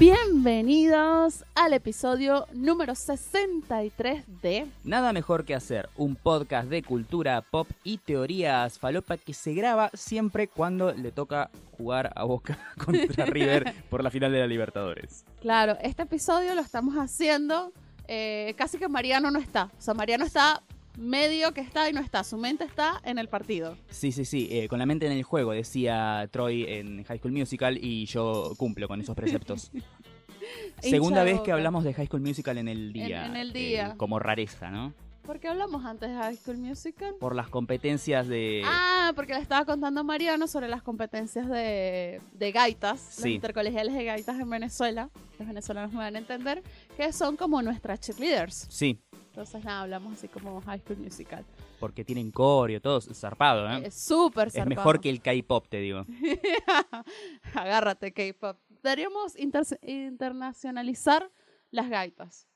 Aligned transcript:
Bienvenidos 0.00 1.44
al 1.54 1.74
episodio 1.74 2.46
número 2.54 2.94
63 2.94 4.24
de 4.40 4.66
Nada 4.82 5.12
mejor 5.12 5.44
que 5.44 5.54
hacer 5.54 5.90
un 5.94 6.16
podcast 6.16 6.70
de 6.70 6.82
cultura 6.82 7.42
pop 7.42 7.68
y 7.84 7.98
teorías 7.98 8.78
falopa 8.78 9.18
que 9.18 9.34
se 9.34 9.52
graba 9.52 9.90
siempre 9.92 10.48
cuando 10.48 10.94
le 10.94 11.12
toca 11.12 11.50
jugar 11.76 12.14
a 12.16 12.24
Boca 12.24 12.58
contra 12.82 13.26
River 13.26 13.74
por 13.90 14.02
la 14.02 14.10
final 14.10 14.32
de 14.32 14.38
la 14.38 14.46
Libertadores. 14.46 15.26
Claro, 15.42 15.76
este 15.82 16.04
episodio 16.04 16.54
lo 16.54 16.62
estamos 16.62 16.94
haciendo 16.94 17.70
eh, 18.08 18.54
casi 18.56 18.78
que 18.78 18.88
Mariano 18.88 19.30
no 19.30 19.38
está. 19.38 19.64
O 19.64 19.82
sea, 19.82 19.92
Mariano 19.92 20.24
está 20.24 20.62
medio 21.00 21.52
que 21.52 21.60
está 21.62 21.88
y 21.88 21.92
no 21.92 22.00
está. 22.00 22.22
Su 22.22 22.36
mente 22.36 22.64
está 22.64 23.00
en 23.04 23.18
el 23.18 23.28
partido. 23.28 23.76
Sí, 23.88 24.12
sí, 24.12 24.24
sí, 24.24 24.48
eh, 24.50 24.68
con 24.68 24.78
la 24.78 24.86
mente 24.86 25.06
en 25.06 25.12
el 25.12 25.22
juego, 25.22 25.52
decía 25.52 26.28
Troy 26.30 26.64
en 26.68 27.04
High 27.04 27.18
School 27.18 27.32
Musical 27.32 27.78
y 27.82 28.04
yo 28.06 28.52
cumplo 28.56 28.86
con 28.86 29.00
esos 29.00 29.16
preceptos. 29.16 29.72
Segunda 30.80 31.24
vez 31.24 31.40
que 31.40 31.52
hablamos 31.52 31.84
de 31.84 31.94
High 31.94 32.06
School 32.06 32.22
Musical 32.22 32.58
en 32.58 32.68
el 32.68 32.92
día. 32.92 33.26
en 33.26 33.36
el 33.36 33.50
eh, 33.50 33.58
día. 33.58 33.94
como 33.96 34.18
rareza, 34.18 34.70
¿no? 34.70 34.92
¿Por 35.22 35.38
qué 35.38 35.48
hablamos 35.48 35.84
antes 35.84 36.08
de 36.08 36.16
High 36.16 36.36
School 36.36 36.58
Musical? 36.58 37.14
Por 37.20 37.36
las 37.36 37.48
competencias 37.48 38.26
de... 38.26 38.62
Ah, 38.64 39.12
porque 39.14 39.34
le 39.34 39.40
estaba 39.40 39.64
contando 39.64 40.00
a 40.00 40.02
Mariano 40.02 40.48
sobre 40.48 40.66
las 40.66 40.82
competencias 40.82 41.48
de, 41.48 42.20
de 42.32 42.52
gaitas, 42.52 43.00
Sí. 43.00 43.22
los 43.22 43.34
intercolegiales 43.36 43.94
de 43.94 44.04
gaitas 44.04 44.40
en 44.40 44.48
Venezuela. 44.50 45.10
Los 45.38 45.46
venezolanos 45.46 45.92
me 45.92 45.98
van 45.98 46.16
a 46.16 46.18
entender 46.18 46.62
que 46.96 47.12
son 47.12 47.36
como 47.36 47.62
nuestras 47.62 48.00
cheerleaders. 48.00 48.66
Sí, 48.70 48.98
Entonces, 49.30 49.64
nada, 49.64 49.82
hablamos 49.82 50.14
así 50.14 50.28
como 50.28 50.60
High 50.60 50.80
School 50.80 50.98
Musical. 50.98 51.44
porque 51.78 52.04
tienen 52.04 52.30
coreo, 52.30 52.80
todo 52.80 53.00
zarpado, 53.00 53.70
¿eh? 53.70 53.86
Es 53.86 53.94
súper 53.94 54.48
Es 54.48 54.54
zarpado. 54.54 54.68
mejor 54.76 55.00
que 55.00 55.08
el 55.08 55.22
K-pop, 55.22 55.66
te 55.68 55.78
digo. 55.78 56.04
Agárrate, 57.54 58.12
K-pop. 58.12 58.58
Deberíamos 58.82 59.36
inter- 59.38 59.78
internacionalizar 59.82 61.30
las 61.70 61.88
gaitas. 61.88 62.48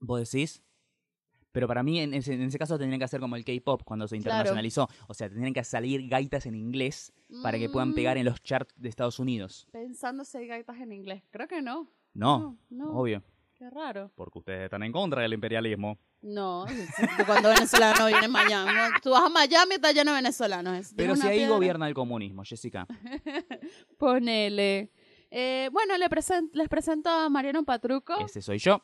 ¿Vos 0.00 0.30
decís? 0.30 0.62
Pero 1.52 1.66
para 1.68 1.82
mí, 1.82 2.00
en 2.00 2.12
ese, 2.12 2.34
en 2.34 2.42
ese 2.42 2.58
caso, 2.58 2.78
tendrían 2.78 2.98
que 2.98 3.04
hacer 3.06 3.18
como 3.20 3.34
el 3.36 3.44
K-pop 3.44 3.82
cuando 3.84 4.06
se 4.06 4.16
Claro. 4.16 4.28
internacionalizó. 4.36 4.88
O 5.08 5.14
sea, 5.14 5.28
tendrían 5.28 5.54
que 5.54 5.64
salir 5.64 6.06
gaitas 6.08 6.44
en 6.46 6.54
inglés 6.54 7.12
para 7.42 7.58
que 7.58 7.68
puedan 7.70 7.94
pegar 7.94 8.16
Mm, 8.16 8.20
en 8.20 8.24
los 8.26 8.42
charts 8.42 8.74
de 8.76 8.88
Estados 8.90 9.18
Unidos. 9.18 9.66
Pensando 9.72 10.24
si 10.24 10.36
hay 10.38 10.46
gaitas 10.46 10.76
en 10.80 10.92
inglés. 10.92 11.22
Creo 11.30 11.48
que 11.48 11.62
no. 11.62 11.90
No, 12.12 12.56
no. 12.70 12.90
obvio. 12.98 13.22
Qué 13.58 13.70
raro. 13.70 14.10
Porque 14.14 14.38
ustedes 14.38 14.64
están 14.64 14.82
en 14.82 14.92
contra 14.92 15.22
del 15.22 15.32
imperialismo. 15.32 15.98
No, 16.20 16.66
cuando 17.26 17.48
venezolano 17.48 18.06
viene 18.06 18.26
a 18.26 18.28
Miami. 18.28 18.70
Tú 19.02 19.10
vas 19.10 19.22
a 19.24 19.28
Miami 19.30 19.72
y 19.72 19.74
está 19.76 19.92
lleno 19.92 20.10
de 20.12 20.16
venezolanos. 20.18 20.76
Es- 20.78 20.94
Pero 20.94 21.16
si 21.16 21.26
ahí 21.26 21.38
piedra, 21.38 21.54
gobierna 21.54 21.88
el 21.88 21.94
comunismo, 21.94 22.42
Jessica. 22.44 22.86
Ponele. 23.98 24.90
Eh, 25.30 25.68
bueno, 25.72 25.94
les 25.98 26.68
presento 26.68 27.10
a 27.10 27.28
Mariano 27.28 27.64
Patruco, 27.64 28.14
Ese 28.24 28.40
soy 28.42 28.58
yo. 28.58 28.82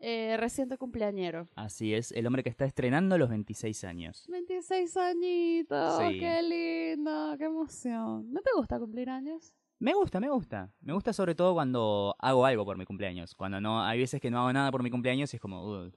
eh, 0.00 0.36
reciente 0.38 0.76
cumpleañero. 0.76 1.48
Así 1.54 1.94
es, 1.94 2.12
el 2.12 2.26
hombre 2.26 2.42
que 2.42 2.50
está 2.50 2.64
estrenando 2.66 3.16
los 3.18 3.28
26 3.30 3.84
años. 3.84 4.26
26 4.28 4.96
añitos, 4.96 5.98
Sí. 5.98 6.18
qué 6.20 6.42
lindo, 6.42 7.34
qué 7.38 7.44
emoción. 7.44 8.32
¿No 8.32 8.40
te 8.42 8.50
gusta 8.56 8.78
cumplir 8.78 9.10
años? 9.10 9.54
Me 9.80 9.94
gusta, 9.94 10.18
me 10.20 10.28
gusta. 10.28 10.72
Me 10.80 10.92
gusta 10.92 11.12
sobre 11.12 11.34
todo 11.34 11.54
cuando 11.54 12.16
hago 12.18 12.44
algo 12.46 12.64
por 12.64 12.76
mi 12.76 12.84
cumpleaños. 12.84 13.34
Cuando 13.34 13.60
no, 13.60 13.82
hay 13.84 13.98
veces 14.00 14.20
que 14.20 14.30
no 14.30 14.40
hago 14.40 14.52
nada 14.52 14.70
por 14.72 14.82
mi 14.82 14.90
cumpleaños 14.90 15.32
y 15.32 15.36
es 15.36 15.40
como. 15.40 15.90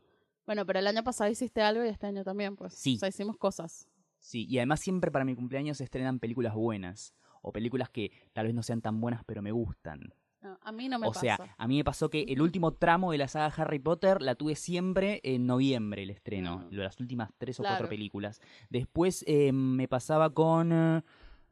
Bueno, 0.45 0.65
pero 0.65 0.79
el 0.79 0.87
año 0.87 1.03
pasado 1.03 1.29
hiciste 1.31 1.61
algo 1.61 1.83
y 1.83 1.87
este 1.87 2.05
año 2.07 2.23
también, 2.23 2.55
pues. 2.55 2.73
Sí. 2.73 2.95
O 2.95 2.99
sea, 2.99 3.09
hicimos 3.09 3.37
cosas. 3.37 3.87
Sí, 4.19 4.45
y 4.47 4.57
además 4.59 4.79
siempre 4.81 5.09
para 5.09 5.25
mi 5.25 5.33
cumpleaños 5.35 5.77
se 5.77 5.83
estrenan 5.83 6.19
películas 6.19 6.53
buenas. 6.53 7.15
O 7.41 7.51
películas 7.51 7.89
que 7.89 8.11
tal 8.33 8.45
vez 8.45 8.53
no 8.53 8.61
sean 8.61 8.81
tan 8.81 9.01
buenas, 9.01 9.23
pero 9.25 9.41
me 9.41 9.51
gustan. 9.51 10.13
No, 10.43 10.59
a 10.61 10.71
mí 10.71 10.87
no 10.89 10.99
me 10.99 11.07
o 11.07 11.11
pasa. 11.11 11.21
sea, 11.21 11.55
a 11.57 11.67
mí 11.67 11.77
me 11.77 11.83
pasó 11.83 12.09
que 12.09 12.21
el 12.23 12.41
último 12.41 12.73
tramo 12.73 13.11
de 13.11 13.17
la 13.17 13.27
saga 13.27 13.47
Harry 13.57 13.79
Potter 13.79 14.21
la 14.21 14.35
tuve 14.35 14.55
siempre 14.55 15.21
en 15.23 15.47
noviembre, 15.47 16.03
el 16.03 16.11
estreno. 16.11 16.67
Mm. 16.69 16.75
Las 16.75 16.99
últimas 16.99 17.31
tres 17.39 17.59
o 17.59 17.63
Claro. 17.63 17.75
cuatro 17.77 17.89
películas. 17.89 18.41
Después 18.69 19.23
eh, 19.27 19.51
me 19.51 19.87
pasaba 19.87 20.31
con 20.31 21.03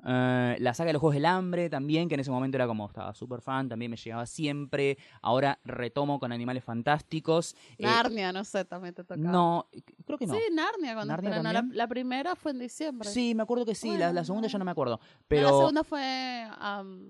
eh, 0.05 0.55
la 0.59 0.73
saga 0.73 0.87
de 0.87 0.93
los 0.93 0.99
Juegos 1.01 1.15
del 1.15 1.25
Hambre 1.25 1.69
también, 1.69 2.07
que 2.07 2.15
en 2.15 2.21
ese 2.21 2.31
momento 2.31 2.57
era 2.57 2.67
como, 2.67 2.87
estaba 2.87 3.13
súper 3.13 3.41
fan, 3.41 3.67
también 3.67 3.91
me 3.91 3.97
llegaba 3.97 4.25
siempre. 4.25 4.97
Ahora 5.21 5.59
retomo 5.65 6.19
con 6.19 6.31
Animales 6.31 6.63
Fantásticos. 6.63 7.55
Eh, 7.77 7.83
Narnia, 7.83 8.31
no 8.31 8.43
sé, 8.43 8.65
también 8.65 8.93
te 8.93 9.03
tocaba. 9.03 9.31
no, 9.31 9.67
creo 10.05 10.17
que 10.17 10.27
no. 10.27 10.33
Sí, 10.33 10.41
Narnia, 10.53 10.93
cuando 10.93 11.13
¿Narnia. 11.13 11.53
La, 11.53 11.65
la 11.71 11.87
primera 11.87 12.35
fue 12.35 12.51
en 12.51 12.59
diciembre. 12.59 13.09
Sí, 13.09 13.35
me 13.35 13.43
acuerdo 13.43 13.65
que 13.65 13.75
sí, 13.75 13.97
la, 13.97 14.23
segunda 14.23 14.47
ya 14.47 14.57
no. 14.57 14.65
me 14.65 14.71
acuerdo. 14.71 14.99
No, 15.01 15.25
Pero 15.27 15.43
La 15.43 15.57
segunda 15.57 15.83
fue 15.83 16.47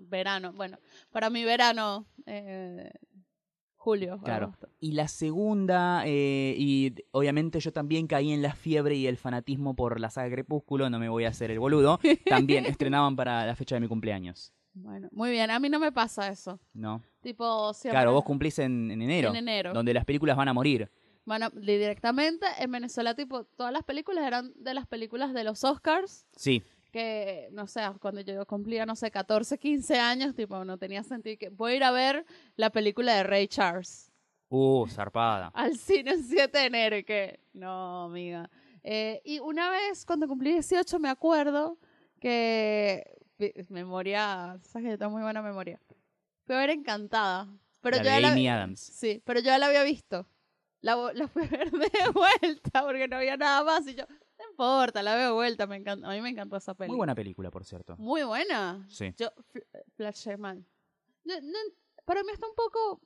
verano. 0.10 0.54
Bueno, 0.54 0.78
para 1.12 1.30
mi 1.30 1.44
verano, 1.44 2.06
eh, 2.26 2.92
julio. 3.80 4.20
Claro. 4.24 4.48
agosto. 4.48 4.70
Y 4.80 4.92
la 4.92 5.08
segunda, 5.08 6.04
eh, 6.06 6.54
y 6.58 6.94
obviamente 7.12 7.60
yo 7.60 7.72
también 7.74 8.08
caí 8.08 8.32
en 8.32 8.42
la 8.42 8.54
fiebre 8.54 8.96
y 8.96 9.08
el 9.08 9.18
fanatismo 9.18 9.76
por 9.76 10.00
la 10.00 10.10
saga 10.10 10.30
Crepúsculo, 10.30 10.90
no 10.90 11.00
me 11.00 11.10
voy 11.10 11.24
a 11.26 11.30
hacer 11.30 11.50
el 11.50 11.60
boludo, 11.60 12.00
también 12.28 12.66
estrenaban 12.66 13.16
para 13.16 13.46
la 13.46 13.56
fecha 13.56 13.76
de 13.76 13.82
mi 13.82 13.88
cumpleaños, 13.88 14.54
Bueno, 14.74 15.08
muy 15.12 15.32
bien. 15.32 15.50
A 15.50 15.60
mí 15.60 15.70
no 15.70 15.80
me 15.80 15.92
pasa 15.92 16.28
eso. 16.28 16.60
¿no? 16.74 17.02
Tipo, 17.22 17.74
siempre. 17.74 17.96
Claro, 17.96 18.14
vos 18.14 18.24
cumplís 18.24 18.60
en, 18.60 18.92
en 18.92 19.02
enero, 19.02 19.30
En 19.30 19.38
enero. 19.38 19.74
donde 19.74 19.94
las 19.94 20.06
películas 20.06 20.38
van 20.38 20.48
a 20.50 20.54
morir. 20.54 20.90
Bueno, 21.26 21.50
di- 21.52 21.78
directamente 21.78 22.46
en 22.60 22.72
Venezuela, 22.72 23.14
tipo, 23.14 23.44
todas 23.44 23.72
las 23.72 23.84
películas 23.84 24.26
eran 24.26 24.52
de 24.56 24.74
las 24.74 24.88
películas 24.88 25.34
de 25.34 25.44
los 25.44 25.64
Oscars. 25.64 26.26
Sí, 26.36 26.64
Que, 26.92 27.50
no 27.52 27.68
sé, 27.68 27.82
cuando 28.02 28.22
yo 28.22 28.46
cumplía, 28.46 28.86
no 28.86 28.96
sé, 28.96 29.12
14, 29.12 29.58
15 29.58 30.00
años, 30.00 30.36
tipo, 30.36 30.64
no 30.66 30.78
tenía 30.78 31.04
sentido. 31.04 31.38
que 31.38 31.50
Voy 31.50 31.74
a 31.74 31.76
ir 31.76 31.84
a 31.84 31.92
ver 31.92 32.26
la 32.56 32.70
película 32.72 33.14
de 33.16 33.24
Ray 33.24 33.48
Charles. 33.48 34.12
uh, 34.50 34.88
zarpada. 34.88 35.52
al 35.54 35.78
cine 35.78 36.12
el 36.12 36.24
7 36.24 36.58
de 36.58 36.66
enero 36.66 36.98
y 36.98 37.04
que 37.04 37.40
no, 37.54 38.06
amiga. 38.06 38.50
Eh, 38.84 39.22
y 39.24 39.40
una 39.40 39.70
vez 39.70 40.06
cuando 40.06 40.28
cumplí 40.28 40.52
18 40.54 40.98
me 41.00 41.10
acuerdo 41.10 41.78
que 42.20 43.04
memoria, 43.70 44.58
sabes 44.64 44.86
que 44.86 44.92
yo 44.92 44.98
tengo 44.98 45.12
muy 45.12 45.22
buena 45.22 45.42
memoria. 45.42 45.80
Fui 46.46 46.56
a 46.56 46.60
ver 46.60 46.72
Encantada, 46.72 47.48
pero 47.82 47.98
la 47.98 48.04
yo 48.04 48.10
de 48.10 48.16
ya 48.16 48.20
la, 48.22 48.30
Amy 48.30 48.48
Adams. 48.50 48.80
sí, 48.80 49.22
pero 49.26 49.40
yo 49.42 49.48
ya 49.48 49.58
la 49.60 49.68
había 49.68 49.84
visto. 49.84 50.28
La, 50.82 50.96
la 51.14 51.28
fui 51.28 51.44
a 51.44 51.48
ver 51.48 51.72
de 51.72 51.90
vuelta 52.14 52.82
porque 52.84 53.08
no 53.08 53.18
había 53.18 53.38
nada 53.38 53.64
más 53.64 53.86
y 53.88 53.96
yo, 53.96 54.06
importa, 54.60 55.02
la 55.04 55.16
veo 55.16 55.34
vuelta, 55.36 55.68
me 55.68 55.78
encanta, 55.78 56.08
a 56.10 56.12
mí 56.14 56.22
me 56.22 56.30
encantó 56.30 56.58
esa 56.58 56.74
película. 56.74 56.94
Muy 56.94 56.98
buena 56.98 57.16
película, 57.16 57.50
por 57.52 57.64
cierto. 57.64 57.96
Muy 57.98 58.24
buena. 58.24 58.86
Sí. 58.90 59.14
Yo 59.18 59.30
fl- 59.54 59.64
flashé 59.96 60.36
mal. 60.38 60.66
No- 61.24 61.40
no- 61.42 61.58
para 62.06 62.24
mí 62.24 62.30
está 62.34 62.48
un 62.48 62.56
poco 62.56 63.02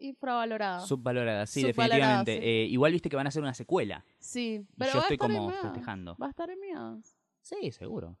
infravalorada. 0.00 0.80
Subvalorada, 0.86 1.46
sí, 1.46 1.60
Subvalorada, 1.60 1.98
definitivamente. 2.24 2.32
sí. 2.40 2.48
Eh, 2.48 2.66
igual 2.70 2.92
viste 2.92 3.08
que 3.08 3.16
van 3.16 3.26
a 3.26 3.28
hacer 3.28 3.42
una 3.42 3.54
secuela. 3.54 4.04
Sí, 4.18 4.60
Y 4.62 4.66
pero 4.78 4.92
yo 4.92 4.96
va 4.98 5.00
a 5.00 5.02
estoy 5.04 5.14
estar 5.14 5.28
como 5.28 5.48
Amy 5.48 5.56
festejando. 5.62 6.16
Va 6.20 6.26
a 6.26 6.30
estar 6.30 6.50
Amy 6.50 6.70
Adams. 6.74 7.16
Sí, 7.42 7.70
seguro. 7.72 8.16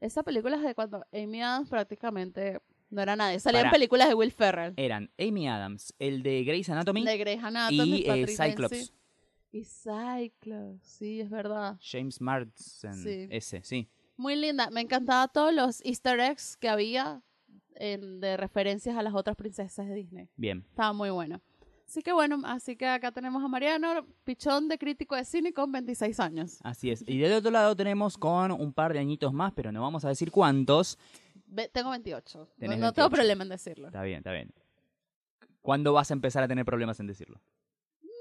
Esa 0.00 0.22
película 0.22 0.56
es 0.56 0.62
de 0.62 0.74
cuando 0.74 1.04
Amy 1.12 1.42
Adams 1.42 1.68
prácticamente 1.70 2.60
no 2.90 3.02
era 3.02 3.16
nadie. 3.16 3.40
Salían 3.40 3.64
Pará. 3.64 3.72
películas 3.72 4.08
de 4.08 4.14
Will 4.14 4.32
Ferrell. 4.32 4.74
Eran 4.76 5.10
Amy 5.18 5.48
Adams, 5.48 5.94
el 5.98 6.22
de 6.22 6.44
Grey's 6.44 6.68
Anatomy 6.68 7.04
De 7.04 7.16
Grey's 7.18 7.42
Anatomy, 7.42 7.98
y 8.00 8.10
eh, 8.10 8.26
Cyclops. 8.26 8.92
Y 9.58 9.64
Cyclops, 9.64 10.82
sí, 10.86 11.20
es 11.20 11.30
verdad. 11.30 11.78
James 11.80 12.20
Marsden, 12.20 12.94
Sí. 12.94 13.28
ese, 13.30 13.62
sí. 13.62 13.88
Muy 14.16 14.36
linda. 14.36 14.70
Me 14.70 14.80
encantaba 14.82 15.28
todos 15.28 15.52
los 15.52 15.84
easter 15.84 16.18
eggs 16.20 16.56
que 16.56 16.68
había 16.68 17.22
en- 17.74 18.20
de 18.20 18.36
referencias 18.36 18.96
a 18.96 19.02
las 19.02 19.14
otras 19.14 19.36
princesas 19.36 19.86
de 19.88 19.94
Disney. 19.94 20.28
Bien. 20.36 20.64
Estaba 20.70 20.92
muy 20.92 21.10
bueno. 21.10 21.40
Así 21.86 22.02
que 22.02 22.12
bueno, 22.12 22.40
así 22.44 22.74
que 22.76 22.86
acá 22.86 23.12
tenemos 23.12 23.44
a 23.44 23.48
Mariano, 23.48 24.06
pichón 24.24 24.66
de 24.68 24.76
crítico 24.76 25.14
de 25.14 25.24
cine 25.24 25.52
con 25.52 25.70
26 25.70 26.18
años. 26.18 26.58
Así 26.64 26.90
es. 26.90 27.04
Y 27.06 27.18
del 27.18 27.32
otro 27.34 27.50
lado 27.52 27.76
tenemos 27.76 28.18
con 28.18 28.50
un 28.50 28.72
par 28.72 28.92
de 28.92 28.98
añitos 28.98 29.32
más, 29.32 29.52
pero 29.54 29.70
no 29.70 29.82
vamos 29.82 30.04
a 30.04 30.08
decir 30.08 30.30
cuántos. 30.32 30.98
Ve- 31.46 31.68
tengo 31.72 31.90
28. 31.90 32.38
No, 32.38 32.44
no 32.44 32.48
tengo 32.58 32.68
28. 32.80 33.10
problema 33.10 33.42
en 33.44 33.50
decirlo. 33.50 33.86
Está 33.86 34.02
bien, 34.02 34.18
está 34.18 34.32
bien. 34.32 34.52
¿Cuándo 35.62 35.92
vas 35.92 36.10
a 36.10 36.14
empezar 36.14 36.42
a 36.42 36.48
tener 36.48 36.64
problemas 36.64 36.98
en 37.00 37.06
decirlo? 37.06 37.40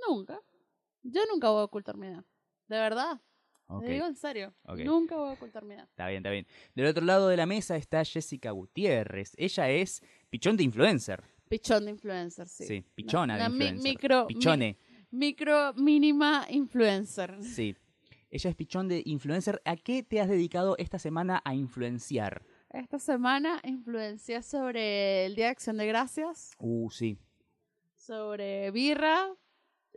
Nunca. 0.07 0.39
Yo 1.07 1.21
nunca 1.31 1.49
voy 1.49 1.61
a 1.61 1.65
ocultar 1.65 1.97
mi 1.97 2.07
edad. 2.07 2.23
De 2.67 2.77
verdad. 2.77 3.21
Ok, 3.67 3.83
Te 3.83 3.91
digo 3.93 4.05
en 4.05 4.15
serio. 4.15 4.53
Nunca 4.83 5.15
voy 5.15 5.29
a 5.29 5.33
ocultar 5.33 5.63
mi 5.63 5.73
edad. 5.75 5.87
Está 5.89 6.07
bien, 6.07 6.17
está 6.19 6.29
bien. 6.31 6.45
Del 6.75 6.85
otro 6.87 7.03
lado 7.05 7.27
de 7.27 7.37
la 7.37 7.45
mesa 7.45 7.75
está 7.77 8.03
Jessica 8.03 8.51
Gutiérrez. 8.51 9.33
Ella 9.37 9.69
es 9.69 10.01
pichón 10.29 10.55
de 10.57 10.63
influencer. 10.63 11.23
Pichón 11.49 11.85
de 11.85 11.91
influencer, 11.91 12.47
sí. 12.47 12.65
Sí, 12.65 12.85
pichona 12.95 13.37
de 13.37 13.49
mi- 13.49 13.65
influencer. 13.65 13.83
micro, 13.91 14.27
Pichone, 14.27 14.77
mi- 15.11 15.17
micro 15.19 15.73
mínima 15.75 16.45
influencer. 16.49 17.41
sí. 17.43 17.75
Ella 18.31 18.49
es 18.49 18.55
pichón 18.55 18.87
de 18.89 19.01
influencer. 19.05 19.61
¿A 19.63 19.75
qué 19.77 20.03
te 20.03 20.19
has 20.19 20.27
dedicado 20.27 20.75
esta 20.77 20.99
semana 20.99 21.41
a 21.45 21.53
influenciar? 21.55 22.43
Esta 22.71 22.99
semana 22.99 23.61
influencié 23.63 24.41
sobre 24.41 25.25
el 25.27 25.35
Día 25.35 25.45
de 25.45 25.51
Acción 25.51 25.77
de 25.77 25.85
Gracias, 25.87 26.51
Uh, 26.59 26.89
sí. 26.91 27.17
sobre 27.95 28.71
birra, 28.71 29.33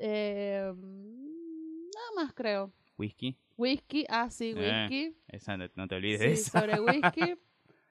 eh, 0.01 0.73
nada 0.75 2.11
más 2.25 2.33
creo. 2.35 2.73
Whisky. 2.97 3.37
Whisky, 3.57 4.05
ah 4.09 4.31
sí, 4.31 4.55
Eh, 4.57 4.87
whisky. 4.89 5.17
Esa 5.29 5.57
no, 5.57 5.67
no 5.75 5.89
te 5.89 5.95
olvides 5.97 6.21
Sí, 6.21 6.27
de 6.27 6.33
esa. 6.33 6.61
sobre 6.61 6.81
whisky. 6.81 7.35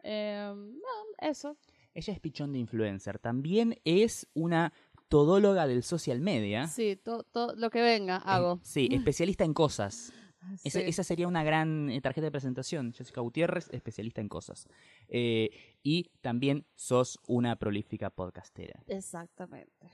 Eh, 0.09 0.54
no, 0.56 1.27
eso. 1.27 1.57
Ella 1.94 2.13
es 2.13 2.19
pichón 2.21 2.54
de 2.54 2.59
influencer. 2.59 3.19
También 3.19 3.81
es 3.83 4.25
una 4.33 4.71
todóloga 5.09 5.68
del 5.68 5.83
social 5.83 6.21
media. 6.21 6.68
Sí, 6.68 6.95
todo 6.95 7.56
lo 7.57 7.69
que 7.69 7.81
venga 7.81 8.15
hago. 8.18 8.53
Eh, 8.53 8.60
sí, 8.63 8.88
especialista 8.92 9.44
en 9.44 9.53
cosas. 9.53 10.13
Esa, 10.63 10.80
Sí. 10.80 10.86
esa 10.88 11.03
sería 11.03 11.27
una 11.27 11.44
gran 11.44 11.89
tarjeta 12.01 12.25
de 12.27 12.31
presentación. 12.31 12.94
Jessica 12.94 13.19
Gutiérrez, 13.19 13.68
especialista 13.74 14.21
en 14.21 14.30
cosas. 14.30 14.69
Eh, 15.10 15.50
y 15.83 16.10
también 16.21 16.65
sos 16.75 17.19
una 17.27 17.57
prolífica 17.57 18.10
podcastera. 18.10 18.81
Exactamente. 18.88 19.89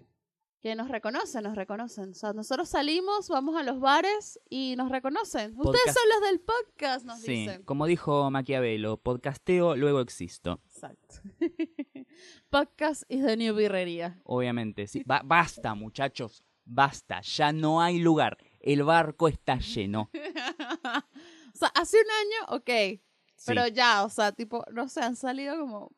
Que 0.63 0.75
nos 0.75 0.88
reconocen, 0.88 1.44
nos 1.44 1.57
reconocen. 1.57 2.12
O 2.12 2.13
sea, 2.13 2.31
nosotros 2.31 2.69
salimos, 2.69 3.27
vamos 3.27 3.57
a 3.57 3.63
los 3.63 3.81
bares 3.81 4.39
y 4.50 4.75
nos 4.77 4.89
reconocen. 4.89 5.54
Ustedes 5.60 5.94
son 5.94 6.04
los 6.10 6.30
del 6.30 6.39
podcast, 6.39 7.06
nos 7.06 7.19
Sí, 7.19 7.31
dicen. 7.45 7.63
como 7.63 7.86
dijo 7.86 8.31
Maquiavelo, 8.31 8.95
podcasteo, 8.95 9.75
luego 9.75 10.00
existo. 10.00 10.62
Exacto. 10.65 11.15
podcast 12.50 13.04
is 13.10 13.25
the 13.25 13.36
new 13.36 13.54
birrería. 13.54 14.21
Obviamente, 14.24 14.88
sí. 14.88 15.04
Ba- 15.06 15.21
basta, 15.25 15.75
muchachos, 15.75 16.45
basta. 16.63 17.19
Ya 17.21 17.51
no 17.51 17.81
hay 17.81 18.00
lugar. 18.00 18.38
El 18.62 18.83
barco 18.83 19.27
está 19.27 19.57
lleno. 19.59 20.09
o 20.13 21.57
sea, 21.57 21.68
hace 21.75 21.98
un 21.98 22.09
año, 22.09 22.57
ok. 22.57 23.01
Sí. 23.36 23.44
Pero 23.48 23.68
ya, 23.68 24.06
o 24.06 24.09
sea, 24.09 24.31
tipo, 24.31 24.63
no 24.71 24.88
sé, 24.88 25.01
han 25.01 25.18
salido 25.18 25.59
como... 25.59 25.92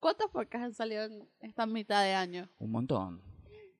¿Cuántos 0.00 0.30
podcasts 0.30 0.64
han 0.64 0.72
salido 0.74 1.04
en 1.04 1.28
esta 1.40 1.66
mitad 1.66 2.02
de 2.02 2.14
año? 2.14 2.48
Un 2.58 2.70
montón. 2.70 3.22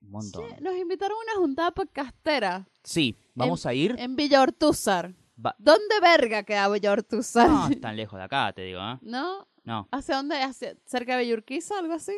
Un 0.02 0.10
montón. 0.10 0.48
Che, 0.48 0.60
nos 0.60 0.76
invitaron 0.76 1.16
a 1.16 1.22
una 1.22 1.40
juntada 1.40 1.70
podcastera 1.70 2.68
Sí, 2.82 3.16
vamos 3.34 3.64
a 3.66 3.72
ir. 3.74 3.94
en 3.98 4.16
Villa 4.16 4.42
Ortúzar. 4.42 5.14
Va- 5.44 5.54
¿Dónde 5.58 6.00
verga 6.00 6.42
queda 6.42 6.68
Villa 6.68 6.92
Ortúzar? 6.92 7.48
No, 7.48 7.66
es 7.70 7.80
tan 7.80 7.96
lejos 7.96 8.18
de 8.18 8.24
acá, 8.24 8.52
te 8.52 8.62
digo, 8.62 8.80
¿eh? 8.80 8.98
¿No? 9.02 9.46
No, 9.64 9.88
¿Hacia 9.92 10.16
dónde? 10.16 10.36
¿Hacia, 10.42 10.76
¿Cerca 10.86 11.16
de 11.16 11.22
Villurquiza, 11.22 11.78
algo 11.78 11.94
así? 11.94 12.12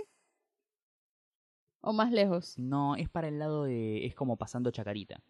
¿O 1.83 1.93
más 1.93 2.11
lejos? 2.11 2.59
no, 2.59 2.97
es 2.97 3.11
para 3.11 3.29
el 3.29 3.39
lado 3.39 3.65
de. 3.65 4.07
Es 4.07 4.15
como 4.15 4.37
pasando 4.39 4.71
Chacarita. 4.71 5.21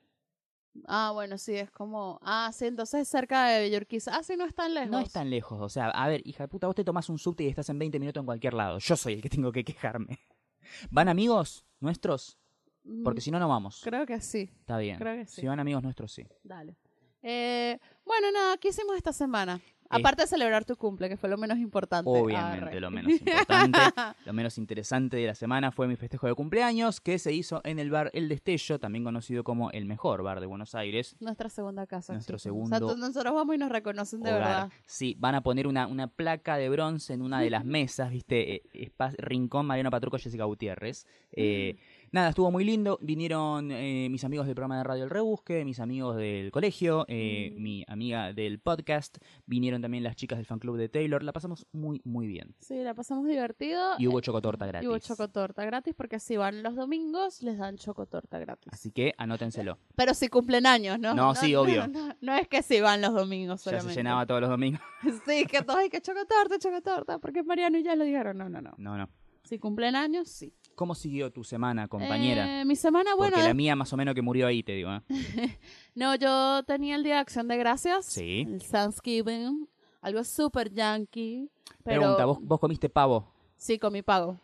Ah, 0.87 1.11
bueno, 1.13 1.39
sí, 1.39 1.55
es 1.55 1.71
como... 1.71 2.19
Ah, 2.23 2.51
sí, 2.53 2.67
entonces 2.67 3.03
es 3.03 3.09
cerca 3.09 3.47
de 3.47 3.65
Villurquiza. 3.65 4.17
Ah, 4.17 4.25
sí, 4.25 4.37
no 4.37 4.45
es 4.45 4.55
tan 4.57 4.75
lejos. 4.75 4.91
No 4.91 4.99
es 5.01 5.13
tan 5.13 5.31
lejos, 5.31 5.61
o 5.61 5.69
sea, 5.69 5.89
a 5.91 6.09
ver, 6.09 6.21
hija 6.27 6.45
de 6.45 6.49
puta, 6.49 6.67
vos 6.67 6.75
te 6.75 6.83
tomás 6.85 7.09
un 7.09 7.19
subte 7.19 7.45
y 7.45 7.49
estás 7.49 7.69
en 7.71 7.79
20 7.79 8.01
minutos 8.01 8.21
en 8.21 8.27
cualquier 8.27 8.55
lado. 8.55 8.79
Yo 8.81 8.97
soy 8.97 9.13
el 9.15 9.23
que 9.23 9.29
tengo 9.31 9.53
que 9.53 9.65
quejarme. 9.65 10.19
¿Van 10.91 11.09
amigos 11.09 11.65
nuestros? 11.79 12.39
Mm, 12.85 13.03
Porque 13.03 13.21
si 13.21 13.31
no, 13.31 13.39
no 13.39 13.49
vamos. 13.49 13.81
Creo 13.83 14.05
que 14.07 14.21
sí, 14.21 14.51
Está 14.61 14.79
bien. 14.79 14.99
creo 14.99 15.15
que 15.17 15.27
sí. 15.27 15.41
Si 15.41 15.47
van 15.47 15.59
amigos 15.61 15.83
nuestros, 15.83 16.13
sí. 16.13 16.27
dale. 16.43 16.77
Eh, 17.23 17.79
bueno, 18.05 18.31
nada, 18.33 18.59
¿qué 18.59 18.69
hicimos 18.69 18.97
esta 18.97 19.13
semana? 19.13 19.61
Aparte 19.91 20.23
de 20.23 20.27
celebrar 20.27 20.65
tu 20.65 20.75
cumple, 20.77 21.09
que 21.09 21.17
fue 21.17 21.29
lo 21.29 21.37
menos 21.39 21.57
importante. 21.59 22.11
Obviamente, 22.11 22.81
lo 22.81 22.91
menos 22.91 23.13
importante, 23.13 23.79
lo 24.25 24.33
menos 24.33 24.59
interesante 24.59 25.19
de 25.19 25.27
la 25.29 25.35
semana 25.37 25.71
fue 25.71 25.87
mi 25.87 25.95
festejo 25.95 26.27
de 26.27 26.35
cumpleaños, 26.35 27.01
que 27.01 27.19
se 27.19 27.33
hizo 27.33 27.61
en 27.65 27.79
el 27.79 27.91
bar 27.91 28.11
El 28.13 28.29
Destello, 28.29 28.81
también 28.81 29.05
conocido 29.05 29.45
como 29.45 29.71
el 29.71 29.85
mejor 29.85 30.23
bar 30.25 30.41
de 30.41 30.47
Buenos 30.47 30.75
Aires. 30.75 31.15
Nuestra 31.21 31.49
segunda 31.49 31.87
casa. 31.87 32.13
Nuestro. 32.13 32.37
O 32.37 32.39
sea, 32.39 32.51
segundo 32.51 32.79
tú- 32.81 32.97
nosotros 32.97 33.35
vamos 33.35 33.55
y 33.55 33.59
nos 33.59 33.71
reconocen 33.71 34.23
de 34.23 34.31
hogar. 34.31 34.43
verdad. 34.49 34.73
Sí, 34.85 35.15
van 35.21 35.37
a 35.37 35.43
poner 35.43 35.69
una, 35.69 35.87
una 35.87 36.09
placa 36.09 36.57
de 36.57 36.69
bronce 36.71 37.13
en 37.15 37.23
una 37.23 37.41
de 37.41 37.51
las 37.51 37.65
mesas, 37.65 38.11
¿viste? 38.11 38.57
Eh, 38.75 38.93
Rincón 39.19 39.67
Mariano 39.67 39.91
Patruco, 39.91 40.19
Jessica 40.19 40.45
Gutiérrez. 40.45 41.07
Eh, 41.31 41.77
nada, 42.15 42.29
estuvo 42.31 42.51
muy 42.51 42.65
lindo. 42.65 42.99
Vinieron 43.03 43.71
eh, 43.73 44.09
mis 44.11 44.25
amigos 44.25 44.47
del 44.47 44.55
programa 44.55 44.79
de 44.79 44.85
Radio 44.85 45.05
El 45.05 45.11
Rebusque, 45.11 45.65
mis 45.65 45.81
amigos 45.81 46.17
del 46.17 46.51
colegio, 46.53 47.05
eh, 47.09 47.53
Mm. 47.57 47.63
mi 47.63 47.85
amiga 47.89 48.33
del 48.33 48.61
podcast. 48.61 49.19
Vinieron 49.47 49.83
también 49.83 50.05
las 50.05 50.15
chicas 50.17 50.39
del 50.39 50.47
fan 50.47 50.59
club 50.61 50.77
de 50.77 50.89
Taylor. 50.89 51.23
La 51.23 51.33
pasamos 51.33 51.67
muy, 51.73 52.01
muy 52.05 52.27
bien. 52.27 52.55
Sí, 52.61 52.77
la 52.83 52.95
pasamos 52.95 53.27
divertido. 53.27 53.81
Y 53.99 54.07
hubo 54.07 54.21
chocotorta 54.21 54.65
gratis. 54.67 54.85
Y 54.87 54.89
hubo 54.89 54.99
chocotorta 54.99 55.65
gratis 55.65 55.95
porque 55.97 56.21
si 56.21 56.37
van 56.37 56.63
los 56.63 56.77
domingos 56.77 57.43
les 57.43 57.59
dan 57.59 57.77
chocotorta 57.77 58.39
gratis. 58.39 58.73
Así 58.73 58.91
que 58.93 59.13
anótenselo. 59.19 59.79
Pero 59.97 60.15
si 60.15 60.29
cumplen 60.29 60.67
años, 60.67 60.99
¿no? 61.01 61.15
No, 61.15 61.35
sí, 61.35 61.55
obvio. 61.55 61.89
No, 61.89 62.15
no 62.21 62.35
es 62.37 62.47
que 62.49 62.63
si 62.63 62.81
van 62.81 63.01
los 63.01 63.13
domingos 63.13 63.61
Ya 63.65 63.71
solamente. 63.73 63.95
se 63.95 64.01
llenaba 64.01 64.25
todos 64.27 64.41
los 64.41 64.51
domingos. 64.51 64.81
Sí, 65.27 65.45
que 65.47 65.63
todos 65.63 65.81
hay 65.81 65.91
que 65.91 66.01
chocotorta, 66.01 66.59
chocotorta, 66.59 67.19
porque 67.19 67.43
Mariano 67.43 67.77
y 67.79 67.83
ya 67.83 67.95
lo 67.97 68.05
dijeron. 68.05 68.39
No, 68.39 68.49
no, 68.49 68.61
no. 68.63 68.73
No, 68.79 68.97
no. 68.97 69.09
Si 69.43 69.59
cumplen 69.59 69.95
años, 69.97 70.29
sí. 70.29 70.55
¿Cómo 70.75 70.95
siguió 70.95 71.31
tu 71.33 71.45
semana, 71.45 71.89
compañera? 71.89 72.61
Eh, 72.61 72.65
mi 72.65 72.77
semana, 72.77 73.15
bueno, 73.15 73.33
Porque 73.33 73.45
la 73.45 73.51
es- 73.51 73.57
mía 73.57 73.77
más 73.77 73.93
o 73.93 73.97
menos 73.97 74.15
que 74.15 74.23
murió 74.23 74.47
ahí, 74.47 74.63
te 74.63 74.73
digo. 74.73 74.91
¿eh? 74.93 75.03
no, 75.95 76.15
yo 76.17 76.63
tenía 76.65 76.97
el 76.97 77.03
Día 77.05 77.15
de 77.15 77.21
Acción 77.21 77.49
de 77.49 77.57
Gracias. 77.57 78.07
Sí. 78.07 78.47
El 78.49 78.63
Thanksgiving. 78.63 79.69
Algo 80.01 80.23
súper 80.25 80.71
yankee. 80.73 81.51
Pero 81.83 82.01
Pregunta, 82.01 82.25
¿vos, 82.27 82.39
¿vos 82.43 82.61
comiste 82.61 82.89
pavo? 82.89 83.33
sí, 83.57 83.79
con 83.79 83.93
mi 83.93 84.03
pago. 84.03 84.39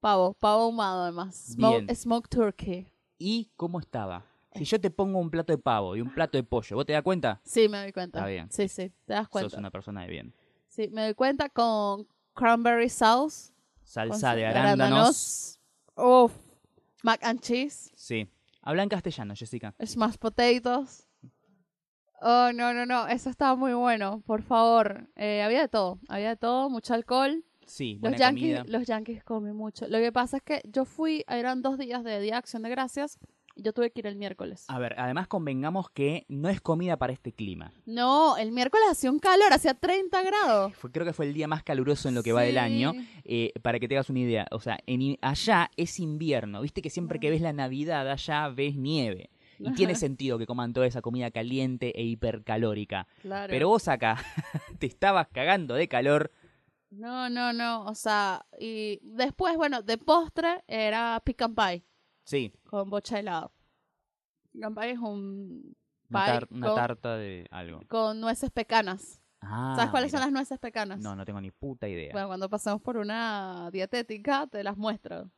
Pavo, 0.00 0.34
pavo 0.34 0.64
ahumado 0.64 1.02
además. 1.04 1.34
Smoke, 1.34 1.84
Bien. 1.86 1.96
smoked 1.96 2.28
turkey. 2.28 2.86
¿Y 3.18 3.50
cómo 3.56 3.80
estaba? 3.80 4.24
Si 4.54 4.64
yo 4.64 4.80
te 4.80 4.90
pongo 4.90 5.18
un 5.18 5.30
plato 5.30 5.52
de 5.52 5.58
pavo 5.58 5.96
y 5.96 6.00
un 6.00 6.12
plato 6.14 6.36
de 6.38 6.44
pollo, 6.44 6.76
¿vos 6.76 6.84
te 6.86 6.92
das 6.92 7.02
cuenta? 7.02 7.40
Sí, 7.42 7.68
me 7.68 7.78
doy 7.78 7.90
cuenta. 7.92 8.18
Está 8.20 8.28
bien. 8.28 8.48
Sí, 8.52 8.68
sí, 8.68 8.92
te 9.06 9.14
das 9.14 9.28
cuenta. 9.28 9.50
Sos 9.50 9.58
una 9.58 9.70
persona 9.70 10.02
de 10.02 10.08
bien. 10.08 10.34
Sí, 10.68 10.88
me 10.92 11.02
doy 11.02 11.14
cuenta 11.14 11.48
con 11.48 12.06
cranberry 12.34 12.88
sauce. 12.88 13.52
Salsa 13.84 14.18
sa- 14.18 14.34
de 14.34 14.46
arándanos. 14.46 15.60
Uf. 15.96 16.32
Mac 17.02 17.20
and 17.22 17.40
cheese. 17.40 17.90
Sí. 17.94 18.28
Habla 18.62 18.82
en 18.82 18.88
castellano, 18.88 19.34
Jessica. 19.36 19.74
Smashed 19.84 20.18
potatoes. 20.18 21.06
Oh, 22.22 22.50
no, 22.54 22.72
no, 22.72 22.86
no. 22.86 23.06
Eso 23.08 23.28
estaba 23.28 23.54
muy 23.56 23.74
bueno. 23.74 24.22
Por 24.26 24.42
favor. 24.42 25.08
Eh, 25.16 25.42
había 25.42 25.60
de 25.60 25.68
todo. 25.68 25.98
Había 26.08 26.30
de 26.30 26.36
todo. 26.36 26.70
Mucho 26.70 26.94
alcohol. 26.94 27.44
Sí, 27.66 27.94
Los 27.94 28.00
buena 28.02 28.16
yankees, 28.18 28.58
comida. 28.58 28.78
los 28.78 28.86
yankees 28.86 29.24
comen 29.24 29.56
mucho. 29.56 29.86
Lo 29.88 29.98
que 29.98 30.12
pasa 30.12 30.36
es 30.38 30.42
que 30.42 30.60
yo 30.64 30.84
fui, 30.84 31.24
eran 31.28 31.62
dos 31.62 31.78
días 31.78 32.04
de 32.04 32.20
Día 32.20 32.32
de 32.32 32.38
Acción 32.38 32.62
de 32.62 32.68
Gracias. 32.70 33.18
Yo 33.56 33.72
tuve 33.72 33.90
que 33.92 34.00
ir 34.00 34.06
el 34.08 34.16
miércoles. 34.16 34.64
A 34.68 34.78
ver, 34.80 34.96
además 34.98 35.28
convengamos 35.28 35.88
que 35.90 36.26
no 36.28 36.48
es 36.48 36.60
comida 36.60 36.96
para 36.96 37.12
este 37.12 37.32
clima. 37.32 37.72
No, 37.86 38.36
el 38.36 38.50
miércoles 38.50 38.86
hacía 38.90 39.10
un 39.12 39.20
calor, 39.20 39.52
hacía 39.52 39.74
30 39.74 40.22
grados. 40.22 40.74
Fue- 40.74 40.90
creo 40.90 41.06
que 41.06 41.12
fue 41.12 41.26
el 41.26 41.34
día 41.34 41.46
más 41.46 41.62
caluroso 41.62 42.08
en 42.08 42.14
lo 42.16 42.22
que 42.24 42.32
va 42.32 42.42
del 42.42 42.58
año. 42.58 42.92
Eh, 43.24 43.52
para 43.62 43.78
que 43.78 43.86
te 43.86 43.94
hagas 43.94 44.10
una 44.10 44.18
idea, 44.20 44.46
o 44.50 44.58
sea, 44.60 44.78
en 44.86 45.16
allá 45.22 45.70
es 45.76 46.00
invierno. 46.00 46.62
Viste 46.62 46.82
que 46.82 46.90
siempre 46.90 47.20
que 47.20 47.30
ves 47.30 47.40
la 47.40 47.52
Navidad 47.52 48.10
allá 48.10 48.48
ves 48.48 48.74
nieve. 48.76 49.30
Y 49.60 49.72
tiene 49.74 49.94
sentido 49.94 50.36
que 50.36 50.46
coman 50.46 50.72
toda 50.72 50.86
esa 50.88 51.00
comida 51.00 51.30
caliente 51.30 51.92
e 51.98 52.02
hipercalórica. 52.02 53.06
Claro. 53.22 53.50
Pero 53.50 53.68
vos 53.68 53.86
acá 53.86 54.16
te 54.80 54.86
estabas 54.86 55.28
cagando 55.28 55.74
de 55.74 55.86
calor. 55.86 56.32
No, 56.90 57.28
no, 57.30 57.52
no. 57.52 57.84
O 57.84 57.94
sea, 57.94 58.46
y 58.58 58.98
después, 59.02 59.56
bueno, 59.56 59.82
de 59.82 59.96
postre 59.98 60.64
era 60.66 61.20
pecan 61.24 61.54
pie 61.54 61.84
Sí, 62.24 62.52
con 62.64 62.90
bocha 62.90 63.18
helado. 63.18 63.52
Pecan 64.52 64.74
pie 64.74 64.90
es 64.92 64.98
un 64.98 65.76
una, 66.10 66.26
tar- 66.26 66.48
una 66.50 66.66
con, 66.68 66.76
tarta 66.76 67.16
de 67.16 67.46
algo. 67.50 67.80
con 67.88 68.20
nueces 68.20 68.50
pecanas. 68.50 69.20
Ah, 69.40 69.74
¿Sabes 69.76 69.90
cuáles 69.90 70.10
mira. 70.12 70.18
son 70.20 70.26
las 70.28 70.32
nueces 70.32 70.58
pecanas? 70.58 71.00
No, 71.00 71.14
no 71.16 71.24
tengo 71.24 71.40
ni 71.40 71.50
puta 71.50 71.86
idea. 71.88 72.12
Bueno, 72.12 72.28
cuando 72.28 72.48
pasemos 72.48 72.80
por 72.80 72.96
una 72.96 73.68
dietética 73.72 74.46
te 74.46 74.62
las 74.64 74.76
muestro. 74.76 75.30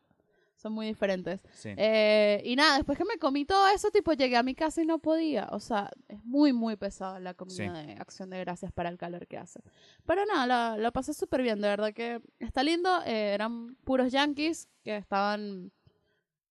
Son 0.54 0.72
muy 0.72 0.86
diferentes. 0.86 1.40
Sí. 1.52 1.70
Eh, 1.76 2.40
y 2.44 2.56
nada, 2.56 2.76
después 2.76 2.96
que 2.96 3.04
me 3.04 3.18
comí 3.18 3.44
todo 3.44 3.68
eso, 3.68 3.90
tipo, 3.90 4.12
llegué 4.14 4.36
a 4.36 4.42
mi 4.42 4.54
casa 4.54 4.80
y 4.82 4.86
no 4.86 4.98
podía. 5.00 5.48
O 5.52 5.60
sea, 5.60 5.90
es 6.08 6.22
muy, 6.24 6.52
muy 6.54 6.76
pesada 6.76 7.20
la 7.20 7.34
comida 7.34 7.54
Sí. 7.56 7.86
de 7.86 7.92
acción 7.94 8.30
de 8.30 8.38
gracias 8.40 8.72
para 8.72 8.88
el 8.88 8.96
calor 8.96 9.26
que 9.26 9.36
hace. 9.36 9.60
Pero 10.06 10.24
nada, 10.24 10.46
la, 10.46 10.76
la 10.78 10.90
pasé 10.92 11.12
súper 11.12 11.42
bien, 11.42 11.60
de 11.60 11.68
verdad 11.68 11.92
que 11.92 12.22
está 12.38 12.62
lindo. 12.62 12.88
Eh, 13.04 13.34
eran 13.34 13.76
puros 13.84 14.10
yankees 14.12 14.68
que 14.82 14.96
estaban 14.96 15.72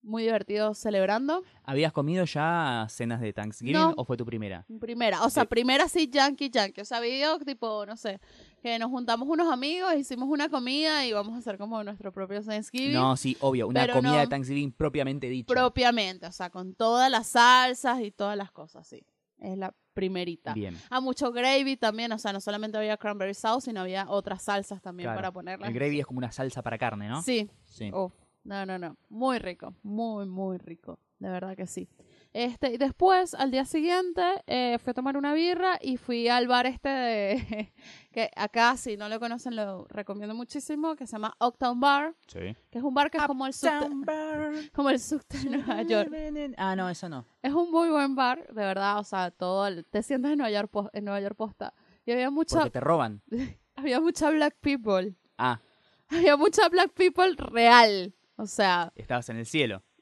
muy 0.06 0.24
divertidos 0.24 0.78
celebrando. 0.78 1.44
¿Habías 1.64 1.92
comido 1.92 2.24
ya 2.26 2.86
cenas 2.90 3.20
de 3.22 3.34
Thanksgiving 3.34 3.74
No. 3.74 3.94
o 3.98 4.06
fue 4.06 4.16
tu 4.18 4.26
primera? 4.26 4.66
Primera, 4.80 5.24
o 5.24 5.30
sea, 5.30 5.44
Sí. 5.44 5.48
primera 5.50 5.90
sí, 5.90 6.08
yankee, 6.10 6.50
yankee. 6.50 6.82
O 6.82 6.86
sea, 6.86 7.00
video 7.00 7.40
tipo, 7.40 7.86
no 7.86 7.98
sé, 7.98 8.20
que 8.62 8.78
nos 8.80 8.90
juntamos 8.92 9.28
unos 9.28 9.52
amigos, 9.52 9.94
hicimos 9.96 10.30
una 10.30 10.48
comida 10.50 11.06
y 11.06 11.12
vamos 11.14 11.34
a 11.36 11.40
hacer 11.40 11.58
como 11.58 11.84
nuestro 11.84 12.12
propio 12.14 12.42
Thanksgiving. 12.44 12.94
No, 12.94 13.18
sí, 13.18 13.36
obvio, 13.42 13.68
una 13.68 13.88
comida 13.92 14.14
no. 14.14 14.20
de 14.20 14.28
Thanksgiving 14.28 14.72
propiamente 14.72 15.28
dicha. 15.28 15.54
propiamente, 15.54 16.28
o 16.28 16.32
sea, 16.32 16.50
con 16.50 16.76
todas 16.76 17.10
las 17.12 17.28
salsas 17.28 18.00
y 18.02 18.12
todas 18.12 18.38
las 18.38 18.52
cosas, 18.52 18.88
sí. 18.88 19.04
Es 19.40 19.58
la 19.58 19.74
primerita. 19.94 20.54
Bien. 20.54 20.78
Ah, 20.90 21.00
mucho 21.02 21.32
gravy 21.32 21.78
también, 21.78 22.12
o 22.12 22.18
sea, 22.20 22.32
no 22.34 22.40
solamente 22.42 22.78
había 22.78 22.98
cranberry 22.98 23.34
sauce, 23.34 23.66
sino 23.70 23.82
había 23.82 24.06
otras 24.10 24.44
salsas 24.44 24.82
también 24.82 25.08
Claro. 25.08 25.18
para 25.18 25.32
ponerlas. 25.32 25.68
El 25.70 25.74
gravy 25.76 26.00
es 26.00 26.06
como 26.06 26.20
una 26.20 26.32
salsa 26.32 26.62
para 26.62 26.78
carne, 26.78 27.08
¿no? 27.10 27.22
Sí. 27.22 27.50
Sí. 27.66 27.92
Uf, 27.94 28.14
no, 28.46 28.66
no, 28.66 28.78
no. 28.80 28.96
Muy 29.10 29.40
rico, 29.40 29.74
muy, 29.84 30.26
muy 30.26 30.58
rico. 30.58 31.00
De 31.20 31.30
verdad 31.30 31.56
que 31.56 31.66
sí. 31.68 31.88
Este, 32.34 32.74
y 32.74 32.78
después, 32.78 33.34
al 33.34 33.50
día 33.50 33.64
siguiente, 33.64 34.22
eh, 34.48 34.78
fui 34.80 34.92
a 34.92 34.94
tomar 34.94 35.16
una 35.16 35.34
birra 35.34 35.80
y 35.82 35.96
fui 35.96 36.28
al 36.28 36.48
bar 36.50 36.66
este 36.66 36.90
de, 36.90 37.74
que 38.12 38.30
acá, 38.36 38.76
si 38.76 38.98
no 38.98 39.08
lo 39.08 39.18
conocen, 39.22 39.56
lo 39.56 39.86
recomiendo 39.88 40.36
muchísimo, 40.36 40.98
que 40.98 41.08
se 41.08 41.14
llama 41.14 41.34
Octown 41.40 41.80
Bar, 41.80 42.14
Sí. 42.28 42.54
que 42.70 42.78
es 42.80 42.84
un 42.84 42.94
bar 42.94 43.10
que 43.10 43.18
es 43.18 43.24
como 43.26 43.48
el 43.48 43.54
subte, 43.54 43.88
como 44.74 44.90
el 44.90 45.00
subte 45.00 45.38
de 45.38 45.50
Nueva 45.58 45.82
York. 45.84 46.12
Ah, 46.58 46.76
no, 46.76 46.90
eso 46.90 47.08
no. 47.08 47.26
Es 47.42 47.54
un 47.54 47.72
muy 47.72 47.90
buen 47.90 48.14
bar, 48.16 48.46
de 48.48 48.54
verdad, 48.66 49.00
o 49.00 49.04
sea, 49.06 49.32
todo, 49.32 49.66
el- 49.68 49.86
te 49.86 50.04
sientas 50.04 50.32
en 50.34 50.40
Nueva 50.40 50.52
York, 50.52 50.90
en 50.92 51.06
Nueva 51.06 51.22
York 51.22 51.38
posta. 51.38 51.74
Y 52.06 52.12
había 52.12 52.30
mucha, 52.30 52.58
Porque 52.58 52.72
te 52.72 52.80
roban. 52.82 53.22
había 53.78 54.02
mucha 54.02 54.30
black 54.32 54.58
people. 54.60 55.16
Ah, 55.38 55.62
Había 56.10 56.36
mucha 56.38 56.68
Black 56.70 56.92
People 56.94 57.34
real. 57.38 58.14
O 58.38 58.46
sea, 58.48 58.92
Estabas 58.96 59.30
en 59.30 59.38
el 59.38 59.46
cielo. 59.46 59.84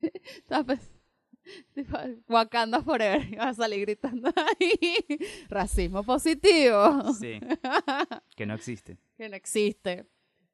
estaba 0.00 0.64
pens- 0.64 0.90
tipo, 1.74 1.96
Wakanda 2.28 2.82
Forever. 2.82 3.26
Iba 3.32 3.48
a 3.48 3.54
salir 3.54 3.80
gritando 3.82 4.32
ahí. 4.36 5.04
Racismo 5.48 6.02
positivo. 6.02 7.12
Sí. 7.14 7.40
que 8.36 8.46
no 8.46 8.54
existe. 8.54 8.98
que 9.16 9.28
no 9.28 9.36
existe. 9.36 10.06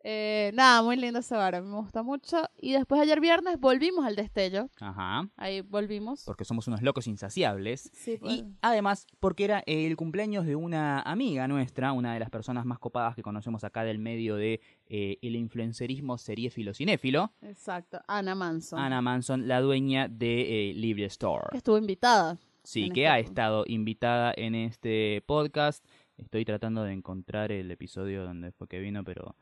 Eh, 0.03 0.51
nada, 0.55 0.83
muy 0.83 0.97
lindo 0.97 1.19
ese 1.19 1.35
bar, 1.35 1.61
me 1.63 1.77
gusta 1.77 2.03
mucho. 2.03 2.49
Y 2.57 2.73
después 2.73 3.01
ayer 3.01 3.21
viernes 3.21 3.61
volvimos 3.61 4.05
al 4.05 4.17
destello. 4.17 4.69
Ajá. 4.81 5.29
Ahí 5.37 5.61
volvimos. 5.61 6.25
Porque 6.25 6.45
somos 6.45 6.67
unos 6.69 6.83
locos 6.83 7.07
insaciables. 7.07 7.91
Sí, 7.93 8.17
pues. 8.19 8.33
Y 8.33 8.45
además, 8.63 9.07
porque 9.21 9.45
era 9.45 9.63
el 9.67 9.97
cumpleaños 9.97 10.47
de 10.47 10.57
una 10.57 11.01
amiga 11.01 11.47
nuestra, 11.49 11.93
una 11.93 12.15
de 12.15 12.21
las 12.21 12.31
personas 12.31 12.65
más 12.65 12.79
copadas 12.79 13.15
que 13.15 13.23
conocemos 13.23 13.65
acá 13.65 13.85
del 13.85 13.99
medio 13.99 14.37
de 14.37 14.61
eh, 14.87 15.19
el 15.23 15.37
influencerismo 15.37 16.19
seriéfilo 16.19 16.73
cinéfilo, 16.75 17.33
Exacto, 17.43 18.01
Ana 18.07 18.35
Manson. 18.35 18.79
Ana 18.79 19.03
Manson, 19.03 19.47
la 19.49 19.61
dueña 19.61 20.09
de 20.09 20.71
eh, 20.71 20.75
Libre 20.75 21.05
Store. 21.07 21.47
Que 21.51 21.59
estuvo 21.59 21.79
invitada. 21.79 22.39
Sí, 22.63 22.91
que 22.91 23.03
este 23.03 23.09
ha 23.09 23.19
estado 23.19 23.65
invitada 23.67 24.33
en 24.37 24.55
este 24.55 25.23
podcast. 25.27 25.85
Estoy 26.17 26.45
tratando 26.45 26.83
de 26.85 26.93
encontrar 26.93 27.51
el 27.53 27.71
episodio 27.71 28.25
donde 28.25 28.53
fue 28.53 28.69
que 28.69 28.79
vino, 28.79 29.03
pero 29.05 29.35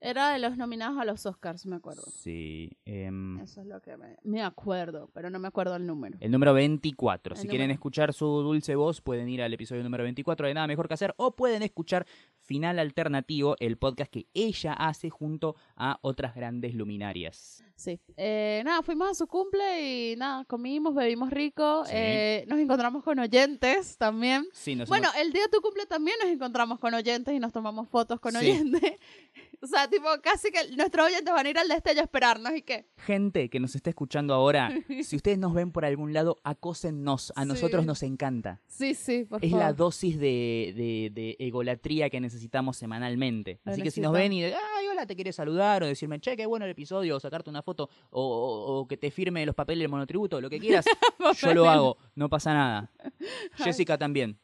Era 0.00 0.30
de 0.32 0.38
los 0.38 0.56
nominados 0.58 0.98
a 0.98 1.04
los 1.04 1.24
Oscars, 1.24 1.64
me 1.66 1.76
acuerdo. 1.76 2.02
sí. 2.10 2.70
em, 2.84 3.38
Eso 3.40 3.62
es 3.62 3.66
lo 3.66 3.80
que 3.80 3.96
me, 3.96 4.16
me 4.24 4.42
acuerdo, 4.42 5.10
pero 5.14 5.30
no 5.30 5.38
me 5.38 5.48
acuerdo 5.48 5.74
el 5.74 5.86
número. 5.86 6.18
el 6.20 6.30
número 6.30 6.52
24. 6.52 7.34
El 7.34 7.40
si 7.40 7.48
quieren 7.48 7.66
número. 7.68 7.74
escuchar 7.74 8.12
su 8.12 8.26
dulce 8.26 8.74
voz, 8.76 9.00
pueden 9.00 9.28
ir 9.28 9.42
al 9.42 9.52
episodio 9.54 9.82
número 9.82 10.04
24 10.04 10.46
de 10.46 10.54
Nada 10.54 10.66
Mejor 10.66 10.86
que 10.88 10.94
Hacer 10.94 11.14
o 11.16 11.34
pueden 11.34 11.62
escuchar 11.62 12.06
Final 12.40 12.78
Alternativo, 12.78 13.56
el 13.58 13.78
podcast 13.78 14.12
que 14.12 14.26
ella 14.34 14.74
hace 14.74 15.08
junto 15.10 15.56
a 15.76 15.98
otras 16.02 16.34
grandes 16.34 16.74
luminarias. 16.74 17.64
Sí. 17.76 18.00
Eh, 18.16 18.62
nada, 18.64 18.82
fuimos 18.82 19.10
a 19.10 19.14
su 19.14 19.26
cumple 19.26 20.12
y 20.12 20.16
nada, 20.16 20.44
comimos, 20.46 20.94
bebimos 20.94 21.30
rico. 21.30 21.84
Sí. 21.84 21.92
eh, 21.94 22.44
nos 22.48 22.58
encontramos 22.58 23.04
con 23.04 23.18
oyentes 23.18 23.98
también. 23.98 24.46
Sí, 24.52 24.74
nos 24.74 24.88
Bueno, 24.88 25.08
hemos- 25.14 25.20
el 25.26 25.32
día 25.32 25.42
de 25.42 25.48
tu 25.50 25.60
cumple 25.60 25.84
también 25.86 26.16
nos 26.22 26.30
encontramos 26.30 26.78
con 26.80 26.94
oyentes 26.94 27.34
y 27.34 27.38
nos 27.38 27.52
tomamos 27.52 27.88
fotos 27.88 28.18
con 28.18 28.32
Sí. 28.32 28.38
oyentes. 28.38 28.80
o 29.62 29.66
sea, 29.66 29.88
tipo, 29.88 30.06
casi 30.22 30.50
que 30.50 30.74
nuestros 30.76 31.06
oyentes 31.06 31.32
van 31.32 31.44
a 31.46 31.50
ir 31.50 31.58
al 31.58 31.68
destello 31.68 32.00
a 32.00 32.04
esperarnos 32.04 32.52
y 32.56 32.62
qué. 32.62 32.86
gente 32.96 33.48
que 33.50 33.60
nos 33.60 33.74
está 33.74 33.90
escuchando 33.90 34.32
ahora, 34.34 34.70
si 35.02 35.16
ustedes 35.16 35.38
nos 35.38 35.52
ven 35.52 35.70
por 35.70 35.84
algún 35.84 36.12
lado, 36.14 36.38
acósennos. 36.44 37.32
A 37.36 37.44
nosotros 37.44 37.84
nos 37.84 38.02
encanta. 38.02 38.60
Sí, 38.66 38.94
sí, 38.94 39.24
por 39.24 39.44
Es 39.44 39.50
favor. 39.50 39.66
la 39.66 39.72
dosis 39.74 40.18
de, 40.18 40.72
de- 40.76 41.10
de 41.12 41.36
egolatría 41.38 42.08
que 42.10 42.20
necesitamos 42.20 42.76
semanalmente. 42.78 43.60
Así 43.64 43.82
que 43.82 43.90
si 43.90 44.00
nos 44.00 44.12
ven 44.12 44.32
y 44.32 44.40
de, 44.42 44.54
ay, 44.54 44.86
hola, 44.88 45.06
te 45.06 45.14
quiere 45.14 45.32
saludar, 45.32 45.82
o 45.82 45.86
decirme, 45.86 46.20
che, 46.20 46.36
qué 46.36 46.46
bueno 46.46 46.64
el 46.64 46.70
episodio, 46.70 47.16
o 47.16 47.20
sacarte 47.20 47.50
una 47.50 47.62
foto, 47.66 47.90
o, 48.10 48.22
o- 48.22 48.78
o 48.80 48.88
que 48.88 48.96
te 48.96 49.10
firme 49.10 49.44
los 49.44 49.54
papeles 49.54 49.82
del 49.82 49.90
monotributo, 49.90 50.40
lo 50.40 50.48
que 50.48 50.58
quieras, 50.60 50.86
yo 51.42 51.52
lo 51.52 51.68
hago, 51.68 51.98
no 52.14 52.28
pasa 52.30 52.54
nada. 52.54 52.90
Jessica 53.56 53.98
también. 53.98 54.38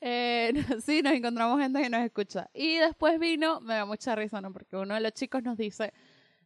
Eh, 0.00 0.52
sí, 0.84 1.02
nos 1.02 1.12
encontramos 1.12 1.60
gente 1.60 1.82
que 1.82 1.88
nos 1.90 2.00
escucha. 2.02 2.48
Y 2.54 2.76
después 2.76 3.18
vino, 3.18 3.60
me 3.60 3.74
da 3.74 3.84
mucha 3.84 4.14
risa, 4.14 4.40
¿no? 4.40 4.52
Porque 4.52 4.76
uno 4.76 4.94
de 4.94 5.00
los 5.00 5.12
chicos 5.12 5.42
nos 5.42 5.56
dice, 5.58 5.92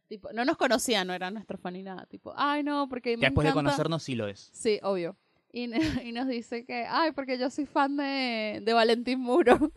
tipo, 0.07 0.29
no 0.33 0.43
nos 0.45 0.57
conocía, 0.57 1.03
no 1.05 1.13
era 1.13 1.31
nuestro 1.31 1.57
fan 1.57 1.73
ni 1.73 1.83
nada. 1.83 2.05
Tipo, 2.07 2.33
ay, 2.35 2.63
no, 2.63 2.87
porque 2.89 3.11
Que 3.11 3.17
me 3.17 3.21
después 3.27 3.47
de 3.47 3.53
conocernos 3.53 4.03
sí 4.03 4.15
lo 4.15 4.27
es. 4.27 4.49
Sí, 4.53 4.79
obvio. 4.83 5.15
Y, 5.51 5.63
y 6.03 6.11
nos 6.11 6.27
dice 6.27 6.65
que, 6.65 6.85
ay, 6.87 7.11
porque 7.13 7.37
yo 7.37 7.49
soy 7.49 7.65
fan 7.65 7.95
de, 7.97 8.59
de 8.63 8.73
Valentín 8.73 9.19
Muro. 9.19 9.71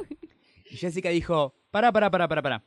Y 0.71 0.77
Jessica 0.77 1.09
dijo, 1.11 1.55
para, 1.71 1.91
para, 1.93 2.11
para, 2.11 2.29
para, 2.29 2.43
para. 2.43 2.65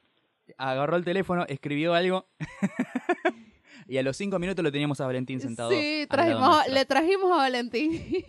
Agarró 0.57 0.95
el 0.97 1.05
teléfono, 1.05 1.45
escribió 1.47 1.93
algo. 1.93 2.29
y 3.87 3.97
a 3.97 4.03
los 4.03 4.17
cinco 4.17 4.39
minutos 4.39 4.63
lo 4.63 4.71
teníamos 4.71 4.99
a 5.01 5.05
Valentín 5.05 5.39
sentado. 5.39 5.71
sí, 5.71 6.05
trajimos, 6.09 6.67
le 6.67 6.85
trajimos 6.85 7.31
a 7.31 7.37
Valentín. 7.37 8.01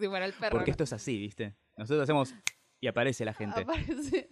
Si 0.00 0.06
fuera 0.08 0.24
el 0.26 0.32
perro. 0.32 0.52
Porque 0.56 0.70
esto 0.70 0.84
es 0.84 0.92
así, 0.92 1.18
¿viste? 1.18 1.56
Nosotros 1.76 2.04
hacemos 2.04 2.34
y 2.80 2.86
aparece 2.86 3.24
la 3.24 3.34
gente. 3.34 3.62
Aparece- 3.62 4.28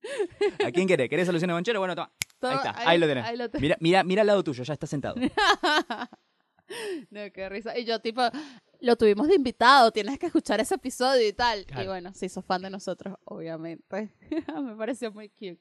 ¿A 0.66 0.70
quién 0.72 0.86
quiere? 0.86 1.08
¿Querés 1.08 1.26
solución 1.26 1.48
de 1.48 1.54
bonchero? 1.54 1.78
Bueno, 1.80 1.94
toma. 1.94 2.12
todo- 2.38 2.50
ahí 2.50 2.56
está, 2.56 2.88
ahí, 2.88 2.98
lo 2.98 3.06
tenés. 3.06 3.24
ahí 3.24 3.36
lo 3.36 3.48
tenés. 3.48 3.62
Mira, 3.62 3.76
mira, 3.80 4.04
mira 4.04 4.20
al 4.22 4.26
lado 4.28 4.42
tuyo, 4.44 4.62
ya 4.64 4.72
está 4.72 4.86
sentado. 4.86 5.14
No, 7.10 7.20
qué 7.32 7.48
risa. 7.48 7.76
Y 7.78 7.84
yo, 7.84 8.00
tipo, 8.00 8.22
lo 8.80 8.96
tuvimos 8.96 9.28
de 9.28 9.34
invitado, 9.34 9.90
tienes 9.90 10.18
que 10.18 10.26
escuchar 10.26 10.60
ese 10.60 10.74
episodio 10.76 11.26
y 11.26 11.32
tal. 11.32 11.60
Y 11.60 11.64
Claro. 11.64 11.88
bueno, 11.90 12.12
sí, 12.14 12.28
sos 12.28 12.44
fan 12.44 12.62
de 12.62 12.70
nosotros, 12.70 13.16
obviamente. 13.24 14.12
Me 14.62 14.76
pareció 14.76 15.12
muy 15.12 15.28
cute. 15.30 15.58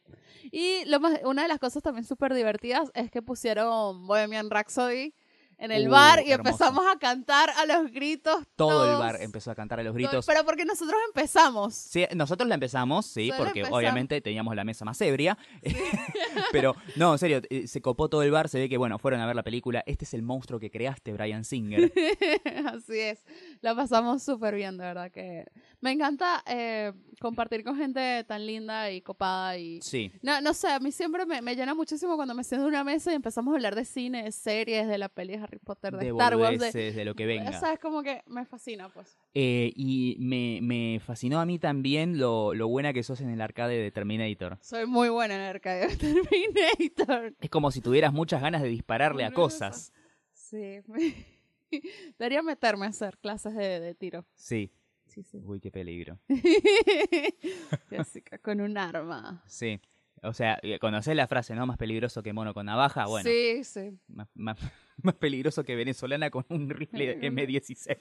Y 0.51 0.85
lo 0.85 0.99
más, 0.99 1.19
una 1.23 1.41
de 1.43 1.47
las 1.47 1.59
cosas 1.59 1.81
también 1.83 2.03
súper 2.05 2.33
divertidas 2.33 2.91
es 2.93 3.09
que 3.11 3.21
pusieron 3.21 4.05
Bohemian 4.07 4.49
Rhapsody 4.49 5.13
en 5.59 5.71
el 5.71 5.87
Uh, 5.87 5.91
bar 5.91 6.23
y 6.25 6.31
hermoso. 6.31 6.49
empezamos 6.51 6.85
a 6.87 6.97
cantar 6.99 7.49
a 7.51 7.65
los 7.65 7.91
gritos. 7.91 8.45
Todo 8.55 8.83
el 8.85 8.89
todos. 8.91 8.99
bar 8.99 9.21
empezó 9.21 9.51
a 9.51 9.55
cantar 9.55 9.79
a 9.79 9.83
los 9.83 9.93
gritos. 9.93 10.25
Pero 10.25 10.43
porque 10.45 10.65
nosotros 10.65 10.99
empezamos. 11.07 11.73
Sí, 11.73 12.05
nosotros 12.15 12.47
la 12.47 12.55
empezamos, 12.55 13.05
sí, 13.05 13.29
Solo 13.29 13.37
porque 13.45 13.59
empezamos. 13.59 13.77
obviamente 13.79 14.21
teníamos 14.21 14.55
la 14.55 14.63
mesa 14.63 14.85
más 14.85 14.99
ebria. 15.01 15.37
Pero 16.51 16.75
no, 16.95 17.13
en 17.13 17.19
serio, 17.19 17.41
eh, 17.49 17.67
se 17.67 17.81
copó 17.81 18.09
todo 18.09 18.23
el 18.23 18.31
bar, 18.31 18.49
se 18.49 18.59
ve 18.59 18.69
que, 18.69 18.77
bueno, 18.77 18.99
fueron 18.99 19.19
a 19.21 19.25
ver 19.25 19.35
la 19.35 19.43
película. 19.43 19.83
Este 19.85 20.05
es 20.05 20.13
el 20.13 20.21
monstruo 20.21 20.59
que 20.59 20.69
creaste, 20.69 21.13
Brian 21.13 21.43
Singer. 21.43 21.91
Así 22.73 22.99
es. 22.99 23.19
La 23.61 23.75
pasamos 23.75 24.23
súper 24.23 24.55
bien, 24.55 24.77
de 24.77 24.85
verdad 24.85 25.11
que 25.11 25.45
me 25.81 25.91
encanta 25.91 26.43
eh, 26.47 26.91
compartir 27.19 27.63
con 27.63 27.77
gente 27.77 28.23
tan 28.25 28.45
linda 28.45 28.91
y 28.91 29.01
copada 29.01 29.57
y 29.57 29.79
Sí, 29.81 30.11
no, 30.21 30.41
no 30.41 30.53
sé, 30.53 30.67
a 30.69 30.79
mí 30.79 30.91
siempre 30.91 31.25
me, 31.25 31.41
me 31.41 31.55
llena 31.55 31.73
muchísimo 31.75 32.15
cuando 32.15 32.33
me 32.33 32.43
siento 32.43 32.65
en 32.67 32.73
una 32.73 32.83
mesa 32.83 33.11
y 33.11 33.15
empezamos 33.15 33.51
a 33.51 33.55
hablar 33.55 33.75
de 33.75 33.85
cine, 33.85 34.23
de 34.23 34.31
series, 34.31 34.87
de 34.87 34.97
la 34.97 35.09
peli 35.09 35.37
Harry 35.47 35.59
Potter, 35.59 35.93
de, 35.97 36.05
de 36.05 36.09
Star 36.11 36.35
Wars, 36.35 36.59
de, 36.73 36.91
de 36.91 37.05
lo 37.05 37.15
que 37.15 37.25
venga. 37.25 37.49
o 37.49 37.59
sea, 37.59 37.73
es 37.73 37.79
como 37.79 38.03
que 38.03 38.21
me 38.27 38.45
fascina, 38.45 38.89
pues. 38.89 39.17
Eh, 39.33 39.71
y 39.75 40.17
me, 40.19 40.59
me 40.61 40.99
fascinó 40.99 41.39
a 41.39 41.45
mí 41.45 41.57
también 41.59 42.17
lo, 42.19 42.53
lo 42.53 42.67
buena 42.67 42.93
que 42.93 43.03
sos 43.03 43.21
en 43.21 43.29
el 43.29 43.41
arcade 43.41 43.77
de 43.77 43.91
Terminator. 43.91 44.57
Soy 44.61 44.85
muy 44.85 45.09
buena 45.09 45.35
en 45.35 45.41
el 45.41 45.47
arcade 45.47 45.87
de 45.87 45.95
Terminator. 45.97 47.35
Es 47.39 47.49
como 47.49 47.71
si 47.71 47.81
tuvieras 47.81 48.13
muchas 48.13 48.41
ganas 48.41 48.61
de 48.61 48.67
dispararle 48.69 49.23
a 49.25 49.31
cosas. 49.31 49.93
Sí. 50.33 50.79
Debería 52.17 52.41
meterme 52.41 52.85
a 52.85 52.89
hacer 52.89 53.17
clases 53.17 53.53
de, 53.55 53.79
de 53.79 53.93
tiro. 53.95 54.25
Sí. 54.35 54.71
Sí, 55.07 55.23
sí. 55.23 55.39
Uy, 55.43 55.59
qué 55.59 55.71
peligro. 55.71 56.19
Jessica, 57.89 58.37
con 58.39 58.61
un 58.61 58.77
arma. 58.77 59.43
Sí. 59.47 59.79
O 60.23 60.33
sea, 60.33 60.59
eh, 60.63 60.79
conocés 60.79 61.15
la 61.15 61.27
frase, 61.27 61.55
¿no? 61.55 61.65
Más 61.67 61.77
peligroso 61.77 62.23
que 62.23 62.33
mono 62.33 62.53
con 62.53 62.65
navaja. 62.65 63.05
Bueno, 63.05 63.29
Sí, 63.29 63.63
sí. 63.63 63.97
más, 64.07 64.27
más- 64.33 64.57
más 65.03 65.15
peligroso 65.15 65.63
que 65.63 65.75
venezolana 65.75 66.29
con 66.29 66.45
un 66.49 66.69
rifle 66.69 67.19
M16. 67.21 67.97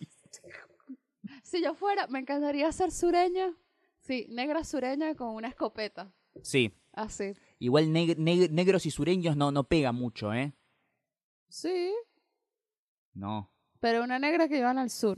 Si 1.42 1.62
yo 1.62 1.74
fuera, 1.74 2.06
me 2.06 2.20
encantaría 2.20 2.70
ser 2.72 2.90
sureña. 2.90 3.52
Sí, 4.00 4.26
negra 4.30 4.62
sureña 4.64 5.14
con 5.14 5.34
una 5.34 5.48
escopeta. 5.48 6.12
Sí. 6.42 6.72
Así. 6.92 7.32
Igual 7.58 7.86
neg- 7.88 8.16
neg- 8.16 8.50
negros 8.50 8.86
y 8.86 8.90
sureños 8.90 9.36
no, 9.36 9.50
no 9.50 9.64
pega 9.64 9.92
mucho, 9.92 10.32
¿eh? 10.32 10.54
Sí, 11.48 11.92
No. 13.14 13.50
pero 13.80 14.02
una 14.04 14.18
negra 14.18 14.48
que 14.48 14.58
iban 14.58 14.78
al 14.78 14.90
sur, 14.90 15.16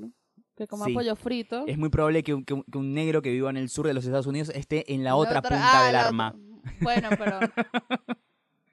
que 0.56 0.66
coma 0.66 0.86
Sí. 0.86 0.92
pollo 0.94 1.16
frito. 1.16 1.64
Es 1.66 1.78
muy 1.78 1.88
probable 1.88 2.22
que 2.22 2.34
un, 2.34 2.44
que 2.44 2.54
un- 2.54 2.64
que 2.64 2.78
un 2.78 2.92
negro 2.94 3.22
que 3.22 3.30
viva 3.30 3.50
en 3.50 3.56
el 3.56 3.68
sur 3.68 3.86
de 3.86 3.94
los 3.94 4.04
Estados 4.04 4.26
Unidos 4.26 4.50
esté 4.54 4.92
en 4.92 5.04
la 5.04 5.16
otra 5.16 5.38
otra- 5.40 5.50
punta 5.50 5.82
ah, 5.82 5.86
del 5.86 5.96
arma. 5.96 6.34
Bueno, 6.80 7.08
pero 7.18 7.40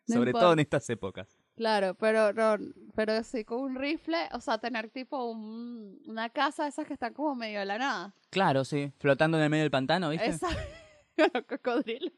No 0.08 0.14
Sobre 0.16 0.30
importa. 0.30 0.40
todo 0.46 0.54
en 0.54 0.60
estas 0.60 0.88
épocas. 0.92 1.38
claro, 1.56 1.96
pero 1.96 2.32
no, 2.34 2.58
pero 2.96 3.24
sí 3.24 3.44
con 3.44 3.60
un 3.62 3.76
rifle, 3.76 4.18
o 4.32 4.40
sea, 4.40 4.58
tener 4.58 4.90
tipo 4.90 5.24
un- 5.26 6.02
una 6.08 6.30
casa 6.30 6.64
de 6.64 6.70
esas 6.70 6.86
que 6.88 6.94
están 6.94 7.14
como 7.14 7.36
medio 7.36 7.60
de 7.60 7.66
la 7.66 7.78
nada. 7.78 8.14
Claro, 8.30 8.64
sí. 8.66 8.92
Flotando 9.00 9.38
en 9.38 9.44
el 9.44 9.50
medio 9.50 9.64
del 9.64 9.72
pantano, 9.72 10.10
¿viste? 10.10 10.28
Esa 10.28 10.48
los 11.18 11.46
cocodrilos. 11.48 12.14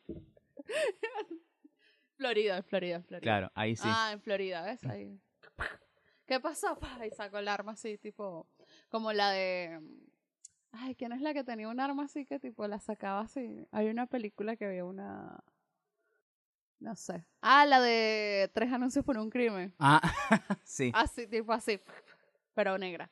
Florida, 2.15 2.57
en 2.57 2.63
Florida, 2.63 3.01
Florida. 3.01 3.21
Claro, 3.21 3.51
ahí 3.53 3.75
sí. 3.75 3.83
Ah, 3.85 4.09
en 4.13 4.21
Florida, 4.21 4.63
¿ves? 4.63 4.83
Ahí. 4.85 5.19
¿Qué 6.25 6.39
pasó? 6.39 6.77
Pa, 6.79 7.05
Y 7.05 7.11
sacó 7.11 7.37
el 7.37 7.47
arma 7.47 7.73
así, 7.73 7.97
tipo, 7.97 8.47
como 8.89 9.13
la 9.13 9.31
de... 9.31 9.79
Ay, 10.71 10.95
¿quién 10.95 11.11
es 11.13 11.21
la 11.21 11.33
que 11.33 11.43
tenía 11.43 11.69
un 11.69 11.79
arma 11.79 12.03
así 12.05 12.25
que 12.25 12.39
tipo 12.39 12.67
la 12.67 12.79
sacaba 12.79 13.21
así? 13.21 13.65
Hay 13.71 13.87
una 13.89 14.05
película 14.07 14.55
que 14.55 14.65
había 14.65 14.85
una... 14.85 15.39
No 16.79 16.95
sé. 16.95 17.25
Ah, 17.41 17.65
la 17.65 17.79
de 17.81 18.51
tres 18.53 18.71
anuncios 18.71 19.03
por 19.03 19.17
un 19.17 19.29
crimen. 19.29 19.73
Ah, 19.79 20.01
sí. 20.63 20.91
Así, 20.93 21.27
tipo 21.27 21.51
así. 21.53 21.79
Pero 22.53 22.77
negra. 22.77 23.09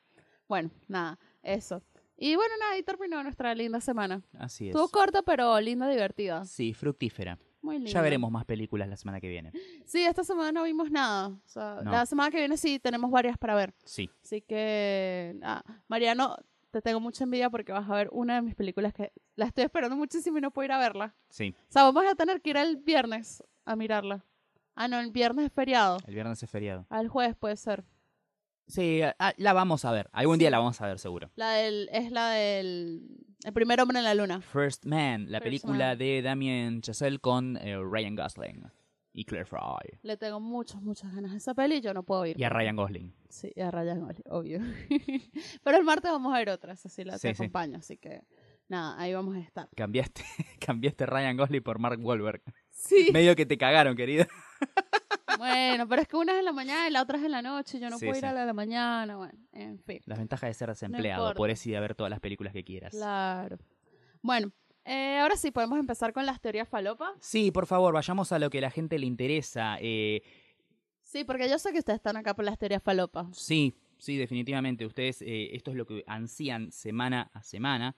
Bueno, 0.48 0.70
nada, 0.88 1.18
eso. 1.42 1.82
Y 2.16 2.34
bueno, 2.36 2.54
nada, 2.60 2.72
ahí 2.72 2.82
terminó 2.82 3.22
nuestra 3.22 3.54
linda 3.54 3.80
semana. 3.80 4.22
Así 4.38 4.68
es. 4.68 4.70
Estuvo 4.74 4.88
corta, 4.88 5.22
pero 5.22 5.60
linda, 5.60 5.88
divertida. 5.88 6.44
Sí, 6.44 6.72
fructífera. 6.72 7.38
Muy 7.60 7.76
linda. 7.76 7.90
Ya 7.90 8.00
veremos 8.00 8.30
más 8.30 8.44
películas 8.44 8.88
la 8.88 8.96
semana 8.96 9.20
que 9.20 9.28
viene. 9.28 9.52
Sí, 9.84 10.02
esta 10.04 10.22
semana 10.24 10.52
no 10.52 10.62
vimos 10.62 10.90
nada. 10.90 11.28
O 11.28 11.48
sea, 11.48 11.80
No. 11.82 11.90
La 11.90 12.06
semana 12.06 12.30
que 12.30 12.38
viene 12.38 12.56
sí 12.56 12.78
tenemos 12.78 13.10
varias 13.10 13.36
para 13.36 13.54
ver. 13.56 13.74
Sí. 13.84 14.08
Así 14.22 14.40
que, 14.40 15.36
ah, 15.42 15.62
Mariano, 15.88 16.36
te 16.70 16.80
tengo 16.80 17.00
mucha 17.00 17.24
envidia 17.24 17.50
porque 17.50 17.72
vas 17.72 17.88
a 17.90 17.94
ver 17.94 18.08
una 18.12 18.36
de 18.36 18.42
mis 18.42 18.54
películas 18.54 18.94
que 18.94 19.12
la 19.34 19.46
estoy 19.46 19.64
esperando 19.64 19.96
muchísimo 19.96 20.38
y 20.38 20.40
no 20.40 20.50
puedo 20.52 20.64
ir 20.66 20.72
a 20.72 20.78
verla. 20.78 21.14
Sí, 21.28 21.54
O 21.68 21.72
sea, 21.72 21.82
vamos 21.82 22.04
a 22.10 22.14
tener 22.14 22.40
que 22.40 22.50
ir 22.50 22.56
el 22.56 22.76
viernes 22.76 23.42
a 23.66 23.76
mirarla. 23.76 24.24
Ah, 24.74 24.88
no, 24.88 24.98
el 25.00 25.10
viernes 25.10 25.46
es 25.46 25.52
feriado. 25.52 25.98
el 26.06 26.14
viernes 26.14 26.42
es 26.42 26.48
feriado. 26.50 26.86
Al 26.90 27.08
jueves 27.08 27.36
puede 27.36 27.56
ser. 27.56 27.84
Sí, 28.68 29.00
ah, 29.18 29.32
la 29.36 29.52
vamos 29.52 29.84
a 29.84 29.92
ver. 29.92 30.08
Algún 30.12 30.38
día 30.38 30.50
la 30.50 30.58
vamos 30.58 30.80
a 30.80 30.86
ver 30.86 30.98
seguro. 30.98 31.30
La 31.36 31.50
del, 31.52 31.88
es 31.92 32.10
la 32.10 32.30
del 32.30 33.02
el 33.44 33.52
primer 33.52 33.80
hombre 33.80 33.98
en 33.98 34.04
la 34.04 34.14
luna. 34.14 34.40
First 34.40 34.86
Man, 34.86 35.30
la 35.30 35.38
First 35.38 35.44
película 35.44 35.88
Man. 35.88 35.98
de 35.98 36.22
Damien 36.22 36.80
Chazelle 36.82 37.18
con 37.20 37.56
eh, 37.58 37.76
Ryan 37.78 38.16
Gosling 38.16 38.64
y 39.12 39.24
Claire 39.24 39.46
Fry. 39.46 39.98
Le 40.02 40.16
tengo 40.16 40.40
muchas, 40.40 40.82
muchas 40.82 41.14
ganas 41.14 41.32
a 41.32 41.36
esa 41.36 41.54
peli 41.54 41.76
y 41.76 41.80
yo 41.80 41.94
no 41.94 42.02
puedo 42.02 42.26
ir. 42.26 42.38
Y 42.38 42.42
a 42.44 42.48
Ryan 42.50 42.76
Gosling. 42.76 43.14
Sí, 43.28 43.52
y 43.54 43.60
a 43.60 43.70
Ryan 43.70 44.00
Gosling, 44.00 44.24
obvio. 44.30 44.58
Pero 45.62 45.78
el 45.78 45.84
martes 45.84 46.10
vamos 46.10 46.34
a 46.34 46.38
ver 46.38 46.50
otras, 46.50 46.84
así 46.84 47.04
la 47.04 47.18
Sí, 47.18 47.28
te 47.28 47.34
sí. 47.34 47.42
acompaño. 47.44 47.78
Así 47.78 47.96
que, 47.98 48.24
nada, 48.68 49.00
ahí 49.00 49.14
vamos 49.14 49.36
a 49.36 49.40
estar. 49.40 49.68
Cambiaste, 49.76 50.22
cambiaste 50.60 51.06
Ryan 51.06 51.36
Gosling 51.36 51.62
por 51.62 51.78
Mark 51.78 51.98
Wahlberg. 52.04 52.42
Sí. 52.76 53.08
Medio 53.12 53.34
que 53.34 53.46
te 53.46 53.56
cagaron, 53.58 53.96
querida. 53.96 54.28
Bueno, 55.38 55.86
pero 55.86 56.00
es 56.00 56.08
que 56.08 56.16
una 56.16 56.32
es 56.32 56.38
en 56.38 56.46
la 56.46 56.52
mañana 56.52 56.88
y 56.88 56.90
la 56.90 57.02
otra 57.02 57.18
es 57.18 57.24
en 57.24 57.30
la 57.30 57.42
noche. 57.42 57.78
Yo 57.78 57.90
no 57.90 57.98
Sí, 57.98 58.06
puedo 58.06 58.16
ir 58.18 58.24
a 58.24 58.32
la 58.32 58.40
de 58.40 58.46
la 58.46 58.52
mañana. 58.54 59.16
Bueno, 59.16 59.34
en 59.52 59.78
fin. 59.80 60.00
Las 60.06 60.18
ventajas 60.18 60.48
de 60.48 60.54
ser 60.54 60.68
desempleado. 60.70 61.24
importa. 61.24 61.36
Podés 61.36 61.66
ir 61.66 61.76
a 61.76 61.80
ver 61.80 61.94
todas 61.94 62.08
las 62.10 62.20
películas 62.20 62.54
que 62.54 62.64
quieras. 62.64 62.92
Claro. 62.92 63.58
Bueno, 64.22 64.50
eh, 64.86 65.18
ahora 65.18 65.36
sí 65.36 65.50
podemos 65.50 65.78
empezar 65.78 66.14
con 66.14 66.24
las 66.24 66.40
teorías 66.40 66.66
falopa. 66.68 67.12
Sí, 67.20 67.50
por 67.50 67.66
favor, 67.66 67.92
vayamos 67.92 68.32
a 68.32 68.38
lo 68.38 68.48
que 68.48 68.58
a 68.58 68.62
la 68.62 68.70
gente 68.70 68.98
le 68.98 69.06
interesa. 69.06 69.76
Eh, 69.80 70.22
Sí, 71.02 71.22
porque 71.24 71.48
yo 71.50 71.58
sé 71.58 71.70
que 71.72 71.78
ustedes 71.80 71.98
están 71.98 72.16
acá 72.16 72.34
por 72.34 72.44
las 72.44 72.56
teorías 72.58 72.82
falopa. 72.82 73.28
sí, 73.32 73.74
sí, 73.98 74.16
definitivamente. 74.16 74.86
Ustedes, 74.86 75.20
eh, 75.22 75.54
esto 75.54 75.70
es 75.70 75.76
lo 75.76 75.84
que 75.86 76.02
ansían 76.06 76.72
semana 76.72 77.30
a 77.34 77.42
semana. 77.42 77.94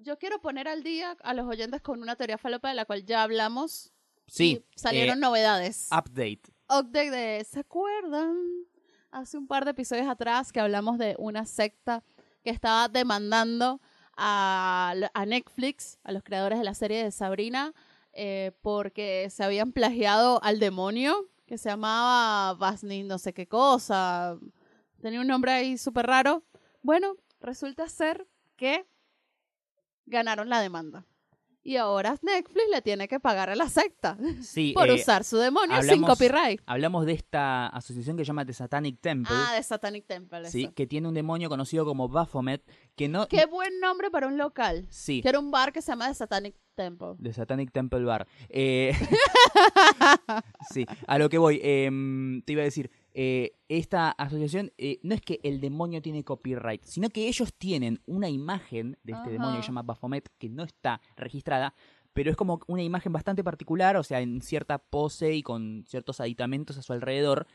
Yo 0.00 0.18
quiero 0.18 0.40
poner 0.40 0.66
al 0.68 0.82
día 0.82 1.16
a 1.22 1.32
los 1.32 1.46
oyentes 1.46 1.80
con 1.80 2.02
una 2.02 2.16
teoría 2.16 2.38
falopa 2.38 2.68
de 2.70 2.74
la 2.74 2.84
cual 2.86 3.04
ya 3.06 3.22
hablamos. 3.22 3.92
Sí, 4.32 4.64
y 4.74 4.78
salieron 4.78 5.18
eh, 5.18 5.20
novedades. 5.20 5.88
update. 5.90 6.40
Update 6.66 7.10
de, 7.10 7.44
¿se 7.44 7.60
acuerdan? 7.60 8.34
Hace 9.10 9.36
un 9.36 9.46
par 9.46 9.66
de 9.66 9.72
episodios 9.72 10.08
atrás 10.08 10.52
que 10.52 10.60
hablamos 10.60 10.96
de 10.96 11.16
una 11.18 11.44
secta 11.44 12.02
que 12.42 12.48
estaba 12.48 12.88
demandando 12.88 13.82
a, 14.16 14.94
a 15.12 15.26
Netflix, 15.26 15.98
a 16.02 16.12
los 16.12 16.22
creadores 16.22 16.58
de 16.58 16.64
la 16.64 16.72
serie 16.72 17.04
de 17.04 17.10
Sabrina, 17.10 17.74
eh, 18.14 18.52
porque 18.62 19.28
se 19.28 19.44
habían 19.44 19.70
plagiado 19.72 20.42
al 20.42 20.60
demonio 20.60 21.28
que 21.44 21.58
se 21.58 21.68
llamaba 21.68 22.54
Vasni 22.54 23.02
no 23.02 23.18
sé 23.18 23.34
qué 23.34 23.46
cosa. 23.46 24.38
Tenía 25.02 25.20
un 25.20 25.26
nombre 25.26 25.52
ahí 25.52 25.76
súper 25.76 26.06
raro. 26.06 26.42
Bueno, 26.80 27.16
resulta 27.38 27.86
ser 27.86 28.26
que 28.56 28.86
ganaron 30.06 30.48
la 30.48 30.62
demanda. 30.62 31.04
Y 31.64 31.76
ahora 31.76 32.16
Netflix 32.22 32.66
le 32.72 32.82
tiene 32.82 33.06
que 33.08 33.20
pagar 33.20 33.48
a 33.50 33.54
la 33.54 33.68
secta 33.68 34.16
Sí, 34.42 34.72
por 34.74 34.88
eh, 34.90 34.94
usar 34.94 35.24
su 35.24 35.36
demonio 35.36 35.80
sin 35.82 36.02
copyright. 36.02 36.60
hablamos 36.66 37.06
de 37.06 37.12
esta 37.12 37.68
asociación 37.68 38.16
que 38.16 38.24
se 38.24 38.28
llama 38.28 38.44
The 38.44 38.52
Satanic 38.52 39.00
Temple. 39.00 39.34
Ah, 39.36 39.54
de 39.54 39.62
Satanic 39.62 40.06
Temple. 40.06 40.48
sí, 40.50 40.64
eso. 40.64 40.74
que 40.74 40.86
tiene 40.86 41.08
un 41.08 41.14
demonio 41.14 41.48
conocido 41.48 41.84
como 41.84 42.08
Baphomet, 42.08 42.62
que 42.96 43.08
no... 43.08 43.28
Qué 43.28 43.46
buen 43.46 43.78
nombre 43.80 44.10
para 44.10 44.26
un 44.26 44.38
local. 44.38 44.86
Sí, 44.90 45.22
Que 45.22 45.28
era 45.28 45.38
un 45.38 45.50
bar 45.50 45.72
que 45.72 45.82
se 45.82 45.92
llama 45.92 46.08
The 46.08 46.14
Satanic 46.14 46.56
Temple. 46.74 47.14
The 47.22 47.32
Satanic 47.32 47.70
Temple 47.70 48.04
Bar. 48.04 48.26
Eh, 48.48 48.92
sí, 50.72 50.86
a 51.06 51.18
lo 51.18 51.28
que 51.28 51.38
voy, 51.38 51.60
em, 51.62 52.42
te 52.42 52.52
iba 52.52 52.62
a 52.62 52.64
decir, 52.64 52.90
eh, 53.14 53.58
esta 53.68 54.10
asociación 54.10 54.72
eh, 54.78 54.98
no 55.02 55.14
es 55.14 55.20
que 55.20 55.40
el 55.42 55.60
demonio 55.60 56.00
tiene 56.00 56.24
copyright, 56.24 56.84
sino 56.84 57.10
que 57.10 57.28
ellos 57.28 57.52
tienen 57.54 58.00
una 58.06 58.28
imagen 58.28 58.98
de 59.02 59.12
este 59.12 59.24
Ajá. 59.24 59.30
demonio 59.30 59.56
que 59.56 59.62
se 59.62 59.68
llama 59.68 59.82
Baphomet 59.82 60.28
que 60.38 60.48
no 60.48 60.62
está 60.62 61.00
registrada, 61.16 61.74
pero 62.12 62.30
es 62.30 62.36
como 62.36 62.60
una 62.66 62.82
imagen 62.82 63.12
bastante 63.12 63.44
particular, 63.44 63.96
o 63.96 64.02
sea, 64.02 64.20
en 64.20 64.40
cierta 64.40 64.78
pose 64.78 65.34
y 65.34 65.42
con 65.42 65.84
ciertos 65.86 66.20
aditamentos 66.20 66.76
a 66.78 66.82
su 66.82 66.92
alrededor, 66.92 67.46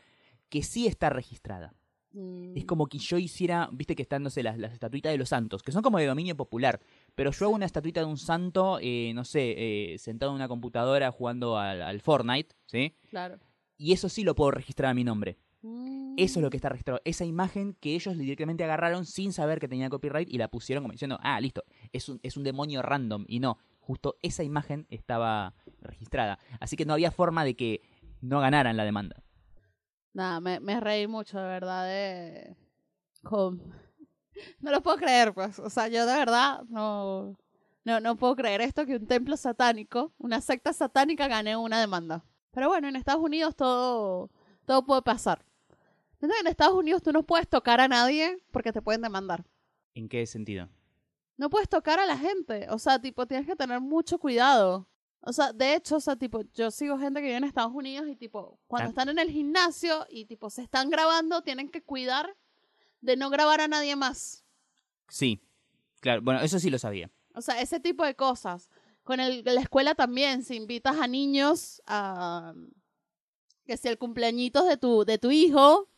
que 0.48 0.62
sí 0.62 0.86
está 0.86 1.10
registrada. 1.10 1.74
Mm. 2.12 2.56
Es 2.56 2.64
como 2.64 2.86
que 2.86 2.98
yo 2.98 3.18
hiciera, 3.18 3.68
viste 3.72 3.94
que 3.94 4.02
están, 4.02 4.22
no 4.22 4.30
sé, 4.30 4.42
las, 4.42 4.58
las 4.58 4.72
estatuitas 4.72 5.12
de 5.12 5.18
los 5.18 5.28
santos, 5.28 5.62
que 5.62 5.72
son 5.72 5.82
como 5.82 5.98
de 5.98 6.06
dominio 6.06 6.36
popular, 6.36 6.80
pero 7.14 7.30
yo 7.30 7.46
hago 7.46 7.54
una 7.54 7.66
estatuita 7.66 8.00
de 8.00 8.06
un 8.06 8.16
santo, 8.16 8.78
eh, 8.80 9.12
no 9.14 9.24
sé, 9.24 9.54
eh, 9.92 9.98
sentado 9.98 10.32
en 10.32 10.36
una 10.36 10.48
computadora 10.48 11.10
jugando 11.12 11.58
al, 11.58 11.82
al 11.82 12.00
Fortnite, 12.00 12.54
¿sí? 12.66 12.94
Claro. 13.10 13.38
Y 13.76 13.92
eso 13.92 14.08
sí 14.08 14.24
lo 14.24 14.34
puedo 14.34 14.50
registrar 14.50 14.90
a 14.90 14.94
mi 14.94 15.04
nombre. 15.04 15.38
Mm. 15.62 16.14
Eso 16.16 16.38
es 16.38 16.42
lo 16.44 16.50
que 16.50 16.56
está 16.56 16.68
registrado. 16.68 17.00
Esa 17.04 17.24
imagen 17.24 17.74
que 17.80 17.94
ellos 17.94 18.16
directamente 18.16 18.64
agarraron 18.64 19.04
sin 19.06 19.32
saber 19.32 19.58
que 19.60 19.68
tenía 19.68 19.90
copyright 19.90 20.28
y 20.30 20.38
la 20.38 20.48
pusieron 20.48 20.84
como 20.84 20.92
diciendo, 20.92 21.18
ah, 21.22 21.40
listo, 21.40 21.64
es 21.92 22.08
un, 22.08 22.20
es 22.22 22.36
un 22.36 22.44
demonio 22.44 22.82
random. 22.82 23.24
Y 23.28 23.40
no, 23.40 23.58
justo 23.80 24.16
esa 24.22 24.44
imagen 24.44 24.86
estaba 24.90 25.54
registrada. 25.80 26.38
Así 26.60 26.76
que 26.76 26.84
no 26.84 26.92
había 26.92 27.10
forma 27.10 27.44
de 27.44 27.56
que 27.56 27.80
no 28.20 28.40
ganaran 28.40 28.76
la 28.76 28.84
demanda. 28.84 29.22
Nada, 30.12 30.40
me, 30.40 30.60
me 30.60 30.80
reí 30.80 31.06
mucho, 31.06 31.38
de 31.38 31.46
verdad, 31.46 31.86
de... 31.86 32.56
con- 33.22 33.62
No 34.60 34.70
lo 34.70 34.80
puedo 34.82 34.96
creer, 34.96 35.34
pues. 35.34 35.58
O 35.58 35.70
sea, 35.70 35.88
yo 35.88 36.06
de 36.06 36.14
verdad 36.14 36.62
no... 36.68 37.36
No, 37.84 38.00
no 38.00 38.16
puedo 38.16 38.36
creer 38.36 38.60
esto 38.60 38.84
que 38.84 38.96
un 38.96 39.06
templo 39.06 39.34
satánico, 39.38 40.12
una 40.18 40.42
secta 40.42 40.74
satánica 40.74 41.26
gane 41.26 41.56
una 41.56 41.80
demanda. 41.80 42.22
Pero 42.50 42.68
bueno, 42.68 42.86
en 42.86 42.96
Estados 42.96 43.22
Unidos 43.22 43.56
todo, 43.56 44.30
todo 44.66 44.84
puede 44.84 45.00
pasar. 45.00 45.42
En 46.20 46.46
Estados 46.46 46.74
Unidos 46.74 47.02
tú 47.02 47.12
no 47.12 47.22
puedes 47.22 47.48
tocar 47.48 47.80
a 47.80 47.88
nadie 47.88 48.38
porque 48.50 48.72
te 48.72 48.82
pueden 48.82 49.02
demandar. 49.02 49.44
¿En 49.94 50.08
qué 50.08 50.26
sentido? 50.26 50.68
no 51.36 51.50
puedes 51.50 51.68
tocar 51.68 52.00
a 52.00 52.06
la 52.06 52.18
gente. 52.18 52.66
O 52.70 52.80
sea, 52.80 52.98
tipo, 53.00 53.24
tienes 53.24 53.46
que 53.46 53.54
tener 53.54 53.80
mucho 53.80 54.18
cuidado. 54.18 54.88
O 55.20 55.32
sea, 55.32 55.52
de 55.52 55.74
hecho, 55.76 55.96
o 55.96 56.00
sea, 56.00 56.16
tipo, 56.16 56.42
yo 56.52 56.72
sigo 56.72 56.98
gente 56.98 57.20
que 57.20 57.26
vive 57.26 57.36
en 57.36 57.44
Estados 57.44 57.72
Unidos 57.72 58.08
y 58.08 58.16
tipo, 58.16 58.58
cuando 58.66 58.86
Ah. 58.86 58.88
están 58.88 59.08
en 59.08 59.20
el 59.20 59.30
gimnasio 59.30 60.04
y 60.10 60.24
tipo 60.24 60.50
se 60.50 60.62
están 60.62 60.90
grabando, 60.90 61.42
tienen 61.42 61.68
que 61.68 61.80
cuidar 61.80 62.36
de 63.02 63.16
no 63.16 63.30
grabar 63.30 63.60
a 63.60 63.68
nadie 63.68 63.94
más. 63.94 64.44
Sí, 65.08 65.40
claro, 66.00 66.22
bueno, 66.22 66.40
eso 66.40 66.58
sí 66.58 66.70
lo 66.70 66.78
sabía. 66.80 67.08
O 67.34 67.40
sea, 67.40 67.60
ese 67.60 67.78
tipo 67.78 68.04
de 68.04 68.16
cosas. 68.16 68.68
Con 69.04 69.20
el, 69.20 69.42
la 69.44 69.60
escuela 69.60 69.94
también, 69.94 70.42
si 70.42 70.56
invitas 70.56 70.98
a 70.98 71.06
niños 71.06 71.80
a 71.86 72.52
que 73.64 73.76
si 73.76 73.86
el 73.86 73.96
cumpleañitos 73.96 74.66
de 74.66 74.76
tu, 74.76 75.04
de 75.04 75.18
tu 75.18 75.30
hijo, 75.30 75.88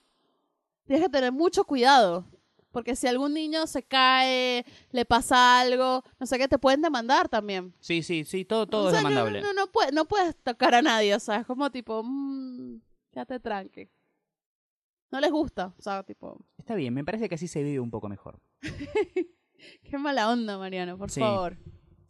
tienes 0.84 1.04
que 1.04 1.10
tener 1.10 1.32
mucho 1.32 1.64
cuidado. 1.64 2.24
Porque 2.72 2.94
si 2.94 3.08
algún 3.08 3.34
niño 3.34 3.66
se 3.66 3.82
cae, 3.82 4.64
le 4.92 5.04
pasa 5.04 5.58
algo, 5.60 6.04
no 6.20 6.26
sé 6.26 6.38
qué, 6.38 6.46
te 6.46 6.56
pueden 6.58 6.82
demandar 6.82 7.28
también. 7.28 7.74
Sí, 7.80 8.00
sí, 8.04 8.24
sí, 8.24 8.44
todo, 8.44 8.68
todo 8.68 8.84
O 8.86 8.90
sea, 8.90 9.00
es 9.00 9.04
demandable. 9.04 9.40
No, 9.40 9.48
no, 9.52 9.62
no, 9.62 9.72
puedes, 9.72 9.92
no 9.92 10.04
puedes 10.04 10.36
tocar 10.36 10.76
a 10.76 10.82
nadie, 10.82 11.12
o 11.16 11.18
sea, 11.18 11.38
es 11.40 11.46
como 11.46 11.68
tipo, 11.72 12.00
mmm, 12.04 12.76
quédate 13.10 13.40
tranqui. 13.40 13.88
No 15.10 15.18
les 15.18 15.32
gusta, 15.32 15.74
o 15.76 15.82
sea, 15.82 16.04
tipo, 16.04 16.38
Está 16.58 16.76
bien, 16.76 16.94
me 16.94 17.04
parece 17.04 17.28
que 17.28 17.34
así 17.34 17.48
se 17.48 17.64
vive 17.64 17.80
un 17.80 17.90
poco 17.90 18.08
mejor. 18.08 18.40
qué 19.82 19.98
mala 19.98 20.30
onda, 20.30 20.56
Mariano, 20.56 20.96
por 20.96 21.10
Sí. 21.10 21.18
favor. 21.18 21.56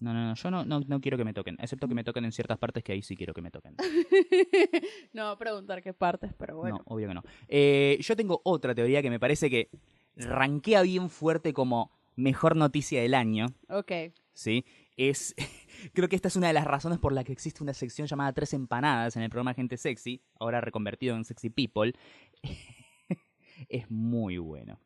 No, 0.01 0.15
no, 0.15 0.29
no, 0.29 0.35
yo 0.35 0.51
no, 0.51 0.65
no, 0.65 0.81
no 0.81 1.01
quiero 1.01 1.19
que 1.19 1.25
me 1.25 1.35
toquen, 1.35 1.57
excepto 1.61 1.87
que 1.87 1.95
me 1.95 2.05
toquen 2.05 2.25
en 2.25 2.33
ciertas 2.33 2.59
partes 2.59 2.83
que 2.83 2.93
ahí 2.93 3.03
sí 3.03 3.17
quiero 3.17 3.35
que 3.35 3.43
me 3.43 3.51
toquen. 3.51 3.77
no 5.13 5.37
preguntar 5.39 5.83
qué 5.83 5.93
partes, 5.93 6.33
pero 6.39 6.57
bueno. 6.57 6.79
No, 6.79 6.83
obvio 6.87 7.09
que 7.09 7.15
no. 7.15 7.23
Eh, 7.49 7.99
yo 8.01 8.17
tengo 8.17 8.41
otra 8.45 8.75
teoría 8.75 9.03
que 9.03 9.11
me 9.11 9.21
parece 9.21 9.51
que 9.51 9.69
rankea 10.17 10.83
bien 10.83 11.11
fuerte 11.11 11.53
como 11.53 11.93
mejor 12.17 12.57
noticia 12.57 13.03
del 13.03 13.15
año, 13.15 13.47
Ok. 13.69 13.93
¿sí? 14.33 14.65
Es, 14.97 15.35
creo 15.93 16.09
que 16.09 16.17
esta 16.17 16.29
es 16.29 16.37
una 16.37 16.49
de 16.49 16.55
las 16.55 16.65
razones 16.65 16.99
por 16.99 17.13
la 17.13 17.25
que 17.25 17.33
existe 17.33 17.63
una 17.63 17.75
sección 17.75 18.07
llamada 18.07 18.33
Tres 18.33 18.55
Empanadas 18.55 19.17
en 19.17 19.23
el 19.23 19.31
programa 19.31 19.55
Gente 19.55 19.77
Sexy, 19.77 20.23
ahora 20.39 20.61
reconvertido 20.61 21.15
en 21.15 21.25
Sexy 21.25 21.51
People. 21.51 21.95
es 23.69 23.91
muy 23.91 24.39
bueno. 24.39 24.79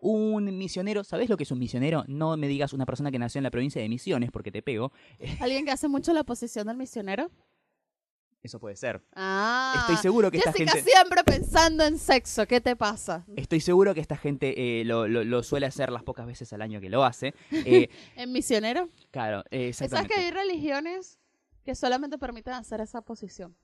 Un 0.00 0.56
misionero, 0.56 1.02
¿sabes 1.04 1.28
lo 1.28 1.36
que 1.36 1.42
es 1.42 1.50
un 1.50 1.58
misionero? 1.58 2.04
No 2.06 2.36
me 2.36 2.46
digas 2.48 2.72
una 2.72 2.86
persona 2.86 3.10
que 3.10 3.18
nació 3.18 3.40
en 3.40 3.44
la 3.44 3.50
provincia 3.50 3.82
de 3.82 3.88
Misiones 3.88 4.30
porque 4.30 4.52
te 4.52 4.62
pego. 4.62 4.92
¿Alguien 5.40 5.64
que 5.64 5.72
hace 5.72 5.88
mucho 5.88 6.12
la 6.12 6.22
posición 6.24 6.66
del 6.68 6.76
misionero? 6.76 7.30
Eso 8.40 8.60
puede 8.60 8.76
ser. 8.76 9.02
Ah. 9.16 9.74
Estoy 9.80 9.96
seguro 9.96 10.30
que 10.30 10.38
esta 10.38 10.52
gente... 10.52 10.80
siempre 10.82 11.24
pensando 11.24 11.84
en 11.84 11.98
sexo, 11.98 12.46
¿qué 12.46 12.60
te 12.60 12.76
pasa? 12.76 13.26
Estoy 13.34 13.58
seguro 13.60 13.92
que 13.94 14.00
esta 14.00 14.16
gente 14.16 14.80
eh, 14.80 14.84
lo, 14.84 15.08
lo- 15.08 15.24
lo 15.24 15.42
suele 15.42 15.66
hacer 15.66 15.90
las 15.90 16.04
pocas 16.04 16.24
veces 16.24 16.52
al 16.52 16.62
año 16.62 16.80
que 16.80 16.88
lo 16.88 17.02
hace. 17.04 17.34
Eh, 17.50 17.88
¿En 18.14 18.30
misionero? 18.32 18.88
claro, 19.10 19.42
eh, 19.50 19.72
¿Sabes 19.72 19.92
exactamente. 19.92 20.14
que 20.14 20.20
hay 20.20 20.30
religiones 20.30 21.18
que 21.64 21.74
solamente 21.74 22.16
permiten 22.16 22.54
hacer 22.54 22.80
esa 22.80 23.02
posición? 23.02 23.56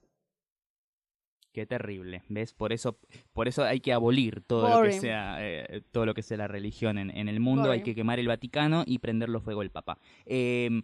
Qué 1.54 1.66
terrible, 1.66 2.24
¿ves? 2.28 2.52
Por 2.52 2.72
eso, 2.72 2.98
por 3.32 3.46
eso 3.46 3.62
hay 3.62 3.78
que 3.78 3.92
abolir 3.92 4.40
todo 4.40 4.82
lo 4.82 4.82
que 4.82 4.92
sea, 4.92 5.36
eh, 5.38 5.82
todo 5.92 6.04
lo 6.04 6.12
que 6.12 6.22
sea 6.22 6.36
la 6.36 6.48
religión 6.48 6.98
en, 6.98 7.16
en 7.16 7.28
el 7.28 7.38
mundo. 7.38 7.70
Hay 7.70 7.84
que 7.84 7.94
quemar 7.94 8.18
el 8.18 8.26
Vaticano 8.26 8.82
y 8.84 8.98
prenderlo 8.98 9.40
fuego 9.40 9.62
el 9.62 9.70
Papa. 9.70 10.00
Eh, 10.26 10.82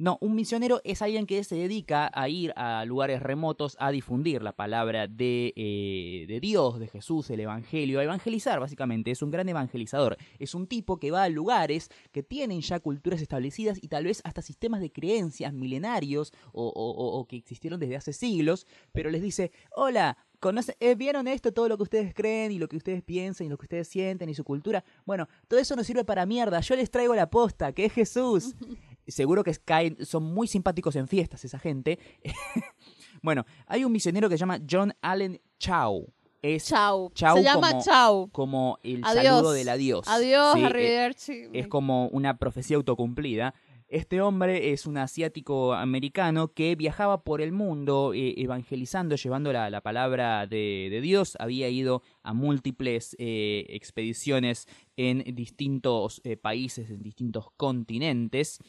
No, 0.00 0.16
un 0.22 0.34
misionero 0.34 0.80
es 0.82 1.02
alguien 1.02 1.26
que 1.26 1.44
se 1.44 1.56
dedica 1.56 2.10
a 2.14 2.26
ir 2.30 2.54
a 2.56 2.86
lugares 2.86 3.22
remotos 3.22 3.76
a 3.78 3.90
difundir 3.90 4.40
la 4.42 4.52
palabra 4.52 5.06
de, 5.06 5.52
eh, 5.56 6.24
de 6.26 6.40
Dios, 6.40 6.80
de 6.80 6.88
Jesús, 6.88 7.28
el 7.28 7.40
Evangelio, 7.40 8.00
a 8.00 8.04
evangelizar 8.04 8.60
básicamente. 8.60 9.10
Es 9.10 9.20
un 9.20 9.30
gran 9.30 9.46
evangelizador. 9.50 10.16
Es 10.38 10.54
un 10.54 10.66
tipo 10.66 10.98
que 10.98 11.10
va 11.10 11.24
a 11.24 11.28
lugares 11.28 11.90
que 12.12 12.22
tienen 12.22 12.62
ya 12.62 12.80
culturas 12.80 13.20
establecidas 13.20 13.78
y 13.82 13.88
tal 13.88 14.04
vez 14.04 14.22
hasta 14.24 14.40
sistemas 14.40 14.80
de 14.80 14.90
creencias 14.90 15.52
milenarios 15.52 16.32
o, 16.52 16.66
o- 16.74 17.26
que 17.26 17.36
existieron 17.36 17.78
desde 17.78 17.96
hace 17.96 18.14
siglos, 18.14 18.66
pero 18.92 19.10
les 19.10 19.20
dice, 19.20 19.52
hola, 19.76 20.16
conoce- 20.40 20.76
eh, 20.80 20.94
¿vieron 20.94 21.28
esto, 21.28 21.52
todo 21.52 21.68
lo 21.68 21.76
que 21.76 21.82
ustedes 21.82 22.14
creen 22.14 22.52
y 22.52 22.58
lo 22.58 22.68
que 22.68 22.78
ustedes 22.78 23.02
piensan 23.02 23.46
y 23.46 23.50
lo 23.50 23.58
que 23.58 23.66
ustedes 23.66 23.86
sienten 23.86 24.30
y 24.30 24.34
su 24.34 24.44
cultura? 24.44 24.82
Bueno, 25.04 25.28
todo 25.46 25.60
eso 25.60 25.76
no 25.76 25.84
sirve 25.84 26.04
para 26.06 26.24
mierda. 26.24 26.60
Yo 26.60 26.74
les 26.74 26.90
traigo 26.90 27.14
la 27.14 27.28
posta, 27.28 27.72
que 27.74 27.84
es 27.84 27.92
Jesús. 27.92 28.54
Seguro 29.10 29.44
que 29.44 29.54
son 30.04 30.22
muy 30.24 30.46
simpáticos 30.46 30.96
en 30.96 31.08
fiestas 31.08 31.44
esa 31.44 31.58
gente. 31.58 31.98
bueno, 33.22 33.44
hay 33.66 33.84
un 33.84 33.92
misionero 33.92 34.28
que 34.28 34.36
se 34.36 34.40
llama 34.40 34.58
John 34.68 34.92
Allen 35.02 35.40
Chow. 35.58 36.12
Es 36.42 36.68
Chau. 36.68 37.10
Chau 37.14 37.36
Se 37.36 37.42
llama 37.42 37.70
como- 37.70 37.82
Chau. 37.84 38.30
como 38.30 38.78
el 38.82 39.04
Adiós. 39.04 39.24
saludo 39.24 39.52
del 39.52 39.68
adiós. 39.68 40.08
Adiós, 40.08 40.54
¿sí? 40.54 40.60
Eh, 40.62 40.64
arrivederci. 40.64 41.42
es 41.52 41.68
como 41.68 42.08
una 42.08 42.38
profecía 42.38 42.78
autocumplida. 42.78 43.54
Este 43.88 44.20
hombre 44.22 44.72
es 44.72 44.86
un 44.86 44.96
asiático 44.98 45.74
americano 45.74 46.52
que 46.54 46.76
viajaba 46.76 47.24
por 47.24 47.40
el 47.42 47.50
mundo 47.52 48.12
eh, 48.14 48.34
evangelizando, 48.40 49.16
llevando 49.16 49.52
la, 49.52 49.68
la 49.68 49.80
palabra 49.82 50.46
de, 50.46 50.88
de 50.90 51.00
Dios. 51.00 51.36
Había 51.40 51.68
ido 51.68 52.02
a 52.22 52.32
múltiples 52.32 53.16
eh, 53.18 53.66
expediciones 53.68 54.66
en 54.96 55.24
distintos 55.34 56.20
eh, 56.24 56.36
países, 56.36 56.88
en 56.88 57.02
distintos 57.02 57.46
continentes. 57.56 58.60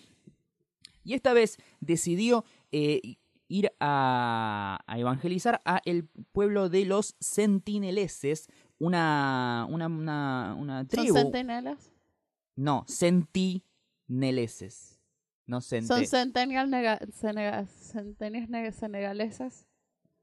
Y 1.04 1.14
esta 1.14 1.34
vez 1.34 1.58
decidió 1.80 2.44
eh, 2.72 3.18
ir 3.48 3.72
a, 3.80 4.80
a 4.88 5.00
evangelizar 5.00 5.62
a 5.66 5.82
el 5.86 6.08
pueblo 6.32 6.70
de 6.70 6.86
los 6.86 7.16
sentineleses, 7.20 8.48
una, 8.80 9.68
una, 9.70 9.88
una, 9.88 10.56
una 10.58 10.80
¿Son 10.80 10.88
tribu. 10.88 11.16
centinelas? 11.18 11.92
No, 12.56 12.84
sentineleses. 12.88 15.00
No 15.48 15.60
sente. 15.62 15.88
¿Son 15.88 16.06
centenias 16.06 16.68
nega- 16.70 17.00
senegaleses? 18.72 19.68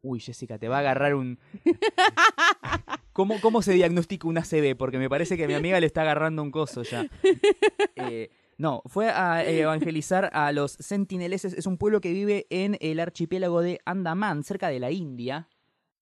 Uy, 0.00 0.20
Jessica, 0.20 0.58
te 0.58 0.68
va 0.68 0.76
a 0.76 0.80
agarrar 0.80 1.14
un. 1.14 1.38
¿Cómo, 3.12 3.40
¿Cómo 3.40 3.62
se 3.62 3.72
diagnostica 3.72 4.28
un 4.28 4.38
ACV? 4.38 4.76
Porque 4.78 4.98
me 4.98 5.10
parece 5.10 5.36
que 5.36 5.44
a 5.44 5.48
mi 5.48 5.54
amiga 5.54 5.80
le 5.80 5.86
está 5.86 6.02
agarrando 6.02 6.42
un 6.42 6.50
coso 6.50 6.82
ya. 6.82 7.06
Eh, 7.96 8.30
no, 8.58 8.82
fue 8.86 9.08
a 9.08 9.44
evangelizar 9.44 10.30
a 10.32 10.50
los 10.50 10.72
sentineleses. 10.72 11.54
Es 11.54 11.66
un 11.66 11.78
pueblo 11.78 12.00
que 12.00 12.12
vive 12.12 12.46
en 12.50 12.76
el 12.80 12.98
archipiélago 12.98 13.62
de 13.62 13.80
Andaman, 13.84 14.42
cerca 14.42 14.68
de 14.68 14.80
la 14.80 14.90
India. 14.90 15.48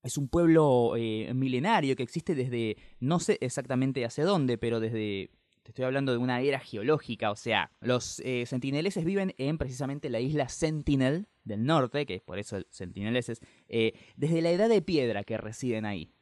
Es 0.03 0.17
un 0.17 0.29
pueblo 0.29 0.95
eh, 0.97 1.33
milenario 1.35 1.95
que 1.97 2.03
existe 2.03 2.35
desde, 2.35 2.79
no 2.99 3.21
sé 3.21 3.37
exactamente 3.43 4.07
hacia 4.07 4.25
dónde, 4.25 4.57
pero 4.57 4.81
desde, 4.81 5.31
te 5.63 5.73
estoy 5.73 5.85
hablando 5.85 6.13
de 6.13 6.19
una 6.19 6.41
era 6.41 6.59
geológica, 6.59 7.31
o 7.31 7.37
sea, 7.37 7.73
los 7.81 8.21
eh, 8.21 8.47
sentineleses 8.47 9.05
viven 9.05 9.35
en 9.37 9.59
precisamente 9.59 10.09
la 10.09 10.21
isla 10.21 10.49
Sentinel 10.49 11.27
del 11.45 11.65
norte, 11.65 12.07
que 12.07 12.15
es 12.15 12.23
por 12.23 12.39
eso 12.39 12.57
el 12.57 12.67
sentineleses, 12.71 13.41
eh, 13.69 13.93
desde 14.17 14.41
la 14.41 14.51
edad 14.51 14.69
de 14.69 14.81
piedra 14.81 15.25
que 15.25 15.37
residen 15.37 15.85
ahí. 15.85 16.13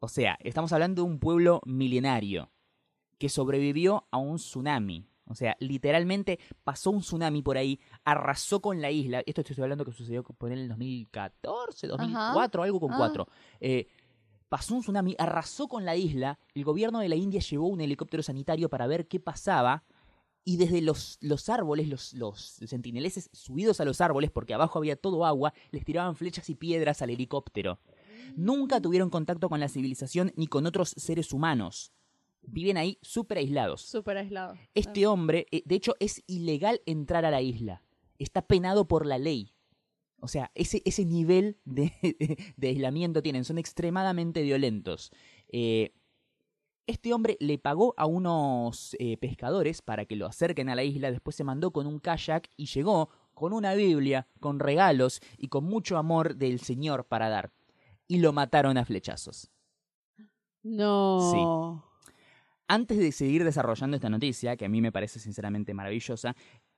O 0.00 0.08
sea, 0.08 0.36
estamos 0.40 0.72
hablando 0.72 1.02
de 1.02 1.10
un 1.10 1.20
pueblo 1.20 1.60
milenario 1.64 2.50
que 3.18 3.28
sobrevivió 3.28 4.06
a 4.10 4.16
un 4.16 4.36
tsunami. 4.36 5.06
O 5.28 5.34
sea, 5.34 5.56
literalmente 5.60 6.38
pasó 6.64 6.90
un 6.90 7.00
tsunami 7.00 7.42
por 7.42 7.56
ahí, 7.58 7.80
arrasó 8.04 8.60
con 8.60 8.80
la 8.80 8.90
isla. 8.90 9.22
Esto 9.26 9.40
estoy 9.40 9.60
hablando 9.62 9.84
que 9.84 9.92
sucedió 9.92 10.22
por 10.22 10.52
en 10.52 10.58
el 10.58 10.68
2014, 10.68 11.86
2004, 11.88 12.62
algo 12.62 12.80
con 12.80 12.92
Ah. 12.92 12.96
cuatro. 12.96 13.28
Eh, 13.60 13.88
pasó 14.48 14.74
un 14.74 14.82
tsunami, 14.82 15.16
arrasó 15.18 15.66
con 15.68 15.84
la 15.84 15.96
isla. 15.96 16.38
El 16.54 16.64
gobierno 16.64 17.00
de 17.00 17.08
la 17.08 17.16
India 17.16 17.40
llevó 17.40 17.66
un 17.68 17.80
helicóptero 17.80 18.22
sanitario 18.22 18.68
para 18.68 18.86
ver 18.86 19.08
qué 19.08 19.18
pasaba. 19.20 19.84
Y 20.48 20.58
desde 20.58 20.80
los, 20.80 21.18
los 21.20 21.48
árboles, 21.48 21.88
los, 21.88 22.14
los 22.14 22.40
sentineleses 22.64 23.28
subidos 23.32 23.80
a 23.80 23.84
los 23.84 24.00
árboles, 24.00 24.30
porque 24.30 24.54
abajo 24.54 24.78
había 24.78 24.94
todo 24.94 25.26
agua, 25.26 25.52
les 25.72 25.84
tiraban 25.84 26.14
flechas 26.14 26.48
y 26.50 26.54
piedras 26.54 27.02
al 27.02 27.10
helicóptero. 27.10 27.80
Nunca 28.36 28.80
tuvieron 28.80 29.10
contacto 29.10 29.48
con 29.48 29.58
la 29.58 29.68
civilización 29.68 30.32
ni 30.36 30.46
con 30.46 30.64
otros 30.66 30.90
seres 30.90 31.32
humanos. 31.32 31.92
Viven 32.46 32.76
ahí 32.76 32.98
súper 33.02 33.38
aislados. 33.38 33.82
Súper 33.82 34.18
aislado. 34.18 34.54
Este 34.74 35.06
hombre, 35.06 35.46
eh, 35.50 35.62
de 35.64 35.74
hecho, 35.74 35.94
es 36.00 36.22
ilegal 36.26 36.80
entrar 36.86 37.24
a 37.24 37.30
la 37.30 37.42
isla. 37.42 37.82
Está 38.18 38.42
penado 38.42 38.88
por 38.88 39.06
la 39.06 39.18
ley. 39.18 39.54
O 40.20 40.28
sea, 40.28 40.50
ese, 40.54 40.82
ese 40.84 41.04
nivel 41.04 41.58
de, 41.64 41.92
de 42.56 42.68
aislamiento 42.68 43.22
tienen. 43.22 43.44
Son 43.44 43.58
extremadamente 43.58 44.42
violentos. 44.42 45.10
Eh, 45.48 45.92
este 46.86 47.12
hombre 47.12 47.36
le 47.40 47.58
pagó 47.58 47.94
a 47.96 48.06
unos 48.06 48.96
eh, 48.98 49.16
pescadores 49.16 49.82
para 49.82 50.04
que 50.04 50.16
lo 50.16 50.26
acerquen 50.26 50.68
a 50.68 50.76
la 50.76 50.84
isla. 50.84 51.10
Después 51.10 51.34
se 51.34 51.44
mandó 51.44 51.72
con 51.72 51.86
un 51.86 51.98
kayak 51.98 52.50
y 52.56 52.66
llegó 52.66 53.10
con 53.34 53.52
una 53.52 53.74
Biblia, 53.74 54.28
con 54.40 54.60
regalos 54.60 55.20
y 55.36 55.48
con 55.48 55.64
mucho 55.64 55.98
amor 55.98 56.36
del 56.36 56.60
Señor 56.60 57.06
para 57.06 57.28
dar. 57.28 57.52
Y 58.06 58.18
lo 58.18 58.32
mataron 58.32 58.78
a 58.78 58.84
flechazos. 58.84 59.50
No. 60.62 61.84
Antes 62.68 62.98
de 62.98 63.12
seguir 63.12 63.44
desarrollando 63.44 63.96
esta 63.96 64.08
noticia, 64.08 64.56
que 64.56 64.64
a 64.64 64.68
mí 64.68 64.80
me 64.80 64.90
parece 64.90 65.20
sinceramente 65.20 65.72
maravillosa, 65.72 66.34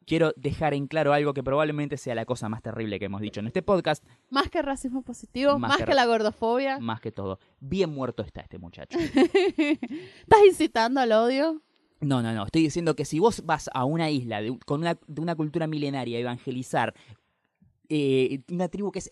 quiero 0.07 0.33
dejar 0.37 0.75
en 0.75 0.87
claro 0.87 1.13
algo 1.13 1.33
que 1.33 1.43
probablemente 1.43 1.97
sea 1.97 2.15
la 2.15 2.25
cosa 2.27 2.49
más 2.49 2.63
terrible 2.63 2.99
que 2.99 3.07
hemos 3.07 3.21
dicho 3.21 3.41
en 3.41 3.47
este 3.47 3.63
podcast, 3.63 4.05
Más 4.31 4.51
que 4.51 4.61
racismo 4.63 5.03
positivo, 5.03 5.59
Más 5.59 5.79
más, 5.79 5.83
que 5.87 5.95
la 5.95 6.07
gordofobia. 6.07 6.79
más 6.79 7.01
que 7.01 7.13
todo. 7.13 7.39
Bien 7.61 7.91
muerto 7.91 8.23
está 8.23 8.41
este 8.43 8.59
muchacho. 8.59 8.99
¿Estás 8.99 10.41
incitando 10.47 11.01
al 11.01 11.13
odio? 11.13 11.63
No, 12.01 12.23
no, 12.23 12.33
no. 12.33 12.45
Estoy 12.45 12.63
diciendo 12.63 12.95
que 12.95 13.05
si 13.05 13.19
vos 13.19 13.45
vas 13.45 13.71
a 13.73 13.85
una 13.85 14.11
isla 14.11 14.41
de, 14.41 14.59
con 14.67 14.81
una, 14.81 14.99
de 15.07 15.21
una 15.21 15.35
cultura 15.35 15.67
milenaria 15.67 16.19
a 16.19 16.21
evangelizar 16.21 16.95
eh, 17.91 18.43
una 18.51 18.69
tribu 18.69 18.93
que 18.93 18.99
es 18.99 19.09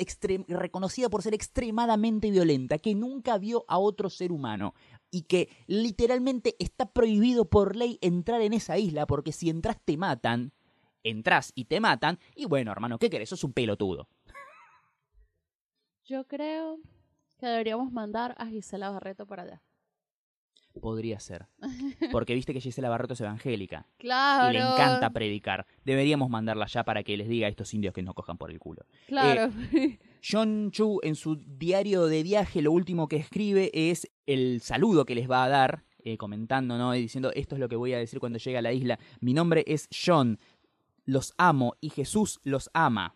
reconocida 0.49 1.09
por 1.09 1.23
ser 1.23 1.33
extremadamente 1.35 2.31
violenta, 2.31 2.79
que 2.79 2.95
nunca 2.95 3.39
vio 3.39 3.65
a 3.69 3.79
otro 3.79 4.11
ser 4.11 4.31
humano 4.33 4.75
y 5.11 5.23
que 5.23 5.49
literalmente 5.67 6.57
está 6.59 6.93
prohibido 6.93 7.49
por 7.49 7.77
ley 7.77 7.99
entrar 8.01 8.41
en 8.43 8.53
esa 8.53 8.79
isla 8.79 9.07
porque 9.07 9.33
si 9.33 9.49
entras 9.51 9.79
te 9.85 9.97
matan, 9.97 10.53
entras 11.03 11.53
y 11.55 11.67
te 11.67 11.81
matan 11.81 12.19
y 12.35 12.47
bueno, 12.47 12.73
hermano, 12.73 12.99
¿qué 12.99 13.09
querés? 13.11 13.29
Sos 13.29 13.45
un 13.45 13.53
pelotudo. 13.53 14.09
Yo 16.05 16.25
creo 16.27 16.79
que 17.39 17.47
deberíamos 17.47 17.93
mandar 17.93 18.35
a 18.39 18.47
Gisela 18.47 18.91
Barreto 18.91 19.27
para 19.27 19.43
allá. 19.43 19.63
Podría 20.81 21.19
ser. 21.21 21.47
Porque 22.13 22.35
viste 22.35 22.53
que 22.53 22.61
Gisela 22.61 22.89
Barreto 22.91 23.15
es 23.15 23.21
evangélica 23.21 23.87
Claro. 23.99 24.51
y 24.51 24.53
le 24.55 24.61
encanta 24.61 25.11
predicar. 25.11 25.67
Deberíamos 25.85 26.29
mandarla 26.29 26.67
ya 26.67 26.85
para 26.85 27.03
que 27.03 27.17
les 27.17 27.29
diga 27.29 27.47
a 27.47 27.51
estos 27.51 27.73
indios 27.75 27.95
que 27.95 28.03
no 28.03 28.13
cojan 28.15 28.37
por 28.39 28.51
el 28.51 28.59
culo. 28.59 28.85
Claro. 29.07 29.51
John 30.29 30.71
Chu 30.73 30.99
en 31.03 31.15
su 31.15 31.37
diario 31.37 32.07
de 32.07 32.23
viaje 32.23 32.63
lo 32.63 32.73
último 32.73 33.07
que 33.07 33.17
escribe 33.17 33.71
es 33.73 34.11
el 34.27 34.61
saludo 34.61 35.05
que 35.05 35.15
les 35.15 35.31
va 35.31 35.45
a 35.45 35.49
dar, 35.49 35.85
eh, 36.01 36.17
comentando, 36.17 36.79
¿no? 36.79 36.95
Y 36.95 37.03
diciendo, 37.03 37.31
esto 37.35 37.55
es 37.55 37.61
lo 37.61 37.69
que 37.69 37.77
voy 37.77 37.93
a 37.93 37.99
decir 37.99 38.19
cuando 38.19 38.39
llegue 38.39 38.59
a 38.59 38.63
la 38.63 38.73
isla. 38.73 38.99
Mi 39.21 39.35
nombre 39.35 39.65
es 39.67 39.89
John, 39.91 40.39
los 41.05 41.33
amo 41.37 41.77
y 41.81 41.91
Jesús 41.91 42.41
los 42.43 42.71
ama. 42.73 43.15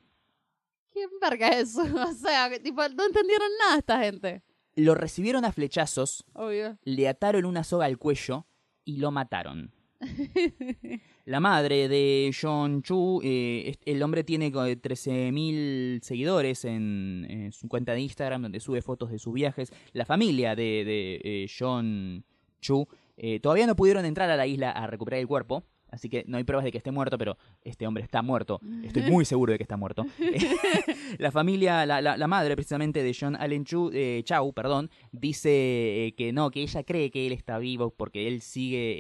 ¿Quién 0.93 1.09
verga 1.21 1.49
es 1.49 1.71
eso? 1.71 1.83
O 2.09 2.13
sea, 2.13 2.51
tipo, 2.63 2.89
no 2.89 3.07
entendieron 3.07 3.49
nada 3.59 3.79
esta 3.79 3.99
gente. 4.01 4.43
Lo 4.77 4.95
recibieron 4.95 5.45
a 5.45 5.53
flechazos, 5.53 6.25
Obvio. 6.33 6.79
le 6.85 7.09
ataron 7.09 7.45
una 7.45 7.65
soga 7.65 7.87
al 7.87 7.99
cuello 7.99 8.47
y 8.85 8.99
lo 8.99 9.11
mataron. 9.11 9.75
La 11.27 11.39
madre 11.39 11.89
de 11.89 12.35
John 12.39 12.83
Chu, 12.83 13.21
eh, 13.23 13.75
el 13.85 14.03
hombre 14.03 14.25
tiene 14.25 14.51
co- 14.51 14.65
13.000 14.67 16.01
seguidores 16.03 16.65
en, 16.65 17.51
su 17.53 17.69
cuenta 17.69 17.93
de 17.93 18.01
Instagram 18.01 18.43
donde 18.43 18.61
sube 18.61 18.83
fotos 18.83 19.11
de 19.11 19.19
sus 19.19 19.33
viajes. 19.35 19.73
La 19.93 20.05
familia 20.05 20.57
de, 20.57 20.85
de, 20.85 21.21
eh, 21.23 21.47
John 21.57 22.25
Chu 22.61 22.87
eh, 23.17 23.39
todavía 23.41 23.67
no 23.67 23.77
pudieron 23.77 24.05
entrar 24.05 24.31
a 24.31 24.37
la 24.37 24.47
isla 24.47 24.71
a 24.71 24.87
recuperar 24.87 25.21
el 25.21 25.27
cuerpo. 25.27 25.63
Así 25.91 26.09
que 26.09 26.25
no 26.27 26.37
hay 26.37 26.45
pruebas 26.45 26.65
de 26.65 26.71
que 26.73 26.79
esté 26.79 26.91
muerto, 26.91 27.19
pero 27.19 27.37
este 27.63 27.87
hombre 27.87 28.03
está 28.05 28.23
muerto. 28.23 28.61
Estoy 28.85 29.03
muy 29.11 29.25
seguro 29.25 29.53
de 29.53 29.59
que 29.59 29.65
está 29.65 29.77
muerto. 29.77 30.07
la 31.19 31.31
familia, 31.33 31.85
la, 31.87 32.01
la- 32.01 32.17
la 32.17 32.27
madre 32.27 32.55
precisamente 32.55 33.03
de 33.03 33.17
John 33.19 33.37
Allen 33.37 33.65
Chu, 33.65 33.91
eh, 33.93 34.23
Chau, 34.25 34.53
perdón, 34.53 34.91
dice 35.13 36.07
eh, 36.07 36.15
que 36.17 36.33
no, 36.33 36.51
que 36.51 36.63
ella 36.63 36.83
cree 36.85 37.11
que 37.11 37.27
él 37.27 37.33
está 37.33 37.59
vivo 37.59 37.91
porque 37.91 38.29
él 38.29 38.41
sigue, 38.41 38.97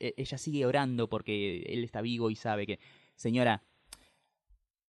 eh, 0.00 0.14
ella 0.16 0.38
sigue 0.38 0.66
orando 0.66 1.08
porque 1.08 1.62
él 1.68 1.84
está 1.84 2.00
vivo 2.02 2.30
y 2.30 2.36
sabe 2.36 2.66
que, 2.66 2.78
señora, 3.14 3.62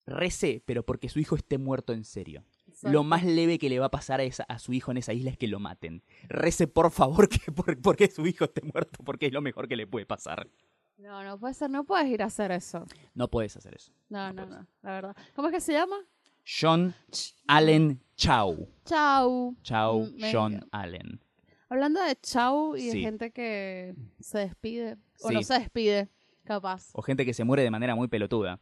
rece, 0.05 0.61
pero 0.65 0.83
porque 0.85 1.09
su 1.09 1.19
hijo 1.19 1.35
esté 1.35 1.57
muerto 1.57 1.93
en 1.93 2.03
serio. 2.03 2.43
Lo 2.83 3.03
más 3.03 3.23
leve 3.23 3.57
que 3.57 3.69
le 3.69 3.79
va 3.79 3.87
a 3.87 3.91
pasar 3.91 4.19
a, 4.19 4.23
esa- 4.23 4.43
a 4.43 4.59
su 4.59 4.71
hijo 4.73 4.91
en 4.91 4.97
esa 4.97 5.11
isla 5.13 5.31
es 5.31 5.37
que 5.37 5.47
lo 5.47 5.59
maten. 5.59 6.03
Rece, 6.29 6.67
por 6.67 6.91
favor, 6.91 7.27
que 7.29 7.51
por- 7.51 7.79
porque 7.81 8.09
su 8.09 8.25
hijo 8.27 8.45
esté 8.45 8.61
muerto, 8.61 9.03
porque 9.03 9.25
es 9.27 9.33
lo 9.33 9.41
mejor 9.41 9.67
que 9.67 9.75
le 9.75 9.87
puede 9.87 10.05
pasar. 10.05 10.47
No, 10.97 11.23
no 11.23 11.39
puede 11.39 11.53
ser, 11.53 11.69
no 11.69 11.83
puedes 11.83 12.07
ir 12.07 12.23
a 12.23 12.25
hacer 12.25 12.51
eso. 12.51 12.85
No 13.13 13.27
puedes 13.29 13.55
hacer 13.55 13.75
eso. 13.75 13.91
No, 14.09 14.33
No 14.33 14.45
no, 14.45 14.67
la 14.81 14.91
verdad. 14.91 15.15
¿Cómo 15.35 15.47
es 15.49 15.53
que 15.53 15.61
se 15.61 15.73
llama? 15.73 15.95
John 16.59 16.95
Allen 17.47 18.01
Chau. 18.15 18.67
Chau. 18.85 19.55
Chau, 19.61 19.99
Mm, 20.05 20.15
me 20.15 20.33
John. 20.33 20.67
Allen. 20.71 21.21
Hablando 21.69 22.01
de 22.01 22.15
chau 22.21 22.75
y 22.77 22.85
de 22.87 22.91
Sí. 22.93 23.01
gente 23.01 23.31
que 23.31 23.93
se 24.19 24.39
despide 24.39 24.97
o 25.21 25.27
Sí. 25.27 25.33
no 25.33 25.43
se 25.43 25.59
despide, 25.59 26.09
capaz. 26.45 26.89
O 26.93 27.01
gente 27.01 27.25
que 27.25 27.33
se 27.33 27.43
muere 27.43 27.63
de 27.63 27.69
manera 27.71 27.93
muy 27.95 28.07
pelotuda. 28.07 28.59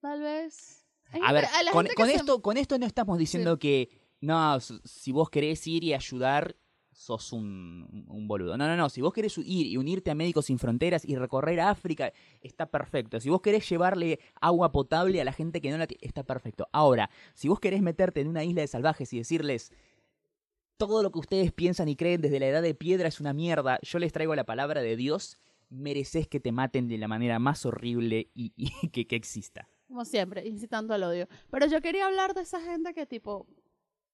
Tal 0.00 0.20
vez. 0.20 0.86
Hay 1.12 1.20
A 1.20 1.26
gente- 1.26 1.34
ver, 1.34 1.44
a 1.44 1.72
con, 1.72 1.86
con 1.94 2.06
se- 2.08 2.14
esto, 2.14 2.42
con 2.42 2.56
esto 2.56 2.78
no 2.78 2.86
estamos 2.86 3.18
diciendo 3.18 3.58
que, 3.58 3.90
no, 4.20 4.58
si 4.60 5.12
vos 5.12 5.28
querés 5.28 5.66
ir 5.66 5.84
y 5.84 5.92
ayudar, 5.92 6.56
sos 7.00 7.32
un, 7.32 8.04
boludo. 8.28 8.58
No, 8.58 8.66
no, 8.66 8.76
no. 8.76 8.90
Si 8.90 9.00
vos 9.00 9.14
querés 9.14 9.38
ir 9.38 9.66
y 9.66 9.78
unirte 9.78 10.10
a 10.10 10.14
Médicos 10.14 10.46
Sin 10.46 10.58
Fronteras 10.58 11.02
y 11.06 11.16
recorrer 11.16 11.58
África, 11.58 12.12
está 12.42 12.66
perfecto. 12.66 13.18
Si 13.20 13.30
vos 13.30 13.40
querés 13.40 13.66
llevarle 13.66 14.20
agua 14.38 14.70
potable 14.70 15.18
a 15.18 15.24
la 15.24 15.32
gente 15.32 15.62
que 15.62 15.70
no 15.70 15.78
la 15.78 15.86
tiene, 15.86 16.06
está 16.06 16.24
perfecto. 16.24 16.68
Ahora, 16.72 17.08
si 17.32 17.48
vos 17.48 17.58
querés 17.58 17.80
meterte 17.80 18.20
en 18.20 18.28
una 18.28 18.44
isla 18.44 18.60
de 18.60 18.66
salvajes 18.66 19.10
y 19.14 19.18
decirles, 19.18 19.72
todo 20.76 21.02
lo 21.02 21.10
que 21.10 21.20
ustedes 21.20 21.52
piensan 21.52 21.88
y 21.88 21.96
creen 21.96 22.20
desde 22.20 22.38
la 22.38 22.48
edad 22.48 22.60
de 22.60 22.74
piedra 22.74 23.08
es 23.08 23.18
una 23.18 23.32
mierda, 23.32 23.78
yo 23.80 23.98
les 23.98 24.12
traigo 24.12 24.34
la 24.34 24.44
palabra 24.44 24.82
de 24.82 24.94
Dios, 24.94 25.38
mereces 25.70 26.28
que 26.28 26.38
te 26.38 26.52
maten 26.52 26.86
de 26.86 26.98
la 26.98 27.08
manera 27.08 27.38
más 27.38 27.64
horrible 27.64 28.30
y, 28.34 28.52
y 28.56 28.88
que, 28.90 29.06
que 29.06 29.16
exista. 29.16 29.70
Como 29.88 30.04
siempre, 30.04 30.46
incitando 30.46 30.92
al 30.92 31.02
odio. 31.02 31.28
Pero 31.50 31.66
yo 31.66 31.80
quería 31.80 32.06
hablar 32.06 32.34
de 32.34 32.42
esa 32.42 32.60
gente 32.60 32.92
que 32.92 33.06
tipo 33.06 33.46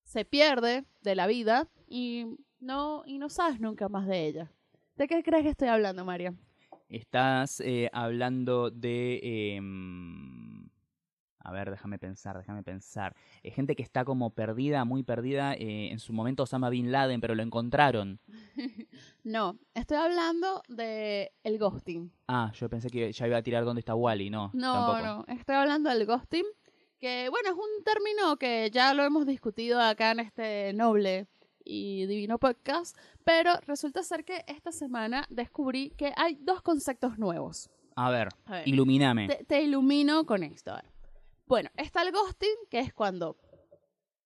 se 0.04 0.24
pierde 0.24 0.84
de 1.02 1.16
la 1.16 1.26
vida 1.26 1.68
y 1.88 2.26
no, 2.66 3.02
y 3.06 3.18
no 3.18 3.28
sabes 3.28 3.60
nunca 3.60 3.88
más 3.88 4.06
de 4.06 4.26
ella. 4.26 4.52
¿De 4.96 5.06
qué 5.08 5.22
crees 5.22 5.42
que 5.44 5.50
estoy 5.50 5.68
hablando, 5.68 6.04
María? 6.04 6.34
Estás 6.88 7.60
eh, 7.60 7.90
hablando 7.92 8.70
de... 8.70 9.54
em, 9.56 10.68
a 11.40 11.52
ver, 11.52 11.70
déjame 11.70 11.98
pensar, 11.98 12.36
déjame 12.38 12.62
pensar. 12.64 13.14
Eh, 13.44 13.50
gente 13.52 13.76
que 13.76 13.82
está 13.82 14.04
como 14.04 14.30
perdida, 14.30 14.84
muy 14.84 15.02
perdida. 15.04 15.54
eh, 15.54 15.90
en 15.92 15.98
su 16.00 16.12
momento 16.12 16.42
Osama 16.42 16.70
Bin 16.70 16.90
Laden, 16.90 17.20
pero 17.20 17.34
lo 17.34 17.42
encontraron. 17.42 18.20
No, 19.24 19.58
estoy 19.74 19.96
hablando 19.96 20.62
de 20.68 21.32
el 21.42 21.58
ghosting. 21.58 22.12
Ah, 22.28 22.52
yo 22.54 22.68
pensé 22.68 22.88
que 22.90 23.10
ya 23.12 23.26
iba 23.26 23.36
a 23.38 23.42
tirar 23.42 23.64
dónde 23.64 23.80
está 23.80 23.94
Wally. 23.96 24.30
No, 24.30 24.50
No, 24.54 24.72
tampoco. 24.72 25.02
no, 25.04 25.34
estoy 25.34 25.56
hablando 25.56 25.90
del 25.90 26.06
ghosting, 26.06 26.44
que 27.00 27.28
bueno, 27.28 27.48
es 27.50 27.56
un 27.56 27.82
término 27.84 28.36
que 28.36 28.70
ya 28.72 28.94
lo 28.94 29.02
hemos 29.02 29.26
discutido 29.26 29.80
acá 29.80 30.12
en 30.12 30.20
este 30.20 30.72
noble 30.74 31.26
y 31.66 32.06
divino 32.06 32.38
podcast, 32.38 32.96
pero 33.24 33.52
resulta 33.66 34.02
ser 34.02 34.24
que 34.24 34.44
esta 34.46 34.72
semana 34.72 35.26
descubrí 35.28 35.90
que 35.90 36.12
hay 36.16 36.36
dos 36.40 36.62
conceptos 36.62 37.18
nuevos. 37.18 37.68
A 37.96 38.10
ver, 38.10 38.28
A 38.44 38.52
ver, 38.52 38.68
ilumíname. 38.68 39.26
te, 39.28 39.44
te 39.44 39.62
ilumino 39.62 40.24
con 40.26 40.42
esto. 40.42 40.76
Bueno, 41.46 41.70
está 41.76 42.02
el 42.02 42.12
ghosting, 42.12 42.56
que 42.70 42.80
es 42.80 42.92
cuando 42.94 43.36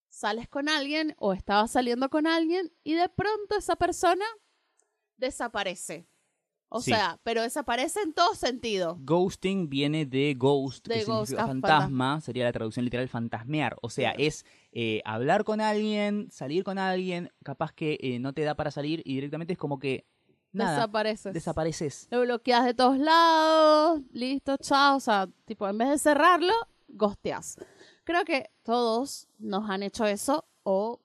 sales 0.08 0.48
con 0.48 0.68
alguien 0.68 1.14
o 1.18 1.32
estabas 1.32 1.70
saliendo 1.70 2.10
con 2.10 2.26
alguien 2.26 2.72
y 2.82 2.94
de 2.94 3.08
pronto 3.08 3.56
esa 3.56 3.76
persona 3.76 4.24
desaparece. 5.16 6.08
O 6.72 6.80
Sí. 6.80 6.92
sea, 6.92 7.18
pero 7.24 7.42
desaparece 7.42 8.00
en 8.00 8.12
todo 8.14 8.34
sentido. 8.34 8.96
Ghosting 9.00 9.68
viene 9.68 10.06
de 10.06 10.34
ghost, 10.38 10.86
De 10.86 11.00
que 11.00 11.04
ghost, 11.04 11.30
significa 11.30 11.42
ah, 11.44 11.46
fantasma, 11.48 12.20
sería 12.20 12.44
la 12.44 12.52
traducción 12.52 12.84
literal 12.84 13.08
fantasmear. 13.08 13.76
O 13.82 13.90
sea, 13.90 14.10
Claro. 14.12 14.24
es 14.24 14.44
eh, 14.72 15.02
hablar 15.04 15.42
con 15.44 15.60
alguien, 15.60 16.28
salir 16.30 16.62
con 16.62 16.78
alguien, 16.78 17.30
capaz 17.44 17.72
que 17.72 17.98
eh, 18.00 18.18
no 18.20 18.32
te 18.32 18.42
da 18.44 18.54
para 18.54 18.70
salir 18.70 19.02
y 19.04 19.14
directamente 19.16 19.52
es 19.54 19.58
como 19.58 19.78
que 19.80 20.06
nada, 20.52 20.76
Desapareces. 20.76 21.34
desapareces. 21.34 22.08
Lo 22.10 22.20
bloqueas 22.20 22.64
de 22.64 22.74
todos 22.74 22.98
lados, 22.98 24.00
listo, 24.12 24.56
chao. 24.58 24.96
O 24.96 25.00
sea, 25.00 25.28
tipo, 25.44 25.68
en 25.68 25.76
vez 25.76 25.88
de 25.90 25.98
cerrarlo, 25.98 26.52
gosteas. 26.88 27.56
Creo 28.04 28.24
que 28.24 28.50
todos 28.62 29.28
nos 29.38 29.68
han 29.68 29.82
hecho 29.82 30.06
eso 30.06 30.44
o 30.62 31.00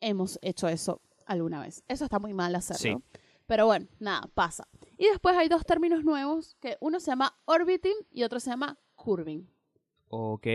hemos 0.00 0.38
hecho 0.42 0.66
eso 0.68 1.02
alguna 1.26 1.60
vez. 1.60 1.82
Eso 1.88 2.04
está 2.04 2.18
muy 2.18 2.32
mal 2.32 2.54
hacerlo. 2.54 3.02
Pero 3.46 3.66
bueno, 3.66 3.86
nada, 3.98 4.28
pasa. 4.34 4.66
Y 5.00 5.06
después 5.08 5.34
hay 5.34 5.48
dos 5.48 5.64
términos 5.64 6.04
nuevos, 6.04 6.56
que 6.60 6.76
uno 6.80 7.00
se 7.00 7.10
llama 7.10 7.34
orbiting 7.46 7.94
y 8.12 8.22
otro 8.22 8.38
se 8.38 8.50
llama 8.50 8.78
curving. 8.96 9.48
Ok. 10.08 10.46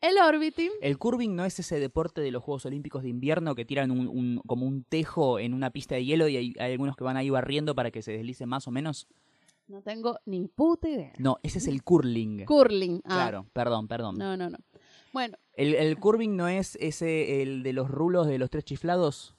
El 0.00 0.18
orbiting, 0.24 0.70
El 0.80 0.98
curving 0.98 1.36
no 1.36 1.44
es 1.44 1.60
ese 1.60 1.78
deporte 1.78 2.20
de 2.20 2.32
los 2.32 2.42
Juegos 2.42 2.66
Olímpicos 2.66 3.04
de 3.04 3.08
invierno 3.08 3.54
que 3.54 3.64
tiran 3.64 3.92
un, 3.92 4.08
un- 4.08 4.42
como 4.46 4.66
un 4.66 4.82
tejo 4.82 5.38
en 5.38 5.54
una 5.54 5.70
pista 5.70 5.94
de 5.94 6.04
hielo 6.04 6.26
y 6.26 6.36
hay, 6.36 6.54
hay 6.58 6.72
algunos 6.72 6.96
que 6.96 7.04
van 7.04 7.16
ahí 7.16 7.30
barriendo 7.30 7.76
para 7.76 7.92
que 7.92 8.02
se 8.02 8.10
deslice 8.12 8.46
más 8.46 8.66
o 8.66 8.72
menos. 8.72 9.06
no 9.68 9.80
tengo 9.82 10.18
ni 10.26 10.48
puta 10.48 10.88
idea. 10.88 11.12
No, 11.18 11.38
ese 11.44 11.58
es 11.58 11.68
el 11.68 11.84
curling. 11.84 12.46
Curling. 12.46 13.00
Ah, 13.04 13.14
Claro, 13.14 13.46
perdón, 13.52 13.86
perdón. 13.86 14.18
No, 14.18 14.36
no, 14.36 14.50
no. 14.50 14.58
Bueno, 15.12 15.36
El, 15.52 15.74
el 15.76 15.98
curving 16.00 16.34
no 16.36 16.48
es 16.48 16.74
ese, 16.80 17.42
el 17.42 17.62
de 17.62 17.72
los 17.72 17.88
rulos 17.88 18.26
de 18.26 18.38
los 18.38 18.50
tres 18.50 18.64
chiflados. 18.64 19.36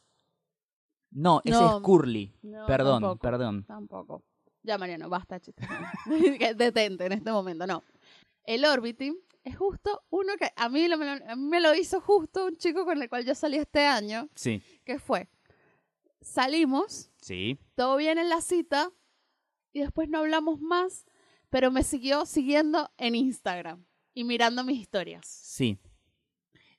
No, 1.12 1.41
ese 1.43 1.58
No. 1.60 1.78
es 1.78 1.84
curly. 1.84 2.32
no, 2.43 2.65
perdón, 2.67 3.02
tampoco. 3.02 3.19
perdón. 3.19 3.63
Tampoco. 3.65 4.23
Ya, 4.63 4.77
Mariano, 4.77 5.09
basta, 5.09 5.39
chiste. 5.39 5.65
Detente 6.55 7.05
en 7.05 7.11
este 7.13 7.31
momento, 7.31 7.65
no. 7.65 7.83
El 8.43 8.65
orbiting 8.65 9.15
es 9.43 9.57
justo 9.57 10.03
uno 10.09 10.33
que 10.37 10.51
a 10.55 10.69
mí, 10.69 10.87
lo- 10.87 10.97
me 10.97 11.05
lo, 11.05 11.25
a 11.31 11.35
mí 11.35 11.43
me 11.43 11.59
lo 11.61 11.73
hizo 11.75 12.01
justo 12.01 12.45
un 12.45 12.57
chico 12.57 12.83
con 12.85 13.01
el 13.01 13.07
cual 13.09 13.25
yo 13.25 13.33
salí 13.35 13.57
este 13.57 13.85
año, 13.85 14.27
Sí, 14.35 14.61
que 14.83 14.99
fue, 14.99 15.29
salimos, 16.21 17.09
sí. 17.21 17.57
todo 17.75 17.97
bien 17.97 18.17
en 18.17 18.29
la 18.29 18.41
cita, 18.41 18.91
y 19.71 19.79
después 19.81 20.09
no 20.09 20.19
hablamos 20.19 20.59
más, 20.59 21.05
pero 21.49 21.71
me 21.71 21.83
siguió 21.83 22.25
siguiendo 22.25 22.91
en 22.97 23.15
Instagram 23.15 23.85
y 24.13 24.23
mirando 24.23 24.63
mis 24.63 24.79
historias. 24.79 25.25
Sí. 25.25 25.77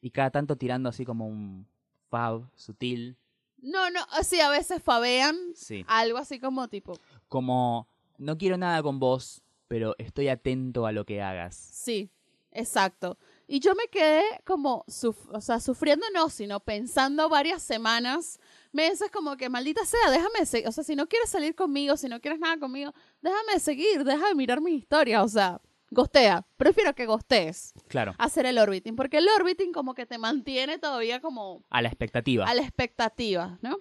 Y 0.01 0.11
cada 0.11 0.31
tanto 0.31 0.57
tirando 0.57 0.89
así 0.89 1.05
como 1.05 1.27
un 1.27 1.67
fab 2.09 2.51
sutil. 2.55 3.17
No, 3.63 3.91
no, 3.91 4.01
así 4.11 4.41
a 4.41 4.51
veces 4.51 4.83
fabean 4.83 5.37
Sí. 5.55 5.85
algo 5.89 6.19
así 6.19 6.39
como 6.41 6.69
tipo, 6.69 6.95
Como, 7.29 7.87
no 8.19 8.37
quiero 8.39 8.57
nada 8.57 8.83
con 8.83 8.99
vos, 8.99 9.43
pero 9.69 9.95
estoy 9.99 10.29
atento 10.29 10.87
a 10.87 10.93
lo 10.93 11.05
que 11.05 11.23
hagas. 11.23 11.57
Sí, 11.57 12.11
exacto. 12.51 13.19
Y 13.47 13.61
yo 13.61 13.75
me 13.75 13.89
quedé 13.89 14.23
como, 14.45 14.85
o 15.33 15.41
sea, 15.41 15.61
sufriendo 15.61 16.07
no, 16.15 16.29
sino 16.29 16.61
pensando 16.61 17.29
varias 17.29 17.63
semanas, 17.63 18.39
meses 18.73 19.11
como 19.11 19.37
que 19.37 19.49
maldita 19.49 19.85
sea, 19.85 20.11
déjame 20.11 20.47
seguir, 20.47 20.69
o 20.69 20.73
sea, 20.73 20.85
si 20.85 20.95
no 20.97 21.09
quieres 21.09 21.31
salir 21.31 21.55
conmigo, 21.55 21.97
si 21.97 22.09
no 22.09 22.21
quieres 22.21 22.39
nada 22.41 22.59
conmigo, 22.59 22.93
déjame 23.23 23.59
seguir, 23.59 24.05
deja 24.05 24.29
de 24.29 24.35
mirar 24.35 24.61
mis 24.61 24.79
historias, 24.79 25.25
o 25.25 25.29
sea, 25.29 25.61
gostea. 25.91 26.47
Prefiero 26.57 26.95
que 26.95 27.07
gostees 27.07 27.73
Claro, 27.89 28.15
hacer 28.19 28.47
el 28.47 28.59
orbiting, 28.59 28.97
porque 28.97 29.19
el 29.19 29.29
orbiting 29.29 29.73
como 29.73 29.95
que 29.95 30.07
te 30.07 30.19
mantiene 30.19 30.79
todavía 30.79 31.21
como 31.21 31.65
a 31.71 31.83
la 31.83 31.89
expectativa. 31.89 32.45
a 32.47 32.55
la 32.55 32.63
expectativa, 32.63 33.59
¿no? 33.63 33.79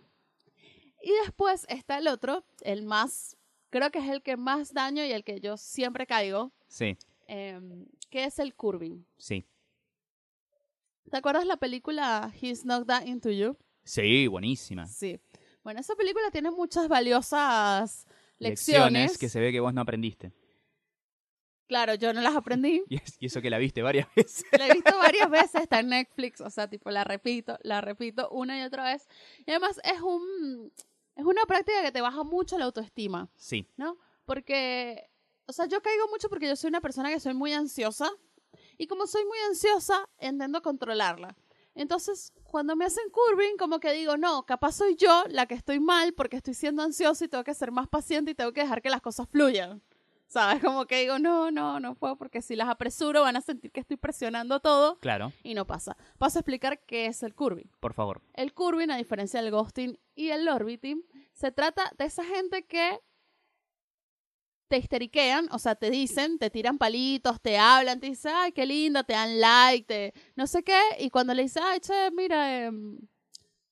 Y 1.01 1.11
después 1.23 1.65
está 1.69 1.97
el 1.99 2.07
otro, 2.07 2.43
el 2.61 2.83
más, 2.83 3.37
creo 3.69 3.89
que 3.91 3.99
es 3.99 4.09
el 4.09 4.21
que 4.21 4.35
más 4.37 4.73
daño 4.73 5.03
y 5.05 5.11
el 5.11 5.23
que 5.23 5.39
yo 5.39 5.55
siempre 5.55 6.05
caigo, 6.05 6.51
Sí, 6.67 6.97
em, 7.27 7.85
que 8.09 8.25
es 8.25 8.39
el 8.39 8.53
curving. 8.55 9.05
sí. 9.17 9.45
¿Te 11.09 11.17
acuerdas 11.17 11.45
la 11.47 11.57
película 11.57 12.31
He's 12.39 12.65
Not 12.65 12.85
That 12.85 13.05
Into 13.07 13.31
You? 13.31 13.57
Sí, 13.83 14.27
buenísima. 14.27 14.85
Sí. 14.85 15.19
Bueno, 15.63 15.79
esa 15.79 15.95
película 15.95 16.29
tiene 16.31 16.51
muchas 16.51 16.87
valiosas 16.87 18.05
lecciones. 18.37 19.17
que 19.17 19.27
se 19.27 19.39
ve 19.39 19.51
que 19.51 19.59
vos 19.59 19.73
no 19.73 19.81
aprendiste. 19.81 20.31
Claro, 21.69 21.93
yo 21.93 22.11
no 22.13 22.19
las 22.19 22.35
aprendí. 22.35 22.83
Y, 22.89 22.95
es- 22.97 23.15
y 23.19 23.27
eso 23.27 23.41
que 23.41 23.49
la 23.49 23.57
viste 23.59 23.81
varias 23.81 24.07
veces. 24.15 24.43
La 24.57 24.67
he 24.67 24.73
visto 24.73 24.97
varias 24.97 25.29
veces, 25.29 25.61
está 25.61 25.79
en 25.79 25.87
Netflix, 25.89 26.41
o 26.41 26.49
sea, 26.49 26.67
tipo, 26.67 26.89
la 26.91 27.05
repito, 27.05 27.57
la 27.61 27.79
repito 27.79 28.27
una 28.31 28.59
y 28.59 28.63
otra 28.63 28.83
vez. 28.83 29.07
Y 29.45 29.51
además 29.51 29.79
es 29.83 30.01
un 30.01 30.73
es 31.15 31.25
una 31.25 31.45
práctica 31.45 31.81
que 31.81 31.91
te 31.91 32.01
baja 32.01 32.23
mucho 32.23 32.57
la 32.57 32.65
autoestima, 32.65 33.29
Sí, 33.37 33.67
¿no? 33.77 33.97
Porque, 34.25 35.09
o 35.47 35.53
sea, 35.53 35.65
yo 35.67 35.81
caigo 35.81 36.07
mucho 36.09 36.27
porque 36.29 36.47
yo 36.47 36.55
soy 36.55 36.69
una 36.69 36.81
persona 36.81 37.09
que 37.09 37.19
soy 37.19 37.33
muy 37.33 37.53
ansiosa. 37.53 38.09
Y 38.77 38.87
como 38.87 39.05
soy 39.05 39.25
muy 39.25 39.37
ansiosa, 39.49 40.09
intento 40.21 40.61
controlarla. 40.61 41.35
Entonces, 41.75 42.31
cuando 42.43 42.75
me 42.75 42.85
hacen 42.85 43.03
curving, 43.11 43.57
como 43.57 43.79
que 43.79 43.91
digo, 43.91 44.17
no, 44.17 44.45
capaz 44.45 44.73
soy 44.77 44.95
yo 44.95 45.23
la 45.29 45.45
que 45.45 45.53
estoy 45.55 45.79
mal 45.79 46.13
porque 46.13 46.37
estoy 46.37 46.53
siendo 46.53 46.81
ansiosa 46.83 47.25
y 47.25 47.27
tengo 47.27 47.43
que 47.43 47.53
ser 47.53 47.71
más 47.71 47.87
paciente 47.87 48.31
y 48.31 48.35
tengo 48.35 48.53
que 48.53 48.61
dejar 48.61 48.81
que 48.81 48.89
las 48.89 49.01
cosas 49.01 49.27
fluyan. 49.29 49.81
¿Sabes? 50.29 50.61
Como 50.63 50.85
que 50.85 51.01
digo, 51.01 51.17
no, 51.17 51.49
no, 51.49 51.79
no 51.79 51.95
puedo 51.95 52.15
porque 52.15 52.43
si 52.43 52.55
las 52.55 52.69
apresuro 52.69 53.23
van 53.23 53.35
a 53.35 53.41
sentir 53.41 53.71
que 53.71 53.79
estoy 53.79 53.97
presionando 53.97 54.59
todo 54.59 54.99
claro, 54.99 55.33
y 55.43 55.55
no 55.55 55.65
pasa. 55.65 55.97
Paso 56.19 56.37
a 56.37 56.41
explicar 56.41 56.79
qué 56.85 57.07
es 57.07 57.23
el 57.23 57.33
curving. 57.33 57.69
por 57.79 57.93
favor. 57.93 58.21
El 58.35 58.53
curving, 58.53 58.91
a 58.91 58.97
diferencia 58.97 59.41
del 59.41 59.51
ghosting 59.51 59.99
y 60.13 60.29
el 60.29 60.47
orbiting, 60.47 61.03
se 61.33 61.51
trata 61.51 61.91
de 61.97 62.05
esa 62.05 62.23
gente 62.23 62.63
que 62.67 62.99
te 64.67 64.77
histeriquean, 64.77 65.49
o 65.51 65.57
sea, 65.57 65.73
te 65.73 65.89
dicen, 65.89 66.37
te 66.37 66.51
tiran 66.51 66.77
palitos, 66.77 67.41
te 67.41 67.57
hablan, 67.57 67.99
te 67.99 68.07
dicen, 68.07 68.31
ay, 68.35 68.51
qué 68.51 68.67
lindo, 68.67 69.03
te 69.03 69.13
dan 69.13 69.39
like, 69.39 69.87
te 69.87 70.13
no 70.35 70.45
sé 70.45 70.61
qué, 70.61 70.79
y 70.99 71.09
cuando 71.09 71.33
le 71.33 71.41
dices, 71.41 71.63
ay, 71.65 71.79
che, 71.79 72.11
mira, 72.11 72.65
em, 72.65 72.99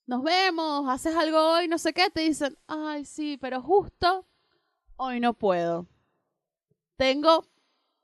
nos 0.08 0.24
vemos, 0.24 0.90
haces 0.90 1.16
algo 1.16 1.38
hoy, 1.38 1.68
no 1.68 1.78
sé 1.78 1.94
qué, 1.94 2.10
te 2.10 2.22
dicen, 2.22 2.58
ay, 2.66 3.06
sí, 3.06 3.38
pero 3.40 3.62
justo 3.62 4.28
hoy 4.96 5.20
no 5.20 5.36
puedo. 5.36 5.86
Tengo, 6.98 7.48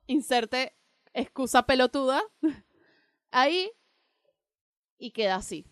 inserte 0.07 0.75
excusa 1.13 1.63
pelotuda, 1.65 2.21
ahí 3.31 3.69
y 4.97 5.11
queda 5.11 5.35
así. 5.35 5.65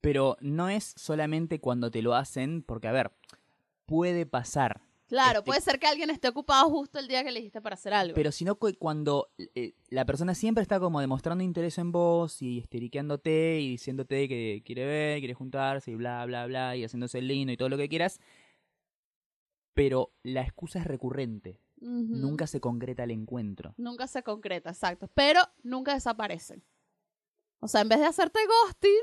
Pero 0.00 0.36
no 0.40 0.68
es 0.68 0.94
solamente 0.96 1.60
cuando 1.60 1.90
te 1.90 2.00
lo 2.02 2.14
hacen, 2.14 2.62
porque 2.62 2.88
a 2.88 2.92
ver, 2.92 3.12
puede 3.84 4.24
pasar. 4.24 4.80
Claro, 5.08 5.40
Este- 5.40 5.46
puede 5.46 5.60
ser 5.60 5.80
que 5.80 5.88
alguien 5.88 6.08
esté 6.08 6.28
ocupado 6.28 6.70
justo 6.70 7.00
el 7.00 7.08
día 7.08 7.24
que 7.24 7.32
le 7.32 7.40
dijiste 7.40 7.60
para 7.60 7.74
hacer 7.74 7.92
algo. 7.92 8.14
Pero 8.14 8.30
sino 8.30 8.58
que 8.60 8.74
cuando 8.74 9.32
eh, 9.56 9.74
la 9.88 10.04
persona 10.04 10.36
siempre 10.36 10.62
está 10.62 10.78
como 10.78 11.00
demostrando 11.00 11.42
interés 11.42 11.78
en 11.78 11.90
vos 11.90 12.40
y 12.40 12.60
esteriqueándote 12.60 13.58
y 13.60 13.70
diciéndote 13.70 14.28
que 14.28 14.62
quiere 14.64 14.86
ver, 14.86 15.18
quiere 15.18 15.34
juntarse 15.34 15.90
y 15.90 15.96
bla, 15.96 16.24
bla, 16.26 16.46
bla, 16.46 16.76
y 16.76 16.84
haciéndose 16.84 17.18
el 17.18 17.26
lindo 17.26 17.52
y 17.52 17.56
todo 17.56 17.68
lo 17.68 17.76
que 17.76 17.88
quieras, 17.88 18.20
pero 19.74 20.12
la 20.22 20.42
excusa 20.42 20.78
es 20.78 20.86
recurrente. 20.86 21.58
Nunca 21.80 22.46
se 22.46 22.60
concreta 22.60 23.04
el 23.04 23.10
encuentro. 23.10 23.74
Nunca 23.76 24.06
se 24.06 24.22
concreta, 24.22 24.70
exacto. 24.70 25.08
Pero 25.14 25.40
nunca 25.62 25.94
desaparecen. 25.94 26.62
O 27.60 27.68
sea, 27.68 27.80
en 27.80 27.88
vez 27.88 28.00
de 28.00 28.06
hacerte 28.06 28.40
ghosting, 28.46 29.02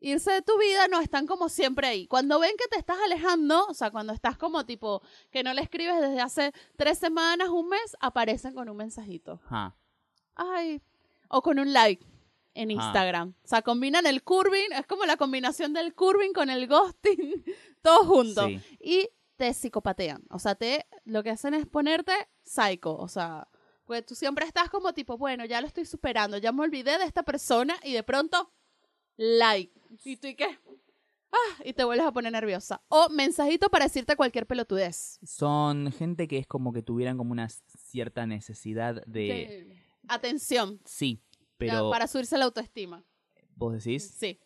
irse 0.00 0.32
de 0.32 0.42
tu 0.42 0.58
vida, 0.58 0.88
no 0.88 1.00
están 1.00 1.26
como 1.26 1.48
siempre 1.48 1.86
ahí. 1.86 2.06
Cuando 2.06 2.38
ven 2.38 2.54
que 2.58 2.68
te 2.68 2.78
estás 2.78 2.98
alejando, 3.04 3.66
o 3.66 3.74
sea, 3.74 3.90
cuando 3.90 4.12
estás 4.12 4.36
como 4.36 4.64
tipo 4.66 5.02
que 5.30 5.42
no 5.42 5.52
le 5.54 5.62
escribes 5.62 6.00
desde 6.00 6.20
hace 6.20 6.52
tres 6.76 6.98
semanas, 6.98 7.48
un 7.48 7.68
mes, 7.68 7.96
aparecen 8.00 8.54
con 8.54 8.68
un 8.68 8.76
mensajito. 8.76 9.40
Ajá. 9.46 9.76
Ay. 10.34 10.82
O 11.28 11.42
con 11.42 11.58
un 11.58 11.72
like 11.72 12.04
en. 12.54 12.70
Instagram. 12.70 13.34
O 13.42 13.48
sea, 13.48 13.62
combinan 13.62 14.06
el 14.06 14.22
curving, 14.22 14.72
es 14.72 14.86
como 14.86 15.04
la 15.04 15.16
combinación 15.16 15.72
del 15.72 15.94
curving 15.94 16.32
con 16.32 16.50
el 16.50 16.68
ghosting, 16.68 17.44
todo 17.82 18.04
junto. 18.04 18.46
Sí. 18.46 18.60
Y 18.80 19.08
te 19.36 19.52
psicopatean. 19.52 20.24
O 20.30 20.38
sea, 20.38 20.54
te 20.54 20.86
lo 21.04 21.22
que 21.22 21.30
hacen 21.30 21.54
es 21.54 21.66
ponerte 21.66 22.12
psycho. 22.42 22.96
O 22.96 23.08
sea, 23.08 23.48
pues 23.84 24.04
tú 24.06 24.14
siempre 24.14 24.46
estás 24.46 24.70
como 24.70 24.92
tipo, 24.94 25.18
bueno, 25.18 25.44
ya 25.44 25.60
lo 25.60 25.66
estoy 25.66 25.84
superando, 25.84 26.38
ya 26.38 26.52
me 26.52 26.62
olvidé 26.62 26.98
de 26.98 27.04
esta 27.04 27.22
persona 27.22 27.76
y 27.82 27.92
de 27.92 28.02
pronto, 28.02 28.52
like. 29.16 29.72
¿Y 30.04 30.16
tú 30.16 30.28
y 30.28 30.34
qué? 30.34 30.58
Ah, 31.32 31.62
y 31.64 31.72
te 31.72 31.84
vuelves 31.84 32.06
a 32.06 32.12
poner 32.12 32.32
nerviosa. 32.32 32.82
O 32.88 33.08
mensajito 33.08 33.68
para 33.68 33.86
decirte 33.86 34.16
cualquier 34.16 34.46
pelotudez. 34.46 35.18
Son 35.24 35.90
gente 35.92 36.28
que 36.28 36.38
es 36.38 36.46
como 36.46 36.72
que 36.72 36.82
tuvieran 36.82 37.16
como 37.16 37.32
una 37.32 37.48
cierta 37.48 38.26
necesidad 38.26 39.04
de... 39.06 39.20
De 39.20 39.82
atención. 40.06 40.80
Sí, 40.84 41.20
ya, 41.30 41.46
pero 41.56 41.90
para 41.90 42.06
subirse 42.06 42.38
la 42.38 42.44
autoestima. 42.44 43.04
vos 43.56 43.72
decís... 43.72 44.14
Sí. 44.16 44.40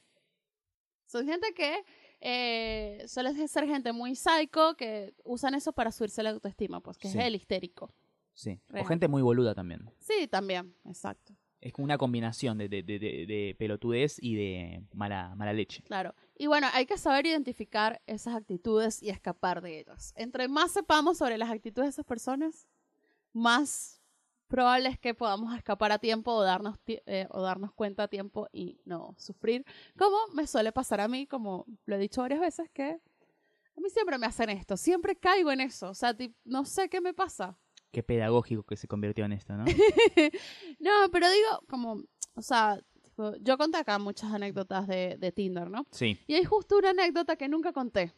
Son 1.07 1.27
gente 1.27 1.53
que 1.55 1.85
eh, 2.21 3.05
suele 3.07 3.47
ser 3.49 3.67
gente 3.67 3.93
muy 3.93 4.15
psycho 4.15 4.75
que 4.77 5.15
usan 5.25 5.55
eso 5.55 5.73
para 5.73 5.93
subirse 5.93 6.23
la 6.23 6.31
autoestima, 6.31 6.81
pues 6.81 6.99
que 6.99 7.09
Sí. 7.09 7.19
es 7.19 7.25
el 7.25 7.35
histérico. 7.35 7.93
Sí. 8.35 8.61
O 8.71 8.73
Real. 8.75 8.87
gente 8.87 9.09
muy 9.09 9.23
boluda 9.23 9.55
también. 9.55 9.91
Sí, 9.99 10.27
también, 10.29 10.75
exacto. 10.85 11.35
Es 11.61 11.73
como 11.73 11.85
una 11.87 11.99
combinación 11.99 12.57
de, 12.59 12.69
de, 12.69 12.85
de, 12.85 12.99
de- 13.01 13.27
de 13.27 13.57
pelotudez 13.59 14.17
y 14.23 14.37
de 14.37 14.83
mala, 14.93 15.35
mala 15.35 15.53
leche. 15.53 15.83
Claro. 15.83 16.15
Y 16.37 16.47
bueno, 16.47 16.69
hay 16.73 16.87
que 16.87 16.97
saber 16.97 17.27
identificar 17.27 18.01
esas 18.07 18.37
actitudes 18.37 19.03
y 19.03 19.09
escapar 19.11 19.61
de 19.61 19.81
ellas. 19.81 20.13
Entre 20.17 20.47
más 20.47 20.71
sepamos 20.71 21.19
sobre 21.19 21.37
las 21.37 21.51
actitudes 21.51 21.87
de 21.87 21.91
esas 21.91 22.05
personas, 22.07 22.69
más 23.33 23.98
probable 24.49 24.89
es 24.89 24.99
que 24.99 25.15
podamos 25.15 25.55
escapar 25.57 25.93
a 25.93 25.99
tiempo 25.99 26.33
o 26.33 26.43
darnos, 26.43 26.77
eh, 26.87 27.27
o 27.31 27.43
darnos 27.43 27.73
cuenta 27.73 28.05
a 28.05 28.09
tiempo 28.09 28.49
y 28.53 28.81
no 28.85 29.15
sufrir. 29.19 29.65
Como 29.97 30.17
me 30.33 30.47
suele 30.47 30.73
pasar 30.73 31.01
a 31.01 31.09
mí, 31.09 31.27
como 31.27 31.67
lo 31.85 31.95
he 31.95 31.99
dicho 31.99 32.23
varias 32.23 32.41
veces, 32.41 32.69
que 32.73 33.01
a 33.79 33.81
mí 33.81 33.91
siempre 33.91 34.19
me 34.19 34.27
hacen 34.27 34.51
esto, 34.51 34.77
siempre 34.77 35.17
caigo 35.17 35.53
en 35.53 35.61
eso. 35.61 35.91
O 35.91 35.95
sea, 35.95 36.17
no 36.45 36.65
sé 36.65 36.89
qué 36.89 37.01
me 37.01 37.15
pasa. 37.15 37.57
Qué 37.93 38.03
pedagógico 38.03 38.65
que 38.65 38.77
se 38.77 38.89
convirtió 38.89 39.25
en 39.25 39.33
esto, 39.33 39.55
¿no? 39.55 39.65
No, 40.81 40.91
pero 41.13 41.31
digo, 41.31 41.63
como, 41.69 42.03
o 42.35 42.43
sea, 42.43 42.81
tipo, 43.03 43.35
yo 43.37 43.57
conté 43.57 43.79
acá 43.79 43.99
muchas 43.99 44.33
anécdotas 44.33 44.87
de, 44.89 45.17
de 45.19 45.33
Tinder, 45.33 45.71
¿no? 45.71 45.87
Sí. 45.93 46.19
Y 46.27 46.35
hay 46.35 46.45
justo 46.45 46.77
una 46.77 46.91
anécdota 46.91 47.37
que 47.37 47.49
nunca 47.49 47.73
conté. 47.73 48.13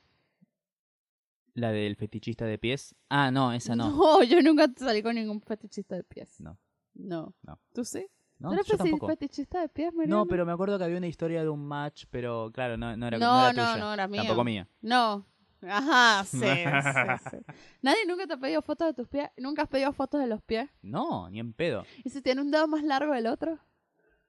La 1.54 1.72
del 1.72 1.96
fetichista 1.96 2.44
de 2.44 2.58
pies. 2.58 2.94
Ah, 3.08 3.30
no, 3.30 3.52
esa 3.52 3.74
no. 3.76 3.90
No, 3.90 4.22
yo 4.24 4.40
nunca 4.42 4.66
salí 4.76 5.02
con 5.02 5.14
ningún 5.14 5.40
fetichista 5.40 5.96
de 5.96 6.04
pies. 6.04 6.40
No. 6.40 6.58
No. 6.94 7.34
No. 7.42 7.58
¿Tú 7.72 7.84
sí? 7.84 8.06
No, 8.38 8.48
¿Tú 8.48 8.54
eres 8.54 8.66
yo 8.66 8.74
feti- 8.74 8.78
tampoco. 8.90 9.06
fetichista 9.08 9.60
de 9.60 9.68
pies, 9.68 9.92
Mariana? 9.92 10.16
No, 10.16 10.26
pero 10.26 10.46
me 10.46 10.52
acuerdo 10.52 10.78
que 10.78 10.84
había 10.84 10.96
una 10.96 11.06
historia 11.08 11.42
de 11.42 11.48
un 11.50 11.66
match, 11.66 12.04
pero 12.10 12.50
claro, 12.52 12.76
no, 12.76 12.96
no 12.96 13.06
era, 13.06 13.18
No, 13.18 13.26
no 13.26 13.40
era 13.48 13.52
no, 13.52 13.72
tuya. 13.72 13.84
no 13.84 13.92
era 13.94 14.08
mía. 14.08 14.20
Tampoco 14.22 14.44
mía. 14.44 14.68
No. 14.80 15.26
Ajá, 15.62 16.24
sí, 16.24 16.38
sí, 16.38 17.30
sí. 17.30 17.36
Nadie 17.82 18.06
nunca 18.06 18.26
te 18.26 18.32
ha 18.32 18.36
pedido 18.38 18.62
fotos 18.62 18.86
de 18.88 18.94
tus 18.94 19.08
pies. 19.08 19.28
¿Nunca 19.36 19.62
has 19.62 19.68
pedido 19.68 19.92
fotos 19.92 20.18
de 20.20 20.26
los 20.26 20.40
pies? 20.40 20.70
No, 20.80 21.28
ni 21.28 21.38
en 21.38 21.52
pedo. 21.52 21.84
¿Y 22.02 22.08
si 22.08 22.22
tiene 22.22 22.40
un 22.40 22.50
dedo 22.50 22.66
más 22.66 22.82
largo 22.82 23.12
del 23.12 23.26
otro? 23.26 23.58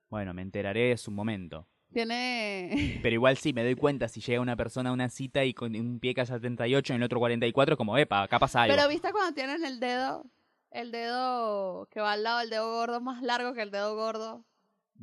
Bueno, 0.10 0.34
me 0.34 0.42
enteraré 0.42 0.92
en 0.92 0.98
su 0.98 1.10
momento. 1.10 1.66
Tiene... 1.94 3.00
Pero 3.04 3.14
igual 3.14 3.38
sí, 3.38 3.54
me 3.54 3.64
doy 3.64 3.76
cuenta 3.76 4.08
si 4.08 4.22
llega 4.22 4.42
una 4.42 4.56
persona 4.56 4.90
a 4.90 4.94
una 4.94 5.10
cita 5.10 5.44
y 5.44 5.54
con 5.54 5.76
un 5.76 6.00
pie 6.00 6.14
casi 6.14 6.32
78 6.32 6.94
y 6.94 6.96
el 6.96 7.04
otro 7.04 7.20
44, 7.20 7.78
como, 7.78 7.98
epa, 7.98 8.24
acá 8.24 8.40
pasa 8.40 8.64
algo. 8.64 8.76
Pero 8.76 8.88
viste 8.88 9.12
cuando 9.12 9.34
tienen 9.34 9.64
el 9.66 9.80
dedo, 9.80 10.26
el 10.72 10.92
dedo 10.92 11.88
que 11.92 12.00
va 12.00 12.14
al 12.14 12.24
lado 12.24 12.40
del 12.40 12.50
dedo 12.50 12.72
gordo 12.72 13.02
más 13.02 13.22
largo 13.22 13.54
que 13.54 13.62
el 13.62 13.72
dedo 13.72 13.96
gordo. 13.96 14.46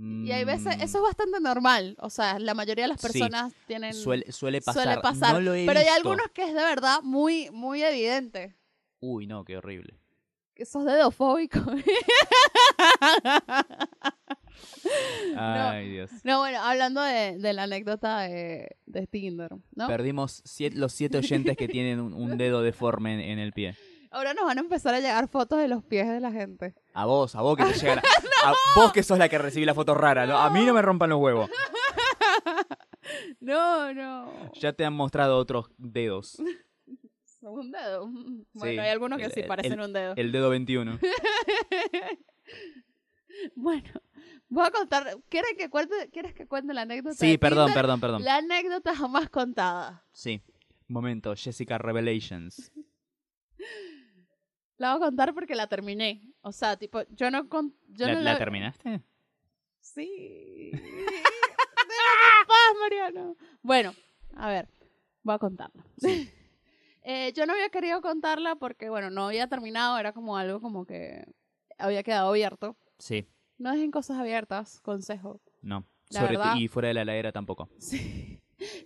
Y 0.00 0.30
hay 0.30 0.44
veces, 0.44 0.76
Mm, 0.78 0.82
eso 0.82 0.98
es 0.98 1.02
bastante 1.02 1.40
normal. 1.40 1.96
O 1.98 2.08
sea, 2.08 2.38
la 2.38 2.54
mayoría 2.54 2.84
de 2.84 2.88
las 2.88 3.00
Sí. 3.00 3.08
personas 3.08 3.52
tienen... 3.66 3.92
suele, 3.94 4.30
suele 4.30 4.60
pasar. 4.62 4.84
Suele 4.84 5.00
pasar. 5.00 5.34
No 5.34 5.40
lo 5.40 5.54
he 5.54 5.66
pero 5.66 5.80
hay 5.80 5.88
algunos 5.88 6.30
que 6.30 6.42
es 6.42 6.54
de 6.54 6.62
verdad 6.62 7.00
muy, 7.02 7.50
muy 7.50 7.82
evidente. 7.82 8.54
Uy, 9.00 9.26
no, 9.26 9.44
qué 9.44 9.56
horrible. 9.56 9.98
Que 10.54 10.64
sos 10.66 10.84
dedofóbico. 10.84 11.58
Ay, 15.36 15.88
Dios. 15.90 16.10
no, 16.24 16.38
bueno, 16.38 16.60
hablando 16.62 17.00
de, 17.02 17.36
de 17.38 17.52
la 17.52 17.64
anécdota 17.64 18.20
de, 18.20 18.76
de 18.86 19.06
Tinder, 19.06 19.50
¿no? 19.74 19.86
Perdimos 19.86 20.42
siete- 20.44 20.76
los 20.76 20.92
siete 20.92 21.18
oyentes 21.18 21.56
que 21.56 21.68
tienen 21.68 22.00
un, 22.00 22.12
un 22.14 22.38
dedo 22.38 22.62
deforme 22.62 23.14
en, 23.14 23.20
en 23.20 23.38
el 23.38 23.52
pie. 23.52 23.76
Ahora 24.10 24.32
nos 24.32 24.46
van 24.46 24.56
a 24.58 24.60
empezar 24.62 24.94
a 24.94 25.00
llegar 25.00 25.28
fotos 25.28 25.58
de 25.58 25.68
los 25.68 25.84
pies 25.84 26.08
de 26.08 26.18
la 26.20 26.32
gente. 26.32 26.74
A 26.94 27.04
vos, 27.04 27.34
a 27.34 27.42
vos 27.42 27.56
que 27.58 27.64
te 27.64 27.72
llegan. 27.78 27.98
A, 27.98 28.50
a 28.50 28.54
vos 28.76 28.92
que 28.92 29.02
sos 29.02 29.18
la 29.18 29.28
que 29.28 29.36
recibí 29.38 29.66
la 29.66 29.74
foto 29.74 29.94
rara. 29.94 30.26
¿no? 30.26 30.38
A 30.38 30.48
mí 30.50 30.64
no 30.64 30.72
me 30.72 30.80
rompan 30.82 31.10
los 31.10 31.20
huevos. 31.20 31.50
No, 33.40 33.94
no. 33.94 34.52
Ya 34.54 34.74
te 34.74 34.84
han 34.84 34.92
mostrado 34.92 35.38
otros 35.38 35.70
dedos. 35.78 36.36
Son 37.40 37.52
un 37.58 37.70
dedo. 37.70 38.06
Bueno, 38.06 38.44
Sí, 38.72 38.78
hay 38.78 38.88
algunos 38.90 39.18
que 39.18 39.24
el- 39.26 39.32
sí 39.32 39.40
el- 39.40 39.46
parecen 39.46 39.80
un 39.80 39.92
dedo. 39.94 40.12
El 40.16 40.30
dedo 40.30 40.50
21. 40.50 40.98
Bueno, 43.54 43.88
voy 44.48 44.66
a 44.66 44.70
contar. 44.70 45.18
¿Quieres 45.28 45.54
que 45.56 45.68
cuente, 45.70 46.10
¿quieres 46.12 46.34
que 46.34 46.46
cuente 46.46 46.74
la 46.74 46.82
anécdota? 46.82 47.14
Sí, 47.14 47.32
de 47.32 47.38
perdón, 47.38 47.66
Tinder? 47.66 47.82
perdón, 47.82 48.00
perdón. 48.00 48.24
La 48.24 48.36
anécdota 48.36 48.94
jamás 48.94 49.28
contada. 49.30 50.04
Sí. 50.12 50.42
Momento, 50.86 51.34
Jessica 51.36 51.78
Revelations. 51.78 52.72
La 54.78 54.94
voy 54.94 55.02
a 55.02 55.06
contar 55.06 55.34
porque 55.34 55.56
la 55.56 55.66
terminé. 55.66 56.22
O 56.40 56.52
sea, 56.52 56.76
tipo, 56.76 57.02
yo 57.10 57.32
no... 57.32 57.48
Con, 57.48 57.74
yo 57.88 58.06
¿La, 58.06 58.14
no 58.14 58.20
la 58.20 58.38
terminaste? 58.38 59.02
Sí. 59.80 60.70
Déjame 60.70 62.46
paz, 62.46 62.76
Mariano. 62.80 63.36
Bueno, 63.60 63.92
a 64.36 64.48
ver, 64.48 64.68
voy 65.22 65.34
a 65.34 65.38
contarla. 65.38 65.84
Eh, 67.10 67.32
yo 67.32 67.46
no 67.46 67.54
había 67.54 67.70
querido 67.70 68.02
contarla 68.02 68.56
porque, 68.56 68.90
bueno, 68.90 69.08
no 69.08 69.28
había 69.28 69.48
terminado, 69.48 69.98
era 69.98 70.12
como 70.12 70.36
algo 70.36 70.60
como 70.60 70.84
que 70.84 71.24
había 71.78 72.02
quedado 72.02 72.28
abierto. 72.28 72.76
Sí. 72.98 73.26
No 73.58 73.72
dejen 73.72 73.90
cosas 73.90 74.18
abiertas, 74.18 74.80
consejo. 74.80 75.40
No. 75.62 75.84
La 76.10 76.20
Sobre 76.20 76.36
verdad- 76.38 76.56
y 76.56 76.68
fuera 76.68 76.88
de 76.88 76.94
la 76.94 77.02
heladera 77.02 77.32
tampoco. 77.32 77.68
Sí. 77.78 78.40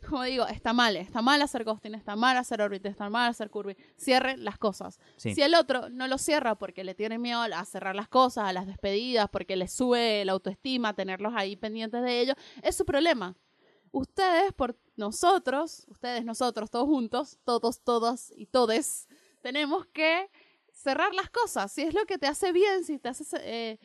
Como 0.06 0.22
digo, 0.24 0.46
está 0.48 0.74
mal, 0.74 0.96
está 0.98 1.22
mal 1.22 1.40
hacer 1.40 1.64
ghosting, 1.64 1.94
está 1.94 2.14
mal 2.14 2.36
hacer 2.36 2.60
orbit, 2.60 2.84
está 2.84 3.08
mal 3.08 3.30
hacer 3.30 3.48
curvy. 3.48 3.74
Cierren 3.98 4.44
las 4.44 4.58
cosas. 4.58 5.00
Sí. 5.16 5.34
Si 5.34 5.40
el 5.40 5.54
otro 5.54 5.88
no 5.88 6.06
lo 6.08 6.18
cierra 6.18 6.56
porque 6.56 6.84
le 6.84 6.94
tiene 6.94 7.16
miedo 7.18 7.40
a 7.40 7.64
cerrar 7.64 7.96
las 7.96 8.06
cosas, 8.08 8.44
a 8.44 8.52
las 8.52 8.66
despedidas, 8.66 9.30
porque 9.30 9.56
le 9.56 9.68
sube 9.68 10.26
la 10.26 10.32
autoestima, 10.32 10.92
tenerlos 10.94 11.32
ahí 11.34 11.56
pendientes 11.56 12.02
de 12.02 12.20
ello, 12.20 12.34
es 12.62 12.76
su 12.76 12.84
problema. 12.84 13.34
Ustedes, 13.92 14.52
por 14.52 14.76
nosotros, 14.96 15.86
ustedes, 15.88 16.22
nosotros, 16.24 16.70
todos 16.70 16.86
juntos, 16.86 17.38
todos, 17.44 17.80
todas 17.80 18.30
y 18.36 18.46
todes, 18.46 19.08
tenemos 19.40 19.86
que 19.86 20.30
cerrar 20.70 21.14
las 21.14 21.30
cosas. 21.30 21.72
Si 21.72 21.80
es 21.80 21.94
lo 21.94 22.04
que 22.04 22.18
te 22.18 22.26
hace 22.26 22.52
bien, 22.52 22.84
si 22.84 22.98
te 22.98 23.08
hace, 23.08 23.24
eh, 23.40 23.78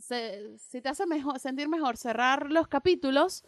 se- 0.00 0.56
si 0.58 0.80
te 0.80 0.88
hace 0.88 1.06
mejor, 1.06 1.38
sentir 1.38 1.68
mejor 1.68 1.96
cerrar 1.96 2.50
los 2.50 2.68
capítulos, 2.68 3.44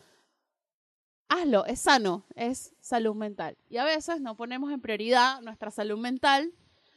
hazlo, 1.28 1.64
es 1.66 1.80
sano, 1.80 2.24
es 2.34 2.74
salud 2.80 3.14
mental. 3.14 3.56
Y 3.68 3.78
a 3.78 3.84
veces 3.84 4.20
no 4.20 4.36
ponemos 4.36 4.72
en 4.72 4.80
prioridad 4.80 5.40
nuestra 5.42 5.70
salud 5.70 5.98
mental, 5.98 6.52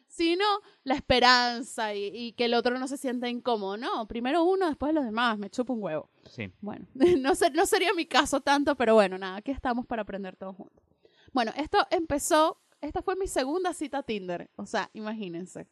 sino 0.07 0.43
la 0.83 0.95
esperanza 0.95 1.93
y, 1.93 2.07
y 2.13 2.33
que 2.33 2.45
el 2.45 2.53
otro 2.55 2.77
no 2.79 2.87
se 2.87 2.97
sienta 2.97 3.29
incómodo. 3.29 3.77
No, 3.77 4.07
primero 4.07 4.43
uno, 4.43 4.67
después 4.67 4.93
los 4.93 5.05
demás, 5.05 5.37
me 5.37 5.49
chupo 5.49 5.73
un 5.73 5.83
huevo. 5.83 6.09
Sí. 6.29 6.51
Bueno, 6.61 6.87
no, 6.93 7.35
ser- 7.35 7.53
no 7.55 7.65
sería 7.65 7.93
mi 7.93 8.05
caso 8.05 8.41
tanto, 8.41 8.75
pero 8.75 8.95
bueno, 8.95 9.17
nada, 9.17 9.37
aquí 9.37 9.51
estamos 9.51 9.85
para 9.85 10.01
aprender 10.03 10.35
todos 10.35 10.55
juntos. 10.55 10.83
Bueno, 11.31 11.51
esto 11.55 11.77
empezó, 11.91 12.59
esta 12.81 13.01
fue 13.03 13.15
mi 13.15 13.27
segunda 13.27 13.73
cita 13.73 13.99
a 13.99 14.03
Tinder, 14.03 14.49
o 14.55 14.65
sea, 14.65 14.89
imagínense. 14.93 15.67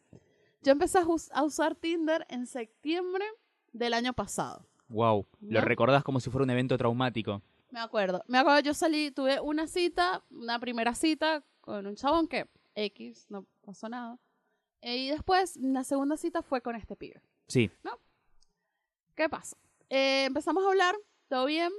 Yo 0.62 0.72
empecé 0.72 0.98
a, 0.98 1.06
us- 1.06 1.30
a 1.32 1.42
usar 1.44 1.74
Tinder 1.74 2.24
en 2.28 2.46
septiembre 2.46 3.24
del 3.72 3.94
año 3.94 4.12
pasado. 4.12 4.66
Wow. 4.88 5.26
Lo 5.40 5.60
¿No? 5.60 5.66
recordás 5.66 6.02
como 6.02 6.20
si 6.20 6.30
fuera 6.30 6.44
un 6.44 6.50
evento 6.50 6.76
traumático. 6.78 7.42
Me 7.70 7.80
acuerdo. 7.80 8.22
Me 8.26 8.38
acuerdo, 8.38 8.60
yo 8.60 8.74
salí, 8.74 9.10
tuve 9.10 9.40
una 9.40 9.66
cita, 9.66 10.24
una 10.30 10.58
primera 10.58 10.94
cita 10.94 11.44
con 11.60 11.86
un 11.86 11.94
chabón 11.96 12.26
que 12.28 12.48
X, 12.74 13.26
no 13.28 13.44
pasó 13.64 13.88
nada. 13.88 14.18
Eh, 14.80 14.96
Y 14.96 15.10
después, 15.10 15.56
la 15.56 15.84
segunda 15.84 16.16
cita 16.16 16.42
fue 16.42 16.62
con 16.62 16.76
este 16.76 16.96
pibe. 16.96 17.20
Sí. 17.48 17.70
¿Qué 19.14 19.28
pasa? 19.28 19.56
Eh, 19.90 20.24
empezamos 20.26 20.64
a 20.64 20.68
hablar, 20.68 20.94
todo 21.28 21.44
bien, 21.46 21.72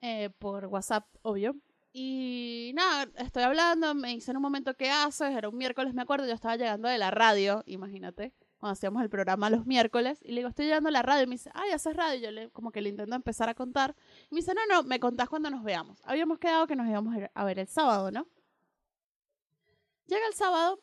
eh, 0.00 0.30
por 0.38 0.66
WhatsApp, 0.66 1.06
obvio. 1.22 1.56
Y 1.92 2.72
nada, 2.74 3.08
estoy 3.16 3.42
hablando, 3.44 3.94
me 3.94 4.08
dice 4.08 4.30
en 4.30 4.36
un 4.36 4.42
momento 4.42 4.74
qué 4.74 4.90
haces, 4.90 5.34
era 5.34 5.48
un 5.48 5.56
miércoles, 5.56 5.94
me 5.94 6.02
acuerdo, 6.02 6.26
yo 6.26 6.34
estaba 6.34 6.56
llegando 6.56 6.88
de 6.88 6.98
la 6.98 7.10
radio, 7.10 7.62
imagínate, 7.66 8.34
cuando 8.66 8.72
hacíamos 8.72 9.02
el 9.02 9.08
programa 9.08 9.48
los 9.48 9.64
miércoles, 9.64 10.18
y 10.22 10.32
le 10.32 10.40
digo, 10.40 10.48
estoy 10.48 10.66
llegando 10.66 10.88
a 10.88 10.92
la 10.92 11.02
radio, 11.02 11.22
y 11.22 11.26
me 11.28 11.34
dice, 11.36 11.50
ay, 11.54 11.70
haces 11.70 11.94
radio, 11.94 12.18
y 12.18 12.22
yo 12.22 12.30
le, 12.32 12.50
como 12.50 12.72
que 12.72 12.80
le 12.80 12.88
intento 12.88 13.14
empezar 13.14 13.48
a 13.48 13.54
contar, 13.54 13.94
y 14.28 14.34
me 14.34 14.40
dice, 14.40 14.54
no, 14.54 14.60
no, 14.66 14.82
me 14.82 14.98
contás 14.98 15.28
cuando 15.28 15.50
nos 15.50 15.62
veamos. 15.62 16.00
Habíamos 16.04 16.38
quedado 16.38 16.66
que 16.66 16.74
nos 16.74 16.88
íbamos 16.88 17.14
a 17.32 17.44
ver 17.44 17.58
el 17.60 17.68
sábado, 17.68 18.10
¿no? 18.10 18.26
Llega 20.06 20.26
el 20.26 20.34
sábado, 20.34 20.80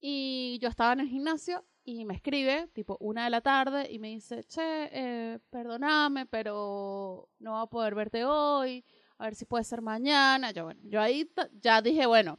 y 0.00 0.58
yo 0.60 0.68
estaba 0.68 0.92
en 0.92 1.00
el 1.00 1.08
gimnasio, 1.08 1.64
y 1.84 2.04
me 2.04 2.14
escribe, 2.14 2.68
tipo 2.72 2.96
una 3.00 3.24
de 3.24 3.30
la 3.30 3.40
tarde, 3.40 3.90
y 3.90 3.98
me 3.98 4.08
dice, 4.08 4.44
che, 4.44 4.88
eh, 4.92 5.40
perdóname, 5.50 6.26
pero 6.26 7.28
no 7.40 7.52
voy 7.52 7.62
a 7.62 7.66
poder 7.66 7.94
verte 7.96 8.24
hoy, 8.24 8.84
a 9.18 9.24
ver 9.24 9.34
si 9.34 9.44
puede 9.44 9.64
ser 9.64 9.82
mañana. 9.82 10.52
Yo, 10.52 10.64
bueno, 10.64 10.80
yo 10.84 11.00
ahí 11.00 11.28
ya 11.60 11.82
dije, 11.82 12.06
bueno, 12.06 12.38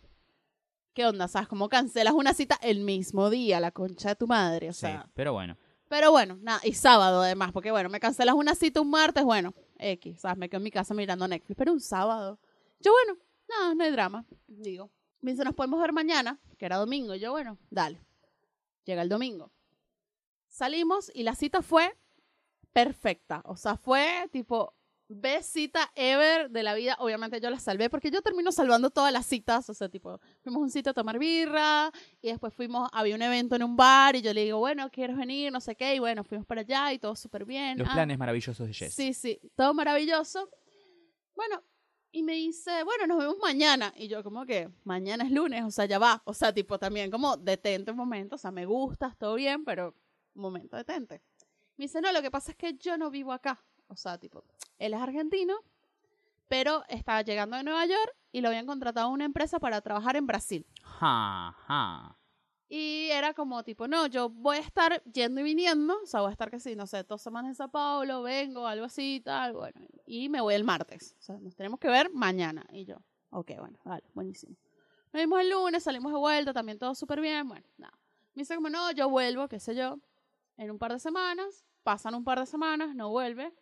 ¿qué 0.96 1.06
onda? 1.06 1.28
¿Sabes 1.28 1.48
cómo 1.48 1.70
cancelas 1.70 2.14
una 2.16 2.34
cita 2.34 2.58
el 2.64 2.80
mismo 2.80 3.30
día, 3.30 3.60
la 3.60 3.70
concha 3.72 4.10
de 4.10 4.16
tu 4.16 4.26
madre? 4.26 4.70
O 4.70 4.74
Sí. 4.74 4.80
sea, 4.82 5.08
Pero 5.14 5.34
bueno. 5.34 5.56
pero 5.88 6.10
bueno, 6.12 6.38
nada, 6.42 6.60
y 6.64 6.74
sábado 6.74 7.22
además, 7.22 7.52
porque 7.52 7.70
bueno, 7.70 7.90
me 7.90 8.00
cancelas 8.00 8.34
una 8.34 8.56
cita 8.56 8.82
un 8.82 8.90
martes, 8.90 9.24
bueno, 9.24 9.54
X, 9.78 10.22
¿sabes? 10.22 10.38
Me 10.38 10.50
quedo 10.50 10.58
en 10.58 10.64
mi 10.64 10.72
casa 10.72 10.94
mirando 10.96 11.28
Netflix, 11.28 11.56
pero 11.58 11.72
un 11.74 11.82
sábado. 11.82 12.40
Yo, 12.80 12.92
bueno, 12.92 13.20
nada, 13.48 13.76
no 13.76 13.84
hay 13.84 13.92
drama, 13.92 14.26
digo. 14.48 14.90
Me 15.22 15.32
dice, 15.32 15.44
nos 15.44 15.54
podemos 15.54 15.80
ver 15.82 15.92
mañana, 15.94 16.40
que 16.58 16.66
era 16.66 16.78
domingo. 16.78 17.14
Yo, 17.16 17.32
bueno, 17.32 17.58
dale. 17.70 18.02
Llega 18.86 19.02
el 19.02 19.10
domingo. 19.10 19.52
Salimos 20.48 21.12
y 21.14 21.24
la 21.24 21.36
cita 21.36 21.62
fue 21.62 21.96
perfecta. 22.72 23.42
O 23.46 23.58
sea, 23.58 23.76
fue 23.78 24.30
tipo, 24.32 24.74
best 25.08 25.54
cita 25.54 25.92
ever 25.96 26.50
de 26.50 26.64
la 26.64 26.74
vida. 26.74 26.96
Obviamente 27.00 27.40
yo 27.40 27.50
la 27.50 27.60
salvé 27.60 27.90
porque 27.90 28.12
yo 28.12 28.22
termino 28.22 28.52
salvando 28.52 28.90
todas 28.90 29.12
las 29.14 29.26
citas. 29.26 29.70
O 29.70 29.74
sea, 29.74 29.90
tipo, 29.90 30.20
fuimos 30.42 30.60
a 30.62 30.64
un 30.64 30.70
sitio 30.70 30.92
a 30.92 30.94
tomar 30.94 31.20
birra 31.20 31.92
y 32.22 32.30
después 32.30 32.54
fuimos, 32.54 32.90
había 32.94 33.16
un 33.16 33.22
evento 33.22 33.56
en 33.56 33.64
un 33.64 33.76
bar 33.76 34.16
y 34.16 34.22
yo 34.22 34.34
le 34.34 34.44
digo, 34.44 34.60
bueno, 34.60 34.90
¿quieres 34.90 35.16
venir? 35.18 35.52
No 35.52 35.62
sé 35.62 35.76
qué. 35.76 35.96
Y 35.96 36.00
bueno, 36.00 36.24
fuimos 36.24 36.46
para 36.48 36.62
allá 36.62 36.94
y 36.94 37.00
todo 37.00 37.16
súper 37.16 37.46
bien. 37.46 37.78
Los 37.78 37.88
Ah, 37.90 37.94
planes 37.94 38.18
maravillosos 38.18 38.68
de 38.68 38.74
Jess. 38.74 38.94
Sí, 38.94 39.14
sí, 39.14 39.40
todo 39.56 39.74
maravilloso. 39.74 40.50
Bueno, 41.36 41.62
y 42.12 42.24
me 42.24 42.34
dice, 42.34 42.84
bueno, 42.84 43.08
nos 43.08 43.18
vemos 43.18 43.38
mañana. 43.42 43.94
Y 43.98 44.08
yo 44.08 44.24
como 44.24 44.46
que, 44.46 44.70
mañana 44.86 45.26
es 45.26 45.32
lunes, 45.32 45.64
o 45.66 45.72
sea, 45.72 45.86
ya 45.86 46.00
va. 46.00 46.22
O 46.26 46.34
sea, 46.34 46.54
tipo 46.54 46.80
también 46.80 47.12
como, 47.12 47.36
detente 47.36 47.92
un 47.92 47.98
momento, 47.98 48.36
o 48.36 48.38
sea, 48.38 48.52
me 48.52 48.66
gustas, 48.66 49.18
todo 49.18 49.36
bien, 49.36 49.66
pero 49.66 49.94
momento, 50.34 50.78
detente. 50.78 51.22
Me 51.78 51.86
dice, 51.86 52.00
no, 52.00 52.12
lo 52.14 52.22
que 52.22 52.32
pasa 52.32 52.52
es 52.52 52.58
que 52.58 52.74
yo 52.76 52.98
no 52.98 53.12
vivo 53.12 53.34
acá. 53.34 53.62
O 53.88 53.96
sea, 53.96 54.18
tipo, 54.18 54.44
él 54.78 54.94
es 54.94 55.00
argentino, 55.00 55.56
pero 56.48 56.84
estaba 56.90 57.22
llegando 57.22 57.58
de 57.58 57.64
Nueva 57.64 57.86
York 57.86 58.16
y 58.32 58.42
lo 58.42 58.50
habían 58.50 58.66
contratado 58.66 59.08
a 59.08 59.12
una 59.12 59.26
empresa 59.26 59.60
para 59.60 59.82
trabajar 59.82 60.16
en 60.16 60.28
Brasil. 60.28 60.66
Ja, 60.84 61.56
ja. 61.68 62.18
Y 62.68 63.10
era 63.12 63.34
como 63.34 63.64
tipo, 63.64 63.88
no, 63.88 64.08
yo 64.08 64.30
voy 64.30 64.58
a 64.58 64.62
estar 64.62 65.04
yendo 65.04 65.40
y 65.42 65.44
viniendo, 65.44 65.96
o 66.02 66.06
sea, 66.08 66.22
voy 66.22 66.30
a 66.30 66.32
estar 66.32 66.50
que 66.50 66.60
sí, 66.60 66.76
no 66.76 66.88
sé, 66.88 67.04
dos 67.04 67.22
semanas 67.22 67.50
en 67.50 67.56
Sao 67.56 67.70
Paulo, 67.70 68.24
vengo, 68.24 68.66
algo 68.66 68.86
así, 68.86 69.22
tal, 69.24 69.54
bueno, 69.54 69.80
y 70.06 70.30
me 70.30 70.42
voy 70.42 70.56
el 70.56 70.64
martes. 70.64 71.16
O 71.20 71.22
sea, 71.22 71.38
nos 71.38 71.56
tenemos 71.56 71.80
que 71.80 71.90
ver 71.90 72.12
mañana. 72.12 72.66
Y 72.72 72.86
yo, 72.86 72.98
ok, 73.30 73.52
bueno, 73.60 73.78
vale, 73.84 74.04
buenísimo. 74.16 74.56
Nos 75.14 75.22
vimos 75.22 75.42
el 75.42 75.52
lunes, 75.52 75.84
salimos 75.84 76.12
de 76.12 76.18
vuelta, 76.18 76.54
también 76.54 76.80
todo 76.80 76.96
súper 76.96 77.22
bien, 77.22 77.48
bueno, 77.48 77.66
nada. 77.78 77.98
Me 78.34 78.42
dice 78.42 78.56
como, 78.56 78.70
no, 78.70 78.92
yo 78.92 79.10
vuelvo, 79.10 79.48
qué 79.48 79.60
sé 79.60 79.76
yo, 79.76 80.00
en 80.58 80.72
un 80.72 80.80
par 80.80 80.92
de 80.92 81.00
semanas, 81.00 81.66
pasan 81.84 82.16
un 82.16 82.24
par 82.24 82.40
de 82.40 82.48
semanas, 82.48 82.96
no 82.96 83.10
vuelve. 83.10 83.54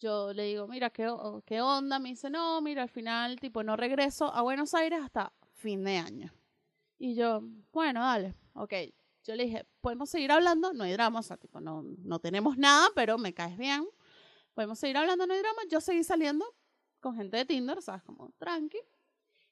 Yo 0.00 0.32
le 0.32 0.44
digo, 0.44 0.68
mira, 0.68 0.90
¿qué, 0.90 1.12
qué 1.44 1.60
onda? 1.60 1.98
Me 1.98 2.10
dice, 2.10 2.30
no, 2.30 2.60
mira, 2.60 2.82
al 2.82 2.88
final, 2.88 3.40
tipo, 3.40 3.64
no 3.64 3.76
regreso 3.76 4.32
a 4.32 4.42
Buenos 4.42 4.74
Aires 4.74 5.00
hasta 5.02 5.32
fin 5.54 5.82
de 5.82 5.96
año. 5.96 6.32
Y 6.98 7.14
yo, 7.14 7.42
bueno, 7.72 8.00
dale, 8.00 8.34
ok. 8.54 8.74
Yo 9.24 9.34
le 9.34 9.44
dije, 9.44 9.66
podemos 9.80 10.08
seguir 10.08 10.30
hablando, 10.32 10.72
no 10.72 10.84
hay 10.84 10.92
drama, 10.92 11.18
o 11.20 11.22
sea, 11.22 11.36
tipo, 11.36 11.60
no, 11.60 11.82
no 11.82 12.18
tenemos 12.18 12.56
nada, 12.56 12.88
pero 12.94 13.18
me 13.18 13.34
caes 13.34 13.58
bien. 13.58 13.86
Podemos 14.54 14.78
seguir 14.78 14.96
hablando, 14.96 15.26
no 15.26 15.34
hay 15.34 15.40
drama. 15.40 15.62
Yo 15.68 15.80
seguí 15.80 16.02
saliendo 16.02 16.44
con 17.00 17.16
gente 17.16 17.36
de 17.36 17.44
Tinder, 17.44 17.82
¿sabes? 17.82 18.02
Como 18.04 18.32
tranqui. 18.38 18.78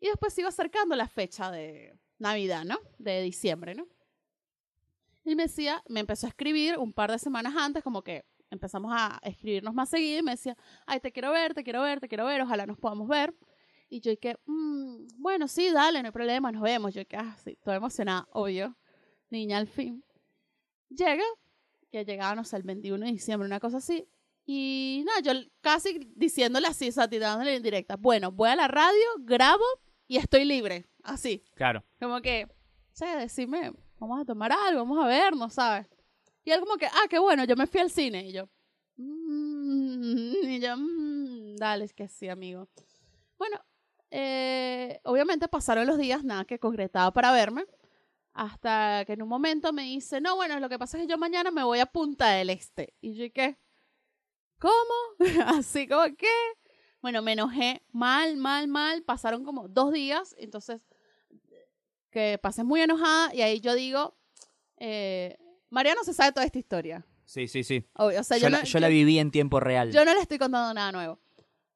Y 0.01 0.07
después 0.09 0.33
se 0.33 0.43
iba 0.43 0.49
acercando 0.49 0.95
la 0.97 1.09
fecha 1.09 1.51
de 1.51 1.99
Navidad, 2.19 2.65
¿no? 2.65 2.79
De 2.99 3.23
diciembre, 3.23 3.75
¿no? 3.75 3.87
Y 5.25 5.35
me 5.35 5.45
decía, 5.45 5.83
me 5.89 6.01
empezó 6.01 6.27
a 6.27 6.29
escribir 6.29 6.79
un 6.79 6.93
par 6.93 7.11
de 7.11 7.19
semanas 7.19 7.55
antes, 7.57 7.83
como 7.83 8.03
que 8.03 8.25
empezamos 8.57 8.93
a 8.95 9.21
escribirnos 9.23 9.73
más 9.75 9.89
seguido 9.89 10.19
y 10.19 10.23
me 10.23 10.33
decía, 10.33 10.57
ay, 10.87 11.01
te 11.01 11.13
quiero 11.13 11.31
ver, 11.31 11.55
te 11.55 11.63
quiero 11.63 11.83
ver, 11.83 12.01
te 12.01 12.09
quiero 12.09 12.25
ver, 12.27 12.41
ojalá 12.43 12.67
nos 12.67 12.79
podamos 12.79 13.09
ver. 13.09 13.35
Y 13.89 14.01
yo 14.01 14.11
dije, 14.11 14.37
"Mm, 14.47 15.07
bueno, 15.19 15.47
sí, 15.47 15.71
dale, 15.71 16.03
no 16.03 16.09
hay 16.09 16.13
problema, 16.13 16.51
nos 16.51 16.63
vemos. 16.63 16.93
Yo 16.93 17.01
dije, 17.01 17.17
ah, 17.17 17.37
sí, 17.43 17.57
toda 17.63 17.77
emocionada, 17.77 18.27
obvio. 18.33 18.77
Niña 19.31 19.59
al 19.59 19.69
fin. 19.69 20.03
Llega, 20.89 21.25
que 21.91 22.05
llegaba, 22.05 22.35
no 22.35 22.45
sé, 22.45 22.57
el 22.57 22.63
21 22.65 23.07
de 23.07 23.13
diciembre, 23.13 23.47
una 23.47 23.61
cosa 23.61 23.77
así. 23.77 24.09
Y 24.45 25.05
nada, 25.07 25.21
yo 25.21 25.33
casi 25.61 26.01
diciéndole 26.15 26.67
así, 26.69 26.89
o 26.89 26.93
sea, 26.93 27.09
tirándole 27.09 27.57
en 27.57 27.63
directa. 27.63 27.97
Bueno, 27.97 28.31
voy 28.31 28.49
a 28.51 28.57
la 28.57 28.69
radio, 28.69 29.07
grabo 29.21 29.65
y 30.07 30.17
estoy 30.17 30.45
libre. 30.45 30.87
Así. 31.03 31.43
Claro. 31.55 31.85
Como 32.01 32.21
que, 32.21 32.47
che, 32.95 33.07
decime, 33.07 33.73
vamos 33.99 34.21
a 34.21 34.25
tomar 34.25 34.53
algo, 34.53 34.81
vamos 34.81 35.05
a 35.05 35.09
vernos, 35.09 35.55
¿sabes? 35.55 35.89
Y 36.47 36.53
él 36.53 36.61
como 36.61 36.77
que, 36.77 36.87
ah, 36.87 37.07
qué 37.11 37.19
bueno, 37.19 37.45
yo 37.45 37.57
me 37.57 37.67
fui 37.67 37.81
al 37.81 37.91
cine. 37.91 38.29
Y 38.29 38.33
yo, 38.33 38.49
"Mm", 38.97 40.33
y 40.45 40.61
yo, 40.61 40.77
"Mm, 40.77 41.57
dale, 41.57 41.85
es 41.85 41.93
que 41.93 42.09
sí, 42.09 42.29
amigo. 42.29 42.69
Bueno, 43.39 43.59
eh, 44.13 45.01
obviamente 45.05 45.49
pasaron 45.49 45.87
los 45.89 45.99
días, 45.99 46.25
nada 46.25 46.45
que 46.45 46.61
concretaba 46.61 47.13
para 47.13 47.33
verme. 47.33 47.67
Hasta 48.35 49.05
que 49.07 49.15
en 49.15 49.23
un 49.23 49.29
momento 49.29 49.73
me 49.73 49.83
dice, 49.85 50.21
no, 50.21 50.37
bueno, 50.37 50.61
lo 50.61 50.69
que 50.69 50.79
pasa 50.79 50.99
es 50.99 51.05
que 51.05 51.11
yo 51.11 51.19
mañana 51.19 51.51
me 51.51 51.65
voy 51.65 51.81
a 51.81 51.87
Punta 51.87 52.31
del 52.31 52.51
Este. 52.51 52.95
Y 53.01 53.15
yo, 53.15 53.27
¿qué? 53.35 53.59
¿Cómo? 54.59 54.95
Así 55.47 55.89
como, 55.89 56.05
¿qué? 56.17 56.29
Bueno, 57.03 57.23
me 57.23 57.33
enojé 57.33 57.83
mal, 57.93 58.37
mal, 58.37 58.69
mal. 58.69 59.03
Pasaron 59.03 59.45
como 59.45 59.69
dos 59.69 59.93
días, 59.93 60.35
entonces 60.39 60.83
que 62.11 62.39
pasé 62.39 62.65
muy 62.65 62.81
enojada 62.81 63.35
y 63.35 63.43
ahí 63.43 63.61
yo 63.61 63.75
digo, 63.75 64.17
eh, 64.79 65.37
Mariano 65.71 66.05
se 66.05 66.15
sabe 66.15 66.33
toda 66.33 66.47
esta 66.47 66.59
historia. 66.59 67.05
Sí, 67.25 67.49
sí, 67.49 67.65
sí. 67.65 67.85
Obvio, 67.95 68.21
o 68.21 68.25
sea, 68.25 68.37
yo, 68.37 68.45
yo, 68.45 68.51
la, 68.51 68.59
no, 68.59 68.65
yo 68.65 68.79
la 68.79 68.89
viví 68.89 69.19
en 69.19 69.31
tiempo 69.31 69.59
real. 69.59 69.91
yo 69.91 70.05
no 70.05 70.15
le 70.15 70.21
estoy 70.21 70.39
contando 70.39 70.73
nada 70.73 70.93
nuevo. 70.93 71.19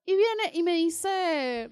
Y 0.05 0.16
viene 0.16 0.51
y 0.55 0.62
me 0.62 0.74
dice, 0.74 1.70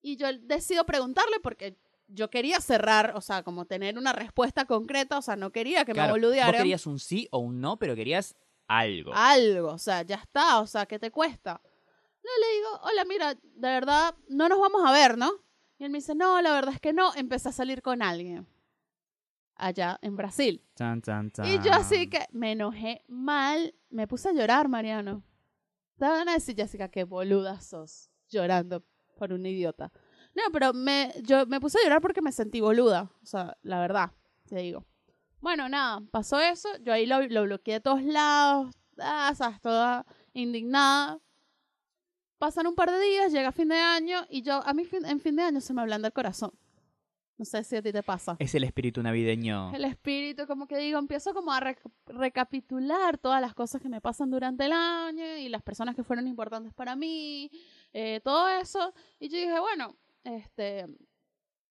y 0.00 0.16
yo 0.16 0.26
decido 0.42 0.84
preguntarle 0.86 1.40
porque 1.42 1.76
yo 2.06 2.30
quería 2.30 2.60
cerrar, 2.60 3.12
o 3.16 3.20
sea, 3.20 3.42
como 3.42 3.66
tener 3.66 3.98
una 3.98 4.12
respuesta 4.12 4.64
concreta, 4.64 5.18
o 5.18 5.22
sea, 5.22 5.36
no 5.36 5.50
quería 5.50 5.84
que 5.84 5.92
Claro, 5.92 6.14
me 6.14 6.20
boludearan. 6.20 6.52
Vos 6.52 6.58
querías 6.58 6.86
un 6.86 6.98
sí 6.98 7.28
o 7.30 7.38
un 7.38 7.60
no, 7.60 7.78
pero 7.78 7.94
querías 7.94 8.36
algo. 8.66 9.12
algo, 9.14 9.72
o 9.72 9.78
sea, 9.78 10.02
ya 10.02 10.16
está, 10.16 10.60
o 10.60 10.66
sea, 10.66 10.86
¿qué 10.86 10.98
te 10.98 11.10
cuesta? 11.10 11.60
No 12.22 12.30
le 12.40 12.54
digo, 12.56 12.80
hola, 12.82 13.04
mira, 13.04 13.34
de 13.34 13.68
verdad, 13.68 14.14
no 14.28 14.48
nos 14.48 14.60
vamos 14.60 14.82
a 14.84 14.92
ver, 14.92 15.18
¿no? 15.18 15.32
Y 15.78 15.84
él 15.84 15.90
me 15.90 15.98
dice, 15.98 16.14
no, 16.14 16.40
la 16.42 16.52
verdad 16.52 16.74
es 16.74 16.80
que 16.80 16.92
no, 16.92 17.14
empecé 17.14 17.48
a 17.48 17.52
salir 17.52 17.82
con 17.82 18.02
alguien 18.02 18.46
allá 19.60 19.98
en 20.02 20.16
Brasil. 20.16 20.64
Tan, 20.74 21.00
tan, 21.02 21.30
tan. 21.30 21.46
Y 21.46 21.58
yo 21.62 21.72
así 21.72 22.08
que 22.08 22.26
me 22.32 22.52
enojé 22.52 23.04
mal, 23.08 23.74
me 23.90 24.06
puse 24.06 24.28
a 24.28 24.32
llorar, 24.32 24.68
Mariano. 24.68 25.22
Te 25.98 26.06
van 26.06 26.28
a 26.28 26.32
decir, 26.34 26.56
Jessica, 26.56 26.88
qué 26.88 27.04
boluda 27.04 27.60
sos, 27.60 28.10
llorando 28.28 28.84
por 29.18 29.32
un 29.32 29.44
idiota. 29.46 29.92
No, 30.34 30.42
pero 30.52 30.72
me, 30.72 31.12
yo 31.24 31.44
me 31.46 31.60
puse 31.60 31.78
a 31.78 31.82
llorar 31.84 32.00
porque 32.00 32.22
me 32.22 32.32
sentí 32.32 32.60
boluda, 32.60 33.10
o 33.22 33.26
sea, 33.26 33.56
la 33.62 33.80
verdad, 33.80 34.12
te 34.46 34.56
digo. 34.56 34.86
Bueno, 35.40 35.68
nada, 35.68 36.00
pasó 36.10 36.38
eso, 36.40 36.68
yo 36.82 36.92
ahí 36.92 37.06
lo, 37.06 37.20
lo 37.28 37.42
bloqueé 37.44 37.74
de 37.74 37.80
todos 37.80 38.02
lados, 38.02 38.74
ah, 38.98 39.32
sabes, 39.36 39.60
toda 39.60 40.06
indignada. 40.32 41.18
Pasan 42.38 42.66
un 42.66 42.74
par 42.74 42.90
de 42.90 42.98
días, 43.00 43.32
llega 43.32 43.52
fin 43.52 43.68
de 43.68 43.76
año 43.76 44.24
y 44.30 44.40
yo, 44.42 44.62
a 44.66 44.72
mí 44.72 44.84
fin- 44.84 45.04
en 45.04 45.20
fin 45.20 45.36
de 45.36 45.42
año 45.42 45.60
se 45.60 45.74
me 45.74 45.82
ablanda 45.82 46.08
el 46.08 46.14
corazón. 46.14 46.52
No 47.40 47.46
sé 47.46 47.64
si 47.64 47.74
a 47.74 47.80
ti 47.80 47.90
te 47.90 48.02
pasa 48.02 48.36
Es 48.38 48.54
el 48.54 48.64
espíritu 48.64 49.02
navideño. 49.02 49.72
el 49.74 49.86
espíritu, 49.86 50.46
como 50.46 50.66
que 50.66 50.76
digo, 50.76 50.98
empiezo 50.98 51.32
como 51.32 51.52
a 51.54 51.58
rec- 51.60 51.80
recapitular 52.06 53.16
todas 53.16 53.40
las 53.40 53.54
cosas 53.54 53.80
que 53.80 53.88
me 53.88 54.02
pasan 54.02 54.30
durante 54.30 54.66
el 54.66 54.72
año 54.72 55.24
y 55.38 55.48
las 55.48 55.62
personas 55.62 55.96
que 55.96 56.04
fueron 56.04 56.26
importantes 56.28 56.74
para 56.74 56.96
mí, 56.96 57.50
eh, 57.94 58.20
todo 58.22 58.46
eso. 58.48 58.92
Y 59.18 59.28
yo 59.30 59.38
dije, 59.38 59.58
bueno, 59.58 59.96
este, 60.22 60.86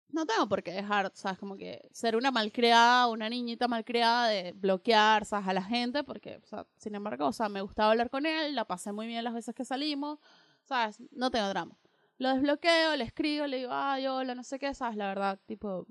no 0.09 0.25
tengo 0.25 0.47
por 0.47 0.63
qué 0.63 0.71
dejar, 0.71 1.11
¿sabes? 1.13 1.37
Como 1.37 1.57
que 1.57 1.89
ser 1.91 2.15
una 2.15 2.31
malcriada, 2.31 3.07
una 3.07 3.27
niñita 3.29 3.67
malcriada 3.67 4.29
de 4.29 4.53
bloquear, 4.53 5.25
¿sabes? 5.25 5.49
A 5.49 5.53
la 5.53 5.63
gente, 5.63 6.03
porque, 6.05 6.37
o 6.37 6.45
sea, 6.47 6.65
sin 6.77 6.95
embargo, 6.95 7.27
o 7.27 7.33
sea, 7.33 7.49
me 7.49 7.59
gustaba 7.61 7.91
hablar 7.91 8.09
con 8.09 8.25
él, 8.25 8.55
la 8.55 8.63
pasé 8.65 8.93
muy 8.93 9.05
bien 9.07 9.23
las 9.25 9.33
veces 9.33 9.53
que 9.53 9.65
salimos, 9.65 10.17
¿sabes? 10.63 10.97
No 11.11 11.29
tengo 11.29 11.49
drama. 11.49 11.77
Lo 12.17 12.33
desbloqueo, 12.33 12.95
le 12.95 13.03
escribo, 13.03 13.45
le 13.45 13.57
digo, 13.57 13.71
ay, 13.71 14.07
hola, 14.07 14.33
no 14.33 14.43
sé 14.43 14.57
qué, 14.57 14.73
¿sabes? 14.73 14.97
La 14.97 15.07
verdad, 15.07 15.39
tipo, 15.45 15.85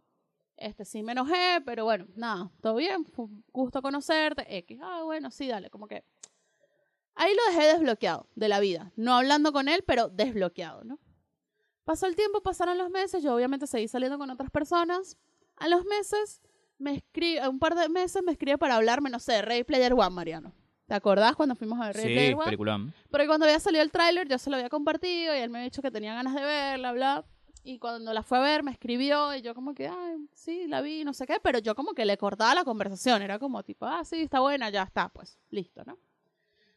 este, 0.57 0.85
sí 0.85 1.03
me 1.03 1.13
enojé, 1.13 1.61
pero 1.65 1.85
bueno, 1.85 2.07
nada, 2.17 2.51
todo 2.61 2.77
bien, 2.77 3.07
gusto 3.53 3.83
conocerte, 3.83 4.45
X, 4.59 4.81
ah, 4.83 5.03
bueno, 5.05 5.31
sí, 5.31 5.47
dale, 5.47 5.71
como 5.71 5.87
que... 5.87 6.05
Ahí 7.15 7.35
lo 7.35 7.53
dejé 7.53 7.73
desbloqueado 7.73 8.29
de 8.35 8.49
la 8.49 8.61
vida, 8.61 8.93
no 8.97 9.15
hablando 9.15 9.53
con 9.53 9.69
él, 9.69 9.85
pero 9.87 10.09
desbloqueado, 10.09 10.85
¿no? 10.85 10.99
Pasó 11.85 12.07
el 12.07 12.17
tiempo, 12.17 12.43
pasaron 12.43 12.77
los 12.77 12.91
meses, 12.91 13.23
yo 13.23 13.35
obviamente 13.35 13.67
seguí 13.67 13.87
saliendo 13.87 14.19
con 14.19 14.29
otras 14.29 14.51
personas. 14.51 15.17
A 15.57 15.69
los 15.69 15.85
meses, 15.85 16.43
me 16.79 16.97
escribe, 16.97 17.49
un 17.49 17.61
par 17.61 17.77
de 17.77 17.89
meses 17.89 18.23
me 18.25 18.33
escribe 18.33 18.59
para 18.59 18.75
hablarme, 18.75 19.09
no 19.09 19.21
sé, 19.21 19.41
Ray 19.41 19.63
Player 19.63 19.93
One, 19.95 20.11
Mariano. 20.11 20.53
¿Te 20.87 20.95
acordás 20.95 21.35
cuando 21.35 21.57
fuimos 21.57 21.81
a 21.81 21.87
ver 21.89 21.97
Ray 21.97 22.05
Sí, 22.07 22.15
Player 22.15 22.35
One? 22.35 22.45
peliculón. 22.45 22.95
Porque 23.11 23.27
cuando 23.27 23.47
había 23.47 23.59
salido 23.59 23.83
el 23.83 23.91
tráiler, 23.91 24.29
yo 24.29 24.39
se 24.39 24.51
lo 24.51 24.57
había 24.57 24.69
compartido 24.69 25.35
y 25.35 25.39
él 25.39 25.51
me 25.51 25.59
había 25.59 25.65
dicho 25.71 25.83
que 25.83 25.91
tenía 25.91 26.15
ganas 26.15 26.35
de 26.35 26.43
verla, 26.43 26.93
bla. 26.93 27.25
Y 27.65 27.81
cuando 27.81 28.13
la 28.13 28.23
fue 28.23 28.39
a 28.39 28.41
ver, 28.43 28.63
me 28.63 28.71
escribió 28.71 29.35
y 29.35 29.43
yo 29.43 29.53
como 29.53 29.75
que, 29.75 29.89
ay, 29.89 30.29
sí, 30.33 30.69
la 30.69 30.81
vi, 30.83 31.03
no 31.05 31.13
sé 31.13 31.27
qué, 31.27 31.41
pero 31.43 31.59
yo 31.59 31.75
como 31.75 31.95
que 31.95 32.05
le 32.05 32.17
cortaba 32.17 32.55
la 32.55 32.65
conversación. 32.65 33.23
Era 33.23 33.41
como 33.41 33.65
tipo, 33.65 33.87
ah, 33.87 34.05
sí, 34.05 34.23
está 34.23 34.39
buena, 34.39 34.71
ya 34.71 34.85
está, 34.85 35.09
pues, 35.09 35.41
listo, 35.51 35.83
¿no? 35.85 35.99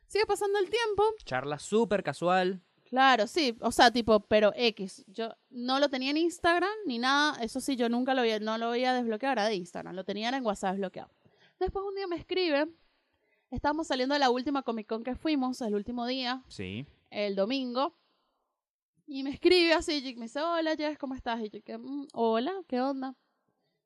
Sigue 0.07 0.25
pasando 0.25 0.57
el 0.57 0.67
tiempo. 0.71 1.03
Charla 1.23 1.59
súper 1.59 2.01
casual. 2.01 2.59
Claro, 2.85 3.27
sí, 3.27 3.55
o 3.61 3.71
sea, 3.71 3.91
tipo, 3.91 4.21
pero 4.21 4.51
X. 4.55 5.05
Yo 5.05 5.29
no 5.51 5.77
lo 5.79 5.89
tenía 5.89 6.09
en 6.09 6.17
Instagram 6.17 6.71
ni 6.87 6.97
nada. 6.97 7.39
Eso 7.43 7.61
sí, 7.61 7.75
yo 7.75 7.87
nunca 7.87 8.15
lo 8.15 8.21
había, 8.21 8.39
no 8.39 8.57
lo 8.57 8.69
había 8.69 8.93
desbloqueado, 8.93 9.33
era 9.33 9.45
de 9.45 9.53
Instagram. 9.53 9.93
Lo 9.95 10.03
tenía 10.03 10.29
en 10.29 10.43
WhatsApp 10.43 10.71
desbloqueado. 10.71 11.11
Después 11.59 11.85
un 11.87 11.93
día 11.93 12.07
me 12.07 12.15
escribe. 12.15 12.67
Estábamos 13.51 13.87
saliendo 13.87 14.13
de 14.13 14.19
la 14.19 14.29
última 14.29 14.61
Comic 14.61 14.87
Con 14.87 15.03
que 15.03 15.15
fuimos, 15.15 15.61
el 15.61 15.73
último 15.75 16.05
día, 16.05 16.43
Sí. 16.47 16.85
el 17.09 17.35
domingo. 17.35 17.95
Y 19.07 19.23
me 19.23 19.31
escribe 19.31 19.73
así, 19.73 20.07
y 20.07 20.15
me 20.15 20.25
dice, 20.25 20.39
hola 20.39 20.75
Jess, 20.75 20.97
¿cómo 20.99 21.15
estás? 21.15 21.41
Y 21.41 21.49
yo 21.49 21.63
que, 21.63 21.77
"Mm, 21.79 22.07
hola, 22.13 22.53
¿qué 22.67 22.79
onda? 22.79 23.15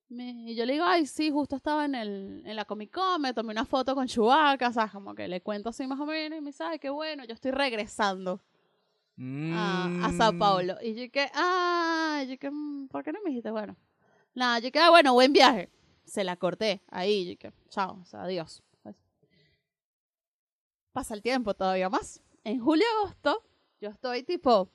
Me- 0.09 0.51
y 0.51 0.55
yo 0.55 0.65
le 0.65 0.73
digo, 0.73 0.85
ay, 0.85 1.05
sí, 1.05 1.31
justo 1.31 1.55
estaba 1.55 1.85
en, 1.85 1.95
el, 1.95 2.43
en 2.45 2.55
la 2.57 2.65
Comic 2.65 2.91
Con, 2.91 3.21
me 3.21 3.33
tomé 3.33 3.51
una 3.51 3.63
foto 3.65 3.95
con 3.95 4.05
Chewbacca, 4.05 4.73
¿sabes? 4.73 4.91
Como 4.91 5.15
que 5.15 5.27
le 5.29 5.39
cuento 5.41 5.69
así 5.69 5.87
más 5.87 5.99
o 5.99 6.05
menos, 6.05 6.37
y 6.37 6.41
me 6.41 6.49
dice, 6.49 6.63
ay, 6.65 6.77
qué 6.77 6.89
bueno, 6.89 7.23
yo 7.23 7.33
estoy 7.33 7.51
regresando 7.51 8.41
a, 9.49 9.91
a 10.01 10.11
Sao 10.11 10.33
Mm, 10.33 10.37
Paulo. 10.37 10.75
Y 10.81 10.93
yo 10.93 11.09
que, 11.09 11.29
ah, 11.33 12.21
yo 12.27 12.37
que, 12.37 12.51
"Mm, 12.51 12.89
¿por 12.89 13.03
qué 13.03 13.13
no 13.13 13.19
me 13.23 13.29
dijiste? 13.29 13.49
Bueno, 13.49 13.77
nada, 14.35 14.59
yo 14.59 14.71
que, 14.73 14.79
ah, 14.79 14.89
bueno, 14.89 15.13
buen 15.13 15.31
viaje. 15.31 15.69
Se 16.03 16.25
la 16.25 16.35
corté 16.35 16.81
ahí, 16.89 17.25
yo 17.31 17.37
que, 17.39 17.53
chao, 17.69 17.99
o 18.01 18.05
sea, 18.05 18.23
adiós. 18.23 18.61
Pasa 20.93 21.13
el 21.13 21.21
tiempo 21.21 21.53
todavía 21.53 21.89
más. 21.89 22.21
En 22.43 22.59
julio 22.59 22.85
agosto, 22.99 23.43
yo 23.81 23.89
estoy 23.89 24.23
tipo, 24.23 24.69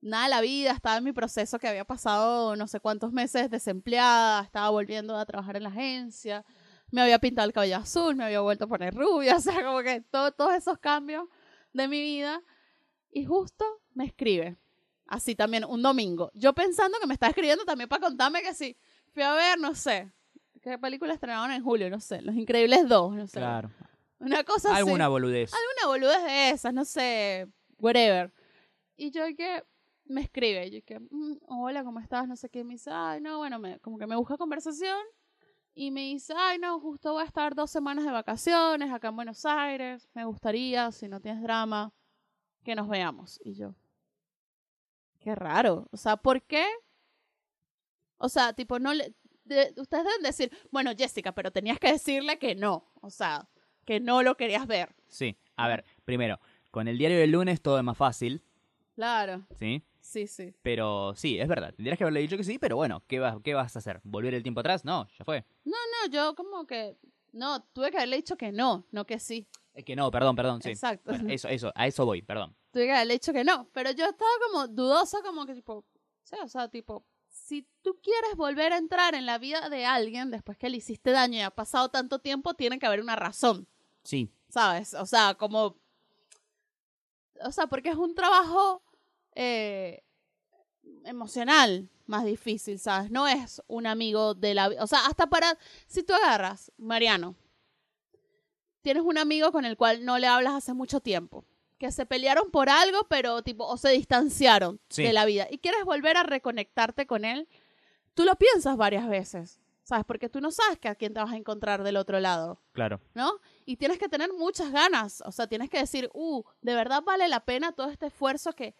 nada 0.00 0.28
la 0.28 0.40
vida, 0.40 0.72
estaba 0.72 0.96
en 0.96 1.04
mi 1.04 1.12
proceso 1.12 1.58
que 1.58 1.68
había 1.68 1.84
pasado 1.84 2.56
no 2.56 2.66
sé 2.66 2.80
cuántos 2.80 3.12
meses 3.12 3.50
desempleada, 3.50 4.42
estaba 4.42 4.70
volviendo 4.70 5.16
a 5.16 5.24
trabajar 5.26 5.56
en 5.56 5.64
la 5.64 5.68
agencia, 5.68 6.44
me 6.90 7.02
había 7.02 7.18
pintado 7.18 7.46
el 7.46 7.52
cabello 7.52 7.76
azul, 7.76 8.14
me 8.16 8.24
había 8.24 8.40
vuelto 8.40 8.64
a 8.64 8.68
poner 8.68 8.94
rubia, 8.94 9.36
o 9.36 9.40
sea, 9.40 9.62
como 9.64 9.82
que 9.82 10.00
todo- 10.00 10.32
todos 10.32 10.54
esos 10.54 10.78
cambios 10.78 11.24
de 11.72 11.88
mi 11.88 12.00
vida. 12.00 12.40
Y 13.10 13.24
justo 13.26 13.64
me 13.92 14.04
escribe, 14.06 14.56
así 15.06 15.34
también, 15.36 15.64
un 15.64 15.82
domingo. 15.82 16.30
Yo 16.34 16.52
pensando 16.52 16.98
que 17.00 17.06
me 17.06 17.14
está 17.14 17.28
escribiendo 17.28 17.64
también 17.64 17.88
para 17.88 18.00
contarme 18.06 18.42
que 18.42 18.54
sí, 18.54 18.76
fui 19.12 19.22
a 19.22 19.32
ver, 19.34 19.58
no 19.58 19.74
sé, 19.74 20.10
qué 20.62 20.78
película 20.78 21.12
estrenaron 21.14 21.50
en 21.52 21.62
julio, 21.62 21.90
no 21.90 22.00
sé, 22.00 22.22
Los 22.22 22.34
Increíbles 22.34 22.88
2, 22.88 23.14
no 23.14 23.26
sé. 23.26 23.38
Claro. 23.38 23.70
Una 24.24 24.44
cosa 24.44 24.70
así 24.70 24.78
Alguna 24.78 25.08
boludez. 25.08 25.52
una 25.52 25.88
boludez 25.88 26.22
de 26.24 26.50
esas, 26.50 26.72
no 26.74 26.84
sé, 26.84 27.46
whatever. 27.78 28.32
Y 28.96 29.10
yo 29.10 29.22
que 29.36 29.62
me 30.06 30.20
escribe, 30.22 30.70
yo 30.70 30.82
que, 30.84 30.98
"Mm, 31.00 31.38
hola, 31.48 31.82
¿cómo 31.84 31.98
estás? 32.00 32.26
No 32.28 32.36
sé 32.36 32.48
qué, 32.48 32.64
me 32.64 32.74
dice, 32.74 32.90
ay, 32.92 33.20
no, 33.20 33.38
bueno, 33.38 33.58
me, 33.58 33.78
como 33.80 33.98
que 33.98 34.06
me 34.06 34.16
busca 34.16 34.36
conversación 34.36 34.98
y 35.74 35.90
me 35.90 36.02
dice, 36.02 36.34
ay, 36.36 36.58
no, 36.58 36.78
justo 36.80 37.12
voy 37.12 37.22
a 37.22 37.26
estar 37.26 37.54
dos 37.54 37.70
semanas 37.70 38.04
de 38.04 38.12
vacaciones 38.12 38.92
acá 38.92 39.08
en 39.08 39.16
Buenos 39.16 39.44
Aires, 39.44 40.08
me 40.14 40.24
gustaría, 40.24 40.90
si 40.92 41.08
no 41.08 41.20
tienes 41.20 41.42
drama, 41.42 41.92
que 42.62 42.74
nos 42.74 42.88
veamos. 42.88 43.40
Y 43.44 43.54
yo, 43.54 43.74
qué 45.20 45.34
raro, 45.34 45.88
o 45.90 45.96
sea, 45.96 46.16
¿por 46.16 46.42
qué? 46.42 46.64
O 48.18 48.28
sea, 48.28 48.52
tipo, 48.52 48.78
no 48.78 48.94
le... 48.94 49.14
de- 49.44 49.74
ustedes 49.76 50.04
deben 50.04 50.22
decir, 50.22 50.56
bueno, 50.70 50.92
Jessica, 50.96 51.32
pero 51.32 51.50
tenías 51.50 51.78
que 51.78 51.92
decirle 51.92 52.38
que 52.38 52.54
no, 52.54 52.90
o 53.00 53.10
sea, 53.10 53.48
que 53.84 54.00
no 54.00 54.22
lo 54.22 54.36
querías 54.36 54.66
ver. 54.66 54.94
Sí. 55.08 55.36
A 55.56 55.68
ver, 55.68 55.84
primero, 56.04 56.40
con 56.70 56.88
el 56.88 56.98
diario 56.98 57.18
del 57.18 57.30
lunes 57.30 57.60
todo 57.60 57.78
es 57.78 57.84
más 57.84 57.96
fácil, 57.96 58.42
Claro, 58.94 59.44
¿sí? 59.58 59.82
sí, 60.00 60.26
sí. 60.28 60.54
Pero 60.62 61.14
sí, 61.16 61.38
es 61.40 61.48
verdad. 61.48 61.74
Tendrías 61.74 61.98
que 61.98 62.04
haberle 62.04 62.20
dicho 62.20 62.36
que 62.36 62.44
sí, 62.44 62.58
pero 62.60 62.76
bueno, 62.76 63.02
¿qué 63.08 63.18
vas, 63.18 63.36
¿qué 63.42 63.54
vas 63.54 63.74
a 63.74 63.80
hacer? 63.80 64.00
¿Volver 64.04 64.34
el 64.34 64.42
tiempo 64.42 64.60
atrás? 64.60 64.84
No, 64.84 65.08
ya 65.18 65.24
fue. 65.24 65.44
No, 65.64 65.74
yo 66.10 66.34
como 66.36 66.66
que, 66.66 66.96
no, 67.32 67.62
tuve 67.72 67.90
que 67.90 67.96
haberle 67.96 68.16
dicho 68.16 68.36
que 68.36 68.52
no, 68.52 68.86
no 68.92 69.04
que 69.04 69.18
sí. 69.18 69.48
Es 69.74 69.84
que 69.84 69.96
no, 69.96 70.10
perdón, 70.12 70.36
perdón, 70.36 70.62
sí. 70.62 70.70
Exacto. 70.70 71.10
Bueno, 71.10 71.28
eso, 71.32 71.48
eso, 71.48 71.72
a 71.74 71.86
eso 71.88 72.06
voy, 72.06 72.22
perdón. 72.22 72.54
Tuve 72.70 72.86
que 72.86 72.92
haberle 72.92 73.14
dicho 73.14 73.32
que 73.32 73.42
no, 73.42 73.68
pero 73.72 73.90
yo 73.90 74.04
estaba 74.04 74.30
como 74.46 74.68
dudosa, 74.68 75.22
como 75.22 75.46
que 75.46 75.54
tipo, 75.54 75.84
sí, 76.22 76.36
o 76.42 76.48
sea, 76.48 76.68
tipo, 76.68 77.04
si 77.28 77.66
tú 77.82 77.98
quieres 78.00 78.36
volver 78.36 78.72
a 78.72 78.78
entrar 78.78 79.16
en 79.16 79.26
la 79.26 79.38
vida 79.38 79.68
de 79.70 79.86
alguien 79.86 80.30
después 80.30 80.56
que 80.56 80.68
le 80.70 80.76
hiciste 80.76 81.10
daño 81.10 81.38
y 81.38 81.42
ha 81.42 81.50
pasado 81.50 81.88
tanto 81.88 82.20
tiempo, 82.20 82.54
tiene 82.54 82.78
que 82.78 82.86
haber 82.86 83.00
una 83.00 83.16
razón, 83.16 83.66
Sí, 84.04 84.30
¿sabes? 84.48 84.94
O 84.94 85.06
sea, 85.06 85.34
como, 85.34 85.76
o 87.42 87.50
sea, 87.52 87.66
porque 87.66 87.88
es 87.90 87.96
un 87.96 88.14
trabajo 88.14 88.82
eh, 89.34 90.02
emocional 91.04 91.90
más 92.06 92.24
difícil, 92.24 92.78
¿sabes? 92.78 93.10
No 93.10 93.26
es 93.26 93.62
un 93.66 93.86
amigo 93.86 94.34
de 94.34 94.54
la 94.54 94.68
vida. 94.68 94.82
O 94.82 94.86
sea, 94.86 95.06
hasta 95.06 95.26
para, 95.28 95.58
si 95.86 96.02
tú 96.02 96.12
agarras, 96.14 96.70
Mariano, 96.76 97.34
tienes 98.82 99.02
un 99.02 99.16
amigo 99.18 99.50
con 99.52 99.64
el 99.64 99.76
cual 99.76 100.04
no 100.04 100.18
le 100.18 100.26
hablas 100.26 100.54
hace 100.54 100.74
mucho 100.74 101.00
tiempo, 101.00 101.44
que 101.78 101.90
se 101.90 102.04
pelearon 102.04 102.50
por 102.50 102.68
algo, 102.68 103.06
pero 103.08 103.42
tipo, 103.42 103.66
o 103.66 103.76
se 103.78 103.88
distanciaron 103.90 104.80
Sí. 104.90 105.02
de 105.02 105.12
la 105.14 105.24
vida, 105.24 105.46
y 105.50 105.58
quieres 105.58 105.84
volver 105.84 106.18
a 106.18 106.22
reconectarte 106.22 107.06
con 107.06 107.24
él, 107.24 107.48
tú 108.12 108.24
lo 108.24 108.36
piensas 108.36 108.76
varias 108.76 109.08
veces, 109.08 109.60
¿sabes? 109.82 110.04
Porque 110.04 110.28
tú 110.28 110.40
no 110.42 110.50
sabes 110.50 110.78
que 110.78 110.88
a 110.88 110.94
quién 110.94 111.14
te 111.14 111.20
vas 111.20 111.32
a 111.32 111.36
encontrar 111.36 111.82
del 111.82 111.96
otro 111.96 112.20
lado. 112.20 112.60
claro. 112.72 113.00
¿no? 113.14 113.32
Y 113.64 113.76
tienes 113.76 113.98
que 113.98 114.08
tener 114.08 114.32
muchas 114.32 114.70
ganas, 114.70 115.22
o 115.24 115.32
sea, 115.32 115.46
tienes 115.46 115.70
que 115.70 115.78
decir, 115.78 116.10
uh, 116.12 116.42
de 116.60 116.74
verdad 116.74 117.02
vale 117.02 117.28
la 117.28 117.40
pena 117.40 117.72
todo 117.72 117.88
este 117.88 118.06
esfuerzo 118.06 118.52
que 118.52 118.74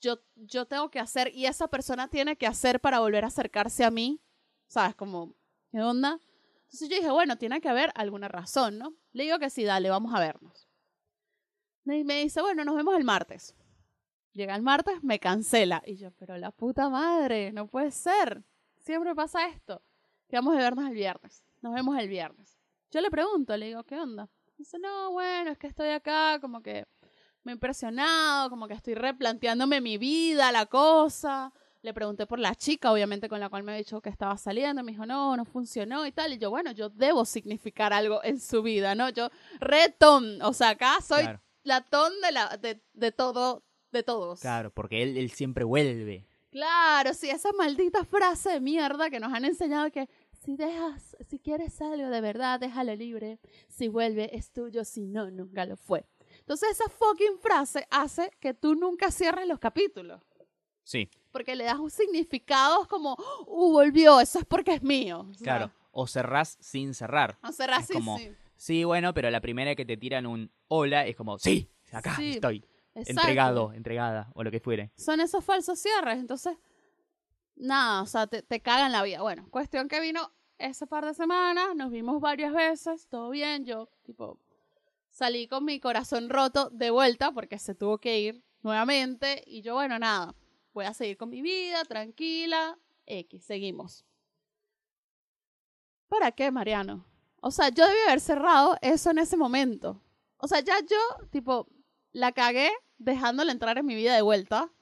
yo, 0.00 0.20
yo 0.36 0.66
tengo 0.66 0.90
que 0.90 1.00
hacer 1.00 1.32
y 1.34 1.46
esa 1.46 1.68
persona 1.68 2.08
tiene 2.08 2.36
que 2.36 2.46
hacer 2.46 2.80
para 2.80 3.00
volver 3.00 3.24
a 3.24 3.28
acercarse 3.28 3.84
a 3.84 3.90
mí, 3.90 4.20
¿sabes? 4.66 4.94
Como, 4.94 5.34
¿qué 5.70 5.80
onda? 5.80 6.20
Entonces 6.64 6.88
yo 6.90 6.96
dije, 6.96 7.10
bueno, 7.10 7.38
tiene 7.38 7.60
que 7.60 7.68
haber 7.68 7.90
alguna 7.94 8.28
razón, 8.28 8.78
¿no? 8.78 8.94
Le 9.12 9.24
digo 9.24 9.38
que 9.38 9.48
sí, 9.48 9.64
dale, 9.64 9.88
vamos 9.88 10.14
a 10.14 10.20
vernos. 10.20 10.68
Y 11.86 12.04
me 12.04 12.20
dice, 12.20 12.42
bueno, 12.42 12.64
nos 12.64 12.76
vemos 12.76 12.94
el 12.96 13.04
martes. 13.04 13.54
Llega 14.34 14.54
el 14.54 14.62
martes, 14.62 15.02
me 15.02 15.18
cancela. 15.18 15.82
Y 15.86 15.96
yo, 15.96 16.10
pero 16.12 16.36
la 16.36 16.50
puta 16.50 16.90
madre, 16.90 17.50
no 17.52 17.66
puede 17.66 17.90
ser. 17.90 18.44
Siempre 18.76 19.14
pasa 19.14 19.48
esto. 19.48 19.82
Quedamos 20.28 20.54
de 20.54 20.60
vernos 20.60 20.86
el 20.86 20.94
viernes. 20.94 21.42
Nos 21.62 21.72
vemos 21.72 21.98
el 21.98 22.08
viernes. 22.08 22.57
Yo 22.90 23.00
le 23.00 23.10
pregunto, 23.10 23.56
le 23.56 23.66
digo, 23.66 23.84
¿qué 23.84 23.96
onda? 24.00 24.28
Dice, 24.56 24.78
no, 24.78 25.12
bueno, 25.12 25.50
es 25.50 25.58
que 25.58 25.66
estoy 25.66 25.88
acá, 25.90 26.38
como 26.40 26.62
que 26.62 26.86
me 27.44 27.52
he 27.52 27.54
impresionado, 27.54 28.50
como 28.50 28.66
que 28.66 28.74
estoy 28.74 28.94
replanteándome 28.94 29.80
mi 29.80 29.98
vida, 29.98 30.50
la 30.52 30.66
cosa. 30.66 31.52
Le 31.82 31.94
pregunté 31.94 32.26
por 32.26 32.38
la 32.40 32.54
chica, 32.54 32.90
obviamente, 32.90 33.28
con 33.28 33.38
la 33.40 33.48
cual 33.48 33.62
me 33.62 33.72
había 33.72 33.84
dicho 33.84 34.00
que 34.00 34.08
estaba 34.08 34.36
saliendo. 34.36 34.82
Me 34.82 34.92
dijo, 34.92 35.06
no, 35.06 35.36
no 35.36 35.44
funcionó 35.44 36.06
y 36.06 36.12
tal. 36.12 36.32
Y 36.32 36.38
yo, 36.38 36.50
bueno, 36.50 36.72
yo 36.72 36.88
debo 36.88 37.24
significar 37.24 37.92
algo 37.92 38.22
en 38.24 38.40
su 38.40 38.62
vida, 38.62 38.94
¿no? 38.96 39.10
Yo, 39.10 39.28
retón, 39.60 40.42
o 40.42 40.52
sea, 40.52 40.70
acá 40.70 40.98
soy 41.00 41.22
Claro, 41.22 41.40
la 41.62 41.82
ton 41.82 42.12
de, 42.20 42.32
la, 42.32 42.56
de, 42.56 42.82
de 42.94 43.12
todo, 43.12 43.62
de 43.92 44.02
todos. 44.02 44.40
claro, 44.40 44.70
porque 44.72 45.02
él, 45.02 45.16
él 45.16 45.30
siempre 45.30 45.62
vuelve. 45.64 46.26
Claro, 46.50 47.12
sí, 47.14 47.28
esa 47.30 47.52
maldita 47.52 48.04
frase 48.04 48.50
de 48.50 48.60
mierda 48.60 49.10
que 49.10 49.20
nos 49.20 49.32
han 49.32 49.44
enseñado 49.44 49.90
que 49.92 50.08
si 50.48 50.56
dejas, 50.56 51.14
si 51.28 51.38
quieres 51.38 51.78
algo 51.82 52.08
de 52.08 52.22
verdad, 52.22 52.58
déjalo 52.58 52.94
libre. 52.96 53.38
Si 53.68 53.86
vuelve, 53.88 54.34
es 54.34 54.50
tuyo. 54.50 54.82
Si 54.82 55.04
no, 55.04 55.30
nunca 55.30 55.66
lo 55.66 55.76
fue. 55.76 56.06
Entonces 56.38 56.70
esa 56.70 56.88
fucking 56.88 57.38
frase 57.38 57.86
hace 57.90 58.30
que 58.40 58.54
tú 58.54 58.74
nunca 58.74 59.10
cierres 59.10 59.46
los 59.46 59.58
capítulos. 59.58 60.22
Sí, 60.84 61.10
Porque 61.32 61.54
le 61.54 61.64
das 61.64 61.78
un 61.78 61.90
significado 61.90 62.88
como, 62.88 63.14
uh, 63.46 63.72
volvió, 63.72 64.20
eso 64.20 64.38
es 64.38 64.46
porque 64.46 64.72
es 64.72 64.82
mío. 64.82 65.28
O 65.30 65.44
claro. 65.44 65.70
O 65.90 66.06
cerrás 66.06 66.56
sin 66.62 66.94
cerrar. 66.94 67.36
Cerrar 67.52 67.80
Es 67.80 67.84
así, 67.84 67.92
como- 67.92 68.16
sí. 68.16 68.32
Sí, 68.56 68.84
bueno, 68.84 69.12
pero 69.12 69.30
la 69.30 69.42
primera 69.42 69.74
que 69.74 69.84
te 69.84 69.98
tiran 69.98 70.24
un 70.24 70.50
hola 70.68 71.06
es 71.06 71.14
como, 71.14 71.38
sí, 71.38 71.70
acá 71.92 72.16
Sí, 72.16 72.30
estoy. 72.30 72.64
Exacto. 72.94 73.20
Entregado, 73.20 73.72
entregada, 73.74 74.30
o 74.34 74.42
lo 74.42 74.50
que 74.50 74.60
fuere. 74.60 74.92
Son 74.96 75.20
esos 75.20 75.44
falsos 75.44 75.78
cierres. 75.78 76.18
Entonces, 76.18 76.56
nada, 77.54 78.00
o 78.00 78.06
sea, 78.06 78.26
te, 78.26 78.40
te 78.40 78.60
cagan 78.60 78.92
la 78.92 79.02
vida. 79.02 79.20
Bueno, 79.20 79.46
cuestión 79.50 79.88
que 79.88 80.00
vino 80.00 80.32
ese 80.58 80.86
par 80.86 81.04
de 81.04 81.14
semanas, 81.14 81.74
nos 81.74 81.90
vimos 81.90 82.20
varias 82.20 82.52
veces, 82.52 83.06
todo 83.08 83.30
bien, 83.30 83.64
yo 83.64 83.88
tipo 84.02 84.38
salí 85.10 85.48
con 85.48 85.64
mi 85.64 85.80
corazón 85.80 86.28
roto 86.30 86.70
de 86.70 86.90
vuelta 86.90 87.32
porque 87.32 87.58
se 87.58 87.74
tuvo 87.74 87.98
que 87.98 88.20
ir 88.20 88.44
nuevamente 88.62 89.42
y 89.46 89.62
yo, 89.62 89.74
bueno, 89.74 89.98
nada, 89.98 90.34
voy 90.72 90.84
a 90.84 90.94
seguir 90.94 91.16
con 91.16 91.30
mi 91.30 91.42
vida, 91.42 91.84
tranquila, 91.84 92.78
X, 93.06 93.44
seguimos. 93.44 94.04
¿Para 96.08 96.32
qué, 96.32 96.50
Mariano? 96.50 97.04
O 97.40 97.50
sea, 97.50 97.68
yo 97.68 97.86
debí 97.86 97.98
haber 98.06 98.20
cerrado 98.20 98.76
eso 98.80 99.10
en 99.10 99.18
ese 99.18 99.36
momento. 99.36 100.02
O 100.38 100.48
sea, 100.48 100.60
ya 100.60 100.78
yo, 100.80 101.26
tipo, 101.30 101.68
la 102.12 102.32
cagué 102.32 102.70
dejándola 102.96 103.52
entrar 103.52 103.78
en 103.78 103.86
mi 103.86 103.94
vida 103.94 104.14
de 104.14 104.22
vuelta. 104.22 104.72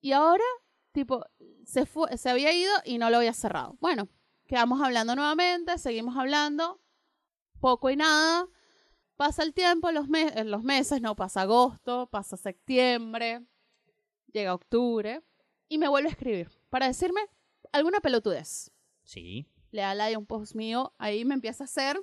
Y 0.00 0.12
ahora, 0.12 0.44
tipo, 0.92 1.24
se, 1.64 1.86
fue, 1.86 2.16
se 2.18 2.30
había 2.30 2.52
ido 2.52 2.72
y 2.84 2.98
no 2.98 3.10
lo 3.10 3.18
había 3.18 3.32
cerrado. 3.32 3.76
Bueno, 3.80 4.08
quedamos 4.52 4.82
hablando 4.82 5.16
nuevamente, 5.16 5.78
seguimos 5.78 6.14
hablando, 6.14 6.78
poco 7.58 7.88
y 7.88 7.96
nada. 7.96 8.46
Pasa 9.16 9.44
el 9.44 9.54
tiempo, 9.54 9.90
los, 9.92 10.10
me 10.10 10.44
los 10.44 10.62
meses, 10.62 11.00
no, 11.00 11.16
pasa 11.16 11.40
agosto, 11.40 12.10
pasa 12.10 12.36
septiembre, 12.36 13.46
llega 14.30 14.52
octubre, 14.52 15.22
y 15.70 15.78
me 15.78 15.88
vuelve 15.88 16.10
a 16.10 16.12
escribir 16.12 16.50
para 16.68 16.86
decirme 16.86 17.22
alguna 17.72 18.00
pelotudez. 18.00 18.70
Sí. 19.04 19.48
Le 19.70 19.80
da 19.80 19.94
like 19.94 20.16
a 20.16 20.18
un 20.18 20.26
post 20.26 20.54
mío, 20.54 20.92
ahí 20.98 21.24
me 21.24 21.32
empieza 21.32 21.64
a 21.64 21.66
hacer 21.66 21.98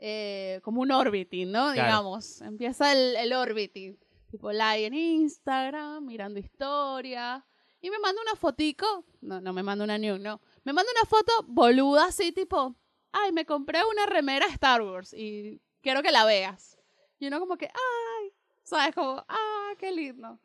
eh, 0.00 0.58
como 0.64 0.80
un 0.80 0.90
orbiting, 0.90 1.52
¿no? 1.52 1.72
Claro. 1.72 1.86
Digamos, 1.86 2.40
empieza 2.40 2.90
el, 2.90 3.14
el 3.14 3.32
orbiting. 3.32 3.96
Tipo 4.28 4.50
like 4.50 4.86
en 4.86 4.94
Instagram, 4.94 6.04
mirando 6.04 6.40
historia. 6.40 7.46
Y 7.80 7.90
me 7.90 8.00
manda 8.00 8.20
una 8.22 8.34
fotico, 8.34 9.04
no, 9.20 9.40
no 9.40 9.52
me 9.52 9.62
manda 9.62 9.84
una 9.84 9.98
nude, 9.98 10.18
no. 10.18 10.40
Me 10.64 10.72
manda 10.72 10.90
una 10.92 11.08
foto 11.08 11.32
boluda 11.46 12.06
así, 12.06 12.32
tipo, 12.32 12.76
ay, 13.12 13.32
me 13.32 13.44
compré 13.44 13.80
una 13.84 14.06
remera 14.06 14.46
Star 14.46 14.82
Wars 14.82 15.12
y 15.12 15.60
quiero 15.80 16.02
que 16.02 16.12
la 16.12 16.24
veas. 16.24 16.78
Y 17.18 17.26
uno 17.26 17.40
como 17.40 17.56
que, 17.56 17.66
ay, 17.66 18.32
¿sabes? 18.62 18.94
Como, 18.94 19.24
ah, 19.28 19.70
qué 19.78 19.92
lindo. 19.92 20.38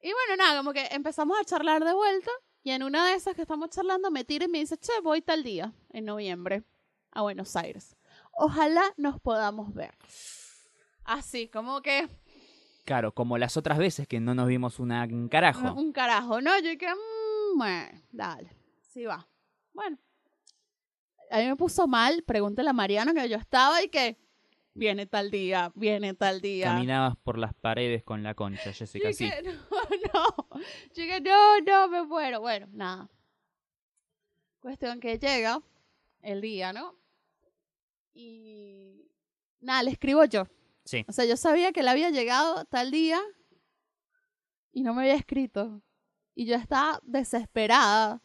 Y 0.00 0.12
bueno, 0.12 0.36
nada, 0.36 0.58
como 0.58 0.72
que 0.72 0.86
empezamos 0.90 1.38
a 1.38 1.44
charlar 1.44 1.84
de 1.84 1.92
vuelta 1.92 2.30
y 2.62 2.70
en 2.70 2.82
una 2.82 3.08
de 3.08 3.14
esas 3.14 3.34
que 3.34 3.42
estamos 3.42 3.70
charlando 3.70 4.10
me 4.10 4.24
tira 4.24 4.44
y 4.44 4.48
me 4.48 4.58
dice, 4.58 4.76
che, 4.78 4.92
voy 5.02 5.22
tal 5.22 5.42
día, 5.42 5.72
en 5.90 6.04
noviembre, 6.04 6.62
a 7.10 7.22
Buenos 7.22 7.56
Aires. 7.56 7.96
Ojalá 8.32 8.94
nos 8.96 9.20
podamos 9.20 9.74
ver. 9.74 9.94
Así, 11.04 11.48
como 11.48 11.82
que 11.82 12.08
Claro, 12.84 13.12
como 13.12 13.36
las 13.36 13.56
otras 13.56 13.76
veces 13.76 14.08
que 14.08 14.18
no 14.18 14.34
nos 14.34 14.46
vimos 14.46 14.78
una 14.78 15.04
un 15.04 15.28
carajo. 15.28 15.74
un 15.74 15.92
carajo, 15.92 16.40
¿no? 16.40 16.58
Yo 16.60 16.70
dije, 16.70 16.86
mmm, 16.86 17.58
bueno, 17.58 18.02
dale, 18.12 18.50
sí 18.80 19.04
va. 19.04 19.28
Bueno, 19.78 19.96
a 21.30 21.38
mí 21.38 21.46
me 21.46 21.54
puso 21.54 21.86
mal, 21.86 22.24
pregúntale 22.24 22.68
a 22.68 22.72
Mariano 22.72 23.14
que 23.14 23.28
yo 23.28 23.36
estaba 23.36 23.80
y 23.80 23.88
que 23.88 24.18
viene 24.74 25.06
tal 25.06 25.30
día, 25.30 25.70
viene 25.76 26.14
tal 26.14 26.40
día. 26.40 26.66
Caminabas 26.66 27.16
por 27.18 27.38
las 27.38 27.54
paredes 27.54 28.02
con 28.02 28.24
la 28.24 28.34
concha, 28.34 28.72
Jessica, 28.72 29.12
sí. 29.12 29.30
no, 29.44 29.52
no. 30.12 30.60
Yo 30.94 31.02
dije, 31.04 31.20
no, 31.20 31.60
no, 31.60 31.86
me 31.86 32.02
muero. 32.02 32.40
Bueno, 32.40 32.66
nada. 32.72 33.08
Cuestión 34.58 34.98
que 34.98 35.16
llega 35.16 35.62
el 36.22 36.40
día, 36.40 36.72
¿no? 36.72 36.96
Y 38.14 39.08
nada, 39.60 39.84
le 39.84 39.92
escribo 39.92 40.24
yo. 40.24 40.48
Sí. 40.84 41.04
O 41.06 41.12
sea, 41.12 41.24
yo 41.24 41.36
sabía 41.36 41.70
que 41.70 41.80
él 41.80 41.88
había 41.88 42.10
llegado 42.10 42.64
tal 42.64 42.90
día 42.90 43.20
y 44.72 44.82
no 44.82 44.92
me 44.92 45.02
había 45.02 45.14
escrito. 45.14 45.82
Y 46.34 46.46
yo 46.46 46.56
estaba 46.56 46.98
desesperada. 47.04 48.24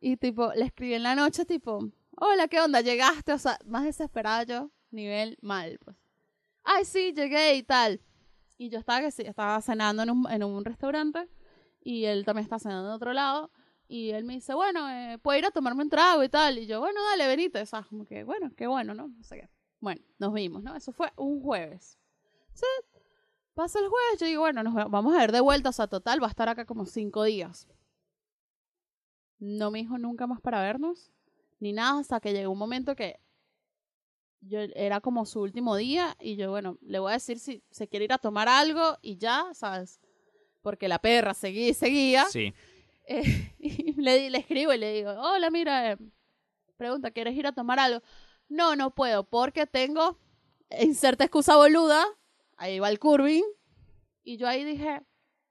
Y 0.00 0.16
tipo, 0.16 0.52
le 0.54 0.64
escribí 0.64 0.94
en 0.94 1.02
la 1.02 1.14
noche, 1.14 1.44
tipo, 1.44 1.78
hola, 2.16 2.48
¿qué 2.48 2.60
onda? 2.60 2.80
¿Llegaste? 2.80 3.32
O 3.32 3.38
sea, 3.38 3.58
más 3.66 3.84
desesperada 3.84 4.44
yo, 4.44 4.70
nivel 4.90 5.38
mal, 5.42 5.78
pues. 5.84 5.96
Ay, 6.64 6.84
sí, 6.84 7.12
llegué 7.12 7.54
y 7.56 7.62
tal. 7.62 8.00
Y 8.56 8.68
yo 8.70 8.78
estaba 8.78 9.00
que 9.00 9.10
sí, 9.10 9.22
estaba 9.22 9.60
cenando 9.62 10.02
en 10.02 10.10
un, 10.10 10.30
en 10.30 10.42
un 10.42 10.64
restaurante 10.64 11.28
y 11.82 12.04
él 12.04 12.24
también 12.24 12.44
está 12.44 12.58
cenando 12.58 12.88
en 12.88 12.94
otro 12.94 13.12
lado. 13.12 13.50
Y 13.88 14.10
él 14.10 14.24
me 14.24 14.34
dice, 14.34 14.54
bueno, 14.54 14.88
eh, 14.88 15.18
puedo 15.18 15.38
ir 15.38 15.44
a 15.46 15.50
tomarme 15.50 15.82
un 15.82 15.90
trago 15.90 16.22
y 16.22 16.28
tal. 16.28 16.58
Y 16.58 16.66
yo, 16.66 16.78
bueno, 16.80 17.02
dale, 17.10 17.26
venite. 17.26 17.60
O 17.60 17.66
sea, 17.66 17.82
como 17.82 18.04
que, 18.04 18.22
bueno, 18.22 18.52
qué 18.56 18.66
bueno, 18.68 18.94
¿no? 18.94 19.08
No 19.08 19.22
sé 19.24 19.36
qué. 19.40 19.50
Bueno, 19.80 20.00
nos 20.18 20.32
vimos, 20.32 20.62
¿no? 20.62 20.76
Eso 20.76 20.92
fue 20.92 21.10
un 21.16 21.42
jueves. 21.42 21.98
Pasa 23.54 23.78
el 23.80 23.88
jueves, 23.88 24.20
yo 24.20 24.26
digo, 24.26 24.42
bueno, 24.42 24.62
nos 24.62 24.76
va- 24.76 24.84
vamos 24.86 25.14
a 25.14 25.18
ver 25.18 25.32
de 25.32 25.40
vuelta. 25.40 25.70
O 25.70 25.72
sea, 25.72 25.88
total, 25.88 26.22
va 26.22 26.28
a 26.28 26.30
estar 26.30 26.48
acá 26.48 26.64
como 26.66 26.86
cinco 26.86 27.24
días. 27.24 27.66
No 29.40 29.70
me 29.70 29.80
dijo 29.80 29.98
nunca 29.98 30.26
más 30.26 30.40
para 30.40 30.62
vernos, 30.62 31.10
ni 31.58 31.72
nada, 31.72 31.98
hasta 31.98 32.20
que 32.20 32.32
llegó 32.32 32.52
un 32.52 32.58
momento 32.58 32.94
que 32.94 33.18
yo 34.42 34.60
era 34.74 35.00
como 35.00 35.26
su 35.26 35.40
último 35.40 35.76
día 35.76 36.16
y 36.20 36.36
yo, 36.36 36.50
bueno, 36.50 36.78
le 36.82 36.98
voy 36.98 37.10
a 37.10 37.14
decir 37.14 37.38
si 37.38 37.62
se 37.70 37.88
quiere 37.88 38.04
ir 38.04 38.12
a 38.12 38.18
tomar 38.18 38.48
algo 38.48 38.96
y 39.02 39.16
ya, 39.16 39.46
¿sabes? 39.52 40.00
Porque 40.62 40.88
la 40.88 40.98
perra 40.98 41.34
seguía 41.34 41.68
y 41.68 41.74
seguía. 41.74 42.24
Sí. 42.26 42.54
Eh, 43.06 43.54
y 43.58 43.92
le, 44.00 44.30
le 44.30 44.38
escribo 44.38 44.72
y 44.72 44.78
le 44.78 44.92
digo, 44.92 45.10
hola, 45.10 45.50
mira, 45.50 45.92
eh, 45.92 45.96
pregunta, 46.76 47.10
¿quieres 47.10 47.34
ir 47.34 47.46
a 47.46 47.52
tomar 47.52 47.78
algo? 47.78 48.02
No, 48.48 48.76
no 48.76 48.94
puedo, 48.94 49.24
porque 49.24 49.66
tengo, 49.66 50.18
inserta 50.80 51.24
excusa 51.24 51.56
boluda, 51.56 52.04
ahí 52.56 52.78
va 52.78 52.88
el 52.88 52.98
curving, 52.98 53.44
y 54.22 54.36
yo 54.36 54.48
ahí 54.48 54.64
dije, 54.64 55.02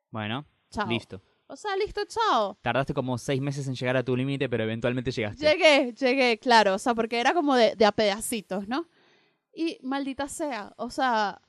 Bueno, 0.10 0.46
chao. 0.70 0.88
listo. 0.88 1.22
O 1.52 1.56
sea, 1.56 1.76
listo, 1.76 2.02
chao. 2.06 2.60
Tardaste 2.62 2.94
como 2.94 3.18
seis 3.18 3.42
meses 3.42 3.68
en 3.68 3.74
llegar 3.74 3.98
a 3.98 4.04
tu 4.04 4.16
límite, 4.16 4.48
pero 4.48 4.64
eventualmente 4.64 5.10
llegaste. 5.10 5.44
Llegué, 5.44 5.94
llegué, 5.94 6.38
claro, 6.38 6.76
o 6.76 6.78
sea, 6.78 6.94
porque 6.94 7.20
era 7.20 7.34
como 7.34 7.56
de, 7.56 7.76
de 7.76 7.86
a 7.86 7.92
pedacitos, 7.92 8.68
¿no? 8.68 8.88
Y 9.52 9.80
maldita 9.82 10.28
sea, 10.28 10.74
o 10.78 10.92
sea, 10.92 11.42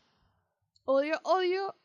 odio, 0.86 1.20
odio. 1.24 1.76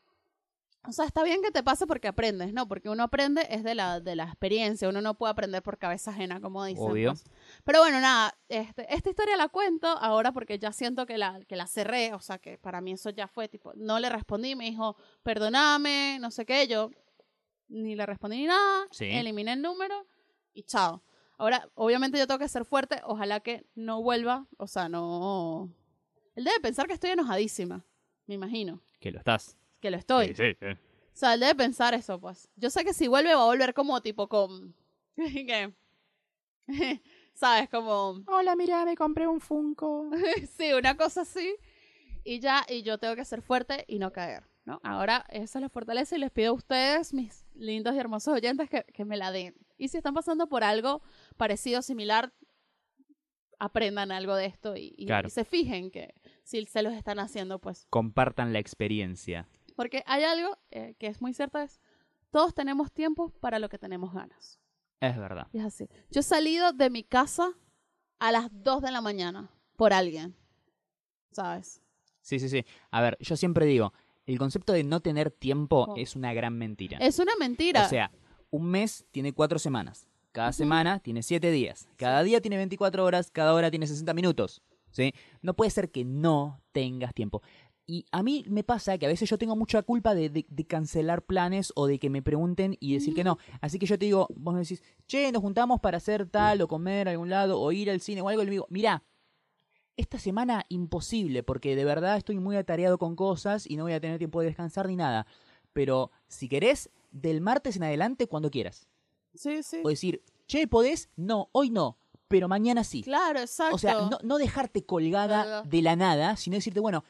O 0.87 0.93
sea, 0.93 1.05
está 1.05 1.23
bien 1.23 1.41
que 1.41 1.51
te 1.51 1.61
pase 1.61 1.87
porque 1.87 2.07
aprendes, 2.07 2.53
¿no? 2.53 2.69
Porque 2.69 2.89
uno 2.89 3.03
aprende 3.03 3.45
es 3.49 3.63
de 3.63 3.75
la, 3.75 3.99
de 3.99 4.15
la 4.15 4.23
experiencia, 4.23 4.87
uno 4.87 5.01
no 5.01 5.15
puede 5.15 5.31
aprender 5.31 5.61
por 5.61 5.77
cabeza 5.77 6.11
ajena, 6.11 6.39
como 6.39 6.63
dicen. 6.63 6.89
Obvio. 6.89 7.11
pues. 7.11 7.25
Pero 7.65 7.79
bueno, 7.79 7.99
nada, 7.99 8.37
este, 8.47 8.93
esta 8.93 9.09
historia 9.09 9.35
la 9.35 9.49
cuento 9.49 9.87
ahora 9.87 10.31
porque 10.31 10.57
ya 10.57 10.71
siento 10.71 11.05
que 11.05 11.17
la, 11.17 11.41
que 11.49 11.57
la 11.57 11.67
cerré, 11.67 12.13
o 12.13 12.21
sea, 12.21 12.37
que 12.37 12.57
para 12.59 12.79
mí 12.79 12.93
eso 12.93 13.09
ya 13.09 13.27
fue, 13.27 13.49
tipo, 13.49 13.73
no 13.75 13.99
le 13.99 14.09
respondí, 14.09 14.55
me 14.55 14.65
dijo, 14.69 14.95
perdóname, 15.21 16.17
no 16.21 16.31
sé 16.31 16.45
qué, 16.45 16.67
yo 16.67 16.91
ni 17.67 17.95
le 17.95 18.05
respondí 18.05 18.37
ni 18.37 18.45
nada, 18.45 18.87
Sí. 18.91 19.05
eliminé 19.05 19.53
el 19.53 19.61
número 19.61 20.05
y 20.53 20.63
chao. 20.63 21.01
Ahora, 21.37 21.69
obviamente 21.75 22.17
yo 22.17 22.27
tengo 22.27 22.39
que 22.39 22.47
ser 22.47 22.63
fuerte, 22.65 23.01
ojalá 23.03 23.39
que 23.41 23.65
no 23.75 24.01
vuelva, 24.01 24.47
o 24.57 24.67
sea, 24.67 24.87
no... 24.89 25.69
Él 26.35 26.43
debe 26.45 26.59
pensar 26.61 26.87
que 26.87 26.93
estoy 26.93 27.11
enojadísima, 27.11 27.85
me 28.27 28.35
imagino, 28.35 28.81
Que 28.99 29.11
lo 29.11 29.19
estás. 29.19 29.57
que 29.81 29.91
lo 29.91 29.97
estoy. 29.97 30.27
Sí, 30.29 30.33
sí, 30.35 30.57
sí. 30.59 30.65
O 30.67 31.17
sea, 31.17 31.33
él 31.33 31.39
debe 31.41 31.55
pensar 31.55 31.93
eso, 31.93 32.19
pues. 32.19 32.49
Yo 32.57 32.69
sé 32.69 32.83
que 32.85 32.93
si 32.93 33.07
vuelve 33.07 33.33
va 33.35 33.41
a 33.41 33.45
volver 33.45 33.73
como 33.73 34.01
tipo 34.01 34.27
con... 34.29 34.75
¿Qué? 35.15 35.73
¿Sabes? 37.33 37.69
Como... 37.69 38.21
Hola, 38.27 38.55
mira, 38.55 38.85
me 38.85 38.95
compré 38.95 39.27
un 39.27 39.39
Funko. 39.41 40.09
sí, 40.57 40.73
una 40.73 40.95
cosa 40.97 41.21
así. 41.21 41.55
Y 42.23 42.39
ya, 42.39 42.65
y 42.69 42.81
yo 42.83 42.97
tengo 42.97 43.15
que 43.15 43.25
ser 43.25 43.41
fuerte 43.41 43.85
y 43.87 43.99
no 43.99 44.11
caer, 44.11 44.43
¿no? 44.65 44.79
Ahora, 44.83 45.25
esa 45.29 45.59
es 45.59 45.61
la 45.61 45.69
fortaleza 45.69 46.15
y 46.15 46.19
les 46.19 46.31
pido 46.31 46.51
a 46.51 46.53
ustedes, 46.55 47.13
mis 47.13 47.45
lindos 47.53 47.95
y 47.95 47.99
hermosos 47.99 48.33
oyentes, 48.33 48.69
que, 48.69 48.83
que 48.83 49.05
me 49.05 49.15
la 49.17 49.31
den. 49.31 49.55
Y 49.77 49.87
si 49.89 49.97
están 49.97 50.13
pasando 50.13 50.47
por 50.47 50.63
algo 50.63 51.01
parecido, 51.37 51.81
similar, 51.81 52.33
aprendan 53.59 54.11
algo 54.11 54.35
de 54.35 54.45
esto 54.45 54.75
y, 54.75 54.93
y- 54.97 55.05
Claro. 55.05 55.27
y 55.27 55.31
se 55.31 55.45
fijen 55.45 55.91
que 55.91 56.13
si 56.43 56.65
se 56.65 56.81
los 56.81 56.93
están 56.93 57.19
haciendo, 57.19 57.59
pues. 57.59 57.87
Compartan 57.89 58.53
la 58.53 58.59
experiencia. 58.59 59.47
Porque 59.75 60.03
hay 60.05 60.23
algo 60.23 60.57
eh, 60.71 60.95
que 60.99 61.07
es 61.07 61.21
muy 61.21 61.33
cierto, 61.33 61.59
es 61.59 61.79
todos 62.31 62.53
tenemos 62.53 62.91
tiempo 62.91 63.29
para 63.39 63.59
lo 63.59 63.69
que 63.69 63.77
tenemos 63.77 64.13
ganas. 64.13 64.59
Es 64.99 65.17
verdad. 65.17 65.47
Y 65.53 65.59
es 65.59 65.65
así. 65.65 65.87
Yo 66.09 66.19
he 66.21 66.23
salido 66.23 66.73
de 66.73 66.89
mi 66.89 67.03
casa 67.03 67.53
a 68.19 68.31
las 68.31 68.47
2 68.51 68.81
de 68.81 68.91
la 68.91 69.01
mañana 69.01 69.49
por 69.75 69.93
alguien, 69.93 70.35
¿sabes? 71.31 71.81
Sí, 72.21 72.39
sí, 72.39 72.49
sí. 72.49 72.65
A 72.91 73.01
ver, 73.01 73.17
yo 73.19 73.35
siempre 73.37 73.65
digo, 73.65 73.93
el 74.25 74.37
concepto 74.39 74.73
de 74.73 74.83
no 74.83 74.99
tener 75.01 75.31
tiempo 75.31 75.85
Oh. 75.89 75.95
es 75.97 76.15
una 76.15 76.33
gran 76.33 76.57
mentira. 76.57 76.97
Es 76.99 77.19
una 77.19 77.33
mentira. 77.39 77.85
O 77.85 77.89
sea, 77.89 78.11
un 78.49 78.65
mes 78.67 79.05
tiene 79.11 79.33
cuatro 79.33 79.59
semanas. 79.59 80.07
Cada 80.31 80.51
semana 80.51 80.99
tiene 80.99 81.23
siete 81.23 81.49
días. 81.51 81.87
Cada 81.95 82.21
día 82.23 82.41
tiene 82.41 82.57
24 82.57 83.05
horas. 83.05 83.31
Cada 83.31 83.53
hora 83.53 83.69
tiene 83.69 83.87
60 83.87 84.13
minutos. 84.13 84.61
¿sí? 84.91 85.13
No 85.41 85.53
puede 85.55 85.71
ser 85.71 85.91
que 85.91 86.03
no 86.05 86.61
tengas 86.71 87.13
tiempo. 87.13 87.41
Y 87.87 88.05
a 88.11 88.23
mí 88.23 88.43
me 88.47 88.63
pasa 88.63 88.97
que 88.97 89.05
a 89.05 89.09
veces 89.09 89.29
yo 89.29 89.37
tengo 89.37 89.55
mucha 89.55 89.81
culpa 89.83 90.15
de, 90.15 90.29
de- 90.29 90.45
de 90.49 90.65
cancelar 90.65 91.21
planes 91.23 91.71
o 91.75 91.85
de 91.85 91.99
que 91.99 92.09
me 92.09 92.21
pregunten 92.23 92.75
y 92.79 92.93
decir 92.95 93.13
que 93.13 93.23
no. 93.23 93.37
Así 93.61 93.77
que 93.77 93.85
yo 93.85 93.99
te 93.99 94.05
digo, 94.05 94.27
vos 94.35 94.53
me 94.55 94.61
decís, 94.61 94.81
che, 95.07 95.31
nos 95.31 95.41
juntamos 95.43 95.79
para 95.81 95.97
hacer 95.97 96.25
tal 96.25 96.61
o 96.61 96.67
comer 96.67 97.07
a 97.07 97.11
algún 97.11 97.29
lado 97.29 97.59
o 97.61 97.71
ir 97.71 97.91
al 97.91 98.01
cine 98.01 98.21
o 98.21 98.29
algo. 98.29 98.41
Y 98.41 98.45
le 98.45 98.51
digo, 98.51 98.65
mirá, 98.69 99.03
esta 99.97 100.19
semana 100.19 100.65
imposible 100.69 101.43
porque 101.43 101.75
de 101.75 101.85
verdad 101.85 102.17
estoy 102.17 102.39
muy 102.39 102.55
atareado 102.57 102.97
con 102.97 103.15
cosas 103.15 103.65
y 103.69 103.77
no 103.77 103.83
voy 103.83 103.93
a 103.93 103.99
tener 104.01 104.17
tiempo 104.17 104.41
de 104.41 104.47
descansar 104.47 104.87
ni 104.87 104.95
nada. 104.95 105.25
Pero 105.73 106.11
si 106.27 106.47
querés, 106.49 106.89
del 107.11 107.41
martes 107.41 107.75
en 107.77 107.83
adelante 107.83 108.27
cuando 108.27 108.49
quieras. 108.51 108.87
sí, 109.33 109.63
sí. 109.63 109.81
O 109.83 109.89
decir, 109.89 110.21
che, 110.47 110.67
¿podés? 110.67 111.09
No, 111.15 111.49
hoy 111.53 111.69
no, 111.69 111.97
pero 112.27 112.47
mañana 112.47 112.83
sí. 112.83 113.03
Claro, 113.03 113.39
exacto. 113.39 113.75
O 113.75 113.79
sea, 113.79 113.93
no, 113.95 114.17
no 114.23 114.37
dejarte 114.37 114.85
colgada 114.85 115.43
Claro. 115.43 115.69
de 115.69 115.81
la 115.81 115.95
nada, 115.95 116.35
sino 116.37 116.55
decirte, 116.55 116.79
bueno, 116.79 117.03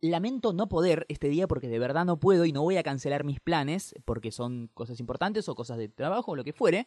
lamento 0.00 0.52
no 0.52 0.68
poder 0.68 1.06
este 1.08 1.28
día 1.28 1.46
porque 1.48 1.68
de 1.68 1.78
verdad 1.78 2.04
no 2.04 2.18
puedo 2.18 2.44
y 2.44 2.52
no 2.52 2.62
voy 2.62 2.76
a 2.76 2.82
cancelar 2.82 3.24
mis 3.24 3.40
planes 3.40 3.94
porque 4.04 4.30
son 4.30 4.68
cosas 4.74 5.00
importantes 5.00 5.48
o 5.48 5.54
cosas 5.54 5.78
de 5.78 5.88
trabajo 5.88 6.32
o 6.32 6.36
lo 6.36 6.44
que 6.44 6.52
fuere, 6.52 6.86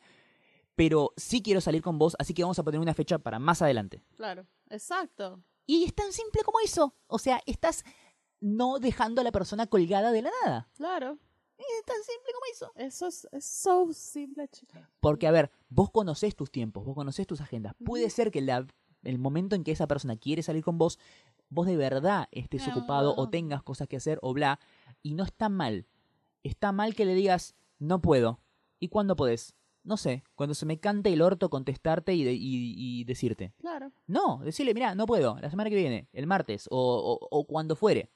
pero 0.79 1.11
sí 1.17 1.41
quiero 1.41 1.59
salir 1.59 1.81
con 1.81 1.97
vos, 1.99 2.15
así 2.19 2.33
que 2.33 2.41
vamos 2.41 2.57
a 2.57 2.63
poner 2.63 2.79
una 2.79 2.93
fecha 2.93 3.19
para 3.19 3.37
más 3.37 3.61
adelante. 3.61 4.01
Claro, 4.15 4.47
exacto. 4.69 5.43
Y 5.65 5.83
es 5.83 5.93
tan 5.93 6.13
simple 6.13 6.41
como 6.45 6.61
eso. 6.61 6.95
O 7.07 7.19
sea, 7.19 7.41
estás 7.45 7.83
no 8.39 8.79
dejando 8.79 9.19
a 9.19 9.25
la 9.25 9.33
persona 9.33 9.67
colgada 9.67 10.13
de 10.13 10.21
la 10.21 10.31
nada. 10.45 10.69
Claro. 10.77 11.17
Es 11.57 11.85
tan 11.85 11.97
simple 11.97 12.31
como 12.33 12.45
eso. 12.53 12.71
Eso 12.75 13.07
es, 13.07 13.27
es 13.33 13.43
so 13.43 13.91
simple, 13.91 14.47
chicos. 14.47 14.79
Porque, 15.01 15.27
a 15.27 15.31
ver, 15.31 15.51
vos 15.67 15.91
conocés 15.91 16.33
tus 16.37 16.49
tiempos, 16.49 16.85
vos 16.85 16.95
conocés 16.95 17.27
tus 17.27 17.41
agendas. 17.41 17.75
Puede 17.83 18.09
ser 18.09 18.31
que 18.31 18.39
la- 18.39 18.65
el 19.03 19.19
momento 19.19 19.57
en 19.57 19.65
que 19.65 19.73
esa 19.73 19.85
persona 19.85 20.15
quiere 20.15 20.43
salir 20.43 20.63
con 20.63 20.77
vos, 20.77 20.97
vos 21.49 21.67
de 21.67 21.75
verdad 21.75 22.29
estés 22.31 22.65
ocupado 22.69 23.15
o 23.17 23.29
tengas 23.29 23.63
cosas 23.63 23.89
que 23.89 23.97
hacer 23.97 24.17
o 24.21 24.31
bla, 24.33 24.61
y 25.03 25.13
no 25.13 25.25
está 25.25 25.49
mal. 25.49 25.87
Está 26.41 26.71
mal 26.71 26.95
que 26.95 27.03
le 27.03 27.15
digas, 27.15 27.53
no 27.79 27.99
puedo. 27.99 28.39
¿Y 28.79 28.87
cuándo 28.87 29.17
podés? 29.17 29.55
No 29.83 29.97
sé, 29.97 30.23
cuando 30.35 30.53
se 30.53 30.65
me 30.65 30.79
cante 30.79 31.11
el 31.11 31.21
orto 31.21 31.49
contestarte 31.49 32.13
y, 32.13 32.23
de- 32.23 32.33
y- 32.33 32.75
y 32.77 33.03
decirte. 33.05 33.53
Claro. 33.59 33.91
No, 34.07 34.39
decirle, 34.43 34.73
mira, 34.73 34.93
no 34.95 35.05
puedo, 35.05 35.37
la 35.39 35.49
semana 35.49 35.69
que 35.69 35.75
viene, 35.77 36.09
el 36.13 36.27
martes, 36.27 36.67
o, 36.69 36.77
o- 36.77 37.27
o 37.31 37.45
cuando 37.45 37.75
fuere. 37.75 38.11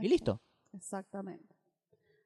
Y 0.00 0.08
listo. 0.08 0.40
Exactamente. 0.72 1.54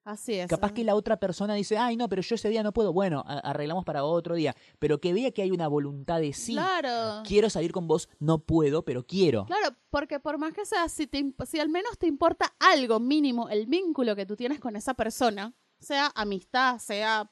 Así 0.05 0.35
es. 0.35 0.47
Capaz 0.49 0.71
que 0.71 0.85
la 0.85 0.95
otra 0.95 1.19
persona 1.19 1.55
dice, 1.55 1.77
ay, 1.79 1.97
no, 1.97 2.09
pero 2.09 2.23
yo 2.23 2.37
ese 2.37 2.49
día 2.49 2.63
no 2.63 2.73
puedo. 2.73 2.93
Bueno, 2.93 3.25
arreglamos 3.27 3.85
para 3.85 4.05
otro 4.05 4.37
día. 4.37 4.55
Pero 4.79 5.01
que 5.01 5.13
vea 5.13 5.33
que 5.33 5.43
hay 5.43 5.51
una 5.51 5.67
voluntad 5.67 6.21
de 6.21 6.33
sí. 6.33 6.53
Claro. 6.53 7.25
Quiero 7.27 7.51
salir 7.51 7.73
con 7.73 7.89
vos, 7.89 8.09
no 8.21 8.39
puedo, 8.39 8.85
pero 8.85 9.05
quiero. 9.05 9.47
Claro, 9.47 9.75
porque 9.91 10.21
por 10.21 10.39
más 10.39 10.53
que 10.53 10.65
sea, 10.65 10.89
si, 10.89 11.09
te, 11.09 11.25
si 11.45 11.59
al 11.59 11.69
menos 11.71 11.99
te 11.99 12.07
importa 12.07 12.55
algo 12.61 13.01
mínimo, 13.01 13.49
el 13.49 13.67
vínculo 13.67 14.15
que 14.15 14.27
tú 14.27 14.37
tienes 14.37 14.61
con 14.61 14.77
esa 14.77 14.95
persona, 14.95 15.53
sea 15.81 16.13
amistad, 16.15 16.79
sea 16.79 17.29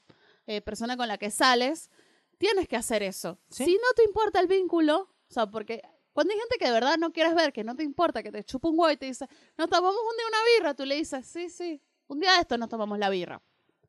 eh, 0.47 0.61
persona 0.61 0.97
con 0.97 1.09
la 1.09 1.19
que 1.19 1.31
sales, 1.31 1.91
tienes 2.39 2.69
que 2.69 2.77
hacer 2.77 3.03
eso. 3.03 3.39
Sí. 3.51 3.65
Si 3.65 3.73
no 3.75 3.89
te 3.97 4.05
importa 4.05 4.41
el 4.41 4.47
vínculo, 4.47 5.01
o 5.29 5.33
sea, 5.33 5.47
porque 5.51 5.83
cuando 6.13 6.33
hay 6.33 6.39
gente 6.39 6.57
que 6.59 6.67
de 6.67 6.73
verdad 6.73 6.97
no 6.99 7.13
quieres 7.13 7.35
ver, 7.35 7.53
que 7.53 7.65
no 7.65 7.75
te 7.77 7.83
importa, 7.83 8.23
que 8.23 8.31
te 8.33 8.45
chupa 8.45 8.69
un 8.69 8.79
huevo 8.79 8.93
y 8.93 8.97
te 8.97 9.07
dice, 9.07 9.27
no 9.57 9.67
tomamos 9.69 9.97
un 10.01 10.17
día 10.17 10.27
una 10.29 10.39
birra, 10.59 10.75
tú 10.75 10.85
le 10.85 10.97
dices, 10.97 11.27
sí, 11.27 11.49
sí, 11.49 11.81
un 12.07 12.21
día 12.21 12.33
de 12.35 12.41
esto 12.41 12.57
nos 12.59 12.69
tomamos 12.69 12.99
la 12.99 13.09
birra. 13.11 13.43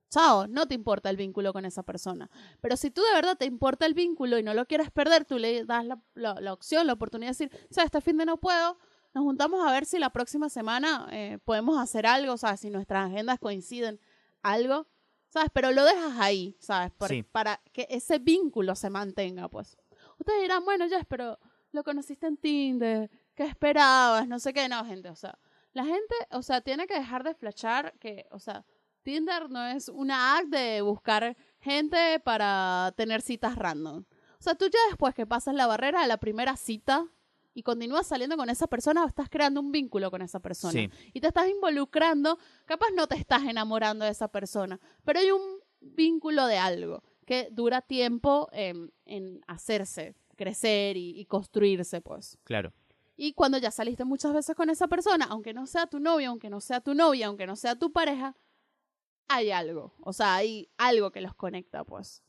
Chao, 0.10 0.48
no 0.48 0.68
te 0.68 0.76
importa 0.76 1.10
el 1.10 1.18
vínculo 1.18 1.52
con 1.52 1.66
esa 1.66 1.84
persona. 1.84 2.30
Pero 2.62 2.78
si 2.78 2.90
tú 2.90 3.02
de 3.02 3.12
verdad 3.14 3.38
te 3.38 3.46
importa 3.46 3.86
el 3.86 3.94
vínculo 3.94 4.38
y 4.38 4.44
no 4.44 4.54
lo 4.54 4.66
quieres 4.66 4.90
perder, 4.92 5.26
tú 5.26 5.38
le 5.40 5.66
das 5.66 5.84
la, 5.86 6.02
la- 6.14 6.40
la 6.40 6.54
opción, 6.54 6.88
la 6.88 6.94
oportunidad 6.94 7.36
de 7.36 7.46
decir, 7.46 7.68
o 7.70 7.74
sea, 7.74 7.84
este 7.84 8.00
fin 8.02 8.16
de 8.18 8.26
no 8.26 8.38
puedo, 8.38 8.78
nos 9.14 9.24
juntamos 9.24 9.68
a 9.68 9.72
ver 9.72 9.86
si 9.86 10.00
la 10.00 10.12
próxima 10.12 10.48
semana 10.50 11.08
eh, 11.12 11.40
podemos 11.44 11.78
hacer 11.80 12.06
algo, 12.06 12.34
o 12.34 12.38
sea, 12.38 12.56
si 12.56 12.70
nuestras 12.70 13.08
agendas 13.12 13.40
coinciden, 13.40 14.00
algo, 14.42 14.88
¿sabes? 15.30 15.50
Pero 15.54 15.72
lo 15.72 15.84
dejas 15.86 16.14
ahí, 16.20 16.56
¿sabes? 16.60 16.92
Por- 16.92 17.10
Sí. 17.10 17.24
Para 17.24 17.62
que 17.74 17.88
ese 17.90 18.20
vínculo 18.20 18.76
se 18.76 18.90
mantenga, 18.90 19.50
pues. 19.50 19.78
Ustedes 20.20 20.42
dirán, 20.42 20.64
bueno, 20.66 20.88
Jess, 20.88 21.06
pero 21.08 21.38
lo 21.72 21.84
conociste 21.84 22.28
en 22.28 22.38
Tinder, 22.38 23.10
¿qué 23.36 23.44
esperabas? 23.44 24.28
No 24.28 24.40
sé 24.40 24.54
qué, 24.54 24.70
no, 24.70 24.84
gente, 24.86 25.10
o 25.10 25.16
sea, 25.16 25.38
la 25.74 25.84
gente, 25.84 26.16
o 26.32 26.42
sea, 26.42 26.62
tiene 26.62 26.88
que 26.88 26.94
dejar 26.94 27.24
de 27.24 27.34
flashar 27.36 27.94
que, 28.00 28.26
o 28.32 28.40
sea, 28.40 28.66
Tinder 29.04 29.50
no 29.50 29.64
es 29.68 29.90
una 29.90 30.38
app 30.38 30.46
de 30.46 30.82
buscar 30.82 31.36
gente 31.60 32.20
para 32.22 32.94
tener 32.96 33.22
citas 33.22 33.56
random. 33.58 34.06
O 34.40 34.42
sea, 34.42 34.56
tú 34.56 34.66
ya 34.68 34.80
después 34.90 35.14
que 35.14 35.26
pasas 35.28 35.54
la 35.54 35.68
barrera 35.68 36.02
de 36.02 36.08
la 36.08 36.18
primera 36.18 36.56
cita 36.56 37.06
y 37.56 37.64
continúas 37.64 38.06
saliendo 38.06 38.38
con 38.38 38.50
esa 38.50 38.68
persona, 38.68 39.06
estás 39.08 39.30
creando 39.30 39.62
un 39.62 39.72
vínculo 39.72 40.12
con 40.12 40.22
esa 40.22 40.40
persona. 40.40 40.74
Sí. 40.74 40.90
Y 41.14 41.22
te 41.22 41.28
estás 41.28 41.48
involucrando, 41.50 42.38
capaz 42.66 42.88
no 42.94 43.08
te 43.08 43.16
estás 43.16 43.44
enamorando 43.44 44.06
de 44.06 44.12
esa 44.12 44.28
persona, 44.28 44.80
pero 45.06 45.20
hay 45.20 45.32
un 45.32 45.42
vínculo 45.80 46.46
de 46.46 46.58
algo 46.58 47.02
que 47.26 47.48
dura 47.52 47.82
tiempo 47.82 48.50
en, 48.52 48.94
en 49.06 49.42
hacerse, 49.48 50.16
crecer 50.36 50.98
y, 50.98 51.18
y 51.18 51.26
construirse, 51.26 52.02
pues. 52.02 52.38
Claro. 52.44 52.74
Y 53.16 53.32
cuando 53.32 53.58
ya 53.58 53.72
saliste 53.72 54.04
muchas 54.04 54.34
veces 54.34 54.54
con 54.54 54.70
esa 54.70 54.90
persona, 54.90 55.26
aunque 55.30 55.54
no 55.54 55.66
sea 55.66 55.88
tu 55.88 56.02
novio, 56.02 56.30
aunque 56.30 56.50
no 56.50 56.60
sea 56.60 56.82
tu 56.82 56.94
novia, 56.94 57.28
aunque 57.28 57.48
no 57.48 57.56
sea 57.56 57.80
tu 57.80 57.94
pareja, 57.94 58.36
hay 59.30 59.52
algo. 59.52 59.94
O 60.02 60.12
sea, 60.12 60.36
hay 60.36 60.70
algo 60.78 61.12
que 61.12 61.22
los 61.22 61.34
conecta, 61.34 61.86
pues. 61.86 62.22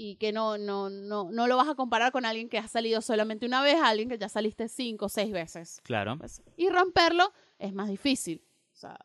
Y 0.00 0.14
que 0.14 0.30
no, 0.32 0.58
no, 0.58 0.88
no, 0.90 1.28
no 1.28 1.46
lo 1.48 1.56
vas 1.56 1.68
a 1.68 1.74
comparar 1.74 2.12
con 2.12 2.24
alguien 2.24 2.48
que 2.48 2.56
ha 2.58 2.68
salido 2.68 3.00
solamente 3.00 3.46
una 3.46 3.62
vez 3.62 3.74
a 3.76 3.88
alguien 3.88 4.08
que 4.08 4.16
ya 4.16 4.28
saliste 4.28 4.68
cinco 4.68 5.06
o 5.06 5.08
seis 5.08 5.32
veces. 5.32 5.80
Claro. 5.82 6.16
Pues, 6.16 6.40
y 6.56 6.68
romperlo 6.68 7.32
es 7.58 7.74
más 7.74 7.88
difícil. 7.88 8.44
O 8.72 8.76
sea, 8.76 8.96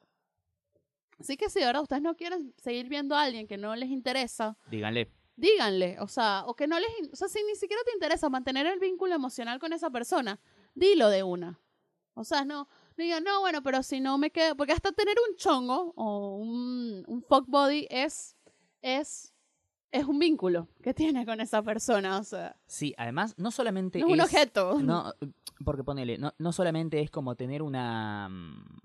así 1.20 1.36
que 1.36 1.50
si 1.50 1.64
ahora 1.64 1.82
ustedes 1.82 2.04
no 2.04 2.16
quieren 2.16 2.54
seguir 2.58 2.90
viendo 2.90 3.16
a 3.16 3.24
alguien 3.24 3.48
que 3.48 3.58
no 3.58 3.76
les 3.76 3.90
interesa, 3.90 4.56
Díganle. 4.70 5.10
díganle, 5.36 6.00
o 6.00 6.08
sea, 6.08 6.44
o 6.46 6.56
que 6.56 6.68
no 6.68 6.80
les, 6.80 6.90
o 7.12 7.16
sea, 7.16 7.28
si 7.28 7.44
ni 7.44 7.56
siquiera 7.56 7.82
te 7.84 7.94
interesa 7.94 8.30
mantener 8.30 8.68
el 8.68 8.78
vínculo 8.78 9.16
emocional 9.16 9.58
con 9.58 9.74
esa 9.74 9.90
persona, 9.90 10.40
dilo 10.76 11.10
de 11.10 11.24
una. 11.24 11.60
O 12.14 12.24
sea, 12.24 12.46
no, 12.46 12.68
no 12.98 13.04
digan, 13.04 13.24
no, 13.24 13.40
bueno, 13.40 13.64
pero 13.64 13.82
si 13.82 14.00
no 14.00 14.20
me 14.20 14.30
quedo, 14.30 14.56
porque 14.56 14.74
hasta 14.74 14.92
tener 14.92 15.16
un 15.28 15.36
chongo 15.38 15.92
o 15.96 16.38
un, 16.38 17.04
un 17.08 17.24
fuck 17.24 17.48
body 17.48 17.88
es, 17.90 18.38
es, 18.84 19.33
es 19.94 20.06
un 20.06 20.20
vínculo 20.20 20.68
que 20.82 20.94
tiene 20.94 21.26
con 21.26 21.40
esa 21.40 21.62
persona, 21.64 22.18
o 22.20 22.24
sea, 22.24 22.58
Sí, 22.68 22.94
además, 22.98 23.36
no 23.38 23.52
solamente 23.52 24.00
no 24.00 24.08
es 24.08 24.14
un 24.14 24.22
objeto. 24.22 24.80
No, 24.82 25.14
porque 25.64 25.84
ponele, 25.84 26.18
no, 26.18 26.34
no 26.38 26.52
solamente 26.52 27.00
es 27.00 27.10
como 27.12 27.36
tener 27.36 27.62
una. 27.62 28.28
mm, 28.30 28.78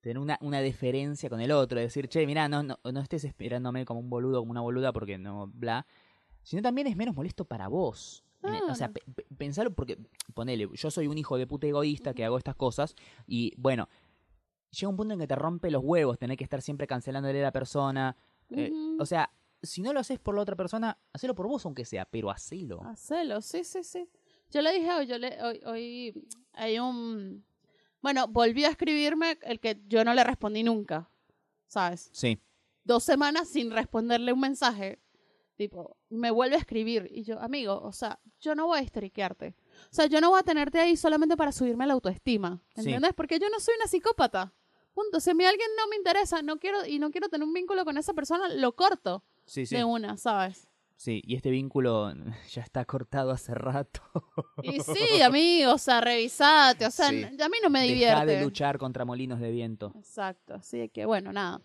Tener 0.00 0.18
una, 0.18 0.36
una 0.42 0.60
deferencia 0.60 1.30
con 1.30 1.40
el 1.40 1.52
otro, 1.52 1.78
decir, 1.78 2.08
che, 2.08 2.26
mirá, 2.26 2.48
no, 2.48 2.64
no, 2.64 2.76
no 2.92 3.00
estés 3.00 3.22
esperándome 3.22 3.84
como 3.84 4.00
un 4.00 4.10
boludo, 4.10 4.40
como 4.40 4.50
una 4.50 4.60
boluda, 4.60 4.92
porque 4.92 5.16
no, 5.16 5.46
bla. 5.54 5.86
Sino 6.42 6.60
también 6.60 6.88
es 6.88 6.96
menos 6.96 7.14
molesto 7.14 7.44
para 7.44 7.68
vos. 7.68 8.24
El- 8.42 8.54
O 8.68 8.74
sea, 8.74 8.88
Claro. 8.88 8.94
pe- 8.94 9.22
pe- 9.22 9.34
pensalo 9.36 9.72
porque, 9.72 9.98
ponele, 10.34 10.68
yo 10.74 10.90
soy 10.90 11.06
un 11.06 11.18
hijo 11.18 11.38
de 11.38 11.46
puta 11.46 11.68
egoísta 11.68 12.14
que 12.14 12.24
hago 12.24 12.36
estas 12.36 12.56
cosas 12.56 12.96
y, 13.28 13.54
bueno, 13.56 13.88
llega 14.72 14.88
un 14.88 14.96
punto 14.96 15.14
en 15.14 15.20
que 15.20 15.28
te 15.28 15.36
rompe 15.36 15.70
los 15.70 15.84
huevos 15.84 16.18
tener 16.18 16.36
que 16.36 16.42
estar 16.42 16.60
siempre 16.62 16.88
cancelándole 16.88 17.38
a 17.38 17.44
la 17.44 17.52
persona. 17.52 18.16
eh, 18.50 18.72
o 18.98 19.06
sea, 19.06 19.30
si 19.62 19.80
no 19.82 19.92
lo 19.92 20.00
haces 20.00 20.18
por 20.18 20.34
la 20.34 20.42
otra 20.42 20.56
persona, 20.56 20.98
hacelo 21.12 21.34
por 21.34 21.46
vos 21.46 21.64
aunque 21.64 21.84
sea, 21.84 22.04
pero 22.04 22.30
hacelo. 22.30 22.82
Hacelo, 22.84 23.40
sí, 23.40 23.64
sí, 23.64 23.82
sí. 23.84 24.08
Yo 24.50 24.60
le 24.60 24.72
dije 24.72 24.92
hoy, 24.92 25.06
yo 25.06 25.18
le, 25.18 25.42
hoy, 25.42 25.60
hoy 25.64 26.26
hay 26.52 26.78
un... 26.78 27.44
Bueno, 28.00 28.26
volvió 28.28 28.66
a 28.66 28.70
escribirme 28.70 29.38
el 29.42 29.60
que 29.60 29.80
yo 29.86 30.04
no 30.04 30.12
le 30.12 30.24
respondí 30.24 30.62
nunca, 30.62 31.08
¿sabes? 31.68 32.10
Sí. 32.12 32.38
Dos 32.84 33.04
semanas 33.04 33.48
sin 33.48 33.70
responderle 33.70 34.32
un 34.32 34.40
mensaje, 34.40 35.00
tipo, 35.56 35.96
me 36.10 36.32
vuelve 36.32 36.56
a 36.56 36.58
escribir. 36.58 37.08
Y 37.12 37.22
yo, 37.22 37.40
amigo, 37.40 37.80
o 37.80 37.92
sea, 37.92 38.18
yo 38.40 38.56
no 38.56 38.66
voy 38.66 38.80
a 38.80 38.82
histeriquearte. 38.82 39.54
O 39.90 39.94
sea, 39.94 40.06
yo 40.06 40.20
no 40.20 40.30
voy 40.30 40.40
a 40.40 40.42
tenerte 40.42 40.80
ahí 40.80 40.96
solamente 40.96 41.36
para 41.36 41.52
subirme 41.52 41.86
la 41.86 41.92
autoestima, 41.94 42.60
Sí. 42.74 42.80
¿entiendes? 42.80 43.12
Porque 43.14 43.38
yo 43.38 43.48
no 43.50 43.60
soy 43.60 43.74
una 43.76 43.86
psicópata. 43.86 44.52
Punto. 44.92 45.20
Si 45.20 45.30
a 45.30 45.34
mí 45.34 45.44
alguien 45.44 45.68
no 45.78 45.86
me 45.88 45.96
interesa, 45.96 46.42
no 46.42 46.58
quiero 46.58 46.84
y 46.84 46.98
no 46.98 47.10
quiero 47.12 47.28
tener 47.28 47.46
un 47.46 47.54
vínculo 47.54 47.84
con 47.84 47.96
esa 47.96 48.12
persona, 48.12 48.48
lo 48.48 48.74
corto 48.74 49.24
Sí, 49.46 49.66
sí. 49.66 49.76
de 49.76 49.84
una, 49.84 50.16
¿sabes? 50.16 50.68
Sí, 50.96 51.20
y 51.26 51.34
este 51.34 51.50
vínculo 51.50 52.12
ya 52.52 52.62
está 52.62 52.84
cortado 52.84 53.30
hace 53.32 53.54
rato. 53.54 54.00
Y 54.62 54.80
sí, 54.80 55.20
amigo, 55.20 55.72
o 55.74 55.78
sea, 55.78 56.00
revisate, 56.00 56.86
o 56.86 56.90
sea, 56.90 57.08
Sí. 57.08 57.24
a 57.24 57.48
mí 57.48 57.56
no 57.62 57.70
me 57.70 57.80
Deja 57.80 57.92
divierte. 57.92 58.26
de 58.26 58.42
luchar 58.44 58.78
contra 58.78 59.04
molinos 59.04 59.40
de 59.40 59.50
viento. 59.50 59.92
Exacto, 59.96 60.54
así 60.54 60.88
que 60.90 61.04
bueno, 61.06 61.32
nada. 61.32 61.60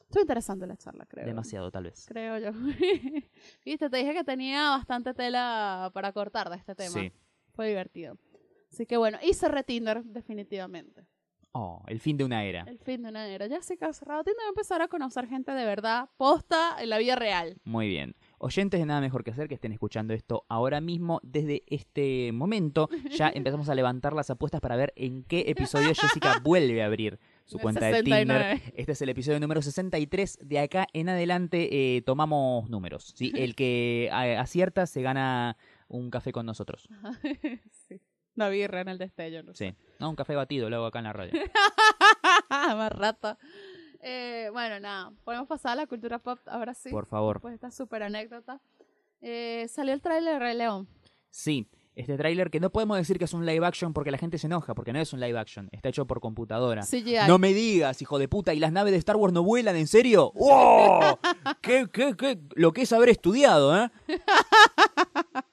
Estuvo 0.00 0.20
interesante 0.20 0.66
la 0.66 0.76
charla, 0.76 1.06
creo. 1.06 1.24
Demasiado, 1.24 1.70
tal 1.70 1.84
vez. 1.84 2.04
Creo 2.06 2.38
yo. 2.38 2.50
Viste, 3.64 3.88
te 3.88 3.96
dije 3.96 4.12
que 4.12 4.24
tenía 4.24 4.68
bastante 4.70 5.14
tela 5.14 5.90
para 5.94 6.12
cortar 6.12 6.50
de 6.50 6.56
este 6.56 6.74
tema. 6.74 6.90
Sí. 7.00 7.10
Fue 7.54 7.68
divertido. 7.68 8.18
Así 8.70 8.84
que 8.84 8.98
bueno, 8.98 9.18
y 9.22 9.32
cerré 9.32 9.62
Tinder, 9.64 10.04
definitivamente. 10.04 11.06
Oh, 11.54 11.82
el 11.86 12.00
fin 12.00 12.16
de 12.16 12.24
una 12.24 12.44
era. 12.44 12.64
El 12.66 12.78
fin 12.78 13.02
de 13.02 13.10
una 13.10 13.26
era. 13.26 13.46
Ya 13.46 13.60
se 13.60 13.76
ha 13.78 13.92
cerrado 13.92 14.24
Tinder, 14.24 14.38
voy 14.38 14.46
a 14.46 14.48
empezar 14.48 14.80
a 14.80 14.88
conocer 14.88 15.26
gente 15.28 15.52
de 15.52 15.66
verdad, 15.66 16.08
posta, 16.16 16.76
en 16.80 16.88
la 16.88 16.96
vida 16.96 17.14
real. 17.14 17.58
Muy 17.64 17.88
bien. 17.88 18.16
Oyentes 18.38 18.80
de 18.80 18.86
nada 18.86 19.02
mejor 19.02 19.22
que 19.22 19.32
hacer 19.32 19.48
que 19.48 19.54
estén 19.54 19.72
escuchando 19.72 20.14
esto 20.14 20.46
ahora 20.48 20.80
mismo. 20.80 21.20
Desde 21.22 21.62
este 21.66 22.32
momento 22.32 22.88
ya 23.10 23.30
empezamos 23.34 23.68
a 23.68 23.74
levantar 23.74 24.14
las 24.14 24.30
apuestas 24.30 24.62
para 24.62 24.76
ver 24.76 24.94
en 24.96 25.24
qué 25.24 25.44
episodio 25.46 25.94
Jessica 25.94 26.40
vuelve 26.42 26.82
a 26.82 26.86
abrir 26.86 27.20
su 27.44 27.58
el 27.58 27.62
cuenta 27.62 27.84
de 27.84 27.92
69. 27.98 28.54
Tinder. 28.54 28.74
Este 28.74 28.92
es 28.92 29.02
el 29.02 29.10
episodio 29.10 29.38
número 29.38 29.60
63. 29.60 30.38
De 30.42 30.58
acá 30.58 30.86
en 30.94 31.10
adelante 31.10 31.96
eh, 31.96 32.00
tomamos 32.00 32.70
números. 32.70 33.12
¿sí? 33.14 33.30
El 33.36 33.54
que 33.54 34.06
eh, 34.06 34.36
acierta 34.38 34.86
se 34.86 35.02
gana 35.02 35.58
un 35.88 36.10
café 36.10 36.32
con 36.32 36.46
nosotros. 36.46 36.88
sí. 37.88 38.00
Una 38.36 38.48
birra 38.48 38.80
en 38.80 38.88
el 38.88 38.98
destello, 38.98 39.42
no 39.42 39.54
sé. 39.54 39.70
Sí. 39.70 39.76
No, 39.98 40.10
un 40.10 40.16
café 40.16 40.34
batido, 40.34 40.70
lo 40.70 40.76
hago 40.76 40.86
acá 40.86 40.98
en 40.98 41.04
la 41.04 41.12
radio. 41.12 41.32
Más 42.50 42.92
rata. 42.92 43.38
Eh, 44.00 44.48
bueno, 44.52 44.80
nada, 44.80 45.12
podemos 45.24 45.46
pasar 45.46 45.72
a 45.72 45.76
la 45.76 45.86
cultura 45.86 46.18
pop 46.18 46.38
ahora 46.46 46.74
sí. 46.74 46.90
Por 46.90 47.06
favor. 47.06 47.40
Pues 47.40 47.54
esta 47.54 47.70
súper 47.70 48.02
anécdota. 48.02 48.60
Eh, 49.20 49.66
salió 49.68 49.94
el 49.94 50.00
tráiler 50.00 50.34
de 50.34 50.38
Rey 50.40 50.56
León. 50.56 50.88
Sí, 51.30 51.68
este 51.94 52.16
tráiler 52.16 52.50
que 52.50 52.58
no 52.58 52.70
podemos 52.70 52.96
decir 52.96 53.18
que 53.18 53.26
es 53.26 53.32
un 53.34 53.44
live 53.44 53.64
action 53.66 53.92
porque 53.92 54.10
la 54.10 54.18
gente 54.18 54.38
se 54.38 54.46
enoja, 54.46 54.74
porque 54.74 54.92
no 54.92 54.98
es 54.98 55.12
un 55.12 55.20
live 55.20 55.38
action, 55.38 55.68
está 55.72 55.90
hecho 55.90 56.06
por 56.06 56.20
computadora. 56.20 56.82
CGI. 56.82 57.28
No 57.28 57.38
me 57.38 57.52
digas, 57.52 58.00
hijo 58.02 58.18
de 58.18 58.28
puta, 58.28 58.54
¿y 58.54 58.58
las 58.58 58.72
naves 58.72 58.92
de 58.92 58.98
Star 58.98 59.16
Wars 59.16 59.32
no 59.32 59.42
vuelan, 59.42 59.76
en 59.76 59.86
serio? 59.86 60.32
¡Wow! 60.34 61.18
¿Qué, 61.60 61.88
qué, 61.92 62.16
qué? 62.16 62.40
Lo 62.54 62.72
que 62.72 62.82
es 62.82 62.92
haber 62.92 63.10
estudiado, 63.10 63.76
¿eh? 63.76 63.90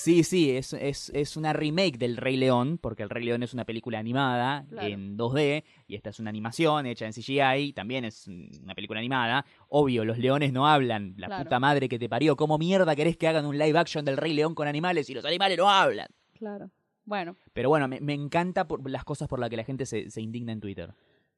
Sí, 0.00 0.22
sí, 0.22 0.56
es, 0.56 0.72
es, 0.74 1.10
es 1.12 1.36
una 1.36 1.52
remake 1.52 1.98
del 1.98 2.16
Rey 2.16 2.36
León, 2.36 2.78
porque 2.78 3.02
el 3.02 3.10
Rey 3.10 3.24
León 3.24 3.42
es 3.42 3.52
una 3.52 3.64
película 3.64 3.98
animada 3.98 4.64
Claro. 4.70 4.86
en 4.86 5.18
2D, 5.18 5.64
y 5.88 5.96
esta 5.96 6.10
es 6.10 6.20
una 6.20 6.30
animación 6.30 6.86
hecha 6.86 7.04
en 7.06 7.12
CGI, 7.12 7.72
también 7.72 8.04
es 8.04 8.28
una 8.28 8.76
película 8.76 9.00
animada. 9.00 9.44
Obvio, 9.68 10.04
los 10.04 10.18
leones 10.18 10.52
no 10.52 10.68
hablan, 10.68 11.14
la 11.16 11.26
Claro. 11.26 11.44
puta 11.44 11.58
madre 11.58 11.88
que 11.88 11.98
te 11.98 12.08
parió, 12.08 12.36
¿cómo 12.36 12.58
mierda 12.58 12.94
querés 12.94 13.16
que 13.16 13.26
hagan 13.26 13.44
un 13.44 13.58
live 13.58 13.76
action 13.76 14.04
del 14.04 14.16
Rey 14.18 14.34
León 14.34 14.54
con 14.54 14.68
animales 14.68 15.10
y 15.10 15.14
los 15.14 15.24
animales 15.24 15.58
no 15.58 15.68
hablan? 15.68 16.06
Claro. 16.34 16.70
Bueno, 17.04 17.36
Pero 17.52 17.68
bueno, 17.68 17.88
me, 17.88 18.00
me 18.00 18.14
encanta 18.14 18.68
por 18.68 18.88
las 18.88 19.02
cosas 19.02 19.26
por 19.26 19.40
las 19.40 19.50
que 19.50 19.56
la 19.56 19.64
gente 19.64 19.84
se, 19.84 20.10
se 20.10 20.20
indigna 20.20 20.52
en 20.52 20.60
Twitter. 20.60 20.94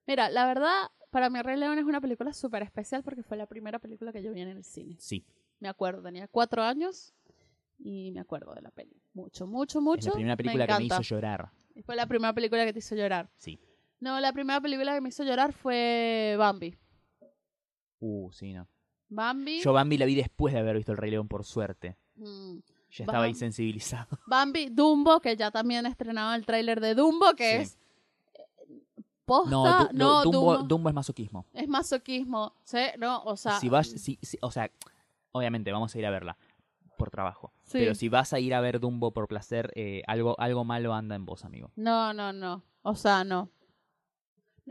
mira, 0.07 0.29
la 0.29 0.45
verdad, 0.47 0.91
para 1.11 1.31
mí 1.31 1.41
Rey 1.41 1.57
León 1.59 1.79
es 1.79 1.85
una 1.87 2.01
película 2.03 2.35
súper 2.35 2.63
especial 2.63 3.03
porque 3.03 3.23
fue 3.23 3.37
la 3.39 3.47
primera 3.47 3.79
película 3.79 4.13
que 4.13 4.23
yo 4.23 4.33
vi 4.35 4.43
en 4.43 4.49
el 4.49 4.65
cine. 4.65 4.97
Sí, 4.99 5.25
Me 5.61 5.69
acuerdo, 5.69 6.03
tenía 6.03 6.29
cuatro 6.29 6.63
años 6.63 7.15
y 7.83 8.11
me 8.12 8.20
acuerdo 8.20 8.55
de 8.55 8.62
la 8.62 8.70
peli. 8.70 8.97
Mucho, 9.14 9.47
mucho, 9.47 9.78
es 9.78 9.85
mucho. 9.85 10.09
la 10.09 10.12
primera 10.14 10.37
película 10.37 10.66
que 10.66 10.74
me 10.78 10.85
hizo 10.85 11.01
llorar. 11.03 11.51
Fue 11.85 11.97
la 11.97 12.07
primera 12.07 12.33
película 12.33 12.64
que 12.64 12.72
te 12.72 12.78
hizo 12.81 12.95
llorar. 12.95 13.31
Sí. 13.37 13.59
No, 14.01 14.18
la 14.20 14.33
primera 14.33 14.61
película 14.61 14.95
que 14.95 15.01
me 15.01 15.09
hizo 15.11 15.24
llorar 15.24 15.53
fue 15.53 16.35
Bambi. 16.39 16.76
Uh, 18.01 18.31
sí, 18.33 18.53
no. 18.53 18.66
Bambi. 19.09 19.61
Yo 19.61 19.72
Bambi 19.72 19.99
la 19.99 20.07
vi 20.07 20.14
después 20.14 20.55
de 20.55 20.61
haber 20.61 20.76
visto 20.76 20.93
el 20.93 20.99
Rey 20.99 21.11
León, 21.11 21.28
por 21.28 21.45
suerte. 21.45 21.97
mm, 22.16 22.59
Ya 22.93 23.05
estaba 23.05 23.28
insensibilizado. 23.28 24.18
Bambi, 24.26 24.68
Dumbo, 24.70 25.20
que 25.20 25.37
ya 25.37 25.51
también 25.51 25.87
estrenaba 25.87 26.35
el 26.37 26.47
tráiler 26.47 26.81
de 26.81 26.95
Dumbo, 26.95 27.35
que 27.35 27.57
Sí. 27.59 27.62
es 27.62 27.78
eh, 28.35 29.03
posta, 29.24 29.51
No, 29.51 29.64
no, 29.64 29.85
Du- 29.89 29.93
no, 29.99 30.22
Dumbo, 30.22 30.39
Dumbo, 30.55 30.62
Dumbo 30.68 30.89
es 30.89 30.95
masoquismo. 30.95 31.47
es 31.53 31.68
masoquismo, 31.68 32.55
¿sí? 32.64 32.78
No, 32.99 33.22
o 33.24 33.37
sea, 33.37 33.59
si 33.59 33.68
vas, 33.68 33.89
si- 33.89 34.18
si- 34.22 34.39
o 34.41 34.51
sea, 34.51 34.70
obviamente 35.33 35.70
vamos 35.72 35.95
a 35.95 35.99
ir 35.99 36.07
a 36.07 36.11
verla 36.11 36.37
por 37.01 37.11
trabajo. 37.11 37.53
Sí. 37.65 37.79
Pero 37.79 37.95
si 37.95 38.09
vas 38.09 38.33
a 38.33 38.39
ir 38.39 38.55
a 38.55 38.61
ver 38.61 38.79
Dumbo 38.79 39.13
por 39.13 39.27
placer, 39.27 39.73
eh, 39.75 40.03
algo, 40.07 40.39
algo 40.39 40.65
malo 40.65 40.95
anda 40.95 41.17
en 41.17 41.25
vos, 41.25 41.45
amigo. 41.45 41.73
no, 41.75 42.15
no, 42.15 42.33
no, 42.33 42.63
o 42.83 42.95
sea, 42.95 43.25
no. 43.25 43.51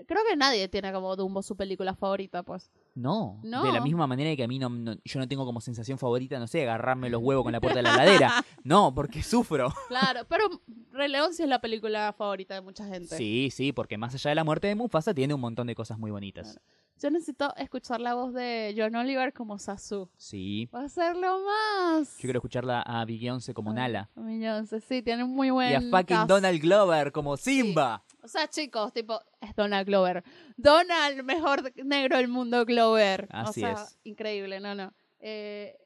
Creo 0.08 0.22
que 0.30 0.38
nadie 0.38 0.70
tiene 0.70 0.94
como 0.94 1.16
Dumbo 1.16 1.42
su 1.42 1.58
película 1.58 1.96
favorita, 1.96 2.44
pues. 2.44 2.72
No, 3.00 3.40
No. 3.44 3.64
de 3.64 3.72
la 3.72 3.80
misma 3.82 4.08
manera 4.08 4.36
que 4.36 4.44
a 4.44 4.48
mí 4.48 4.60
no, 4.60 4.70
no- 4.70 4.96
yo 5.06 5.20
no 5.20 5.28
tengo 5.28 5.46
como 5.46 5.62
sensación 5.62 5.98
favorita, 5.98 6.38
no 6.38 6.48
sé, 6.48 6.64
agarrarme 6.64 7.10
los 7.10 7.22
huevos 7.24 7.44
con 7.44 7.54
la 7.54 7.62
puerta 7.62 7.78
de 7.80 7.84
la 7.84 7.94
heladera. 7.94 8.44
No, 8.64 8.94
porque 8.94 9.24
sufro. 9.24 9.74
Claro, 9.88 10.22
pero 10.28 10.46
Rey 10.92 11.08
León 11.10 11.34
sí 11.34 11.44
es 11.44 11.50
la 11.50 11.60
película 11.62 12.14
favorita 12.18 12.54
de 12.56 12.62
mucha 12.62 12.86
gente. 12.88 13.16
Sí, 13.16 13.50
sí, 13.52 13.72
porque 13.72 13.98
más 13.98 14.14
allá 14.14 14.30
de 14.32 14.36
la 14.36 14.44
muerte 14.44 14.68
de 14.68 14.76
Mufasa 14.76 15.14
tiene 15.14 15.34
un 15.34 15.42
montón 15.42 15.68
de 15.68 15.76
cosas 15.76 15.98
muy 15.98 16.12
bonitas. 16.12 16.54
Claro. 16.54 16.62
Yo 17.02 17.10
necesito 17.12 17.56
escuchar 17.56 18.02
la 18.02 18.14
voz 18.14 18.34
de 18.34 18.76
John 18.78 18.94
Oliver 18.94 19.32
como 19.32 19.58
Sasu. 19.58 20.10
Sí. 20.18 20.66
Va 20.76 20.82
a 20.84 20.90
ser 20.90 21.16
lo 21.16 21.40
más. 21.46 22.18
Yo 22.18 22.24
quiero 22.24 22.40
escucharla 22.40 22.82
a 22.82 23.06
Beyoncé 23.06 23.54
como 23.54 23.72
Nala. 23.72 24.10
A 24.18 24.20
Beyoncé, 24.22 24.82
sí, 24.82 25.02
tiene 25.02 25.24
un 25.24 25.34
muy 25.34 25.50
buen 25.50 25.72
Y 25.72 25.76
a 25.76 25.80
fucking 25.80 26.18
cast. 26.18 26.28
Donald 26.30 26.60
Glover 26.62 27.14
como 27.14 27.38
Simba. 27.38 28.04
O 28.22 28.28
sea, 28.28 28.48
chicos, 28.48 28.94
tipo, 28.94 29.22
es 29.42 29.56
Donald 29.56 29.88
Glover. 29.88 30.24
Donald, 30.58 31.24
mejor 31.24 31.72
negro 31.84 32.18
del 32.18 32.28
mundo, 32.28 32.66
Glover. 32.66 33.28
Así 33.32 33.64
o 33.64 33.68
sea, 33.68 33.84
es. 33.84 34.00
increíble, 34.04 34.60
no, 34.60 34.76
no. 34.76 34.94
Eh, 35.20 35.78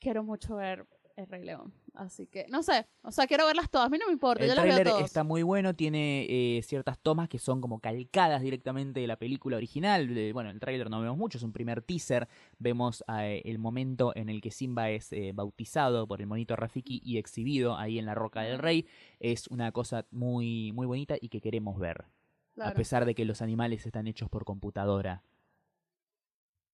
quiero 0.00 0.22
mucho 0.24 0.56
ver 0.56 0.86
El 1.16 1.26
Rey 1.26 1.44
León. 1.44 1.72
Así 1.96 2.26
que, 2.26 2.44
no 2.48 2.64
sé, 2.64 2.86
o 3.02 3.12
sea, 3.12 3.28
quiero 3.28 3.46
verlas 3.46 3.70
todas. 3.70 3.86
A 3.86 3.88
mí 3.88 3.98
no 3.98 4.06
me 4.08 4.12
importa, 4.12 4.42
El 4.42 4.48
yo 4.50 4.54
las 4.56 4.64
veo 4.64 4.74
tráiler 4.74 4.92
todas. 4.92 5.04
está 5.06 5.22
muy 5.22 5.44
bueno, 5.44 5.74
tiene 5.76 6.26
eh, 6.28 6.60
ciertas 6.64 6.98
tomas 6.98 7.28
que 7.28 7.38
son 7.38 7.60
como 7.60 7.78
calcadas 7.78 8.42
directamente 8.42 8.98
de 8.98 9.06
la 9.06 9.16
película 9.16 9.56
original. 9.56 10.12
De- 10.12 10.32
bueno, 10.32 10.50
el 10.50 10.58
tráiler 10.58 10.90
no 10.90 11.00
vemos 11.00 11.16
mucho, 11.16 11.38
es 11.38 11.44
un 11.44 11.52
primer 11.52 11.82
teaser. 11.82 12.26
Vemos 12.58 13.04
eh, 13.20 13.42
el 13.44 13.60
momento 13.60 14.12
en 14.16 14.28
el 14.28 14.40
que 14.40 14.50
Simba 14.50 14.90
es 14.90 15.12
eh, 15.12 15.30
bautizado 15.32 16.08
por 16.08 16.20
el 16.20 16.26
monito 16.26 16.56
Rafiki 16.56 17.00
y 17.04 17.18
exhibido 17.18 17.76
ahí 17.78 18.00
en 18.00 18.06
la 18.06 18.16
Roca 18.16 18.42
del 18.42 18.58
Rey. 18.58 18.86
Es 19.20 19.46
una 19.46 19.70
cosa 19.70 20.04
muy, 20.10 20.72
muy 20.72 20.86
bonita 20.88 21.14
y 21.20 21.28
que 21.28 21.40
queremos 21.40 21.78
ver. 21.78 22.06
A 22.60 22.72
pesar 22.72 23.04
de 23.04 23.14
que 23.14 23.24
los 23.24 23.40
animales 23.40 23.86
están 23.86 24.08
hechos 24.08 24.28
por 24.28 24.44
computadora. 24.44 25.22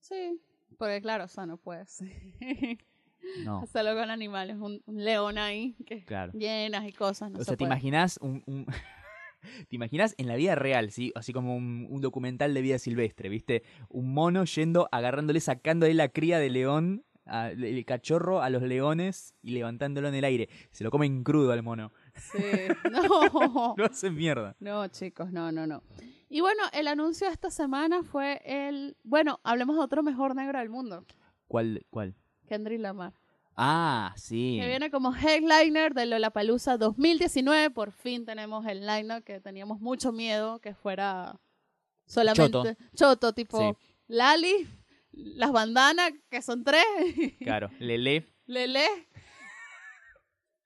Sí, 0.00 0.40
porque 0.78 1.00
claro, 1.02 1.24
o 1.24 1.28
sea, 1.28 1.44
no 1.44 1.58
puedes 1.58 2.02
No, 3.44 3.60
hacerlo 3.62 3.94
con 3.94 4.10
animales. 4.10 4.56
Un, 4.56 4.82
un 4.86 5.04
león 5.04 5.38
ahí, 5.38 5.76
que 5.86 6.04
claro. 6.04 6.32
llenas 6.32 6.86
y 6.88 6.92
cosas. 6.92 7.30
No 7.30 7.36
o 7.38 7.40
se 7.40 7.46
sea, 7.46 7.56
¿te 7.56 7.64
imaginas 7.64 8.18
un... 8.22 8.42
un- 8.46 8.66
¿Te 9.68 9.76
imaginas 9.76 10.14
en 10.18 10.28
la 10.28 10.36
vida 10.36 10.54
real, 10.54 10.90
sí? 10.90 11.12
Así 11.14 11.32
como 11.32 11.56
un, 11.56 11.86
un 11.88 12.02
documental 12.02 12.52
de 12.52 12.60
vida 12.60 12.78
silvestre, 12.78 13.30
¿viste? 13.30 13.62
Un 13.88 14.12
mono 14.12 14.44
yendo, 14.44 14.86
agarrándole, 14.92 15.40
sacándole 15.40 15.94
la 15.94 16.08
cría 16.10 16.38
de 16.38 16.50
león, 16.50 17.04
a- 17.24 17.48
el 17.50 17.82
cachorro 17.86 18.42
a 18.42 18.50
los 18.50 18.62
leones 18.62 19.34
y 19.42 19.52
levantándolo 19.52 20.08
en 20.08 20.14
el 20.14 20.24
aire. 20.24 20.50
Se 20.72 20.84
lo 20.84 20.90
comen 20.90 21.24
crudo 21.24 21.52
al 21.52 21.62
mono. 21.62 21.90
Sí, 22.16 22.38
no. 22.92 23.74
Lo 23.78 23.84
hacen 23.86 24.14
mierda. 24.14 24.56
No, 24.60 24.86
chicos, 24.88 25.32
no, 25.32 25.50
no, 25.52 25.66
no. 25.66 25.82
Y 26.28 26.42
bueno, 26.42 26.62
el 26.74 26.86
anuncio 26.86 27.26
de 27.26 27.32
esta 27.32 27.50
semana 27.50 28.02
fue 28.02 28.42
el. 28.44 28.96
Bueno, 29.04 29.40
hablemos 29.42 29.76
de 29.76 29.82
otro 29.82 30.02
mejor 30.02 30.34
negro 30.36 30.58
del 30.58 30.68
mundo, 30.68 31.06
¿Cuál? 31.48 31.86
¿Cuál? 31.88 32.14
Kendrick 32.50 32.80
Lamar. 32.80 33.12
Ah, 33.54 34.12
sí. 34.16 34.58
Que 34.60 34.66
viene 34.66 34.90
como 34.90 35.14
headliner 35.14 35.94
de 35.94 36.04
Lollapalooza 36.06 36.76
2019. 36.78 37.70
Por 37.70 37.92
fin 37.92 38.24
tenemos 38.26 38.66
el 38.66 38.84
line 38.84 39.22
que 39.22 39.40
teníamos 39.40 39.80
mucho 39.80 40.10
miedo 40.10 40.58
que 40.60 40.74
fuera 40.74 41.38
solamente 42.06 42.76
choto, 42.96 43.32
tipo 43.32 43.58
Sí. 43.58 43.78
Lali, 44.08 44.66
las 45.12 45.52
bandanas, 45.52 46.10
que 46.28 46.42
son 46.42 46.64
tres, 46.64 46.82
Claro, 47.40 47.70
Lele. 47.78 48.26
Lele. 48.46 48.84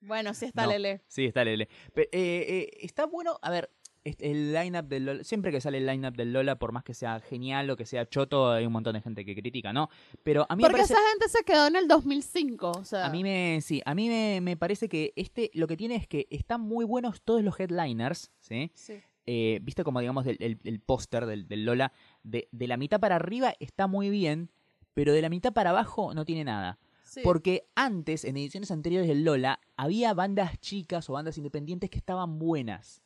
Bueno, 0.00 0.32
sí 0.32 0.46
está 0.46 0.62
No. 0.64 0.70
Lele. 0.70 1.02
Sí, 1.06 1.26
está 1.26 1.44
Lele. 1.44 1.68
Pero, 1.92 2.08
eh, 2.12 2.46
eh, 2.48 2.70
está 2.80 3.04
bueno, 3.04 3.38
a 3.42 3.50
ver, 3.50 3.70
el 4.04 4.52
lineup 4.52 4.86
del 4.86 5.06
Lola, 5.06 5.24
siempre 5.24 5.50
que 5.50 5.60
sale 5.60 5.78
el 5.78 5.86
lineup 5.86 6.14
del 6.14 6.32
Lola, 6.32 6.58
por 6.58 6.72
más 6.72 6.84
que 6.84 6.92
sea 6.94 7.20
genial 7.20 7.70
o 7.70 7.76
que 7.76 7.86
sea 7.86 8.06
choto, 8.08 8.50
hay 8.52 8.66
un 8.66 8.72
montón 8.72 8.92
de 8.94 9.00
gente 9.00 9.24
que 9.24 9.34
critica, 9.34 9.72
¿no? 9.72 9.88
Pero 10.22 10.46
a 10.48 10.56
mí 10.56 10.62
me 10.62 10.68
Porque 10.68 10.82
parece... 10.82 10.92
esa 10.94 11.02
gente 11.10 11.28
se 11.28 11.44
quedó 11.44 11.66
en 11.66 11.76
el 11.76 11.88
2005. 11.88 12.70
O 12.70 12.84
sea, 12.84 13.06
A 13.06 13.10
mí 13.10 13.22
me, 13.22 13.60
sí, 13.62 13.80
a 13.84 13.94
mí 13.94 14.08
me, 14.08 14.40
me 14.42 14.56
parece 14.56 14.88
que 14.88 15.12
este, 15.16 15.50
lo 15.54 15.66
que 15.66 15.76
tiene 15.76 15.96
es 15.96 16.06
que 16.06 16.26
están 16.30 16.60
muy 16.60 16.84
buenos 16.84 17.22
todos 17.22 17.42
los 17.42 17.58
headliners, 17.58 18.30
¿sí? 18.40 18.70
sí. 18.74 19.00
Eh, 19.26 19.58
Viste 19.62 19.84
como, 19.84 20.00
digamos, 20.00 20.26
el, 20.26 20.36
el, 20.40 20.58
el 20.64 20.80
póster 20.80 21.24
del, 21.24 21.48
del 21.48 21.64
Lola, 21.64 21.92
de, 22.22 22.48
de 22.52 22.68
la 22.68 22.76
mitad 22.76 23.00
para 23.00 23.16
arriba 23.16 23.54
está 23.58 23.86
muy 23.86 24.10
bien, 24.10 24.50
pero 24.92 25.14
de 25.14 25.22
la 25.22 25.30
mitad 25.30 25.52
para 25.54 25.70
abajo 25.70 26.12
no 26.12 26.24
tiene 26.26 26.44
nada. 26.44 26.78
sí. 27.04 27.20
Porque 27.24 27.66
antes, 27.74 28.24
en 28.24 28.36
ediciones 28.36 28.70
anteriores 28.70 29.08
del 29.08 29.24
Lola, 29.24 29.60
había 29.78 30.12
bandas 30.12 30.58
chicas 30.60 31.08
o 31.08 31.14
bandas 31.14 31.38
independientes 31.38 31.88
que 31.88 31.96
estaban 31.98 32.38
buenas. 32.38 33.00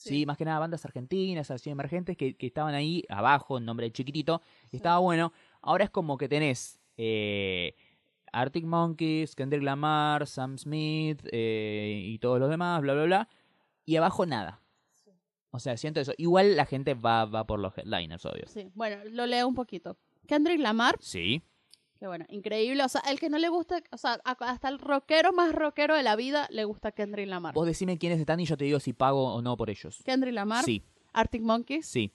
Sí, 0.00 0.26
más 0.26 0.36
que 0.36 0.44
nada 0.44 0.58
bandas 0.58 0.84
argentinas, 0.84 1.50
así 1.50 1.70
emergentes, 1.70 2.16
que, 2.16 2.34
que 2.36 2.46
estaban 2.46 2.74
ahí 2.74 3.02
abajo, 3.08 3.58
en 3.58 3.64
nombre 3.64 3.90
chiquitito, 3.90 4.40
y 4.66 4.70
Sí. 4.70 4.76
estaba 4.76 4.98
bueno. 4.98 5.32
Ahora 5.60 5.84
es 5.84 5.90
como 5.90 6.16
que 6.18 6.28
tenés 6.28 6.80
eh, 6.96 7.74
Arctic 8.32 8.64
Monkeys, 8.64 9.34
Kendrick 9.34 9.62
Lamar, 9.62 10.26
Sam 10.26 10.58
Smith 10.58 11.20
eh, 11.32 12.00
y 12.04 12.18
todos 12.18 12.38
los 12.38 12.48
demás, 12.50 12.80
bla, 12.82 12.94
bla, 12.94 13.04
bla, 13.04 13.28
y 13.84 13.96
abajo 13.96 14.26
nada. 14.26 14.60
Sí. 14.92 15.10
O 15.50 15.58
sea, 15.58 15.76
siento 15.76 16.00
eso. 16.00 16.12
Igual 16.16 16.56
la 16.56 16.66
gente 16.66 16.94
va, 16.94 17.24
va 17.24 17.46
por 17.46 17.58
los 17.58 17.76
headliners, 17.76 18.24
obvio. 18.26 18.44
Sí, 18.46 18.70
bueno, 18.74 18.98
lo 19.10 19.26
leo 19.26 19.48
un 19.48 19.54
poquito. 19.54 19.96
Kendrick 20.26 20.60
Lamar, 20.60 20.96
Sí, 21.00 21.42
que 21.98 22.06
bueno, 22.06 22.24
increíble. 22.28 22.82
O 22.84 22.88
sea, 22.88 23.00
el 23.08 23.18
que 23.18 23.28
no 23.28 23.38
le 23.38 23.48
gusta, 23.48 23.82
o 23.90 23.96
sea, 23.96 24.20
hasta 24.24 24.68
el 24.68 24.78
rockero 24.78 25.32
más 25.32 25.52
rockero 25.54 25.94
de 25.96 26.02
la 26.02 26.14
vida 26.16 26.46
le 26.50 26.64
gusta 26.64 26.92
Kendrick 26.92 27.28
Lamar. 27.28 27.54
vos 27.54 27.66
decime 27.66 27.98
quiénes 27.98 28.20
están 28.20 28.38
y 28.40 28.44
yo 28.46 28.56
te 28.56 28.64
digo 28.64 28.78
si 28.80 28.92
pago 28.92 29.34
o 29.34 29.42
no 29.42 29.56
por 29.56 29.68
ellos. 29.70 30.00
Kendrick 30.04 30.34
Lamar, 30.34 30.64
Sí, 30.64 30.82
Arctic 31.12 31.42
Monkeys. 31.42 31.86
sí. 31.86 32.12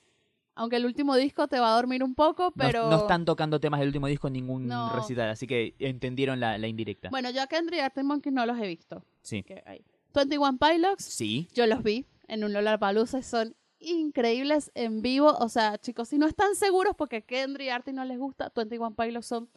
Aunque 0.55 0.75
el 0.75 0.85
último 0.85 1.15
disco 1.15 1.47
te 1.47 1.59
va 1.59 1.73
a 1.73 1.75
dormir 1.75 2.03
un 2.03 2.13
poco, 2.13 2.43
No- 2.43 2.51
pero. 2.55 2.87
No, 2.87 2.97
están 2.97 3.25
tocando 3.25 3.59
temas 3.59 3.79
del 3.79 3.87
último 3.89 4.05
disco 4.05 4.27
en 4.27 4.33
ningún 4.33 4.67
No. 4.67 4.93
recital, 4.95 5.29
así 5.31 5.47
que 5.47 5.73
entendieron 5.79 6.39
la, 6.39 6.59
la 6.59 6.67
indirecta. 6.67 7.09
Bueno, 7.09 7.31
yo 7.31 7.41
a 7.41 7.47
Kendrick 7.47 7.79
y 7.79 7.81
Arctic 7.81 8.03
Monkeys 8.03 8.33
no 8.35 8.45
los 8.45 8.59
he 8.59 8.67
visto. 8.67 9.03
sí. 9.23 9.41
Que 9.43 9.63
hay. 9.65 9.83
21 10.13 10.59
Pilots, 10.59 11.03
Sí, 11.05 11.47
yo 11.55 11.65
los 11.65 11.81
vi 11.81 12.05
en 12.27 12.43
un 12.43 12.53
Lollapalooza 12.53 13.17
y 13.17 13.23
son 13.23 13.55
increíbles 13.79 14.71
en 14.75 15.01
vivo. 15.01 15.35
O 15.39 15.49
sea, 15.49 15.77
chicos, 15.79 16.09
si 16.09 16.19
no 16.19 16.27
están 16.27 16.55
seguros 16.55 16.93
porque 16.95 17.23
Kendrick 17.23 17.67
y 17.67 17.69
Arctic 17.69 17.95
no 17.95 18.05
les 18.05 18.19
gusta, 18.19 18.51
21 18.55 18.95
Pilots 18.95 19.25
son 19.25 19.49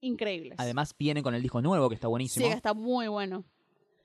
increíbles. 0.00 0.54
además 0.58 0.94
viene 0.98 1.22
con 1.22 1.34
el 1.34 1.42
disco 1.42 1.60
nuevo 1.62 1.88
que 1.88 1.94
está 1.94 2.06
sí, 2.06 2.10
buenísimo. 2.10 2.48
que 2.48 2.52
está 2.54 2.74
muy 2.74 3.08
bueno. 3.08 3.44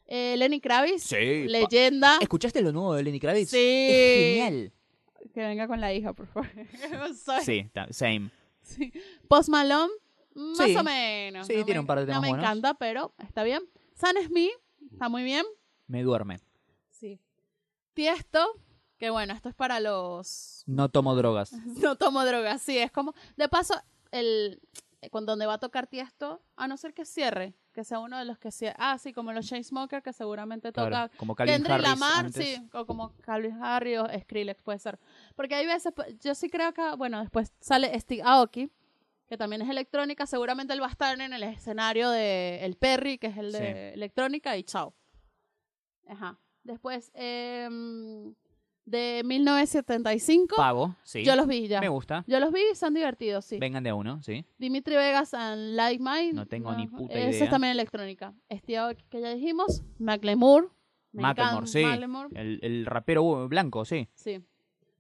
Eh, 0.08 0.36
Lenny 0.38 0.60
Kravitz, 0.60 1.04
Sí, 1.04 1.46
leyenda. 1.48 2.18
¿Escuchaste 2.22 2.62
lo 2.62 2.72
nuevo 2.74 2.94
de 2.96 3.04
Lenny 3.04 3.20
Kravitz? 3.20 3.50
Sí. 3.52 3.58
Es 3.90 4.36
genial. 4.44 4.74
Que 5.34 5.40
venga 5.42 5.68
con 5.68 5.80
la 5.80 5.94
hija, 5.94 6.14
por 6.14 6.28
favor. 6.28 6.50
Sí, 7.46 7.70
same. 7.92 8.30
sí. 8.62 8.92
Post 9.28 9.50
Malone, 9.50 9.92
Más 10.34 10.58
Sí. 10.58 10.76
o 10.76 10.84
menos. 10.84 11.48
Sí, 11.48 11.56
no 11.58 11.66
tiene 11.66 11.78
me- 11.78 11.82
un 11.82 11.88
par 11.88 12.00
de 12.00 12.06
temas 12.06 12.18
No 12.18 12.22
me 12.22 12.30
buenos. 12.30 12.44
encanta, 12.46 12.74
pero 12.74 13.14
está 13.20 13.44
bien. 13.44 13.62
San 13.94 14.16
Smith, 14.26 14.52
está 14.92 15.08
muy 15.10 15.24
bien. 15.24 15.46
Me 15.88 16.04
duerme. 16.04 16.40
Sí. 16.90 17.20
Tiesto, 17.94 18.60
que 18.98 19.10
bueno, 19.10 19.34
esto 19.34 19.50
es 19.50 19.56
para 19.56 19.80
los... 19.80 20.64
No 20.68 20.90
tomo 20.90 21.16
drogas. 21.16 21.52
No 21.82 21.96
tomo 21.98 22.24
drogas, 22.26 22.62
sí, 22.62 22.78
es 22.78 22.92
como... 22.92 23.14
De 23.38 23.48
paso, 23.50 23.76
el... 24.12 24.60
Con 25.10 25.26
donde 25.26 25.48
va 25.48 25.56
a 25.56 25.58
tocar 25.58 25.88
Tiesto, 25.88 26.44
a 26.56 26.68
no 26.68 26.78
ser 26.78 26.94
que 26.94 27.06
cierre, 27.06 27.56
que 27.74 27.84
sea 27.84 27.98
uno 28.00 28.20
de 28.20 28.26
los 28.26 28.38
que 28.38 28.52
cierre. 28.52 28.76
Ah, 28.78 28.98
sí, 29.00 29.14
como 29.14 29.32
los 29.34 29.48
Chainsmokers, 29.48 30.04
que 30.04 30.14
seguramente 30.14 30.72
toca 30.72 30.88
Claro, 30.90 31.12
como 31.18 31.34
Calvin 31.36 31.56
Kendrick 31.56 31.74
Harris 31.74 31.88
Lamar, 31.90 32.26
antes. 32.26 32.46
sí, 32.46 32.70
o 32.74 32.86
como 32.86 33.12
Calvin 33.22 33.64
Harris 33.64 33.98
o 33.98 34.08
Skrillex 34.20 34.62
puede 34.62 34.78
ser. 34.78 35.00
Porque 35.36 35.56
hay 35.56 35.66
veces, 35.66 35.92
pues, 35.96 36.20
yo 36.20 36.36
sí 36.36 36.50
creo 36.52 36.72
que, 36.74 36.96
bueno, 36.98 37.20
después 37.20 37.52
sale 37.60 38.00
Steve 38.00 38.22
Aoki, 38.24 38.70
que 39.28 39.38
también 39.38 39.62
es 39.64 39.70
electrónica, 39.70 40.28
seguramente 40.28 40.74
él 40.74 40.82
va 40.84 40.88
a 40.88 40.92
estar 40.92 41.20
en 41.20 41.34
el 41.34 41.42
escenario 41.44 42.10
de 42.12 42.64
El 42.64 42.76
Perry, 42.76 43.18
que 43.18 43.28
es 43.28 43.38
el 43.38 43.52
de 43.54 43.58
Sí. 43.58 43.94
electrónica, 43.96 44.56
y 44.58 44.64
chao. 44.64 44.94
Ajá. 46.08 46.38
Después, 46.64 47.12
em, 47.16 48.36
de 48.86 49.22
1975, 49.24 50.56
Pago, 50.56 50.96
sí. 51.04 51.24
yo 51.24 51.36
los 51.36 51.48
vi 51.48 51.68
ya. 51.68 51.80
Me 51.80 51.90
gusta. 51.90 52.24
Yo 52.28 52.40
los 52.40 52.52
vi 52.52 52.62
y 52.72 52.76
son 52.76 52.94
divertidos, 52.94 53.46
sí. 53.46 53.58
Vengan 53.60 53.84
de 53.84 53.92
a 53.92 53.96
uno, 53.96 54.22
sí. 54.24 54.46
Dimitri 54.58 54.96
Vegas 54.96 55.34
and 55.34 55.76
Like 55.76 56.04
Mine. 56.04 56.34
No 56.34 56.46
tengo 56.46 56.74
ni 56.76 56.88
puta 56.88 57.14
Eso 57.14 57.30
idea. 57.30 57.44
es 57.46 57.50
también 57.50 57.72
electrónica. 57.72 58.34
Steve 58.52 58.78
Aoki, 58.78 59.04
que 59.10 59.22
ya 59.22 59.34
dijimos. 59.34 59.84
Macklemore. 60.00 60.68
Macklemore, 61.14 61.68
sí. 61.68 61.84
Macklemore. 61.84 62.30
El, 62.40 62.60
el 62.62 62.86
rapero 62.86 63.24
uh, 63.24 63.48
blanco, 63.48 63.86
sí. 63.86 64.08
Sí. 64.16 64.44